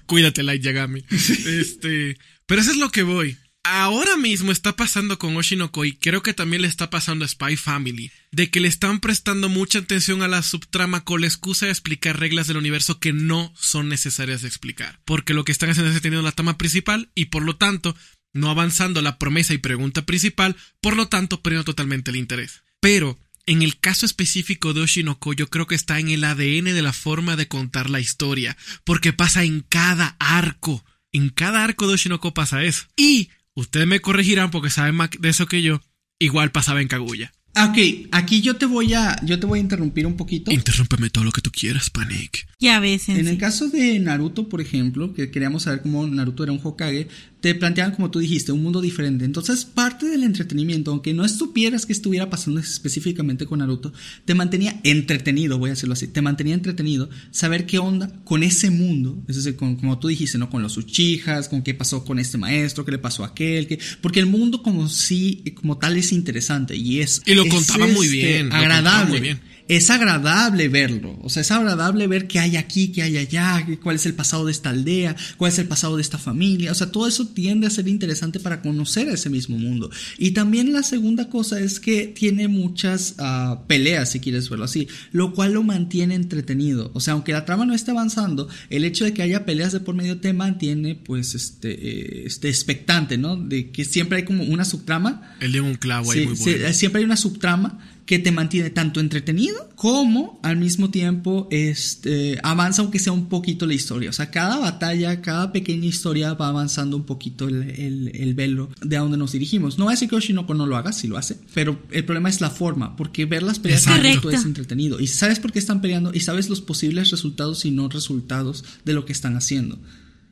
Cuídate, 0.05 0.43
Light 0.43 0.61
Yagami. 0.63 1.03
Este, 1.11 2.17
pero 2.45 2.61
eso 2.61 2.71
es 2.71 2.77
lo 2.77 2.89
que 2.91 3.03
voy. 3.03 3.37
Ahora 3.63 4.17
mismo 4.17 4.51
está 4.51 4.75
pasando 4.75 5.17
con 5.17 5.35
Oshinoko 5.35 5.85
y 5.85 5.93
creo 5.93 6.21
que 6.21 6.33
también 6.33 6.61
le 6.61 6.67
está 6.67 6.89
pasando 6.89 7.25
a 7.25 7.27
Spy 7.27 7.57
Family, 7.57 8.11
de 8.36 8.49
que 8.49 8.59
le 8.59 8.67
están 8.67 8.99
prestando 8.99 9.47
mucha 9.47 9.79
atención 9.79 10.21
a 10.21 10.27
la 10.27 10.41
subtrama 10.41 11.05
con 11.05 11.21
la 11.21 11.27
excusa 11.27 11.67
de 11.67 11.71
explicar 11.71 12.19
reglas 12.19 12.47
del 12.47 12.57
universo 12.57 12.99
que 12.99 13.13
no 13.13 13.53
son 13.55 13.88
necesarias 13.88 14.41
de 14.41 14.49
explicar, 14.49 14.99
porque 15.05 15.33
lo 15.33 15.45
que 15.45 15.53
están 15.53 15.69
haciendo 15.69 15.89
es 15.89 16.01
teniendo 16.01 16.21
la 16.21 16.33
trama 16.33 16.57
principal 16.57 17.09
y 17.15 17.25
por 17.25 17.43
lo 17.43 17.55
tanto 17.55 17.95
no 18.33 18.49
avanzando 18.49 19.01
la 19.01 19.19
promesa 19.19 19.53
y 19.53 19.57
pregunta 19.57 20.05
principal, 20.05 20.57
por 20.81 20.97
lo 20.97 21.07
tanto 21.07 21.41
perdiendo 21.41 21.63
totalmente 21.63 22.11
el 22.11 22.17
interés. 22.17 22.63
Pero 22.81 23.17
en 23.45 23.61
el 23.61 23.79
caso 23.79 24.05
específico 24.05 24.73
de 24.73 24.81
Oshinoko, 24.81 25.31
yo 25.31 25.49
creo 25.49 25.65
que 25.65 25.75
está 25.75 26.01
en 26.01 26.09
el 26.09 26.25
ADN 26.25 26.65
de 26.65 26.81
la 26.81 26.91
forma 26.91 27.38
de 27.38 27.47
contar 27.47 27.89
la 27.89 28.01
historia, 28.01 28.57
porque 28.83 29.13
pasa 29.13 29.45
en 29.45 29.61
cada 29.61 30.17
arco. 30.19 30.83
En 31.13 31.29
cada 31.29 31.63
arco 31.63 31.88
de 31.88 31.93
Oshinoko 31.93 32.33
pasa 32.33 32.65
eso. 32.65 32.83
Y 32.97 33.29
ustedes 33.53 33.88
me 33.88 34.01
corregirán 34.01 34.51
porque 34.51 34.69
saben 34.69 34.95
más 34.95 35.11
de 35.17 35.29
eso 35.29 35.47
que 35.47 35.61
yo. 35.61 35.81
Igual 36.19 36.51
pasaba 36.51 36.81
en 36.81 36.89
Kaguya. 36.89 37.31
Ah, 37.56 37.72
Ok, 37.72 38.08
aquí 38.12 38.41
yo 38.41 38.58
te 38.58 38.66
voy 38.66 38.93
a, 38.93 39.16
yo 39.26 39.39
te 39.39 39.45
voy 39.45 39.60
a 39.60 39.62
interrumpir 39.62 40.06
un 40.06 40.16
poquito. 40.18 40.51
Interrúmpeme 40.51 41.10
todo 41.10 41.24
lo 41.24 41.32
que 41.32 41.41
tú 41.41 41.51
quieras, 41.51 41.89
Panic. 41.89 42.47
Ya 42.60 42.80
ves, 42.80 43.08
En 43.10 43.28
el 43.28 43.38
caso 43.38 43.70
de 43.70 43.97
Naruto, 43.99 44.49
por 44.49 44.60
ejemplo, 44.60 45.14
que 45.14 45.32
queríamos 45.32 45.64
saber 45.64 45.82
cómo 45.82 46.06
Naruto 46.06 46.43
era 46.43 46.51
un 46.51 46.60
Hokage, 46.62 47.08
te 47.45 47.53
planteaban, 47.53 47.93
como 47.93 48.09
tú 48.09 48.17
dijiste, 48.17 48.51
un 48.51 48.63
mundo 48.63 48.81
diferente. 48.81 49.23
Entonces, 49.23 49.65
parte 49.65 50.07
del 50.07 50.23
entretenimiento, 50.23 50.89
aunque 50.89 51.13
no 51.13 51.29
supieras 51.29 51.85
que 51.85 51.93
estuviera 51.93 52.27
pasando 52.27 52.59
específicamente 52.59 53.45
con 53.45 53.59
Naruto, 53.59 53.93
te 54.25 54.33
mantenía 54.33 54.81
entretenido, 54.83 55.59
voy 55.59 55.69
a 55.69 55.73
decirlo 55.73 55.93
así, 55.93 56.07
te 56.07 56.23
mantenía 56.23 56.55
entretenido 56.55 57.07
saber 57.29 57.67
qué 57.67 57.77
onda 57.77 58.11
con 58.23 58.41
ese 58.41 58.71
mundo. 58.71 59.23
Es 59.27 59.35
decir, 59.35 59.57
con, 59.57 59.75
como 59.75 59.99
tú 59.99 60.07
dijiste, 60.07 60.39
¿no? 60.39 60.49
Con 60.49 60.63
los 60.63 60.75
Uchijas, 60.77 61.47
con 61.47 61.61
qué 61.61 61.75
pasó 61.75 62.03
con 62.03 62.17
este 62.17 62.39
maestro, 62.39 62.83
qué 62.83 62.93
le 62.93 62.97
pasó 62.97 63.23
a 63.23 63.27
aquel, 63.27 63.67
qué... 63.67 63.77
porque 64.01 64.19
el 64.19 64.25
mundo 64.25 64.63
como 64.63 64.89
sí, 64.89 65.43
como 65.53 65.77
tal 65.77 65.97
es 65.97 66.13
interesante 66.13 66.75
y 66.75 67.01
es... 67.01 67.21
Y 67.27 67.35
lo 67.35 67.43
es, 67.43 67.53
contaba 67.53 67.85
muy 67.85 68.07
este, 68.07 68.17
bien, 68.17 68.51
Agradable. 68.51 69.11
muy 69.11 69.21
bien. 69.21 69.39
Es 69.68 69.89
agradable 69.89 70.70
verlo. 70.70 71.18
O 71.22 71.30
sea, 71.30 71.41
es 71.41 71.51
agradable 71.51 72.07
ver 72.07 72.28
qué 72.28 72.39
hay 72.39 72.55
aquí, 72.55 72.89
qué 72.89 73.01
hay 73.01 73.18
allá, 73.18 73.66
cuál 73.82 73.95
es 73.95 74.05
el 74.05 74.13
pasado 74.13 74.45
de 74.45 74.51
esta 74.51 74.70
aldea, 74.70 75.16
cuál 75.38 75.51
es 75.51 75.59
el 75.59 75.68
pasado 75.68 75.95
de 75.95 76.03
esta 76.03 76.18
familia. 76.18 76.72
O 76.72 76.76
sea, 76.76 76.91
todo 76.91 77.07
eso 77.07 77.28
tiende 77.28 77.66
a 77.66 77.72
ser 77.72 77.88
interesante 77.88 78.39
para 78.39 78.61
conocer 78.61 79.07
ese 79.09 79.30
mismo 79.30 79.57
mundo. 79.57 79.89
Y 80.18 80.32
también 80.32 80.72
la 80.72 80.84
segunda 80.84 81.30
cosa 81.30 81.59
es 81.59 81.80
que 81.80 82.07
tiene 82.07 82.47
muchas 82.47 83.16
uh, 83.18 83.66
peleas, 83.68 84.11
si 84.11 84.20
quieres 84.20 84.49
verlo 84.49 84.66
así, 84.66 84.88
lo 85.11 85.34
cual 85.34 85.53
lo 85.53 85.63
mantiene 85.63 86.13
entretenido. 86.13 86.91
O 86.93 86.99
sea, 86.99 87.13
aunque 87.13 87.34
la 87.34 87.45
trama 87.45 87.66
no 87.66 87.74
esté 87.74 87.91
avanzando, 87.91 88.47
el 88.70 88.86
hecho 88.86 89.03
de 89.03 89.13
que 89.13 89.24
haya 89.24 89.45
peleas 89.45 89.72
de 89.72 89.80
por 89.80 89.95
medio 89.95 90.20
te 90.20 90.34
mantiene, 90.34 90.95
pues, 90.95 91.34
este, 91.34 91.72
eh, 91.72 92.24
este 92.26 92.49
expectante, 92.49 93.18
¿no? 93.18 93.36
De 93.36 93.72
que 93.72 93.84
siempre 93.84 94.20
hay 94.20 94.26
como 94.26 94.43
una 94.43 94.63
subtrama. 94.63 95.36
El 95.39 95.51
de 95.53 95.61
un 95.61 95.76
clavo 95.76 96.11
ahí 96.11 96.20
Sí, 96.20 96.28
muy 96.28 96.36
sí, 96.36 96.51
bueno. 96.51 96.74
siempre 96.74 96.99
hay 96.99 97.05
una 97.05 97.18
subtrama 97.18 97.80
que 98.06 98.20
te 98.20 98.32
mantiene 98.32 98.70
tanto 98.70 98.99
entretenido 98.99 99.70
como 99.76 100.39
al 100.43 100.58
mismo 100.58 100.91
tiempo 100.91 101.47
este, 101.49 102.39
avanza 102.43 102.82
aunque 102.82 102.99
sea 102.99 103.14
un 103.14 103.28
poquito 103.28 103.66
la 103.66 103.74
historia. 103.74 104.10
O 104.10 104.14
sea, 104.14 104.30
cada 104.30 104.58
batalla, 104.60 105.22
cada 105.22 105.51
pequeña 105.51 105.88
historia 105.88 106.34
va 106.34 106.49
avanzando 106.49 106.97
un 106.97 107.03
poquito 107.03 107.47
el, 107.47 107.64
el, 107.72 108.12
el 108.14 108.34
velo 108.36 108.70
de 108.82 108.97
a 108.97 109.01
dónde 109.01 109.18
nos 109.18 109.32
dirigimos. 109.32 109.78
No 109.78 109.86
voy 109.86 109.91
a 109.91 109.95
decir 109.95 110.10
que 110.10 110.16
Oshinoko 110.16 110.53
no 110.53 110.68
lo 110.68 110.78
haga, 110.78 110.91
si 110.93 111.08
lo 111.08 111.18
hace, 111.18 111.38
pero 111.53 111.80
el 111.91 112.06
problema 112.06 112.30
es 112.30 112.41
la 112.41 112.51
forma, 112.51 112.95
porque 112.95 113.26
ver 113.26 113.43
las 113.43 113.60
peleas 113.60 113.88
Exacto. 113.88 114.30
es 114.30 114.45
entretenido. 114.45 114.99
Y 114.99 115.08
sabes 115.08 115.39
por 115.39 115.51
qué 115.51 115.60
están 115.60 115.82
peleando 115.82 116.14
y 116.14 116.20
sabes 116.20 116.49
los 116.49 116.62
posibles 116.62 117.12
resultados 117.12 117.66
y 117.66 117.72
no 117.72 117.89
resultados 117.89 118.64
de 118.86 118.93
lo 118.93 119.06
que 119.06 119.14
están 119.14 119.36
haciendo. 119.36 119.80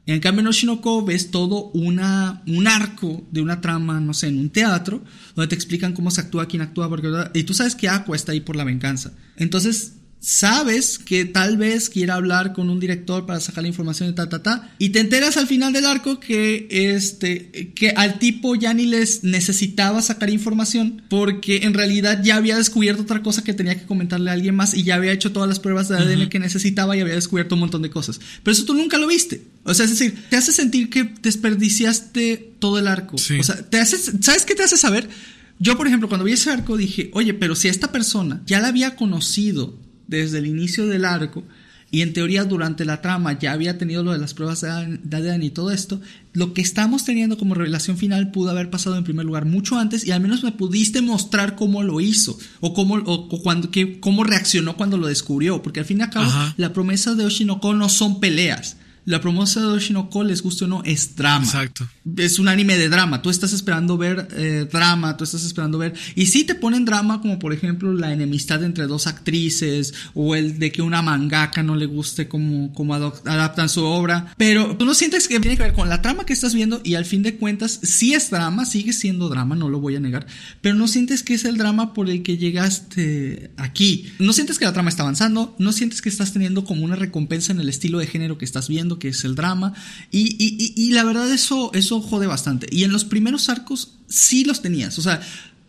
En 0.05 0.19
cambio, 0.19 0.41
en 0.41 0.47
Oshinoko 0.47 1.05
ves 1.05 1.31
todo 1.31 1.71
una, 1.71 2.43
un 2.45 2.67
arco 2.67 3.25
de 3.31 3.41
una 3.41 3.61
trama, 3.61 4.01
no 4.01 4.13
sé, 4.13 4.27
en 4.27 4.37
un 4.37 4.49
teatro, 4.49 5.01
donde 5.35 5.47
te 5.47 5.55
explican 5.55 5.93
cómo 5.93 6.11
se 6.11 6.21
actúa, 6.21 6.47
quién 6.47 6.61
actúa, 6.61 6.89
porque, 6.89 7.09
y 7.33 7.43
tú 7.43 7.53
sabes 7.53 7.75
que 7.75 7.87
Aqua 7.87 8.15
está 8.15 8.33
ahí 8.33 8.41
por 8.41 8.57
la 8.57 8.65
venganza. 8.65 9.13
Entonces, 9.37 9.93
sabes 10.23 10.99
que 10.99 11.25
tal 11.25 11.57
vez 11.57 11.89
quiera 11.89 12.15
hablar 12.15 12.53
con 12.53 12.69
un 12.69 12.79
director 12.79 13.25
para 13.25 13.41
sacar 13.41 13.63
la 13.63 13.67
información 13.67 14.07
de 14.07 14.15
ta, 14.15 14.29
ta, 14.29 14.41
ta, 14.41 14.73
y 14.79 14.89
te 14.89 15.01
enteras 15.01 15.35
al 15.35 15.47
final 15.47 15.73
del 15.73 15.85
arco 15.85 16.21
que, 16.21 16.65
este, 16.69 17.73
que 17.75 17.89
al 17.89 18.19
tipo 18.19 18.55
ya 18.55 18.73
ni 18.73 18.85
les 18.85 19.25
necesitaba 19.25 20.01
sacar 20.01 20.29
información, 20.29 21.03
porque 21.09 21.63
en 21.63 21.73
realidad 21.73 22.23
ya 22.23 22.37
había 22.37 22.55
descubierto 22.55 23.01
otra 23.01 23.21
cosa 23.21 23.43
que 23.43 23.53
tenía 23.53 23.77
que 23.77 23.85
comentarle 23.85 24.29
a 24.29 24.33
alguien 24.33 24.55
más 24.55 24.73
y 24.73 24.83
ya 24.83 24.95
había 24.95 25.11
hecho 25.11 25.33
todas 25.33 25.49
las 25.49 25.59
pruebas 25.59 25.89
de 25.89 25.97
ADN 25.97 26.29
que 26.29 26.39
necesitaba 26.39 26.95
y 26.95 27.01
había 27.01 27.15
descubierto 27.15 27.55
un 27.55 27.59
montón 27.61 27.81
de 27.81 27.89
cosas. 27.89 28.21
Pero 28.43 28.53
eso 28.53 28.63
tú 28.63 28.75
nunca 28.75 28.97
lo 28.97 29.07
viste. 29.07 29.43
O 29.65 29.73
sea, 29.73 29.83
es 29.83 29.91
decir, 29.91 30.23
te 30.29 30.37
hace 30.37 30.53
sentir 30.53 30.89
que 30.89 31.03
desperdiciaste 31.21 32.53
todo 32.59 32.79
el 32.79 32.87
arco. 32.87 33.17
Sí. 33.17 33.39
O 33.39 33.43
sea, 33.43 33.57
te 33.57 33.77
hace, 33.77 33.97
¿sabes 34.21 34.45
qué 34.45 34.55
te 34.55 34.63
hace 34.63 34.77
saber? 34.77 35.09
Yo, 35.59 35.75
por 35.75 35.87
ejemplo, 35.87 36.07
cuando 36.07 36.23
vi 36.23 36.31
ese 36.31 36.49
arco 36.49 36.77
dije, 36.77 37.11
oye, 37.13 37.33
pero 37.33 37.55
si 37.55 37.67
esta 37.67 37.91
persona 37.91 38.41
ya 38.45 38.61
la 38.61 38.69
había 38.69 38.95
conocido 38.95 39.83
desde 40.07 40.39
el 40.39 40.47
inicio 40.47 40.87
del 40.87 41.05
arco 41.05 41.43
y 41.93 42.01
en 42.01 42.11
teoría 42.11 42.43
durante 42.43 42.85
la 42.85 43.01
trama 43.01 43.37
ya 43.37 43.51
había 43.51 43.77
tenido 43.77 44.01
lo 44.01 44.13
de 44.13 44.17
las 44.17 44.33
pruebas 44.33 44.61
de 44.61 44.67
ADN 44.67 45.43
y 45.43 45.51
todo 45.51 45.69
esto, 45.69 46.01
lo 46.33 46.55
que 46.55 46.61
estamos 46.61 47.05
teniendo 47.05 47.37
como 47.37 47.53
revelación 47.53 47.99
final 47.99 48.31
pudo 48.31 48.49
haber 48.49 48.71
pasado 48.71 48.97
en 48.97 49.03
primer 49.03 49.27
lugar 49.27 49.45
mucho 49.45 49.77
antes 49.77 50.03
y 50.03 50.09
al 50.09 50.19
menos 50.19 50.43
me 50.43 50.51
pudiste 50.51 51.03
mostrar 51.03 51.55
cómo 51.55 51.83
lo 51.83 52.01
hizo 52.01 52.35
o 52.61 52.73
cómo, 52.73 52.95
o, 52.95 53.13
o 53.13 53.43
cuando, 53.43 53.69
que, 53.69 53.99
cómo 53.99 54.23
reaccionó 54.23 54.75
cuando 54.75 54.97
lo 54.97 55.05
descubrió, 55.05 55.61
porque 55.61 55.81
al 55.81 55.85
fin 55.85 55.99
y 55.99 56.01
al 56.01 56.09
cabo 56.09 56.25
Ajá. 56.25 56.55
la 56.57 56.73
promesa 56.73 57.13
de 57.13 57.25
Oshinoko 57.25 57.75
no 57.75 57.87
son 57.89 58.19
peleas. 58.19 58.77
La 59.05 59.19
promesa 59.19 59.59
de 59.59 59.67
Oshinoko, 59.67 60.23
les 60.23 60.41
guste 60.41 60.65
o 60.65 60.67
no, 60.67 60.81
es 60.85 61.15
drama. 61.15 61.45
Exacto. 61.45 61.87
Es 62.17 62.39
un 62.39 62.47
anime 62.47 62.77
de 62.77 62.87
drama. 62.89 63.21
Tú 63.21 63.29
estás 63.29 63.51
esperando 63.51 63.97
ver 63.97 64.27
eh, 64.35 64.67
drama, 64.71 65.17
tú 65.17 65.23
estás 65.25 65.43
esperando 65.43 65.77
ver. 65.77 65.93
Y 66.15 66.27
sí 66.27 66.43
te 66.45 66.55
ponen 66.55 66.85
drama, 66.85 67.21
como 67.21 67.37
por 67.39 67.53
ejemplo 67.53 67.93
la 67.93 68.13
enemistad 68.13 68.63
entre 68.63 68.87
dos 68.87 69.07
actrices, 69.07 69.93
o 70.13 70.35
el 70.35 70.57
de 70.59 70.71
que 70.71 70.81
una 70.81 71.01
mangaka 71.01 71.63
no 71.63 71.75
le 71.75 71.85
guste 71.85 72.27
cómo, 72.27 72.73
cómo 72.73 72.93
ado- 72.95 73.21
adaptan 73.25 73.67
su 73.69 73.83
obra. 73.83 74.33
Pero 74.37 74.77
tú 74.77 74.85
no 74.85 74.93
sientes 74.93 75.27
que 75.27 75.39
tiene 75.39 75.57
que 75.57 75.63
ver 75.63 75.73
con 75.73 75.89
la 75.89 76.01
trama 76.01 76.25
que 76.25 76.33
estás 76.33 76.53
viendo, 76.53 76.79
y 76.83 76.95
al 76.95 77.05
fin 77.05 77.23
de 77.23 77.35
cuentas, 77.35 77.79
sí 77.83 78.13
es 78.13 78.29
drama, 78.29 78.65
sigue 78.65 78.93
siendo 78.93 79.27
drama, 79.29 79.55
no 79.55 79.69
lo 79.69 79.79
voy 79.79 79.95
a 79.95 79.99
negar. 79.99 80.27
Pero 80.61 80.75
no 80.75 80.87
sientes 80.87 81.23
que 81.23 81.33
es 81.33 81.43
el 81.45 81.57
drama 81.57 81.93
por 81.93 82.09
el 82.09 82.23
que 82.23 82.37
llegaste 82.37 83.51
aquí. 83.57 84.07
No 84.19 84.33
sientes 84.33 84.59
que 84.59 84.65
la 84.65 84.73
trama 84.73 84.89
está 84.89 85.03
avanzando, 85.03 85.55
no 85.59 85.71
sientes 85.71 86.01
que 86.01 86.09
estás 86.09 86.33
teniendo 86.33 86.63
como 86.63 86.83
una 86.83 86.95
recompensa 86.95 87.51
en 87.51 87.59
el 87.59 87.69
estilo 87.69 87.99
de 87.99 88.07
género 88.07 88.37
que 88.37 88.45
estás 88.45 88.67
viendo, 88.67 88.92
que 88.99 89.09
es 89.09 89.23
el 89.23 89.35
drama. 89.35 89.73
Y, 90.11 90.21
y- 90.43 90.57
y- 90.59 90.73
y 90.87 90.91
la 90.91 91.03
verdad, 91.03 91.31
eso, 91.31 91.71
eso 91.73 92.01
jode 92.01 92.27
bastante. 92.27 92.67
Y 92.71 92.83
en 92.83 92.91
los 92.91 93.05
primeros 93.05 93.49
arcos 93.49 93.95
sí 94.07 94.43
los 94.45 94.61
tenías. 94.61 94.97
O 94.99 95.01
sea, 95.01 95.21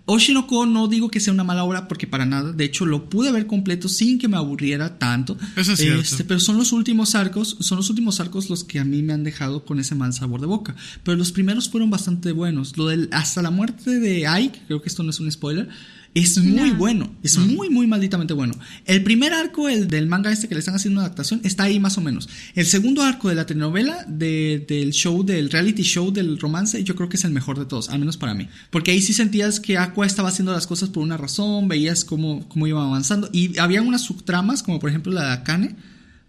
Oshinoko 0.07 0.67
no 0.67 0.87
digo 0.87 1.09
que 1.11 1.19
sea 1.19 1.33
una 1.33 1.45
mala 1.45 1.65
obra 1.65 1.89
porque 1.89 2.07
para 2.07 2.27
nada. 2.27 2.53
De 2.53 2.65
hecho, 2.65 2.85
lo 2.85 3.09
pude 3.09 3.33
ver 3.33 3.47
completo 3.47 3.89
sin 3.89 4.19
que 4.19 4.29
me 4.29 4.37
aburriera 4.37 4.99
tanto. 4.99 5.39
Eso 5.57 5.73
es 5.73 5.79
cierto. 5.79 6.01
Este, 6.03 6.25
pero 6.25 6.41
son 6.41 6.59
los 6.59 6.73
últimos 6.73 7.15
arcos, 7.15 7.57
son 7.61 7.79
los 7.79 7.89
últimos 7.89 8.21
arcos 8.21 8.51
los 8.51 8.65
que 8.65 8.79
a 8.81 8.85
mí 8.85 9.03
me 9.03 9.15
han 9.15 9.25
dejado 9.25 9.65
con 9.65 9.81
ese 9.81 9.95
mal 9.95 10.13
sabor 10.13 10.41
de 10.43 10.47
boca. 10.47 10.77
Pero 11.05 11.17
los 11.17 11.33
primeros 11.33 11.71
fueron 11.71 11.89
bastante 11.89 12.33
buenos. 12.33 12.77
Lo 12.77 12.89
del 12.89 13.09
hasta 13.13 13.41
la 13.41 13.51
muerte 13.51 13.99
de 13.99 14.27
Ike, 14.27 14.61
creo 14.67 14.83
que 14.83 14.91
esto 14.91 15.03
no 15.03 15.09
es 15.11 15.21
un 15.21 15.33
spoiler. 15.33 15.71
Es 16.15 16.39
muy 16.39 16.71
No. 16.71 16.77
bueno, 16.77 17.11
es 17.25 17.37
muy, 17.39 17.71
muy 17.71 17.89
malditamente 17.89 18.35
bueno. 18.35 18.55
El 18.85 19.03
primer 19.03 19.33
arco, 19.33 19.69
el 19.69 19.89
del 19.89 20.07
manga 20.07 20.31
este 20.31 20.47
que 20.47 20.55
le 20.55 20.61
están 20.61 20.77
haciendo 20.77 21.01
una 21.01 21.07
adaptación, 21.07 21.41
está 21.43 21.65
ahí 21.65 21.81
más 21.81 21.99
o 21.99 22.01
menos. 22.01 22.29
El 22.55 22.67
segundo 22.67 23.03
arco 23.03 23.29
de 23.29 23.35
la 23.35 23.47
telenovela, 23.47 24.05
de- 24.07 24.65
del 24.69 24.93
show, 24.93 25.25
del 25.25 25.51
reality 25.51 25.83
show 25.83 26.13
del 26.13 26.39
romance, 26.39 26.85
yo 26.85 26.95
creo 26.95 27.09
que 27.09 27.17
es 27.17 27.25
el 27.25 27.33
mejor 27.33 27.59
de 27.59 27.67
todos, 27.67 27.89
al 27.91 27.99
menos 27.99 28.17
para 28.17 28.33
mí. 28.33 28.49
Porque 28.71 28.93
ahí 28.93 29.03
sí 29.03 29.13
sentías 29.13 29.59
que 29.59 29.77
Aqua 29.77 30.07
estaba 30.07 30.29
haciendo 30.29 30.53
las 30.53 30.69
cosas 30.69 30.89
por 30.89 31.03
una 31.03 31.17
razón, 31.17 31.67
veías 31.67 32.05
cómo, 32.05 32.49
cómo 32.49 32.67
iban 32.69 32.87
avanzando. 32.87 33.29
Y 33.33 33.59
había 33.59 33.83
unas 33.83 34.03
subtramas, 34.03 34.63
como 34.63 34.79
por 34.79 34.91
ejemplo 34.91 35.13
la 35.13 35.27
de 35.27 35.33
Akane, 35.33 35.77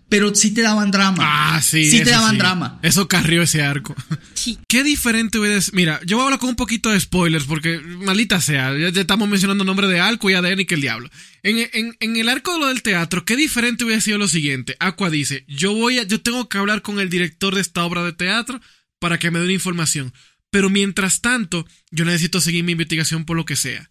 pero 0.09 0.33
sí 0.35 0.51
te 0.53 0.61
daban 0.61 0.91
drama. 0.91 1.23
Ah, 1.55 1.61
sí. 1.61 1.89
Sí 1.89 2.03
te 2.03 2.11
daban 2.11 2.31
sí. 2.33 2.37
drama. 2.37 2.79
Eso 2.83 3.07
carrió 3.07 3.41
ese 3.41 3.63
arco. 3.63 3.95
Sí. 4.33 4.59
¿Qué 4.67 4.83
diferente 4.83 5.39
hubiera 5.39 5.59
sido? 5.59 5.75
Mira, 5.75 5.99
yo 6.05 6.17
voy 6.17 6.23
a 6.23 6.25
hablar 6.25 6.39
con 6.39 6.49
un 6.49 6.55
poquito 6.55 6.91
de 6.91 6.99
spoilers 6.99 7.45
porque 7.45 7.79
malita 7.79 8.39
sea, 8.41 8.77
ya, 8.77 8.89
estamos 9.01 9.27
mencionando 9.27 9.63
nombre 9.63 9.87
de 9.87 9.99
Alco 9.99 10.29
y 10.29 10.33
ADN 10.33 10.59
y 10.61 10.65
que 10.65 10.75
el 10.75 10.81
diablo. 10.81 11.09
En, 11.43 11.57
en- 11.73 11.97
en 11.99 12.15
el 12.17 12.29
arco 12.29 12.53
de 12.53 12.59
lo 12.59 12.67
del 12.67 12.81
teatro, 12.83 13.25
¿qué 13.25 13.35
diferente 13.35 13.83
hubiera 13.83 14.01
sido 14.01 14.17
lo 14.17 14.27
siguiente? 14.27 14.75
Aqua 14.79 15.09
dice, 15.09 15.43
yo 15.47 15.73
voy 15.73 15.99
a, 15.99 16.03
yo 16.03 16.21
tengo 16.21 16.47
que 16.49 16.57
hablar 16.59 16.81
con 16.81 16.99
el 16.99 17.09
director 17.09 17.55
de 17.55 17.61
esta 17.61 17.83
obra 17.83 18.03
de 18.03 18.13
teatro 18.13 18.61
para 18.99 19.17
que 19.17 19.31
me 19.31 19.39
dé 19.39 19.45
una 19.45 19.53
información. 19.53 20.13
Pero 20.51 20.69
mientras 20.69 21.21
tanto, 21.21 21.65
yo 21.91 22.05
necesito 22.05 22.39
seguir 22.39 22.63
mi 22.63 22.73
investigación 22.73 23.25
por 23.25 23.35
lo 23.35 23.45
que 23.45 23.55
sea. 23.55 23.89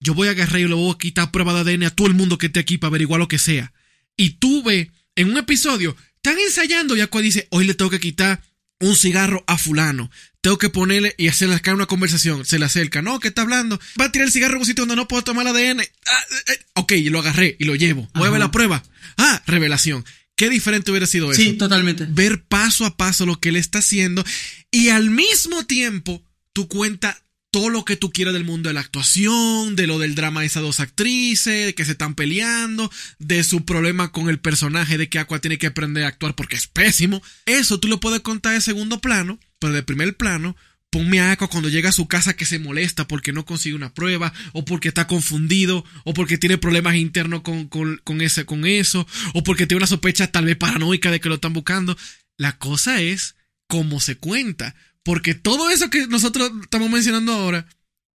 Yo 0.00 0.12
voy 0.14 0.28
a 0.28 0.32
agarrar 0.32 0.60
y 0.60 0.68
le 0.68 0.74
voy 0.74 0.92
a 0.92 0.98
quitar 0.98 1.30
prueba 1.30 1.54
de 1.64 1.72
ADN 1.72 1.84
a 1.84 1.90
todo 1.90 2.06
el 2.08 2.14
mundo 2.14 2.36
que 2.38 2.46
esté 2.46 2.60
aquí 2.60 2.76
para 2.78 2.88
averiguar 2.90 3.18
lo 3.18 3.26
que 3.28 3.38
sea. 3.38 3.72
Y 4.16 4.30
tú 4.38 4.62
ve, 4.62 4.90
en 5.16 5.30
un 5.30 5.38
episodio, 5.38 5.96
están 6.16 6.38
ensayando 6.38 6.96
y 6.96 7.00
Aqua 7.00 7.20
dice, 7.22 7.46
hoy 7.50 7.64
le 7.64 7.74
tengo 7.74 7.90
que 7.90 8.00
quitar 8.00 8.42
un 8.80 8.96
cigarro 8.96 9.44
a 9.46 9.58
fulano. 9.58 10.10
Tengo 10.40 10.58
que 10.58 10.68
ponerle 10.68 11.14
y 11.16 11.28
hacerle 11.28 11.54
acá 11.54 11.72
una 11.72 11.86
conversación. 11.86 12.44
Se 12.44 12.58
le 12.58 12.66
acerca, 12.66 13.00
¿no? 13.00 13.18
¿Qué 13.18 13.28
está 13.28 13.42
hablando? 13.42 13.80
Va 13.98 14.06
a 14.06 14.12
tirar 14.12 14.26
el 14.26 14.32
cigarro 14.32 14.56
a 14.56 14.58
un 14.58 14.66
sitio 14.66 14.82
donde 14.82 14.96
no 14.96 15.08
puedo 15.08 15.24
tomar 15.24 15.46
ADN. 15.46 15.80
Ah, 15.80 15.82
eh, 15.82 16.52
eh. 16.52 16.58
Ok, 16.74 16.92
lo 17.06 17.20
agarré 17.20 17.56
y 17.58 17.64
lo 17.64 17.74
llevo. 17.76 18.10
Ajá. 18.12 18.38
la 18.38 18.50
prueba. 18.50 18.82
Ah, 19.16 19.42
revelación. 19.46 20.04
Qué 20.36 20.50
diferente 20.50 20.90
hubiera 20.90 21.06
sido 21.06 21.30
eso 21.30 21.40
Sí, 21.40 21.52
totalmente. 21.54 22.06
ver 22.08 22.42
paso 22.42 22.84
a 22.84 22.96
paso 22.96 23.24
lo 23.24 23.38
que 23.40 23.50
él 23.50 23.56
está 23.56 23.78
haciendo 23.78 24.24
y 24.70 24.88
al 24.88 25.08
mismo 25.10 25.64
tiempo 25.64 26.22
tú 26.52 26.66
cuentas 26.68 27.16
todo 27.54 27.68
lo 27.68 27.84
que 27.84 27.94
tú 27.94 28.10
quieras 28.10 28.34
del 28.34 28.42
mundo 28.42 28.68
de 28.68 28.74
la 28.74 28.80
actuación, 28.80 29.76
de 29.76 29.86
lo 29.86 30.00
del 30.00 30.16
drama 30.16 30.40
de 30.40 30.48
esas 30.48 30.64
dos 30.64 30.80
actrices, 30.80 31.66
de 31.66 31.72
que 31.72 31.84
se 31.84 31.92
están 31.92 32.16
peleando, 32.16 32.90
de 33.20 33.44
su 33.44 33.64
problema 33.64 34.10
con 34.10 34.28
el 34.28 34.40
personaje, 34.40 34.98
de 34.98 35.08
que 35.08 35.20
Aqua 35.20 35.38
tiene 35.38 35.56
que 35.56 35.68
aprender 35.68 36.02
a 36.02 36.08
actuar 36.08 36.34
porque 36.34 36.56
es 36.56 36.66
pésimo. 36.66 37.22
Eso 37.46 37.78
tú 37.78 37.86
lo 37.86 38.00
puedes 38.00 38.22
contar 38.22 38.54
de 38.54 38.60
segundo 38.60 39.00
plano, 39.00 39.38
pero 39.60 39.72
de 39.72 39.84
primer 39.84 40.16
plano, 40.16 40.56
ponme 40.90 41.20
a 41.20 41.30
Aqua 41.30 41.46
cuando 41.46 41.68
llega 41.68 41.90
a 41.90 41.92
su 41.92 42.08
casa 42.08 42.34
que 42.34 42.44
se 42.44 42.58
molesta 42.58 43.06
porque 43.06 43.32
no 43.32 43.44
consigue 43.44 43.76
una 43.76 43.94
prueba, 43.94 44.32
o 44.52 44.64
porque 44.64 44.88
está 44.88 45.06
confundido, 45.06 45.84
o 46.02 46.12
porque 46.12 46.38
tiene 46.38 46.58
problemas 46.58 46.96
internos 46.96 47.42
con, 47.42 47.68
con, 47.68 48.00
con 48.02 48.20
ese, 48.20 48.44
con 48.44 48.66
eso, 48.66 49.06
o 49.32 49.44
porque 49.44 49.68
tiene 49.68 49.78
una 49.78 49.86
sospecha 49.86 50.26
tal 50.26 50.46
vez 50.46 50.56
paranoica 50.56 51.12
de 51.12 51.20
que 51.20 51.28
lo 51.28 51.36
están 51.36 51.52
buscando. 51.52 51.96
La 52.36 52.58
cosa 52.58 53.00
es 53.00 53.36
cómo 53.68 54.00
se 54.00 54.16
cuenta. 54.16 54.74
Porque 55.04 55.34
todo 55.34 55.70
eso 55.70 55.90
que 55.90 56.06
nosotros 56.08 56.50
estamos 56.62 56.90
mencionando 56.90 57.32
ahora, 57.32 57.68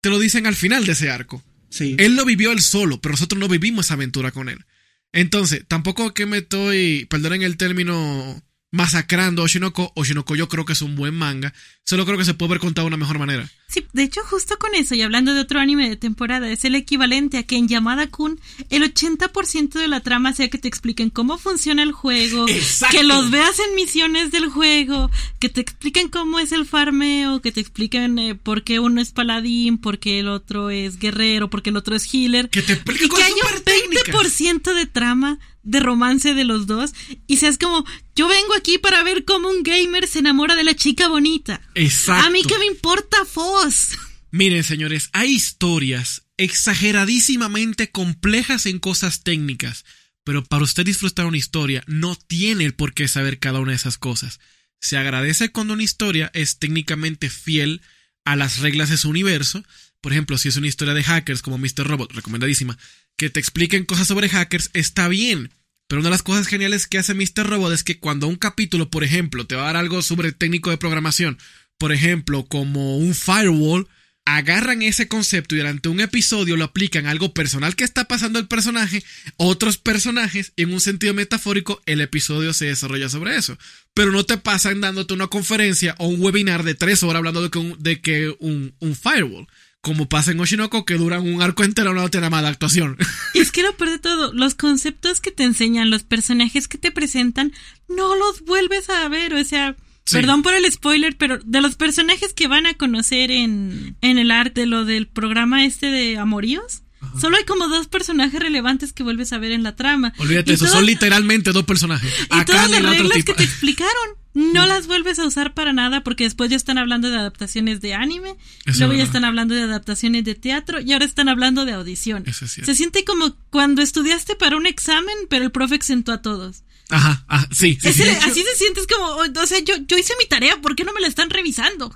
te 0.00 0.08
lo 0.08 0.18
dicen 0.18 0.46
al 0.46 0.54
final 0.54 0.86
de 0.86 0.92
ese 0.92 1.10
arco. 1.10 1.44
Sí. 1.68 1.96
Él 1.98 2.16
lo 2.16 2.24
vivió 2.24 2.52
él 2.52 2.60
solo, 2.60 3.00
pero 3.00 3.12
nosotros 3.12 3.38
no 3.38 3.48
vivimos 3.48 3.86
esa 3.86 3.94
aventura 3.94 4.30
con 4.30 4.48
él. 4.48 4.64
Entonces, 5.12 5.64
tampoco 5.66 6.14
que 6.14 6.26
me 6.26 6.38
estoy, 6.38 7.06
perdonen 7.06 7.42
el 7.42 7.56
término, 7.56 8.42
masacrando 8.76 9.42
a 9.42 9.46
Oshinoko. 9.46 9.92
Oshinoko 9.94 10.36
yo 10.36 10.48
creo 10.48 10.64
que 10.64 10.74
es 10.74 10.82
un 10.82 10.94
buen 10.94 11.14
manga. 11.14 11.52
Solo 11.84 12.04
creo 12.04 12.18
que 12.18 12.24
se 12.24 12.34
puede 12.34 12.50
haber 12.50 12.60
contado 12.60 12.84
de 12.86 12.88
una 12.88 12.96
mejor 12.96 13.18
manera. 13.18 13.48
Sí, 13.68 13.84
de 13.92 14.02
hecho, 14.02 14.20
justo 14.24 14.58
con 14.58 14.74
eso, 14.74 14.94
y 14.94 15.02
hablando 15.02 15.34
de 15.34 15.40
otro 15.40 15.60
anime 15.60 15.88
de 15.88 15.96
temporada, 15.96 16.48
es 16.50 16.64
el 16.64 16.74
equivalente 16.74 17.38
a 17.38 17.42
que 17.44 17.56
en 17.56 17.68
Yamada 17.68 18.08
Kun 18.08 18.40
el 18.70 18.82
80% 18.82 19.72
de 19.72 19.88
la 19.88 20.00
trama 20.00 20.32
sea 20.32 20.48
que 20.48 20.58
te 20.58 20.68
expliquen 20.68 21.10
cómo 21.10 21.38
funciona 21.38 21.82
el 21.82 21.92
juego, 21.92 22.48
Exacto. 22.48 22.96
que 22.96 23.04
los 23.04 23.30
veas 23.30 23.58
en 23.60 23.74
misiones 23.74 24.30
del 24.30 24.48
juego, 24.48 25.10
que 25.38 25.48
te 25.48 25.60
expliquen 25.60 26.08
cómo 26.08 26.38
es 26.38 26.52
el 26.52 26.66
farmeo, 26.66 27.40
que 27.40 27.52
te 27.52 27.60
expliquen 27.60 28.18
eh, 28.18 28.34
por 28.34 28.62
qué 28.62 28.78
uno 28.78 29.00
es 29.00 29.12
paladín, 29.12 29.78
por 29.78 29.98
qué 29.98 30.20
el 30.20 30.28
otro 30.28 30.70
es 30.70 30.98
guerrero, 30.98 31.50
por 31.50 31.62
qué 31.62 31.70
el 31.70 31.76
otro 31.76 31.96
es 31.96 32.12
healer. 32.12 32.50
Que 32.50 32.62
te 32.62 32.74
explique 32.74 33.04
y 33.06 33.08
que 33.08 33.22
haya 33.22 33.34
un 33.34 33.40
súper 33.40 33.60
técnicas. 33.60 34.14
20% 34.14 34.74
de 34.74 34.86
trama, 34.86 35.38
de 35.66 35.80
romance 35.80 36.32
de 36.32 36.44
los 36.44 36.66
dos, 36.66 36.92
y 37.26 37.36
seas 37.36 37.58
como, 37.58 37.84
yo 38.14 38.28
vengo 38.28 38.54
aquí 38.54 38.78
para 38.78 39.02
ver 39.02 39.24
cómo 39.24 39.50
un 39.50 39.62
gamer 39.62 40.06
se 40.06 40.20
enamora 40.20 40.54
de 40.54 40.64
la 40.64 40.74
chica 40.74 41.08
bonita. 41.08 41.60
Exacto. 41.74 42.26
A 42.26 42.30
mí 42.30 42.42
que 42.42 42.58
me 42.58 42.66
importa 42.66 43.24
Foss. 43.24 43.98
Miren, 44.30 44.64
señores, 44.64 45.10
hay 45.12 45.32
historias 45.32 46.22
exageradísimamente 46.36 47.90
complejas 47.90 48.66
en 48.66 48.78
cosas 48.78 49.22
técnicas, 49.22 49.84
pero 50.24 50.44
para 50.44 50.64
usted 50.64 50.84
disfrutar 50.84 51.26
una 51.26 51.36
historia 51.36 51.82
no 51.86 52.16
tiene 52.16 52.64
el 52.64 52.74
por 52.74 52.94
qué 52.94 53.08
saber 53.08 53.38
cada 53.38 53.60
una 53.60 53.72
de 53.72 53.76
esas 53.76 53.98
cosas. 53.98 54.38
Se 54.80 54.96
agradece 54.96 55.50
cuando 55.50 55.74
una 55.74 55.82
historia 55.82 56.30
es 56.32 56.58
técnicamente 56.58 57.28
fiel 57.28 57.82
a 58.24 58.36
las 58.36 58.58
reglas 58.58 58.90
de 58.90 58.98
su 58.98 59.08
universo. 59.08 59.64
Por 60.06 60.12
ejemplo, 60.12 60.38
si 60.38 60.46
es 60.46 60.56
una 60.56 60.68
historia 60.68 60.94
de 60.94 61.02
hackers 61.02 61.42
como 61.42 61.58
Mr. 61.58 61.84
Robot, 61.84 62.12
recomendadísima, 62.12 62.78
que 63.16 63.28
te 63.28 63.40
expliquen 63.40 63.84
cosas 63.84 64.06
sobre 64.06 64.28
hackers, 64.28 64.70
está 64.72 65.08
bien. 65.08 65.50
Pero 65.88 65.98
una 65.98 66.10
de 66.10 66.12
las 66.12 66.22
cosas 66.22 66.46
geniales 66.46 66.86
que 66.86 66.98
hace 66.98 67.12
Mr. 67.12 67.44
Robot 67.44 67.72
es 67.72 67.82
que 67.82 67.98
cuando 67.98 68.28
un 68.28 68.36
capítulo, 68.36 68.88
por 68.88 69.02
ejemplo, 69.02 69.48
te 69.48 69.56
va 69.56 69.62
a 69.62 69.66
dar 69.66 69.76
algo 69.76 70.02
sobre 70.02 70.30
técnico 70.30 70.70
de 70.70 70.76
programación, 70.76 71.38
por 71.76 71.90
ejemplo, 71.90 72.46
como 72.46 72.98
un 72.98 73.16
firewall, 73.16 73.88
agarran 74.26 74.82
ese 74.82 75.08
concepto 75.08 75.56
y 75.56 75.58
durante 75.58 75.88
un 75.88 75.98
episodio 75.98 76.56
lo 76.56 76.64
aplican 76.64 77.06
a 77.06 77.10
algo 77.10 77.34
personal 77.34 77.74
que 77.74 77.82
está 77.82 78.04
pasando 78.04 78.38
el 78.38 78.46
personaje, 78.46 79.02
otros 79.38 79.76
personajes, 79.76 80.52
y 80.54 80.62
en 80.62 80.72
un 80.72 80.80
sentido 80.80 81.14
metafórico, 81.14 81.82
el 81.84 82.00
episodio 82.00 82.52
se 82.52 82.66
desarrolla 82.66 83.08
sobre 83.08 83.36
eso. 83.36 83.58
Pero 83.92 84.12
no 84.12 84.24
te 84.24 84.38
pasan 84.38 84.80
dándote 84.80 85.14
una 85.14 85.26
conferencia 85.26 85.96
o 85.98 86.06
un 86.06 86.20
webinar 86.20 86.62
de 86.62 86.76
tres 86.76 87.02
horas 87.02 87.16
hablando 87.16 87.42
de 87.78 88.00
que 88.00 88.36
un, 88.38 88.72
firewall. 88.94 89.48
Como 89.86 90.08
pasa 90.08 90.32
en 90.32 90.40
Oshinoko, 90.40 90.84
que 90.84 90.94
duran 90.94 91.22
un 91.32 91.40
arco 91.42 91.62
entero, 91.62 91.94
no 91.94 92.08
tiene 92.10 92.28
más 92.28 92.42
de 92.42 92.48
actuación. 92.48 92.98
Y 93.34 93.38
es 93.40 93.52
que 93.52 93.62
lo 93.62 93.76
peor 93.76 93.90
de 93.90 93.98
todo, 94.00 94.32
los 94.32 94.56
conceptos 94.56 95.20
que 95.20 95.30
te 95.30 95.44
enseñan, 95.44 95.90
los 95.90 96.02
personajes 96.02 96.66
que 96.66 96.76
te 96.76 96.90
presentan, 96.90 97.52
no 97.88 98.16
los 98.16 98.40
vuelves 98.44 98.90
a 98.90 99.08
ver, 99.08 99.32
o 99.34 99.44
sea, 99.44 99.76
Sí. 100.08 100.14
Perdón 100.18 100.42
por 100.42 100.54
el 100.54 100.70
spoiler, 100.70 101.16
pero 101.16 101.40
de 101.44 101.60
los 101.60 101.74
personajes 101.74 102.32
que 102.32 102.46
van 102.46 102.66
a 102.66 102.74
conocer 102.74 103.32
en, 103.32 103.96
en 104.02 104.18
el 104.18 104.30
arte, 104.30 104.64
lo 104.64 104.84
del 104.84 105.08
programa 105.08 105.64
este 105.64 105.86
de 105.90 106.16
Amoríos, 106.16 106.82
solo 107.20 107.36
hay 107.36 107.44
como 107.44 107.66
dos 107.66 107.88
personajes 107.88 108.38
relevantes 108.40 108.92
que 108.92 109.02
vuelves 109.02 109.32
a 109.32 109.38
ver 109.38 109.50
en 109.50 109.64
la 109.64 109.74
trama. 109.74 110.12
Olvídate 110.18 110.52
Y 110.52 110.54
eso, 110.54 110.64
todas- 110.66 110.78
son 110.78 110.86
literalmente 110.86 111.50
dos 111.50 111.64
personajes. 111.64 112.08
Y 112.20 112.24
Acá 112.30 112.44
todas 112.44 112.70
las 112.70 112.82
reglas 112.82 113.24
que 113.24 113.34
te 113.34 113.42
explicaron, 113.42 114.10
no 114.36 114.66
las 114.66 114.86
vuelves 114.86 115.18
a 115.18 115.26
usar 115.26 115.54
para 115.54 115.72
nada 115.72 116.04
porque 116.04 116.24
después 116.24 116.50
ya 116.50 116.56
están 116.56 116.76
hablando 116.76 117.08
de 117.08 117.16
adaptaciones 117.16 117.80
de 117.80 117.94
anime, 117.94 118.36
luego 118.78 118.92
ya 118.92 119.02
están 119.02 119.24
hablando 119.24 119.54
de 119.54 119.62
adaptaciones 119.62 120.24
de 120.24 120.34
teatro 120.34 120.78
y 120.78 120.92
ahora 120.92 121.06
están 121.06 121.30
hablando 121.30 121.64
de 121.64 121.72
audiciones. 121.72 122.42
Eso. 122.42 122.46
Se 122.46 122.74
siente 122.74 123.02
como 123.06 123.34
cuando 123.48 123.80
estudiaste 123.80 124.36
para 124.36 124.58
un 124.58 124.66
examen, 124.66 125.14
pero 125.30 125.46
el 125.46 125.52
profe 125.52 125.74
exentó 125.74 126.12
a 126.12 126.20
todos. 126.20 126.64
Ajá, 126.90 127.24
ajá, 127.28 127.48
sí, 127.50 127.78
sí. 127.80 127.88
así 127.88 128.42
se 128.42 128.56
siente, 128.56 128.80
es 128.80 128.86
como, 128.86 129.06
o 129.06 129.46
sea, 129.46 129.58
yo, 129.60 129.74
yo 129.88 129.96
hice 129.96 130.12
mi 130.18 130.26
tarea, 130.26 130.60
¿por 130.60 130.76
qué 130.76 130.84
no 130.84 130.92
me 130.92 131.00
la 131.00 131.08
están 131.08 131.30
revisando? 131.30 131.92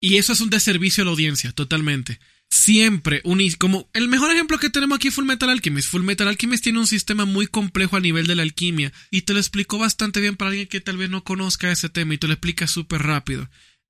Y 0.00 0.16
eso 0.16 0.32
es 0.32 0.40
un 0.40 0.48
deservicio 0.48 1.02
a 1.02 1.04
la 1.04 1.10
audiencia, 1.10 1.52
totalmente. 1.52 2.18
Siempre, 2.54 3.22
un, 3.24 3.40
is- 3.40 3.56
como 3.56 3.88
el 3.94 4.08
mejor 4.08 4.30
ejemplo 4.30 4.58
que 4.58 4.68
tenemos 4.68 4.96
aquí 4.96 5.10
Full 5.10 5.24
Metal 5.24 5.48
Alchemist. 5.48 5.88
Full 5.88 6.02
Metal 6.02 6.28
Alchemist 6.28 6.62
tiene 6.62 6.80
un 6.80 6.86
sistema 6.86 7.24
muy 7.24 7.46
complejo 7.46 7.96
a 7.96 8.00
nivel 8.00 8.26
de 8.26 8.34
la 8.36 8.42
alquimia 8.42 8.92
y 9.10 9.22
te 9.22 9.32
lo 9.32 9.38
explicó 9.38 9.78
bastante 9.78 10.20
bien 10.20 10.36
para 10.36 10.50
alguien 10.50 10.68
que 10.68 10.82
tal 10.82 10.98
vez 10.98 11.08
no 11.08 11.24
conozca 11.24 11.72
ese 11.72 11.88
tema 11.88 12.12
y 12.12 12.18
te 12.18 12.26
lo 12.26 12.34
explica 12.34 12.66
súper 12.66 13.04
rápido. 13.04 13.48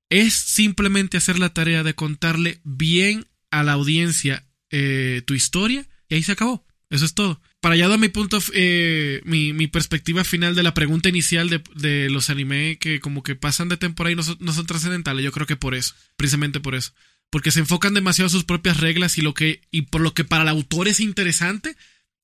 Es 0.09 0.33
simplemente 0.33 1.17
hacer 1.17 1.39
la 1.39 1.49
tarea 1.53 1.83
de 1.83 1.93
contarle 1.93 2.61
bien 2.63 3.25
a 3.51 3.63
la 3.63 3.73
audiencia 3.73 4.47
eh, 4.71 5.23
tu 5.27 5.33
historia 5.33 5.85
y 6.07 6.15
ahí 6.15 6.23
se 6.23 6.31
acabó. 6.31 6.65
Eso 6.89 7.03
es 7.03 7.15
todo. 7.15 7.41
Para 7.59 7.75
allá 7.75 7.89
dar 7.89 7.99
mi 7.99 8.07
punto, 8.07 8.39
eh, 8.53 9.19
mi, 9.25 9.51
mi 9.51 9.67
perspectiva 9.67 10.23
final 10.23 10.55
de 10.55 10.63
la 10.63 10.73
pregunta 10.73 11.09
inicial 11.09 11.49
de, 11.49 11.61
de 11.75 12.09
los 12.09 12.29
anime 12.29 12.77
que 12.79 13.01
como 13.01 13.23
que 13.23 13.35
pasan 13.35 13.67
de 13.67 13.75
temporada 13.75 14.13
y 14.13 14.15
no 14.15 14.23
son, 14.23 14.37
no 14.39 14.53
son 14.53 14.65
trascendentales, 14.67 15.25
yo 15.25 15.33
creo 15.33 15.47
que 15.47 15.57
por 15.57 15.75
eso, 15.75 15.95
precisamente 16.15 16.61
por 16.61 16.75
eso. 16.75 16.93
Porque 17.33 17.49
se 17.49 17.61
enfocan 17.61 17.95
demasiado 17.95 18.27
a 18.27 18.29
sus 18.29 18.43
propias 18.43 18.79
reglas 18.79 19.17
y 19.17 19.23
lo 19.23 19.33
que, 19.33 19.61
y 19.71 19.81
por 19.81 20.01
lo 20.01 20.13
que 20.13 20.23
para 20.23 20.43
el 20.43 20.49
autor 20.49 20.87
es 20.87 20.99
interesante, 20.99 21.75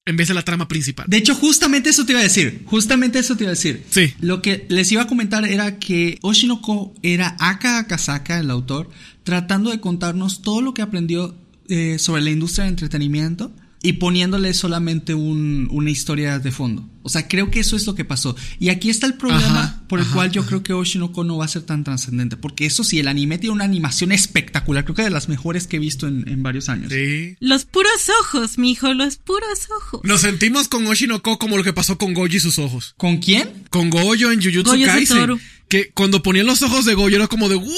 en 0.05 0.17
vez 0.17 0.27
de 0.27 0.35
la 0.35 0.43
trama 0.43 0.67
principal. 0.67 1.07
De 1.09 1.17
hecho, 1.17 1.33
justamente 1.33 1.89
eso 1.89 2.05
te 2.05 2.11
iba 2.11 2.19
a 2.19 2.23
decir. 2.23 2.61
Justamente 2.65 3.17
eso 3.17 3.35
te 3.35 3.45
iba 3.45 3.49
a 3.49 3.55
decir. 3.55 3.83
Sí. 3.89 4.13
Lo 4.21 4.43
que 4.43 4.67
les 4.69 4.91
iba 4.91 5.01
a 5.01 5.07
comentar 5.07 5.43
era 5.45 5.79
que 5.79 6.19
Oshinoko 6.21 6.93
era 7.01 7.35
Aka 7.39 7.79
Akasaka, 7.79 8.37
el 8.37 8.51
autor, 8.51 8.91
tratando 9.23 9.71
de 9.71 9.79
contarnos 9.79 10.43
todo 10.43 10.61
lo 10.61 10.75
que 10.75 10.83
aprendió 10.83 11.35
eh, 11.69 11.97
sobre 11.97 12.21
la 12.21 12.29
industria 12.29 12.65
del 12.65 12.73
entretenimiento 12.73 13.51
y 13.81 13.93
poniéndole 13.93 14.53
solamente 14.53 15.13
un- 15.13 15.67
una 15.71 15.89
historia 15.89 16.39
de 16.39 16.51
fondo. 16.51 16.87
O 17.01 17.07
sea, 17.09 17.27
creo 17.29 17.49
que 17.49 17.61
eso 17.61 17.75
es 17.77 17.87
lo 17.87 17.95
que 17.95 18.03
pasó. 18.05 18.35
Y 18.59 18.69
aquí 18.69 18.89
está 18.89 19.07
el 19.07 19.13
problema 19.13 19.61
Ajá, 19.63 19.83
por 19.87 19.99
el 19.99 20.05
ajá, 20.05 20.15
cual 20.15 20.31
yo 20.31 20.41
ajá. 20.41 20.49
creo 20.49 20.63
que 20.63 20.73
Oshinoko 20.73 21.23
no 21.23 21.37
va 21.37 21.45
a 21.45 21.47
ser 21.47 21.61
tan 21.63 21.83
trascendente. 21.85 22.35
Porque 22.35 22.65
eso 22.65 22.83
sí, 22.83 22.99
el 22.99 23.07
anime 23.07 23.37
tiene 23.37 23.53
una 23.55 23.63
animación 23.63 24.11
espectacular. 24.11 24.83
Creo 24.83 24.95
que 24.95 25.03
de 25.03 25.09
las 25.09 25.29
mejores 25.29 25.65
que 25.65 25.77
he 25.77 25.79
visto 25.79 26.07
en, 26.07 26.27
en 26.27 26.43
varios 26.43 26.67
años. 26.67 26.91
Sí. 26.91 27.35
Los 27.39 27.63
puros 27.65 27.91
ojos, 28.21 28.57
mijo, 28.57 28.93
los 28.93 29.15
puros 29.15 29.69
ojos. 29.81 30.01
Nos 30.03 30.21
sentimos 30.21 30.67
con 30.67 30.85
Oshinoko 30.85 31.39
como 31.39 31.55
lo 31.57 31.63
que 31.63 31.73
pasó 31.73 31.97
con 31.97 32.13
Gojo 32.13 32.27
y 32.27 32.39
sus 32.41 32.59
ojos. 32.59 32.93
¿Con 32.97 33.17
quién? 33.17 33.49
Con 33.69 33.89
Goyo 33.89 34.31
en 34.33 34.41
Jujutsu 34.41 34.71
Gojo 34.73 34.85
Kaisen. 34.85 35.07
Satoru. 35.17 35.39
Que 35.69 35.91
cuando 35.91 36.21
ponían 36.23 36.47
los 36.47 36.61
ojos 36.63 36.83
de 36.83 36.95
Goyo 36.95 37.15
era 37.15 37.27
como 37.27 37.47
de 37.47 37.55
¡Wow! 37.55 37.69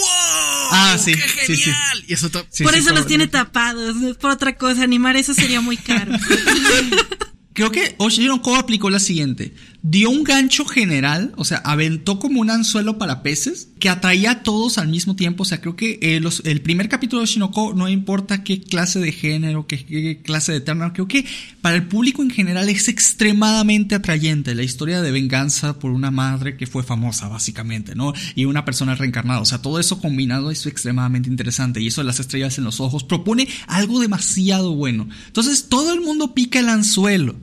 Ah, 0.71 0.97
sí, 0.97 1.13
¡Qué 1.13 1.45
sí, 1.45 1.57
sí. 1.57 1.63
genial! 1.63 2.03
Y 2.07 2.13
eso 2.13 2.29
Sí, 2.49 2.63
por 2.63 2.73
sí, 2.73 2.79
eso 2.79 2.93
los 2.95 3.05
tiene 3.05 3.27
tapados, 3.27 3.95
no 3.97 4.09
es 4.09 4.17
por 4.17 4.31
otra 4.31 4.55
cosa, 4.55 4.83
animar 4.83 5.17
eso 5.17 5.33
sería 5.33 5.61
muy 5.61 5.77
caro. 5.77 6.13
Creo 7.53 7.71
que 7.71 7.95
Oshinoko 7.97 8.55
aplicó 8.55 8.89
la 8.89 8.99
siguiente. 8.99 9.53
Dio 9.83 10.11
un 10.11 10.23
gancho 10.23 10.63
general, 10.65 11.33
o 11.37 11.43
sea, 11.43 11.57
aventó 11.57 12.19
como 12.19 12.39
un 12.39 12.51
anzuelo 12.51 12.99
para 12.99 13.23
peces 13.23 13.69
que 13.79 13.89
atraía 13.89 14.29
a 14.29 14.43
todos 14.43 14.77
al 14.77 14.89
mismo 14.89 15.15
tiempo. 15.15 15.41
O 15.41 15.45
sea, 15.45 15.59
creo 15.59 15.75
que 15.75 15.97
eh, 16.03 16.19
los- 16.19 16.43
el 16.45 16.61
primer 16.61 16.87
capítulo 16.87 17.21
de 17.21 17.23
Oshinoko, 17.23 17.73
no 17.73 17.89
importa 17.89 18.43
qué 18.43 18.61
clase 18.61 18.99
de 18.99 19.11
género, 19.11 19.65
qué, 19.65 20.21
clase 20.23 20.51
de 20.51 20.61
tema, 20.61 20.93
creo 20.93 21.07
que 21.07 21.25
para 21.61 21.77
el 21.77 21.87
público 21.87 22.21
en 22.21 22.29
general 22.29 22.69
es 22.69 22.89
extremadamente 22.89 23.95
atrayente. 23.95 24.53
La 24.53 24.61
historia 24.61 25.01
de 25.01 25.11
venganza 25.11 25.79
por 25.79 25.89
una 25.91 26.11
madre 26.11 26.57
que 26.57 26.67
fue 26.67 26.83
famosa, 26.83 27.27
básicamente, 27.27 27.95
¿no? 27.95 28.13
Y 28.35 28.45
una 28.45 28.65
persona 28.65 28.93
reencarnada. 28.93 29.41
O 29.41 29.45
sea, 29.45 29.63
todo 29.63 29.79
eso 29.79 29.99
combinado 29.99 30.51
es 30.51 30.67
extremadamente 30.67 31.27
interesante. 31.29 31.81
Y 31.81 31.87
eso 31.87 32.01
de 32.01 32.05
las 32.07 32.19
estrellas 32.19 32.57
en 32.59 32.65
los 32.65 32.79
ojos 32.79 33.03
propone 33.03 33.47
algo 33.67 33.99
demasiado 33.99 34.75
bueno. 34.75 35.07
Entonces, 35.25 35.69
todo 35.69 35.91
el 35.93 36.01
mundo 36.01 36.35
pica 36.35 36.59
el 36.59 36.69
anzuelo. 36.69 37.35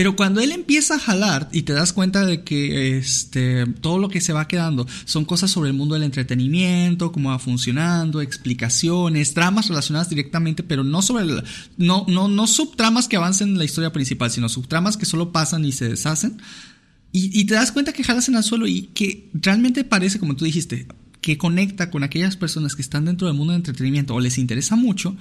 Pero 0.00 0.16
cuando 0.16 0.40
él 0.40 0.50
empieza 0.52 0.94
a 0.94 0.98
jalar 0.98 1.50
y 1.52 1.60
te 1.60 1.74
das 1.74 1.92
cuenta 1.92 2.24
de 2.24 2.42
que 2.42 2.96
este, 2.96 3.66
todo 3.66 3.98
lo 3.98 4.08
que 4.08 4.22
se 4.22 4.32
va 4.32 4.48
quedando 4.48 4.86
son 5.04 5.26
cosas 5.26 5.50
sobre 5.50 5.68
el 5.68 5.76
mundo 5.76 5.92
del 5.92 6.04
entretenimiento, 6.04 7.12
cómo 7.12 7.28
va 7.28 7.38
funcionando, 7.38 8.22
explicaciones, 8.22 9.34
tramas 9.34 9.68
relacionadas 9.68 10.08
directamente, 10.08 10.62
pero 10.62 10.84
no 10.84 11.02
sobre 11.02 11.24
el- 11.24 11.44
no, 11.76 12.06
no, 12.08 12.28
no 12.28 12.46
subtramas 12.46 13.08
que 13.08 13.16
avancen 13.18 13.50
en 13.50 13.58
la 13.58 13.66
historia 13.66 13.92
principal, 13.92 14.30
sino 14.30 14.48
subtramas 14.48 14.96
que 14.96 15.04
solo 15.04 15.32
pasan 15.32 15.66
y 15.66 15.72
se 15.72 15.90
deshacen. 15.90 16.40
Y, 17.12 17.38
y 17.38 17.44
te 17.44 17.52
das 17.52 17.70
cuenta 17.70 17.92
que 17.92 18.02
jalas 18.02 18.26
en 18.30 18.36
el 18.36 18.42
suelo 18.42 18.66
y 18.66 18.84
que 18.94 19.28
realmente 19.34 19.84
parece, 19.84 20.18
como 20.18 20.34
tú 20.34 20.46
dijiste, 20.46 20.86
que 21.20 21.36
conecta 21.36 21.90
con 21.90 22.04
aquellas 22.04 22.38
personas 22.38 22.74
que 22.74 22.80
están 22.80 23.04
dentro 23.04 23.26
del 23.26 23.36
mundo 23.36 23.52
del 23.52 23.58
entretenimiento 23.60 24.14
o 24.14 24.20
les 24.20 24.38
interesa 24.38 24.76
mucho, 24.76 25.14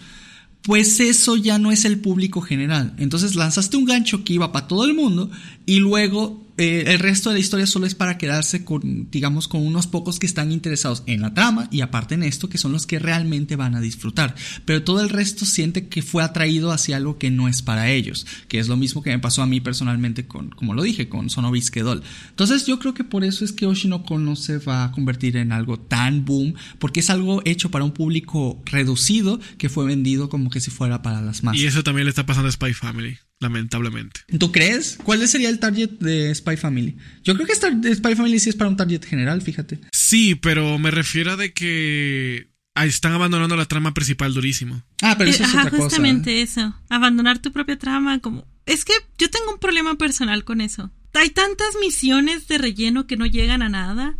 pues 0.63 0.99
eso 0.99 1.35
ya 1.35 1.57
no 1.57 1.71
es 1.71 1.85
el 1.85 1.99
público 1.99 2.41
general. 2.41 2.93
Entonces 2.97 3.35
lanzaste 3.35 3.77
un 3.77 3.85
gancho 3.85 4.23
que 4.23 4.33
iba 4.33 4.51
para 4.51 4.67
todo 4.67 4.85
el 4.85 4.93
mundo 4.93 5.31
y 5.65 5.79
luego 5.79 6.45
eh, 6.59 6.83
el 6.87 6.99
resto 6.99 7.29
de 7.29 7.35
la 7.35 7.39
historia 7.39 7.65
solo 7.65 7.85
es 7.85 7.95
para 7.95 8.17
quedarse 8.17 8.65
con, 8.65 9.09
digamos, 9.09 9.47
con 9.47 9.65
unos 9.65 9.87
pocos 9.87 10.19
que 10.19 10.25
están 10.25 10.51
interesados 10.51 11.03
en 11.05 11.21
la 11.21 11.33
trama 11.33 11.69
y 11.71 11.79
aparte 11.79 12.15
en 12.15 12.23
esto, 12.23 12.49
que 12.49 12.57
son 12.57 12.73
los 12.73 12.85
que 12.85 12.99
realmente 12.99 13.55
van 13.55 13.75
a 13.75 13.79
disfrutar. 13.81 14.35
Pero 14.65 14.83
todo 14.83 14.99
el 14.99 15.07
resto 15.07 15.45
siente 15.45 15.87
que 15.87 16.01
fue 16.01 16.21
atraído 16.21 16.73
hacia 16.73 16.97
algo 16.97 17.17
que 17.17 17.31
no 17.31 17.47
es 17.47 17.61
para 17.61 17.89
ellos, 17.89 18.27
que 18.49 18.59
es 18.59 18.67
lo 18.67 18.75
mismo 18.75 19.01
que 19.01 19.09
me 19.09 19.19
pasó 19.19 19.41
a 19.41 19.45
mí 19.45 19.61
personalmente 19.61 20.27
con, 20.27 20.49
como 20.49 20.73
lo 20.73 20.83
dije, 20.83 21.07
con 21.07 21.29
Sonobiske 21.29 21.81
Doll. 21.81 22.03
Entonces 22.31 22.65
yo 22.65 22.77
creo 22.77 22.93
que 22.93 23.05
por 23.05 23.23
eso 23.23 23.45
es 23.45 23.53
que 23.53 23.65
Oshinoko 23.65 24.19
no 24.19 24.35
se 24.35 24.57
va 24.57 24.83
a 24.83 24.91
convertir 24.91 25.37
en 25.37 25.53
algo 25.53 25.79
tan 25.79 26.25
boom, 26.25 26.55
porque 26.77 26.99
es 26.99 27.09
algo 27.09 27.41
hecho 27.45 27.71
para 27.71 27.85
un 27.85 27.93
público 27.93 28.61
reducido 28.65 29.39
que 29.57 29.69
fue 29.69 29.85
vendido 29.85 30.27
como 30.27 30.49
que 30.49 30.59
si 30.59 30.71
fuera 30.71 31.01
para 31.01 31.21
las 31.21 31.41
masas. 31.41 31.61
Y 31.61 31.67
eso 31.67 31.83
también 31.83 32.05
le 32.05 32.09
está 32.09 32.25
pasando 32.25 32.49
a 32.49 32.51
Spy 32.51 32.73
Family, 32.73 33.17
lamentablemente. 33.39 34.21
¿Tú 34.37 34.51
crees? 34.51 34.97
¿Cuál 35.03 35.27
sería 35.27 35.49
el 35.49 35.59
target 35.59 35.89
de 35.99 36.33
Spy 36.35 36.57
Family? 36.57 36.97
Yo 37.23 37.33
creo 37.35 37.45
que 37.47 37.53
Star- 37.53 37.73
Spy 37.95 38.15
Family 38.15 38.39
sí 38.39 38.49
es 38.49 38.55
para 38.55 38.69
un 38.69 38.77
target 38.77 39.03
general, 39.05 39.41
fíjate. 39.41 39.79
Sí, 39.91 40.35
pero 40.35 40.77
me 40.77 40.91
refiero 40.91 41.31
a 41.31 41.37
de 41.37 41.53
que 41.53 42.49
ah, 42.75 42.85
están 42.85 43.13
abandonando 43.13 43.55
la 43.55 43.65
trama 43.65 43.93
principal 43.93 44.33
durísimo. 44.33 44.83
Ah, 45.01 45.15
pero 45.17 45.29
eso 45.29 45.43
Eh, 45.43 45.45
es 45.45 45.49
Ajá, 45.53 45.59
otra 45.61 45.71
cosa. 45.71 45.83
justamente 45.83 46.41
eso. 46.41 46.75
Abandonar 46.89 47.39
tu 47.39 47.51
propia 47.51 47.77
trama, 47.77 48.19
como. 48.19 48.45
Es 48.65 48.85
que 48.85 48.93
yo 49.17 49.29
tengo 49.29 49.51
un 49.53 49.59
problema 49.59 49.95
personal 49.97 50.43
con 50.43 50.61
eso. 50.61 50.91
Hay 51.13 51.29
tantas 51.31 51.69
misiones 51.81 52.47
de 52.47 52.57
relleno 52.59 53.07
que 53.07 53.17
no 53.17 53.25
llegan 53.25 53.61
a 53.63 53.69
nada, 53.69 54.17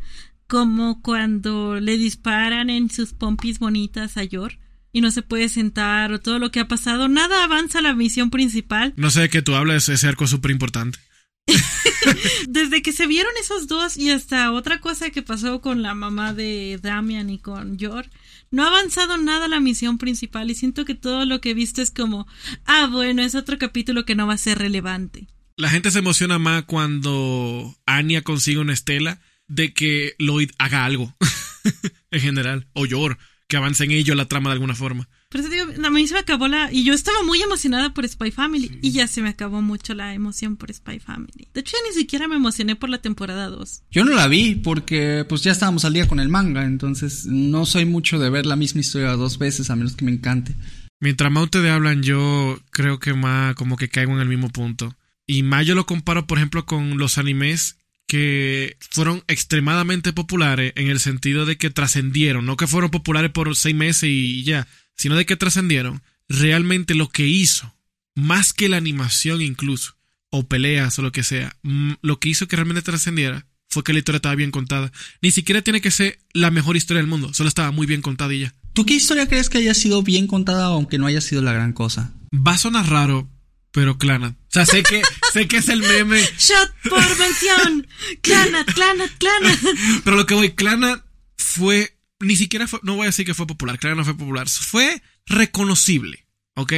como 0.48 1.02
cuando 1.04 1.80
le 1.80 1.98
disparan 1.98 2.70
en 2.72 2.90
sus 2.90 3.14
pompis 3.14 3.60
bonitas 3.60 4.18
a 4.18 4.24
Yor. 4.24 4.58
Y 4.92 5.02
no 5.02 5.12
se 5.12 5.22
puede 5.22 5.50
sentar 5.50 6.12
o 6.12 6.20
todo 6.20 6.40
lo 6.40 6.52
que 6.52 6.60
ha 6.60 6.68
pasado, 6.68 7.08
nada 7.08 7.44
avanza 7.44 7.82
la 7.82 7.94
misión 7.94 8.30
principal. 8.30 8.94
No 8.96 9.10
sé 9.10 9.22
de 9.22 9.30
qué 9.30 9.42
tú 9.42 9.56
hablas, 9.56 9.90
ese 9.90 10.08
arco 10.08 10.26
es 10.26 10.30
súper 10.30 10.52
importante. 10.52 11.00
Desde 12.48 12.82
que 12.82 12.92
se 12.92 13.08
vieron 13.08 13.32
esos 13.42 13.68
dos 13.68 13.98
y 13.98 14.12
hasta 14.12 14.52
otra 14.52 14.80
cosa 14.80 15.10
que 15.10 15.22
pasó 15.22 15.62
con 15.62 15.82
la 15.82 15.94
mamá 15.96 16.34
de 16.34 16.80
Damian 16.82 17.30
y 17.30 17.40
con 17.40 17.78
Yor, 17.78 18.10
no 18.52 18.64
ha 18.64 18.68
avanzado 18.68 19.18
nada 19.18 19.48
la 19.48 19.60
misión 19.60 19.98
principal 19.98 20.50
y 20.50 20.56
siento 20.56 20.86
que 20.86 20.96
todo 20.96 21.26
lo 21.26 21.42
que 21.42 21.52
he 21.52 21.54
visto 21.54 21.82
es 21.82 21.92
como, 21.92 22.28
ah, 22.66 22.88
bueno, 22.92 23.22
es 23.22 23.36
otro 23.36 23.58
capítulo 23.58 24.06
que 24.06 24.16
no 24.16 24.28
va 24.28 24.34
a 24.34 24.38
ser 24.38 24.60
relevante. 24.60 25.28
La 25.56 25.70
gente 25.70 25.92
se 25.92 26.00
emociona 26.00 26.40
más 26.40 26.64
cuando 26.64 27.76
Anya 27.86 28.22
consigue 28.22 28.60
una 28.60 28.74
estela 28.74 29.20
de 29.48 29.74
que 29.74 30.16
Lloyd 30.20 30.52
haga 30.58 30.86
algo 30.86 31.14
en 32.12 32.22
general, 32.22 32.68
o 32.74 32.86
Yor, 32.86 33.18
que 33.50 33.58
avance 33.58 33.84
en 33.84 33.92
ello 33.92 34.14
la 34.14 34.26
trama 34.26 34.52
de 34.52 34.54
alguna 34.54 34.76
forma. 34.76 35.10
Pero 35.28 35.44
te 35.44 35.50
digo, 35.50 35.66
a 35.84 35.90
mí 35.90 36.08
se 36.08 36.14
me 36.14 36.20
acabó 36.20 36.48
la... 36.48 36.72
Y 36.72 36.84
yo 36.84 36.94
estaba 36.94 37.24
muy 37.24 37.42
emocionada 37.42 37.96
por 37.96 38.08
Spy 38.08 38.30
Family. 38.30 38.78
Y 38.84 38.92
ya 38.92 39.08
se 39.08 39.24
me 39.24 39.30
acabó 39.30 39.64
mucho 39.64 39.96
la 39.96 40.14
emoción 40.14 40.56
por 40.56 40.72
Spy 40.72 41.00
Family. 41.00 41.48
De 41.52 41.62
hecho, 41.62 41.76
ya 41.76 41.90
ni 41.90 42.00
siquiera 42.00 42.28
me 42.28 42.36
emocioné 42.36 42.76
por 42.76 42.90
la 42.90 43.02
temporada 43.02 43.50
2. 43.50 43.84
Yo 43.90 44.06
no 44.06 44.14
la 44.14 44.28
vi 44.28 44.54
porque 44.54 45.26
pues 45.28 45.42
ya 45.42 45.52
estábamos 45.52 45.84
al 45.84 45.94
día 45.94 46.08
con 46.08 46.20
el 46.20 46.30
manga. 46.30 46.64
Entonces 46.64 47.26
no 47.26 47.66
soy 47.66 47.86
mucho 47.86 48.20
de 48.20 48.30
ver 48.30 48.46
la 48.46 48.56
misma 48.56 48.82
historia 48.82 49.14
dos 49.14 49.40
veces 49.40 49.72
a 49.72 49.76
menos 49.76 49.96
que 49.96 50.06
me 50.06 50.12
encante. 50.12 50.56
Mientras 51.00 51.32
más 51.32 51.46
ustedes 51.46 51.72
hablan, 51.72 52.04
yo 52.04 52.60
creo 52.70 53.00
que 53.00 53.16
más 53.16 53.56
como 53.56 53.78
que 53.78 53.90
caigo 53.90 54.14
en 54.14 54.22
el 54.22 54.30
mismo 54.30 54.50
punto. 54.50 54.96
Y 55.26 55.42
más 55.42 55.66
yo 55.66 55.74
lo 55.74 55.88
comparo, 55.88 56.28
por 56.28 56.38
ejemplo, 56.38 56.68
con 56.68 57.00
los 57.00 57.18
animes 57.18 57.78
que 58.10 58.76
fueron 58.90 59.24
extremadamente 59.28 60.14
populares 60.14 60.74
en 60.76 60.90
el 60.90 61.00
sentido 61.00 61.46
de 61.46 61.58
que 61.58 61.70
trascendieron, 61.70 62.44
no 62.44 62.58
que 62.58 62.66
fueron 62.66 62.90
populares 62.90 63.30
por 63.30 63.56
seis 63.56 63.76
meses 63.76 64.10
y 64.10 64.44
ya, 64.44 64.68
sino 64.98 65.16
de 65.16 65.28
que 65.28 65.36
trascendieron, 65.36 66.02
realmente 66.28 66.96
lo 66.96 67.08
que 67.08 67.28
hizo, 67.28 67.72
más 68.16 68.52
que 68.52 68.68
la 68.68 68.78
animación 68.78 69.44
incluso, 69.44 69.96
o 70.32 70.48
peleas 70.48 70.98
o 70.98 71.04
lo 71.04 71.12
que 71.12 71.22
sea, 71.22 71.56
lo 72.02 72.20
que 72.20 72.30
hizo 72.30 72.48
que 72.48 72.56
realmente 72.56 72.82
trascendiera 72.82 73.46
fue 73.68 73.84
que 73.84 73.94
la 73.94 74.00
historia 74.00 74.18
estaba 74.18 74.34
bien 74.34 74.50
contada. 74.50 74.92
Ni 75.22 75.30
siquiera 75.30 75.62
tiene 75.62 75.80
que 75.80 75.92
ser 75.92 76.18
la 76.34 76.50
mejor 76.50 76.78
historia 76.78 77.02
del 77.04 77.10
mundo, 77.12 77.32
solo 77.36 77.48
estaba 77.48 77.70
muy 77.70 77.86
bien 77.86 78.02
contada 78.02 78.34
y 78.34 78.40
ya. 78.40 78.56
¿Tú 78.74 78.88
qué 78.88 78.96
historia 78.96 79.28
crees 79.28 79.50
que 79.50 79.60
haya 79.60 79.76
sido 79.76 80.02
bien 80.02 80.26
contada 80.26 80.66
aunque 80.66 80.98
no 80.98 81.06
haya 81.06 81.22
sido 81.22 81.44
la 81.44 81.54
gran 81.54 81.74
cosa? 81.74 82.12
Va 82.34 82.54
a 82.54 82.58
sonar 82.58 82.90
raro, 82.90 83.30
pero 83.72 83.98
Clanat. 83.98 84.34
O 84.34 84.52
sea, 84.52 84.66
sé 84.66 84.84
que, 84.84 85.02
sé 85.34 85.48
que 85.48 85.58
es 85.58 85.70
el 85.70 85.82
meme. 85.82 86.22
Shot 86.38 86.74
por 86.90 87.18
mención. 87.18 87.88
Clanat, 88.22 88.74
Clanat, 88.74 89.12
Clanat. 89.18 89.60
Pero 90.04 90.18
lo 90.18 90.26
que 90.26 90.34
voy, 90.34 90.52
Clanat 90.52 91.04
fue 91.38 92.00
ni 92.22 92.36
siquiera 92.36 92.68
fue, 92.68 92.80
no 92.84 92.96
voy 92.96 93.04
a 93.04 93.08
decir 93.08 93.26
que 93.26 93.34
fue 93.34 93.48
popular, 93.48 93.80
claro, 93.80 93.96
no 93.96 94.06
fue 94.06 94.18
popular, 94.18 94.48
fue 94.50 95.02
reconocible, 95.26 96.28
¿ok? 96.56 96.74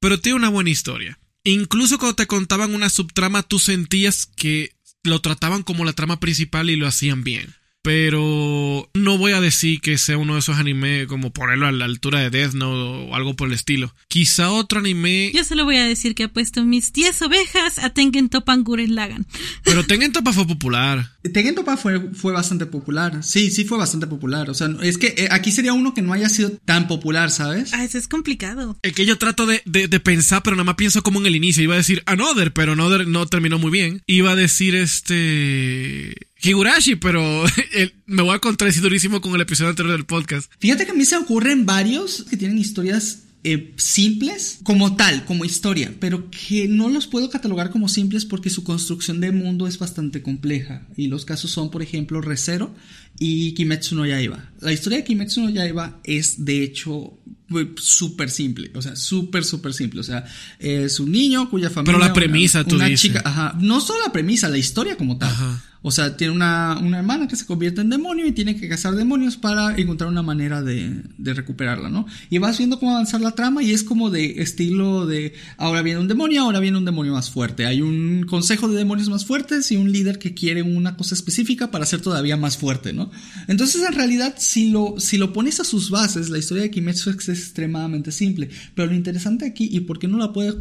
Pero 0.00 0.20
tiene 0.20 0.36
una 0.36 0.48
buena 0.48 0.70
historia. 0.70 1.18
Incluso 1.42 1.98
cuando 1.98 2.16
te 2.16 2.26
contaban 2.26 2.74
una 2.74 2.88
subtrama, 2.88 3.42
tú 3.42 3.58
sentías 3.58 4.26
que 4.26 4.76
lo 5.02 5.20
trataban 5.20 5.62
como 5.62 5.84
la 5.84 5.92
trama 5.92 6.20
principal 6.20 6.70
y 6.70 6.76
lo 6.76 6.86
hacían 6.86 7.24
bien. 7.24 7.54
Pero 7.84 8.88
no 8.94 9.18
voy 9.18 9.32
a 9.32 9.42
decir 9.42 9.82
que 9.82 9.98
sea 9.98 10.16
uno 10.16 10.32
de 10.32 10.38
esos 10.38 10.56
animes 10.56 11.06
como 11.06 11.34
ponerlo 11.34 11.66
a 11.66 11.72
la 11.72 11.84
altura 11.84 12.20
de 12.20 12.30
Death 12.30 12.54
Note 12.54 13.10
o 13.10 13.14
algo 13.14 13.36
por 13.36 13.48
el 13.48 13.52
estilo. 13.52 13.94
Quizá 14.08 14.50
otro 14.52 14.78
anime. 14.78 15.30
Yo 15.34 15.44
solo 15.44 15.66
voy 15.66 15.76
a 15.76 15.84
decir 15.84 16.14
que 16.14 16.22
he 16.22 16.28
puesto 16.30 16.64
mis 16.64 16.94
10 16.94 17.20
ovejas 17.20 17.78
a 17.78 17.90
Tengen 17.90 18.30
Toppa 18.30 18.56
Guren 18.56 18.94
Lagan. 18.94 19.26
Pero 19.64 19.84
Tengen 19.84 20.12
Toppa 20.12 20.32
fue 20.32 20.46
popular. 20.46 21.10
Tengen 21.34 21.54
Toppa 21.54 21.76
fue, 21.76 22.00
fue 22.14 22.32
bastante 22.32 22.64
popular. 22.64 23.22
Sí, 23.22 23.50
sí 23.50 23.66
fue 23.66 23.76
bastante 23.76 24.06
popular. 24.06 24.48
O 24.48 24.54
sea, 24.54 24.70
es 24.82 24.96
que 24.96 25.08
eh, 25.18 25.28
aquí 25.30 25.52
sería 25.52 25.74
uno 25.74 25.92
que 25.92 26.00
no 26.00 26.14
haya 26.14 26.30
sido 26.30 26.52
tan 26.64 26.88
popular, 26.88 27.30
¿sabes? 27.30 27.74
Ah, 27.74 27.84
eso 27.84 27.98
es 27.98 28.08
complicado. 28.08 28.78
El 28.80 28.94
que 28.94 29.04
yo 29.04 29.18
trato 29.18 29.44
de, 29.44 29.60
de, 29.66 30.00
pensar, 30.00 30.42
pero 30.42 30.56
nada 30.56 30.64
más 30.64 30.76
pienso 30.76 31.02
como 31.02 31.20
en 31.20 31.26
el 31.26 31.36
inicio. 31.36 31.62
Iba 31.62 31.74
a 31.74 31.78
decir 31.78 32.02
Another, 32.06 32.54
pero 32.54 32.72
Another 32.72 33.06
no 33.06 33.26
terminó 33.26 33.58
muy 33.58 33.70
bien. 33.70 34.00
Iba 34.06 34.30
a 34.30 34.36
decir 34.36 34.74
este. 34.74 36.14
Higurashi, 36.44 36.96
pero 36.96 37.22
me 38.06 38.22
voy 38.22 38.34
a 38.34 38.38
contradecir 38.38 38.82
durísimo 38.82 39.20
con 39.20 39.34
el 39.34 39.40
episodio 39.40 39.70
anterior 39.70 39.96
del 39.96 40.06
podcast. 40.06 40.50
Fíjate 40.58 40.84
que 40.84 40.92
a 40.92 40.94
mí 40.94 41.04
se 41.04 41.16
ocurren 41.16 41.64
varios 41.66 42.24
que 42.24 42.36
tienen 42.36 42.58
historias 42.58 43.24
eh, 43.46 43.74
simples 43.76 44.60
como 44.62 44.96
tal, 44.96 45.26
como 45.26 45.44
historia, 45.44 45.94
pero 46.00 46.30
que 46.30 46.66
no 46.66 46.88
los 46.88 47.06
puedo 47.06 47.28
catalogar 47.28 47.70
como 47.70 47.88
simples 47.88 48.24
porque 48.24 48.48
su 48.48 48.64
construcción 48.64 49.20
de 49.20 49.32
mundo 49.32 49.66
es 49.66 49.78
bastante 49.78 50.22
compleja. 50.22 50.86
Y 50.96 51.08
los 51.08 51.26
casos 51.26 51.50
son, 51.50 51.70
por 51.70 51.82
ejemplo, 51.82 52.22
Recero 52.22 52.74
y 53.18 53.52
Kimetsu 53.54 53.94
no 53.94 54.06
Yaiba. 54.06 54.50
La 54.60 54.72
historia 54.72 54.98
de 54.98 55.04
Kimetsu 55.04 55.42
no 55.42 55.50
Yaiba 55.50 56.00
es, 56.04 56.44
de 56.44 56.62
hecho, 56.62 57.18
súper 57.76 58.30
simple, 58.30 58.70
o 58.74 58.82
sea, 58.82 58.96
súper, 58.96 59.44
súper 59.44 59.72
simple. 59.72 60.00
O 60.00 60.04
sea, 60.04 60.24
es 60.58 60.98
un 61.00 61.12
niño 61.12 61.48
cuya 61.50 61.70
familia... 61.70 61.98
Pero 61.98 62.06
la 62.06 62.12
premisa, 62.12 62.64
tú 62.64 62.78
dices. 62.78 63.00
Chica, 63.00 63.22
ajá, 63.24 63.56
no 63.60 63.80
solo 63.80 64.00
la 64.04 64.12
premisa, 64.12 64.48
la 64.48 64.58
historia 64.58 64.96
como 64.96 65.18
tal. 65.18 65.30
Ajá. 65.30 65.62
O 65.86 65.90
sea, 65.90 66.16
tiene 66.16 66.32
una, 66.32 66.78
una, 66.80 66.96
hermana 66.96 67.28
que 67.28 67.36
se 67.36 67.44
convierte 67.44 67.82
en 67.82 67.90
demonio 67.90 68.26
y 68.26 68.32
tiene 68.32 68.56
que 68.56 68.70
cazar 68.70 68.94
demonios 68.94 69.36
para 69.36 69.76
encontrar 69.76 70.08
una 70.08 70.22
manera 70.22 70.62
de, 70.62 71.02
de, 71.18 71.34
recuperarla, 71.34 71.90
¿no? 71.90 72.06
Y 72.30 72.38
vas 72.38 72.56
viendo 72.56 72.78
cómo 72.78 72.92
avanzar 72.92 73.20
la 73.20 73.32
trama 73.32 73.62
y 73.62 73.70
es 73.70 73.84
como 73.84 74.08
de 74.08 74.40
estilo 74.40 75.04
de 75.04 75.34
ahora 75.58 75.82
viene 75.82 76.00
un 76.00 76.08
demonio, 76.08 76.40
ahora 76.40 76.58
viene 76.58 76.78
un 76.78 76.86
demonio 76.86 77.12
más 77.12 77.28
fuerte. 77.28 77.66
Hay 77.66 77.82
un 77.82 78.24
consejo 78.26 78.66
de 78.66 78.78
demonios 78.78 79.10
más 79.10 79.26
fuertes 79.26 79.70
y 79.72 79.76
un 79.76 79.92
líder 79.92 80.18
que 80.18 80.32
quiere 80.32 80.62
una 80.62 80.96
cosa 80.96 81.14
específica 81.14 81.70
para 81.70 81.84
ser 81.84 82.00
todavía 82.00 82.38
más 82.38 82.56
fuerte, 82.56 82.94
¿no? 82.94 83.03
Entonces, 83.48 83.82
en 83.82 83.94
realidad, 83.94 84.34
si 84.38 84.70
lo, 84.70 84.94
si 84.98 85.18
lo 85.18 85.32
pones 85.32 85.60
a 85.60 85.64
sus 85.64 85.90
bases, 85.90 86.30
la 86.30 86.38
historia 86.38 86.62
de 86.64 86.70
Kimetsu 86.70 87.10
es 87.10 87.28
extremadamente 87.28 88.12
simple. 88.12 88.50
Pero 88.74 88.88
lo 88.88 88.94
interesante 88.94 89.46
aquí, 89.46 89.68
y 89.70 89.80
por 89.80 89.98
qué 89.98 90.08
no 90.08 90.18
la 90.18 90.32
puedes 90.32 90.56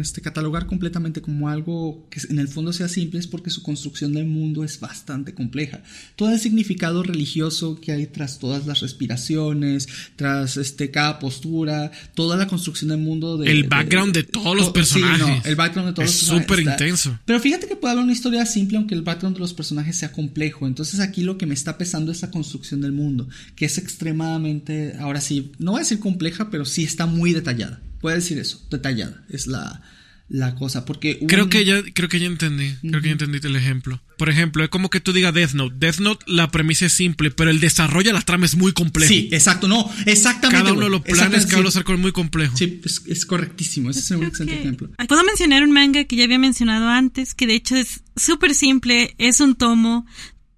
este, 0.00 0.20
catalogar 0.20 0.66
completamente 0.66 1.20
como 1.20 1.48
algo 1.48 2.06
que 2.10 2.20
en 2.28 2.38
el 2.38 2.48
fondo 2.48 2.72
sea 2.72 2.88
simple, 2.88 3.20
es 3.20 3.26
porque 3.26 3.50
su 3.50 3.62
construcción 3.62 4.12
del 4.12 4.26
mundo 4.26 4.64
es 4.64 4.80
bastante 4.80 5.34
compleja. 5.34 5.82
Todo 6.16 6.30
el 6.30 6.40
significado 6.40 7.02
religioso 7.02 7.80
que 7.80 7.92
hay 7.92 8.06
tras 8.06 8.38
todas 8.38 8.66
las 8.66 8.80
respiraciones, 8.80 9.88
tras 10.16 10.56
este, 10.56 10.90
cada 10.90 11.18
postura, 11.18 11.90
toda 12.14 12.36
la 12.36 12.46
construcción 12.46 12.90
del 12.90 12.98
mundo. 13.00 13.38
De, 13.38 13.50
el 13.50 13.64
background 13.64 14.14
de, 14.14 14.22
todos 14.22 14.56
los 14.56 14.70
personajes. 14.70 15.44
el 15.44 15.56
background 15.56 15.90
de 15.90 15.94
todos 15.94 16.10
es 16.10 16.16
súper 16.16 16.60
intenso. 16.60 17.18
Pero 17.24 17.40
fíjate 17.40 17.68
que 17.68 17.76
puede 17.76 17.92
haber 17.92 18.04
una 18.04 18.12
historia 18.12 18.44
simple 18.46 18.78
aunque 18.78 18.94
el 18.94 19.02
background 19.02 19.36
de 19.36 19.40
los 19.40 19.54
personajes 19.54 19.96
sea 19.96 20.12
complejo. 20.12 20.66
Entonces 20.66 21.00
aquí 21.00 21.22
lo 21.22 21.38
que 21.38 21.46
me 21.46 21.54
está 21.54 21.73
pesando 21.78 22.12
es 22.12 22.22
la 22.22 22.30
construcción 22.30 22.80
del 22.80 22.92
mundo, 22.92 23.28
que 23.56 23.64
es 23.66 23.78
extremadamente, 23.78 24.96
ahora 24.98 25.20
sí, 25.20 25.52
no 25.58 25.72
voy 25.72 25.80
a 25.80 25.82
decir 25.82 25.98
compleja, 25.98 26.50
pero 26.50 26.64
sí 26.64 26.84
está 26.84 27.06
muy 27.06 27.32
detallada. 27.32 27.80
Puede 28.00 28.16
decir 28.16 28.38
eso, 28.38 28.60
detallada. 28.70 29.24
Es 29.30 29.46
la, 29.46 29.82
la 30.28 30.54
cosa. 30.54 30.84
Porque 30.84 31.18
creo 31.26 31.48
que 31.48 31.64
ya, 31.64 31.82
creo 31.94 32.08
que 32.08 32.20
ya 32.20 32.26
entendí. 32.26 32.74
Creo 32.80 33.00
que 33.00 33.08
ya 33.08 33.12
entendí 33.12 33.38
el 33.42 33.56
ejemplo. 33.56 34.00
Por 34.16 34.28
ejemplo, 34.28 34.62
es 34.62 34.70
como 34.70 34.90
que 34.90 35.00
tú 35.00 35.12
digas 35.12 35.34
Death 35.34 35.54
Note. 35.54 35.74
Death 35.78 35.98
Note, 35.98 36.24
la 36.28 36.50
premisa 36.50 36.86
es 36.86 36.92
simple, 36.92 37.30
pero 37.30 37.50
el 37.50 37.60
desarrollo 37.60 38.10
de 38.10 38.12
la 38.12 38.20
trama 38.20 38.46
es 38.46 38.56
muy 38.56 38.72
complejo. 38.72 39.12
Sí, 39.12 39.28
exacto, 39.32 39.68
no, 39.68 39.90
exactamente. 40.06 40.62
Cada 40.62 40.72
uno 40.72 40.84
de 40.84 40.90
los 40.90 41.02
planes, 41.02 41.46
cada 41.46 41.58
uno 41.58 41.64
los 41.64 41.76
es 41.76 41.98
muy 41.98 42.12
complejo. 42.12 42.56
Sí, 42.56 42.80
es, 43.06 43.26
correctísimo. 43.26 43.90
Ese 43.90 44.00
es 44.00 44.10
un 44.12 44.24
excelente 44.24 44.60
ejemplo. 44.60 44.90
Puedo 45.08 45.24
mencionar 45.24 45.62
un 45.62 45.72
manga 45.72 46.04
que 46.04 46.16
ya 46.16 46.24
había 46.24 46.38
mencionado 46.38 46.88
antes, 46.88 47.34
que 47.34 47.46
de 47.46 47.54
hecho 47.54 47.76
es 47.76 48.02
súper 48.16 48.54
simple, 48.54 49.14
es 49.18 49.40
un 49.40 49.56
tomo. 49.56 50.06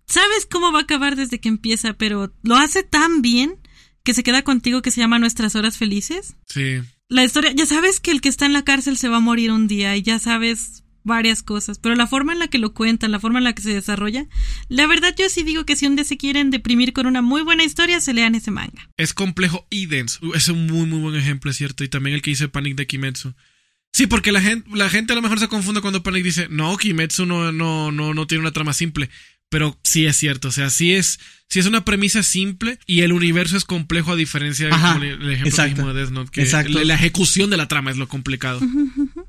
Sabes 0.07 0.47
cómo 0.51 0.73
va 0.73 0.81
a 0.81 0.83
acabar 0.83 1.17
desde 1.17 1.41
que 1.41 1.49
empieza, 1.49 1.95
pero 1.95 2.33
lo 2.43 2.57
hace 2.57 2.83
tan 2.83 3.23
bien 3.23 3.59
que 4.05 4.15
se 4.15 4.23
queda 4.23 4.43
contigo 4.43 4.83
que 4.83 4.91
se 4.91 5.01
llama 5.01 5.19
Nuestras 5.19 5.57
Horas 5.57 5.77
Felices. 5.77 6.37
Sí 6.47 6.81
la 7.09 7.25
historia, 7.25 7.53
ya 7.53 7.67
sabes 7.67 8.01
que 8.01 8.11
el 8.11 8.21
que 8.21 8.29
está 8.29 8.47
en 8.47 8.53
la 8.53 8.65
cárcel 8.65 8.97
se 8.97 9.09
va 9.09 9.19
a 9.19 9.21
morir 9.21 9.53
un 9.53 9.69
día 9.69 9.97
y 9.97 10.03
ya 10.03 10.19
sabes 10.19 10.83
varias 11.05 11.45
cosas, 11.45 11.79
pero 11.79 11.95
la 11.95 12.09
forma 12.09 12.33
en 12.33 12.41
la 12.41 12.49
que 12.49 12.59
lo 12.59 12.75
cuentan, 12.75 13.13
la 13.13 13.21
forma 13.21 13.39
en 13.39 13.45
la 13.45 13.55
que 13.55 13.63
se 13.63 13.73
desarrolla, 13.73 14.27
la 14.69 14.89
verdad 14.89 15.15
yo 15.17 15.29
sí 15.29 15.45
digo 15.45 15.65
que 15.65 15.77
si 15.77 15.87
un 15.87 15.95
día 15.95 16.05
se 16.05 16.17
quieren 16.17 16.51
deprimir 16.51 16.93
con 16.93 17.07
una 17.07 17.23
muy 17.23 17.43
buena 17.43 17.63
historia, 17.63 18.01
se 18.01 18.13
lean 18.13 18.35
ese 18.35 18.51
manga. 18.51 18.91
Es 18.97 19.15
complejo 19.15 19.69
y 19.71 19.87
denso, 19.87 20.35
es 20.35 20.49
un 20.49 20.67
muy 20.67 20.85
muy 20.87 20.99
buen 20.99 21.15
ejemplo, 21.15 21.53
es 21.53 21.57
cierto, 21.57 21.85
y 21.85 21.89
también 21.89 22.17
el 22.17 22.23
que 22.23 22.31
dice 22.31 22.49
Panic 22.49 22.75
de 22.75 22.89
Kimetsu. 22.89 23.35
Sí, 23.93 24.09
porque 24.09 24.33
la 24.33 24.43
gente, 24.43 24.69
la 24.75 24.91
gente 24.91 25.13
a 25.13 25.17
lo 25.17 25.23
mejor 25.23 25.39
se 25.39 25.49
confunde 25.49 25.81
cuando 25.81 26.03
Panic 26.03 26.25
dice, 26.25 26.49
no, 26.51 26.77
Kimetsu 26.77 27.25
no, 27.25 27.53
no, 27.53 27.93
no, 27.93 28.13
no 28.13 28.27
tiene 28.27 28.43
una 28.43 28.53
trama 28.53 28.73
simple. 28.73 29.09
Pero 29.49 29.79
sí 29.85 30.07
es 30.07 30.17
cierto, 30.17 30.49
o 30.49 30.51
sea, 30.51 30.71
sí 30.71 30.93
es, 30.95 31.21
sí 31.49 31.61
es 31.61 31.67
una 31.67 31.85
premisa 31.85 32.25
simple 32.25 32.81
y 32.85 33.03
el 33.03 33.13
universo 33.13 33.57
es 33.57 33.65
complejo 33.65 34.13
a 34.13 34.17
diferencia 34.17 34.67
del 34.67 35.31
ejemplo 35.31 35.93
de 35.93 36.01
Death 36.01 36.11
Note, 36.11 36.31
que 36.33 36.85
la, 36.85 36.95
ejecución 36.95 37.49
de 37.49 37.57
la 37.57 37.69
trama 37.69 37.93
es 37.93 37.97
lo 37.97 38.09
complicado. 38.09 38.61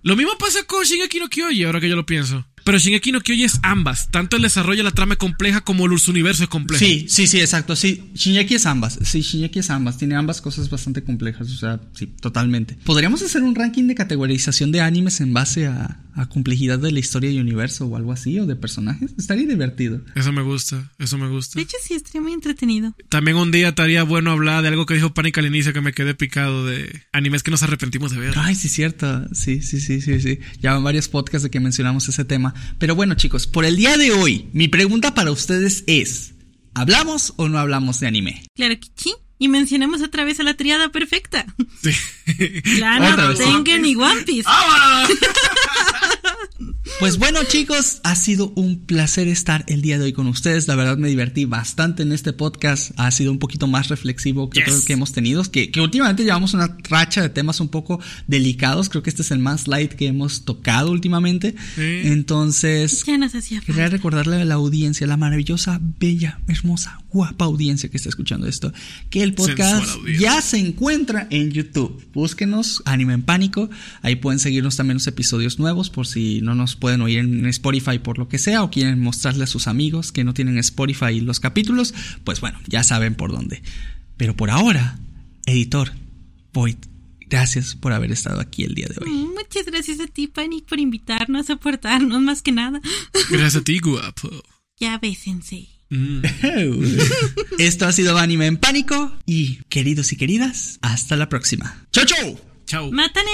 Lo 0.01 0.15
mismo 0.15 0.31
pasa 0.39 0.63
con 0.63 0.83
Shingeki 0.83 1.19
no 1.19 1.29
Kyoji, 1.29 1.63
ahora 1.63 1.79
que 1.79 1.89
yo 1.89 1.95
lo 1.95 2.05
pienso. 2.05 2.47
Pero 2.63 2.79
Shingeki 2.79 3.11
no 3.11 3.21
Kyoji 3.21 3.43
es 3.43 3.59
ambas, 3.61 4.09
tanto 4.09 4.37
el 4.37 4.41
desarrollo 4.41 4.79
de 4.79 4.85
la 4.85 4.91
trama 4.91 5.13
es 5.13 5.19
compleja 5.19 5.61
como 5.61 5.85
el 5.85 5.91
universo 6.07 6.43
es 6.43 6.49
complejo. 6.49 6.83
Sí, 6.83 7.05
sí, 7.07 7.27
sí, 7.27 7.39
exacto, 7.39 7.75
sí, 7.75 8.09
Shingeki 8.15 8.55
es 8.55 8.65
ambas, 8.65 8.97
sí, 9.03 9.21
Shingeki 9.21 9.59
es 9.59 9.69
ambas, 9.69 9.99
tiene 9.99 10.15
ambas 10.15 10.41
cosas 10.41 10.69
bastante 10.69 11.03
complejas, 11.03 11.51
o 11.51 11.55
sea, 11.55 11.79
sí, 11.93 12.07
totalmente. 12.07 12.75
¿Podríamos 12.83 13.21
hacer 13.21 13.43
un 13.43 13.53
ranking 13.53 13.83
de 13.83 13.93
categorización 13.93 14.71
de 14.71 14.81
animes 14.81 15.21
en 15.21 15.33
base 15.33 15.67
a, 15.67 15.99
a 16.17 16.27
complejidad 16.27 16.79
de 16.79 16.91
la 16.91 16.99
historia 16.99 17.29
y 17.29 17.39
universo 17.39 17.85
o 17.85 17.95
algo 17.95 18.11
así, 18.11 18.39
o 18.39 18.45
de 18.45 18.55
personajes. 18.55 19.13
Estaría 19.17 19.45
divertido. 19.45 20.01
Eso 20.15 20.33
me 20.33 20.41
gusta, 20.41 20.91
eso 20.97 21.17
me 21.17 21.29
gusta. 21.29 21.59
De 21.59 21.63
hecho, 21.63 21.77
sí, 21.81 21.93
estaría 21.93 22.21
muy 22.21 22.33
entretenido. 22.33 22.95
También 23.09 23.37
un 23.37 23.51
día 23.51 23.69
estaría 23.69 24.03
bueno 24.03 24.31
hablar 24.31 24.63
de 24.63 24.69
algo 24.69 24.85
que 24.87 24.95
dijo 24.95 25.13
Panic 25.13 25.37
al 25.37 25.45
inicio 25.45 25.73
que 25.73 25.81
me 25.81 25.93
quedé 25.93 26.15
picado 26.15 26.65
de 26.65 27.03
animes 27.13 27.43
que 27.43 27.51
nos 27.51 27.61
arrepentimos 27.61 28.11
de 28.11 28.19
ver. 28.19 28.33
Ay, 28.35 28.55
sí, 28.55 28.67
cierto. 28.67 29.27
Sí, 29.33 29.61
sí, 29.61 29.79
sí, 29.79 30.01
sí, 30.01 30.19
sí. 30.19 30.39
Ya 30.59 30.73
van 30.73 30.83
varios 30.83 31.07
podcasts 31.07 31.43
de 31.43 31.51
que 31.51 31.59
mencionamos 31.59 32.09
ese 32.09 32.25
tema. 32.25 32.53
Pero 32.79 32.95
bueno, 32.95 33.13
chicos, 33.13 33.45
por 33.45 33.65
el 33.65 33.77
día 33.77 33.97
de 33.97 34.11
hoy, 34.11 34.49
mi 34.53 34.67
pregunta 34.67 35.13
para 35.13 35.31
ustedes 35.31 35.83
es: 35.85 36.33
¿hablamos 36.73 37.35
o 37.37 37.47
no 37.47 37.59
hablamos 37.59 37.99
de 37.99 38.07
anime? 38.07 38.43
Claro 38.55 38.79
que 38.79 38.87
sí. 38.95 39.13
Y 39.39 39.49
mencionemos 39.49 40.01
otra 40.01 40.23
vez 40.23 40.39
a 40.39 40.43
la 40.43 40.55
triada 40.55 40.89
perfecta. 40.89 41.45
Sí. 41.81 41.91
Vez. 42.35 43.37
Tengen 43.37 43.85
y 43.85 43.95
One 43.95 44.23
Piece. 44.23 44.49
Pues 46.99 47.17
bueno 47.19 47.39
chicos, 47.47 47.99
ha 48.03 48.15
sido 48.15 48.51
un 48.55 48.79
placer 48.85 49.27
estar 49.27 49.63
el 49.67 49.81
día 49.81 49.97
de 49.99 50.05
hoy 50.05 50.13
con 50.13 50.27
ustedes. 50.27 50.67
La 50.67 50.75
verdad 50.75 50.97
me 50.97 51.07
divertí 51.07 51.45
bastante 51.45 52.03
en 52.03 52.11
este 52.11 52.33
podcast. 52.33 52.91
Ha 52.97 53.11
sido 53.11 53.31
un 53.31 53.39
poquito 53.39 53.67
más 53.67 53.89
reflexivo 53.89 54.49
que 54.49 54.61
Yes. 54.61 54.85
que 54.85 54.93
hemos 54.93 55.11
tenido. 55.11 55.43
Que, 55.43 55.69
que 55.71 55.81
últimamente 55.81 56.23
llevamos 56.23 56.53
una 56.53 56.75
racha 56.89 57.21
de 57.21 57.29
temas 57.29 57.59
un 57.59 57.69
poco 57.69 57.99
delicados. 58.27 58.89
Creo 58.89 59.03
que 59.03 59.09
este 59.09 59.21
es 59.21 59.31
el 59.31 59.39
más 59.39 59.67
light 59.67 59.93
que 59.93 60.07
hemos 60.07 60.45
tocado 60.45 60.91
últimamente. 60.91 61.55
Sí. 61.75 62.01
Entonces, 62.05 63.03
Ya 63.05 63.17
nos 63.17 63.35
hacía 63.35 63.61
quería 63.61 63.87
recordarle 63.89 64.41
a 64.41 64.45
la 64.45 64.55
audiencia, 64.55 65.05
la 65.07 65.17
maravillosa, 65.17 65.79
bella, 65.99 66.39
hermosa, 66.47 67.01
guapa 67.09 67.45
audiencia 67.45 67.89
que 67.89 67.97
está 67.97 68.09
escuchando 68.09 68.47
esto, 68.47 68.73
que 69.09 69.23
el 69.23 69.33
podcast 69.33 69.87
ya 70.19 70.41
se 70.41 70.57
encuentra 70.57 71.27
en 71.29 71.51
YouTube. 71.51 72.05
Búsquenos, 72.13 72.81
Anime 72.85 73.13
en 73.13 73.23
Pánico. 73.23 73.69
Ahí 74.01 74.15
pueden 74.15 74.39
seguirnos 74.39 74.75
también 74.75 74.95
los 74.95 75.07
episodios 75.07 75.59
nuevos 75.59 75.89
por 75.89 76.07
si 76.07 76.41
no 76.41 76.55
nos 76.55 76.75
pueden 76.75 77.01
oír 77.01 77.19
en 77.19 77.45
Spotify 77.47 77.99
por 77.99 78.17
lo 78.17 78.27
que 78.27 78.39
sea 78.39 78.63
o 78.63 78.69
quieren 78.69 78.99
mostrarle 78.99 79.43
a 79.43 79.47
sus 79.47 79.67
amigos 79.67 80.11
que 80.11 80.23
no 80.23 80.33
tienen 80.33 80.57
Spotify 80.57 81.19
los 81.21 81.39
capítulos. 81.39 81.93
Pues 82.23 82.41
bueno, 82.41 82.59
ya 82.67 82.83
saben 82.83 83.15
por 83.15 83.31
dónde. 83.31 83.61
Pero 84.17 84.35
por 84.35 84.49
ahora, 84.49 84.99
editor, 85.45 85.91
Void, 86.53 86.77
gracias 87.29 87.75
por 87.75 87.93
haber 87.93 88.11
estado 88.11 88.39
aquí 88.39 88.63
el 88.63 88.73
día 88.73 88.87
de 88.87 88.95
hoy. 89.03 89.11
Mm, 89.11 89.33
Muchas 89.33 89.65
gracias 89.65 89.99
a 89.99 90.07
ti, 90.07 90.27
Panic, 90.27 90.65
por 90.65 90.79
invitarnos, 90.79 91.45
soportarnos, 91.45 92.21
más 92.21 92.41
que 92.41 92.51
nada. 92.51 92.81
Gracias 93.29 93.55
a 93.55 93.63
ti, 93.63 93.79
guapo. 93.83 94.29
Ya 94.79 94.97
bésense. 94.97 95.76
Mm. 95.89 96.21
Esto 97.59 97.85
ha 97.85 97.91
sido 97.91 98.17
Anime 98.17 98.45
en 98.45 98.57
Pánico 98.57 99.15
y 99.25 99.57
queridos 99.69 100.11
y 100.11 100.17
queridas, 100.17 100.79
hasta 100.81 101.15
la 101.15 101.29
próxima. 101.29 101.85
¡Chau, 101.91 102.05
chau! 102.05 102.39
Chao. 102.65 102.91
¡Mátane! 102.91 103.31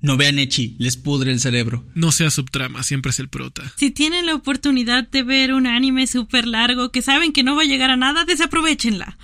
No 0.00 0.16
vean 0.16 0.38
Echi, 0.38 0.76
les 0.78 0.96
pudre 0.96 1.32
el 1.32 1.40
cerebro. 1.40 1.84
No 1.94 2.12
sea 2.12 2.30
subtrama, 2.30 2.82
siempre 2.82 3.10
es 3.10 3.18
el 3.18 3.28
prota. 3.28 3.62
Si 3.76 3.90
tienen 3.90 4.26
la 4.26 4.34
oportunidad 4.34 5.08
de 5.08 5.22
ver 5.22 5.54
un 5.54 5.66
anime 5.66 6.06
súper 6.06 6.46
largo 6.46 6.92
que 6.92 7.02
saben 7.02 7.32
que 7.32 7.42
no 7.42 7.56
va 7.56 7.62
a 7.62 7.66
llegar 7.66 7.90
a 7.90 7.96
nada, 7.96 8.24
desaprovechenla. 8.24 9.18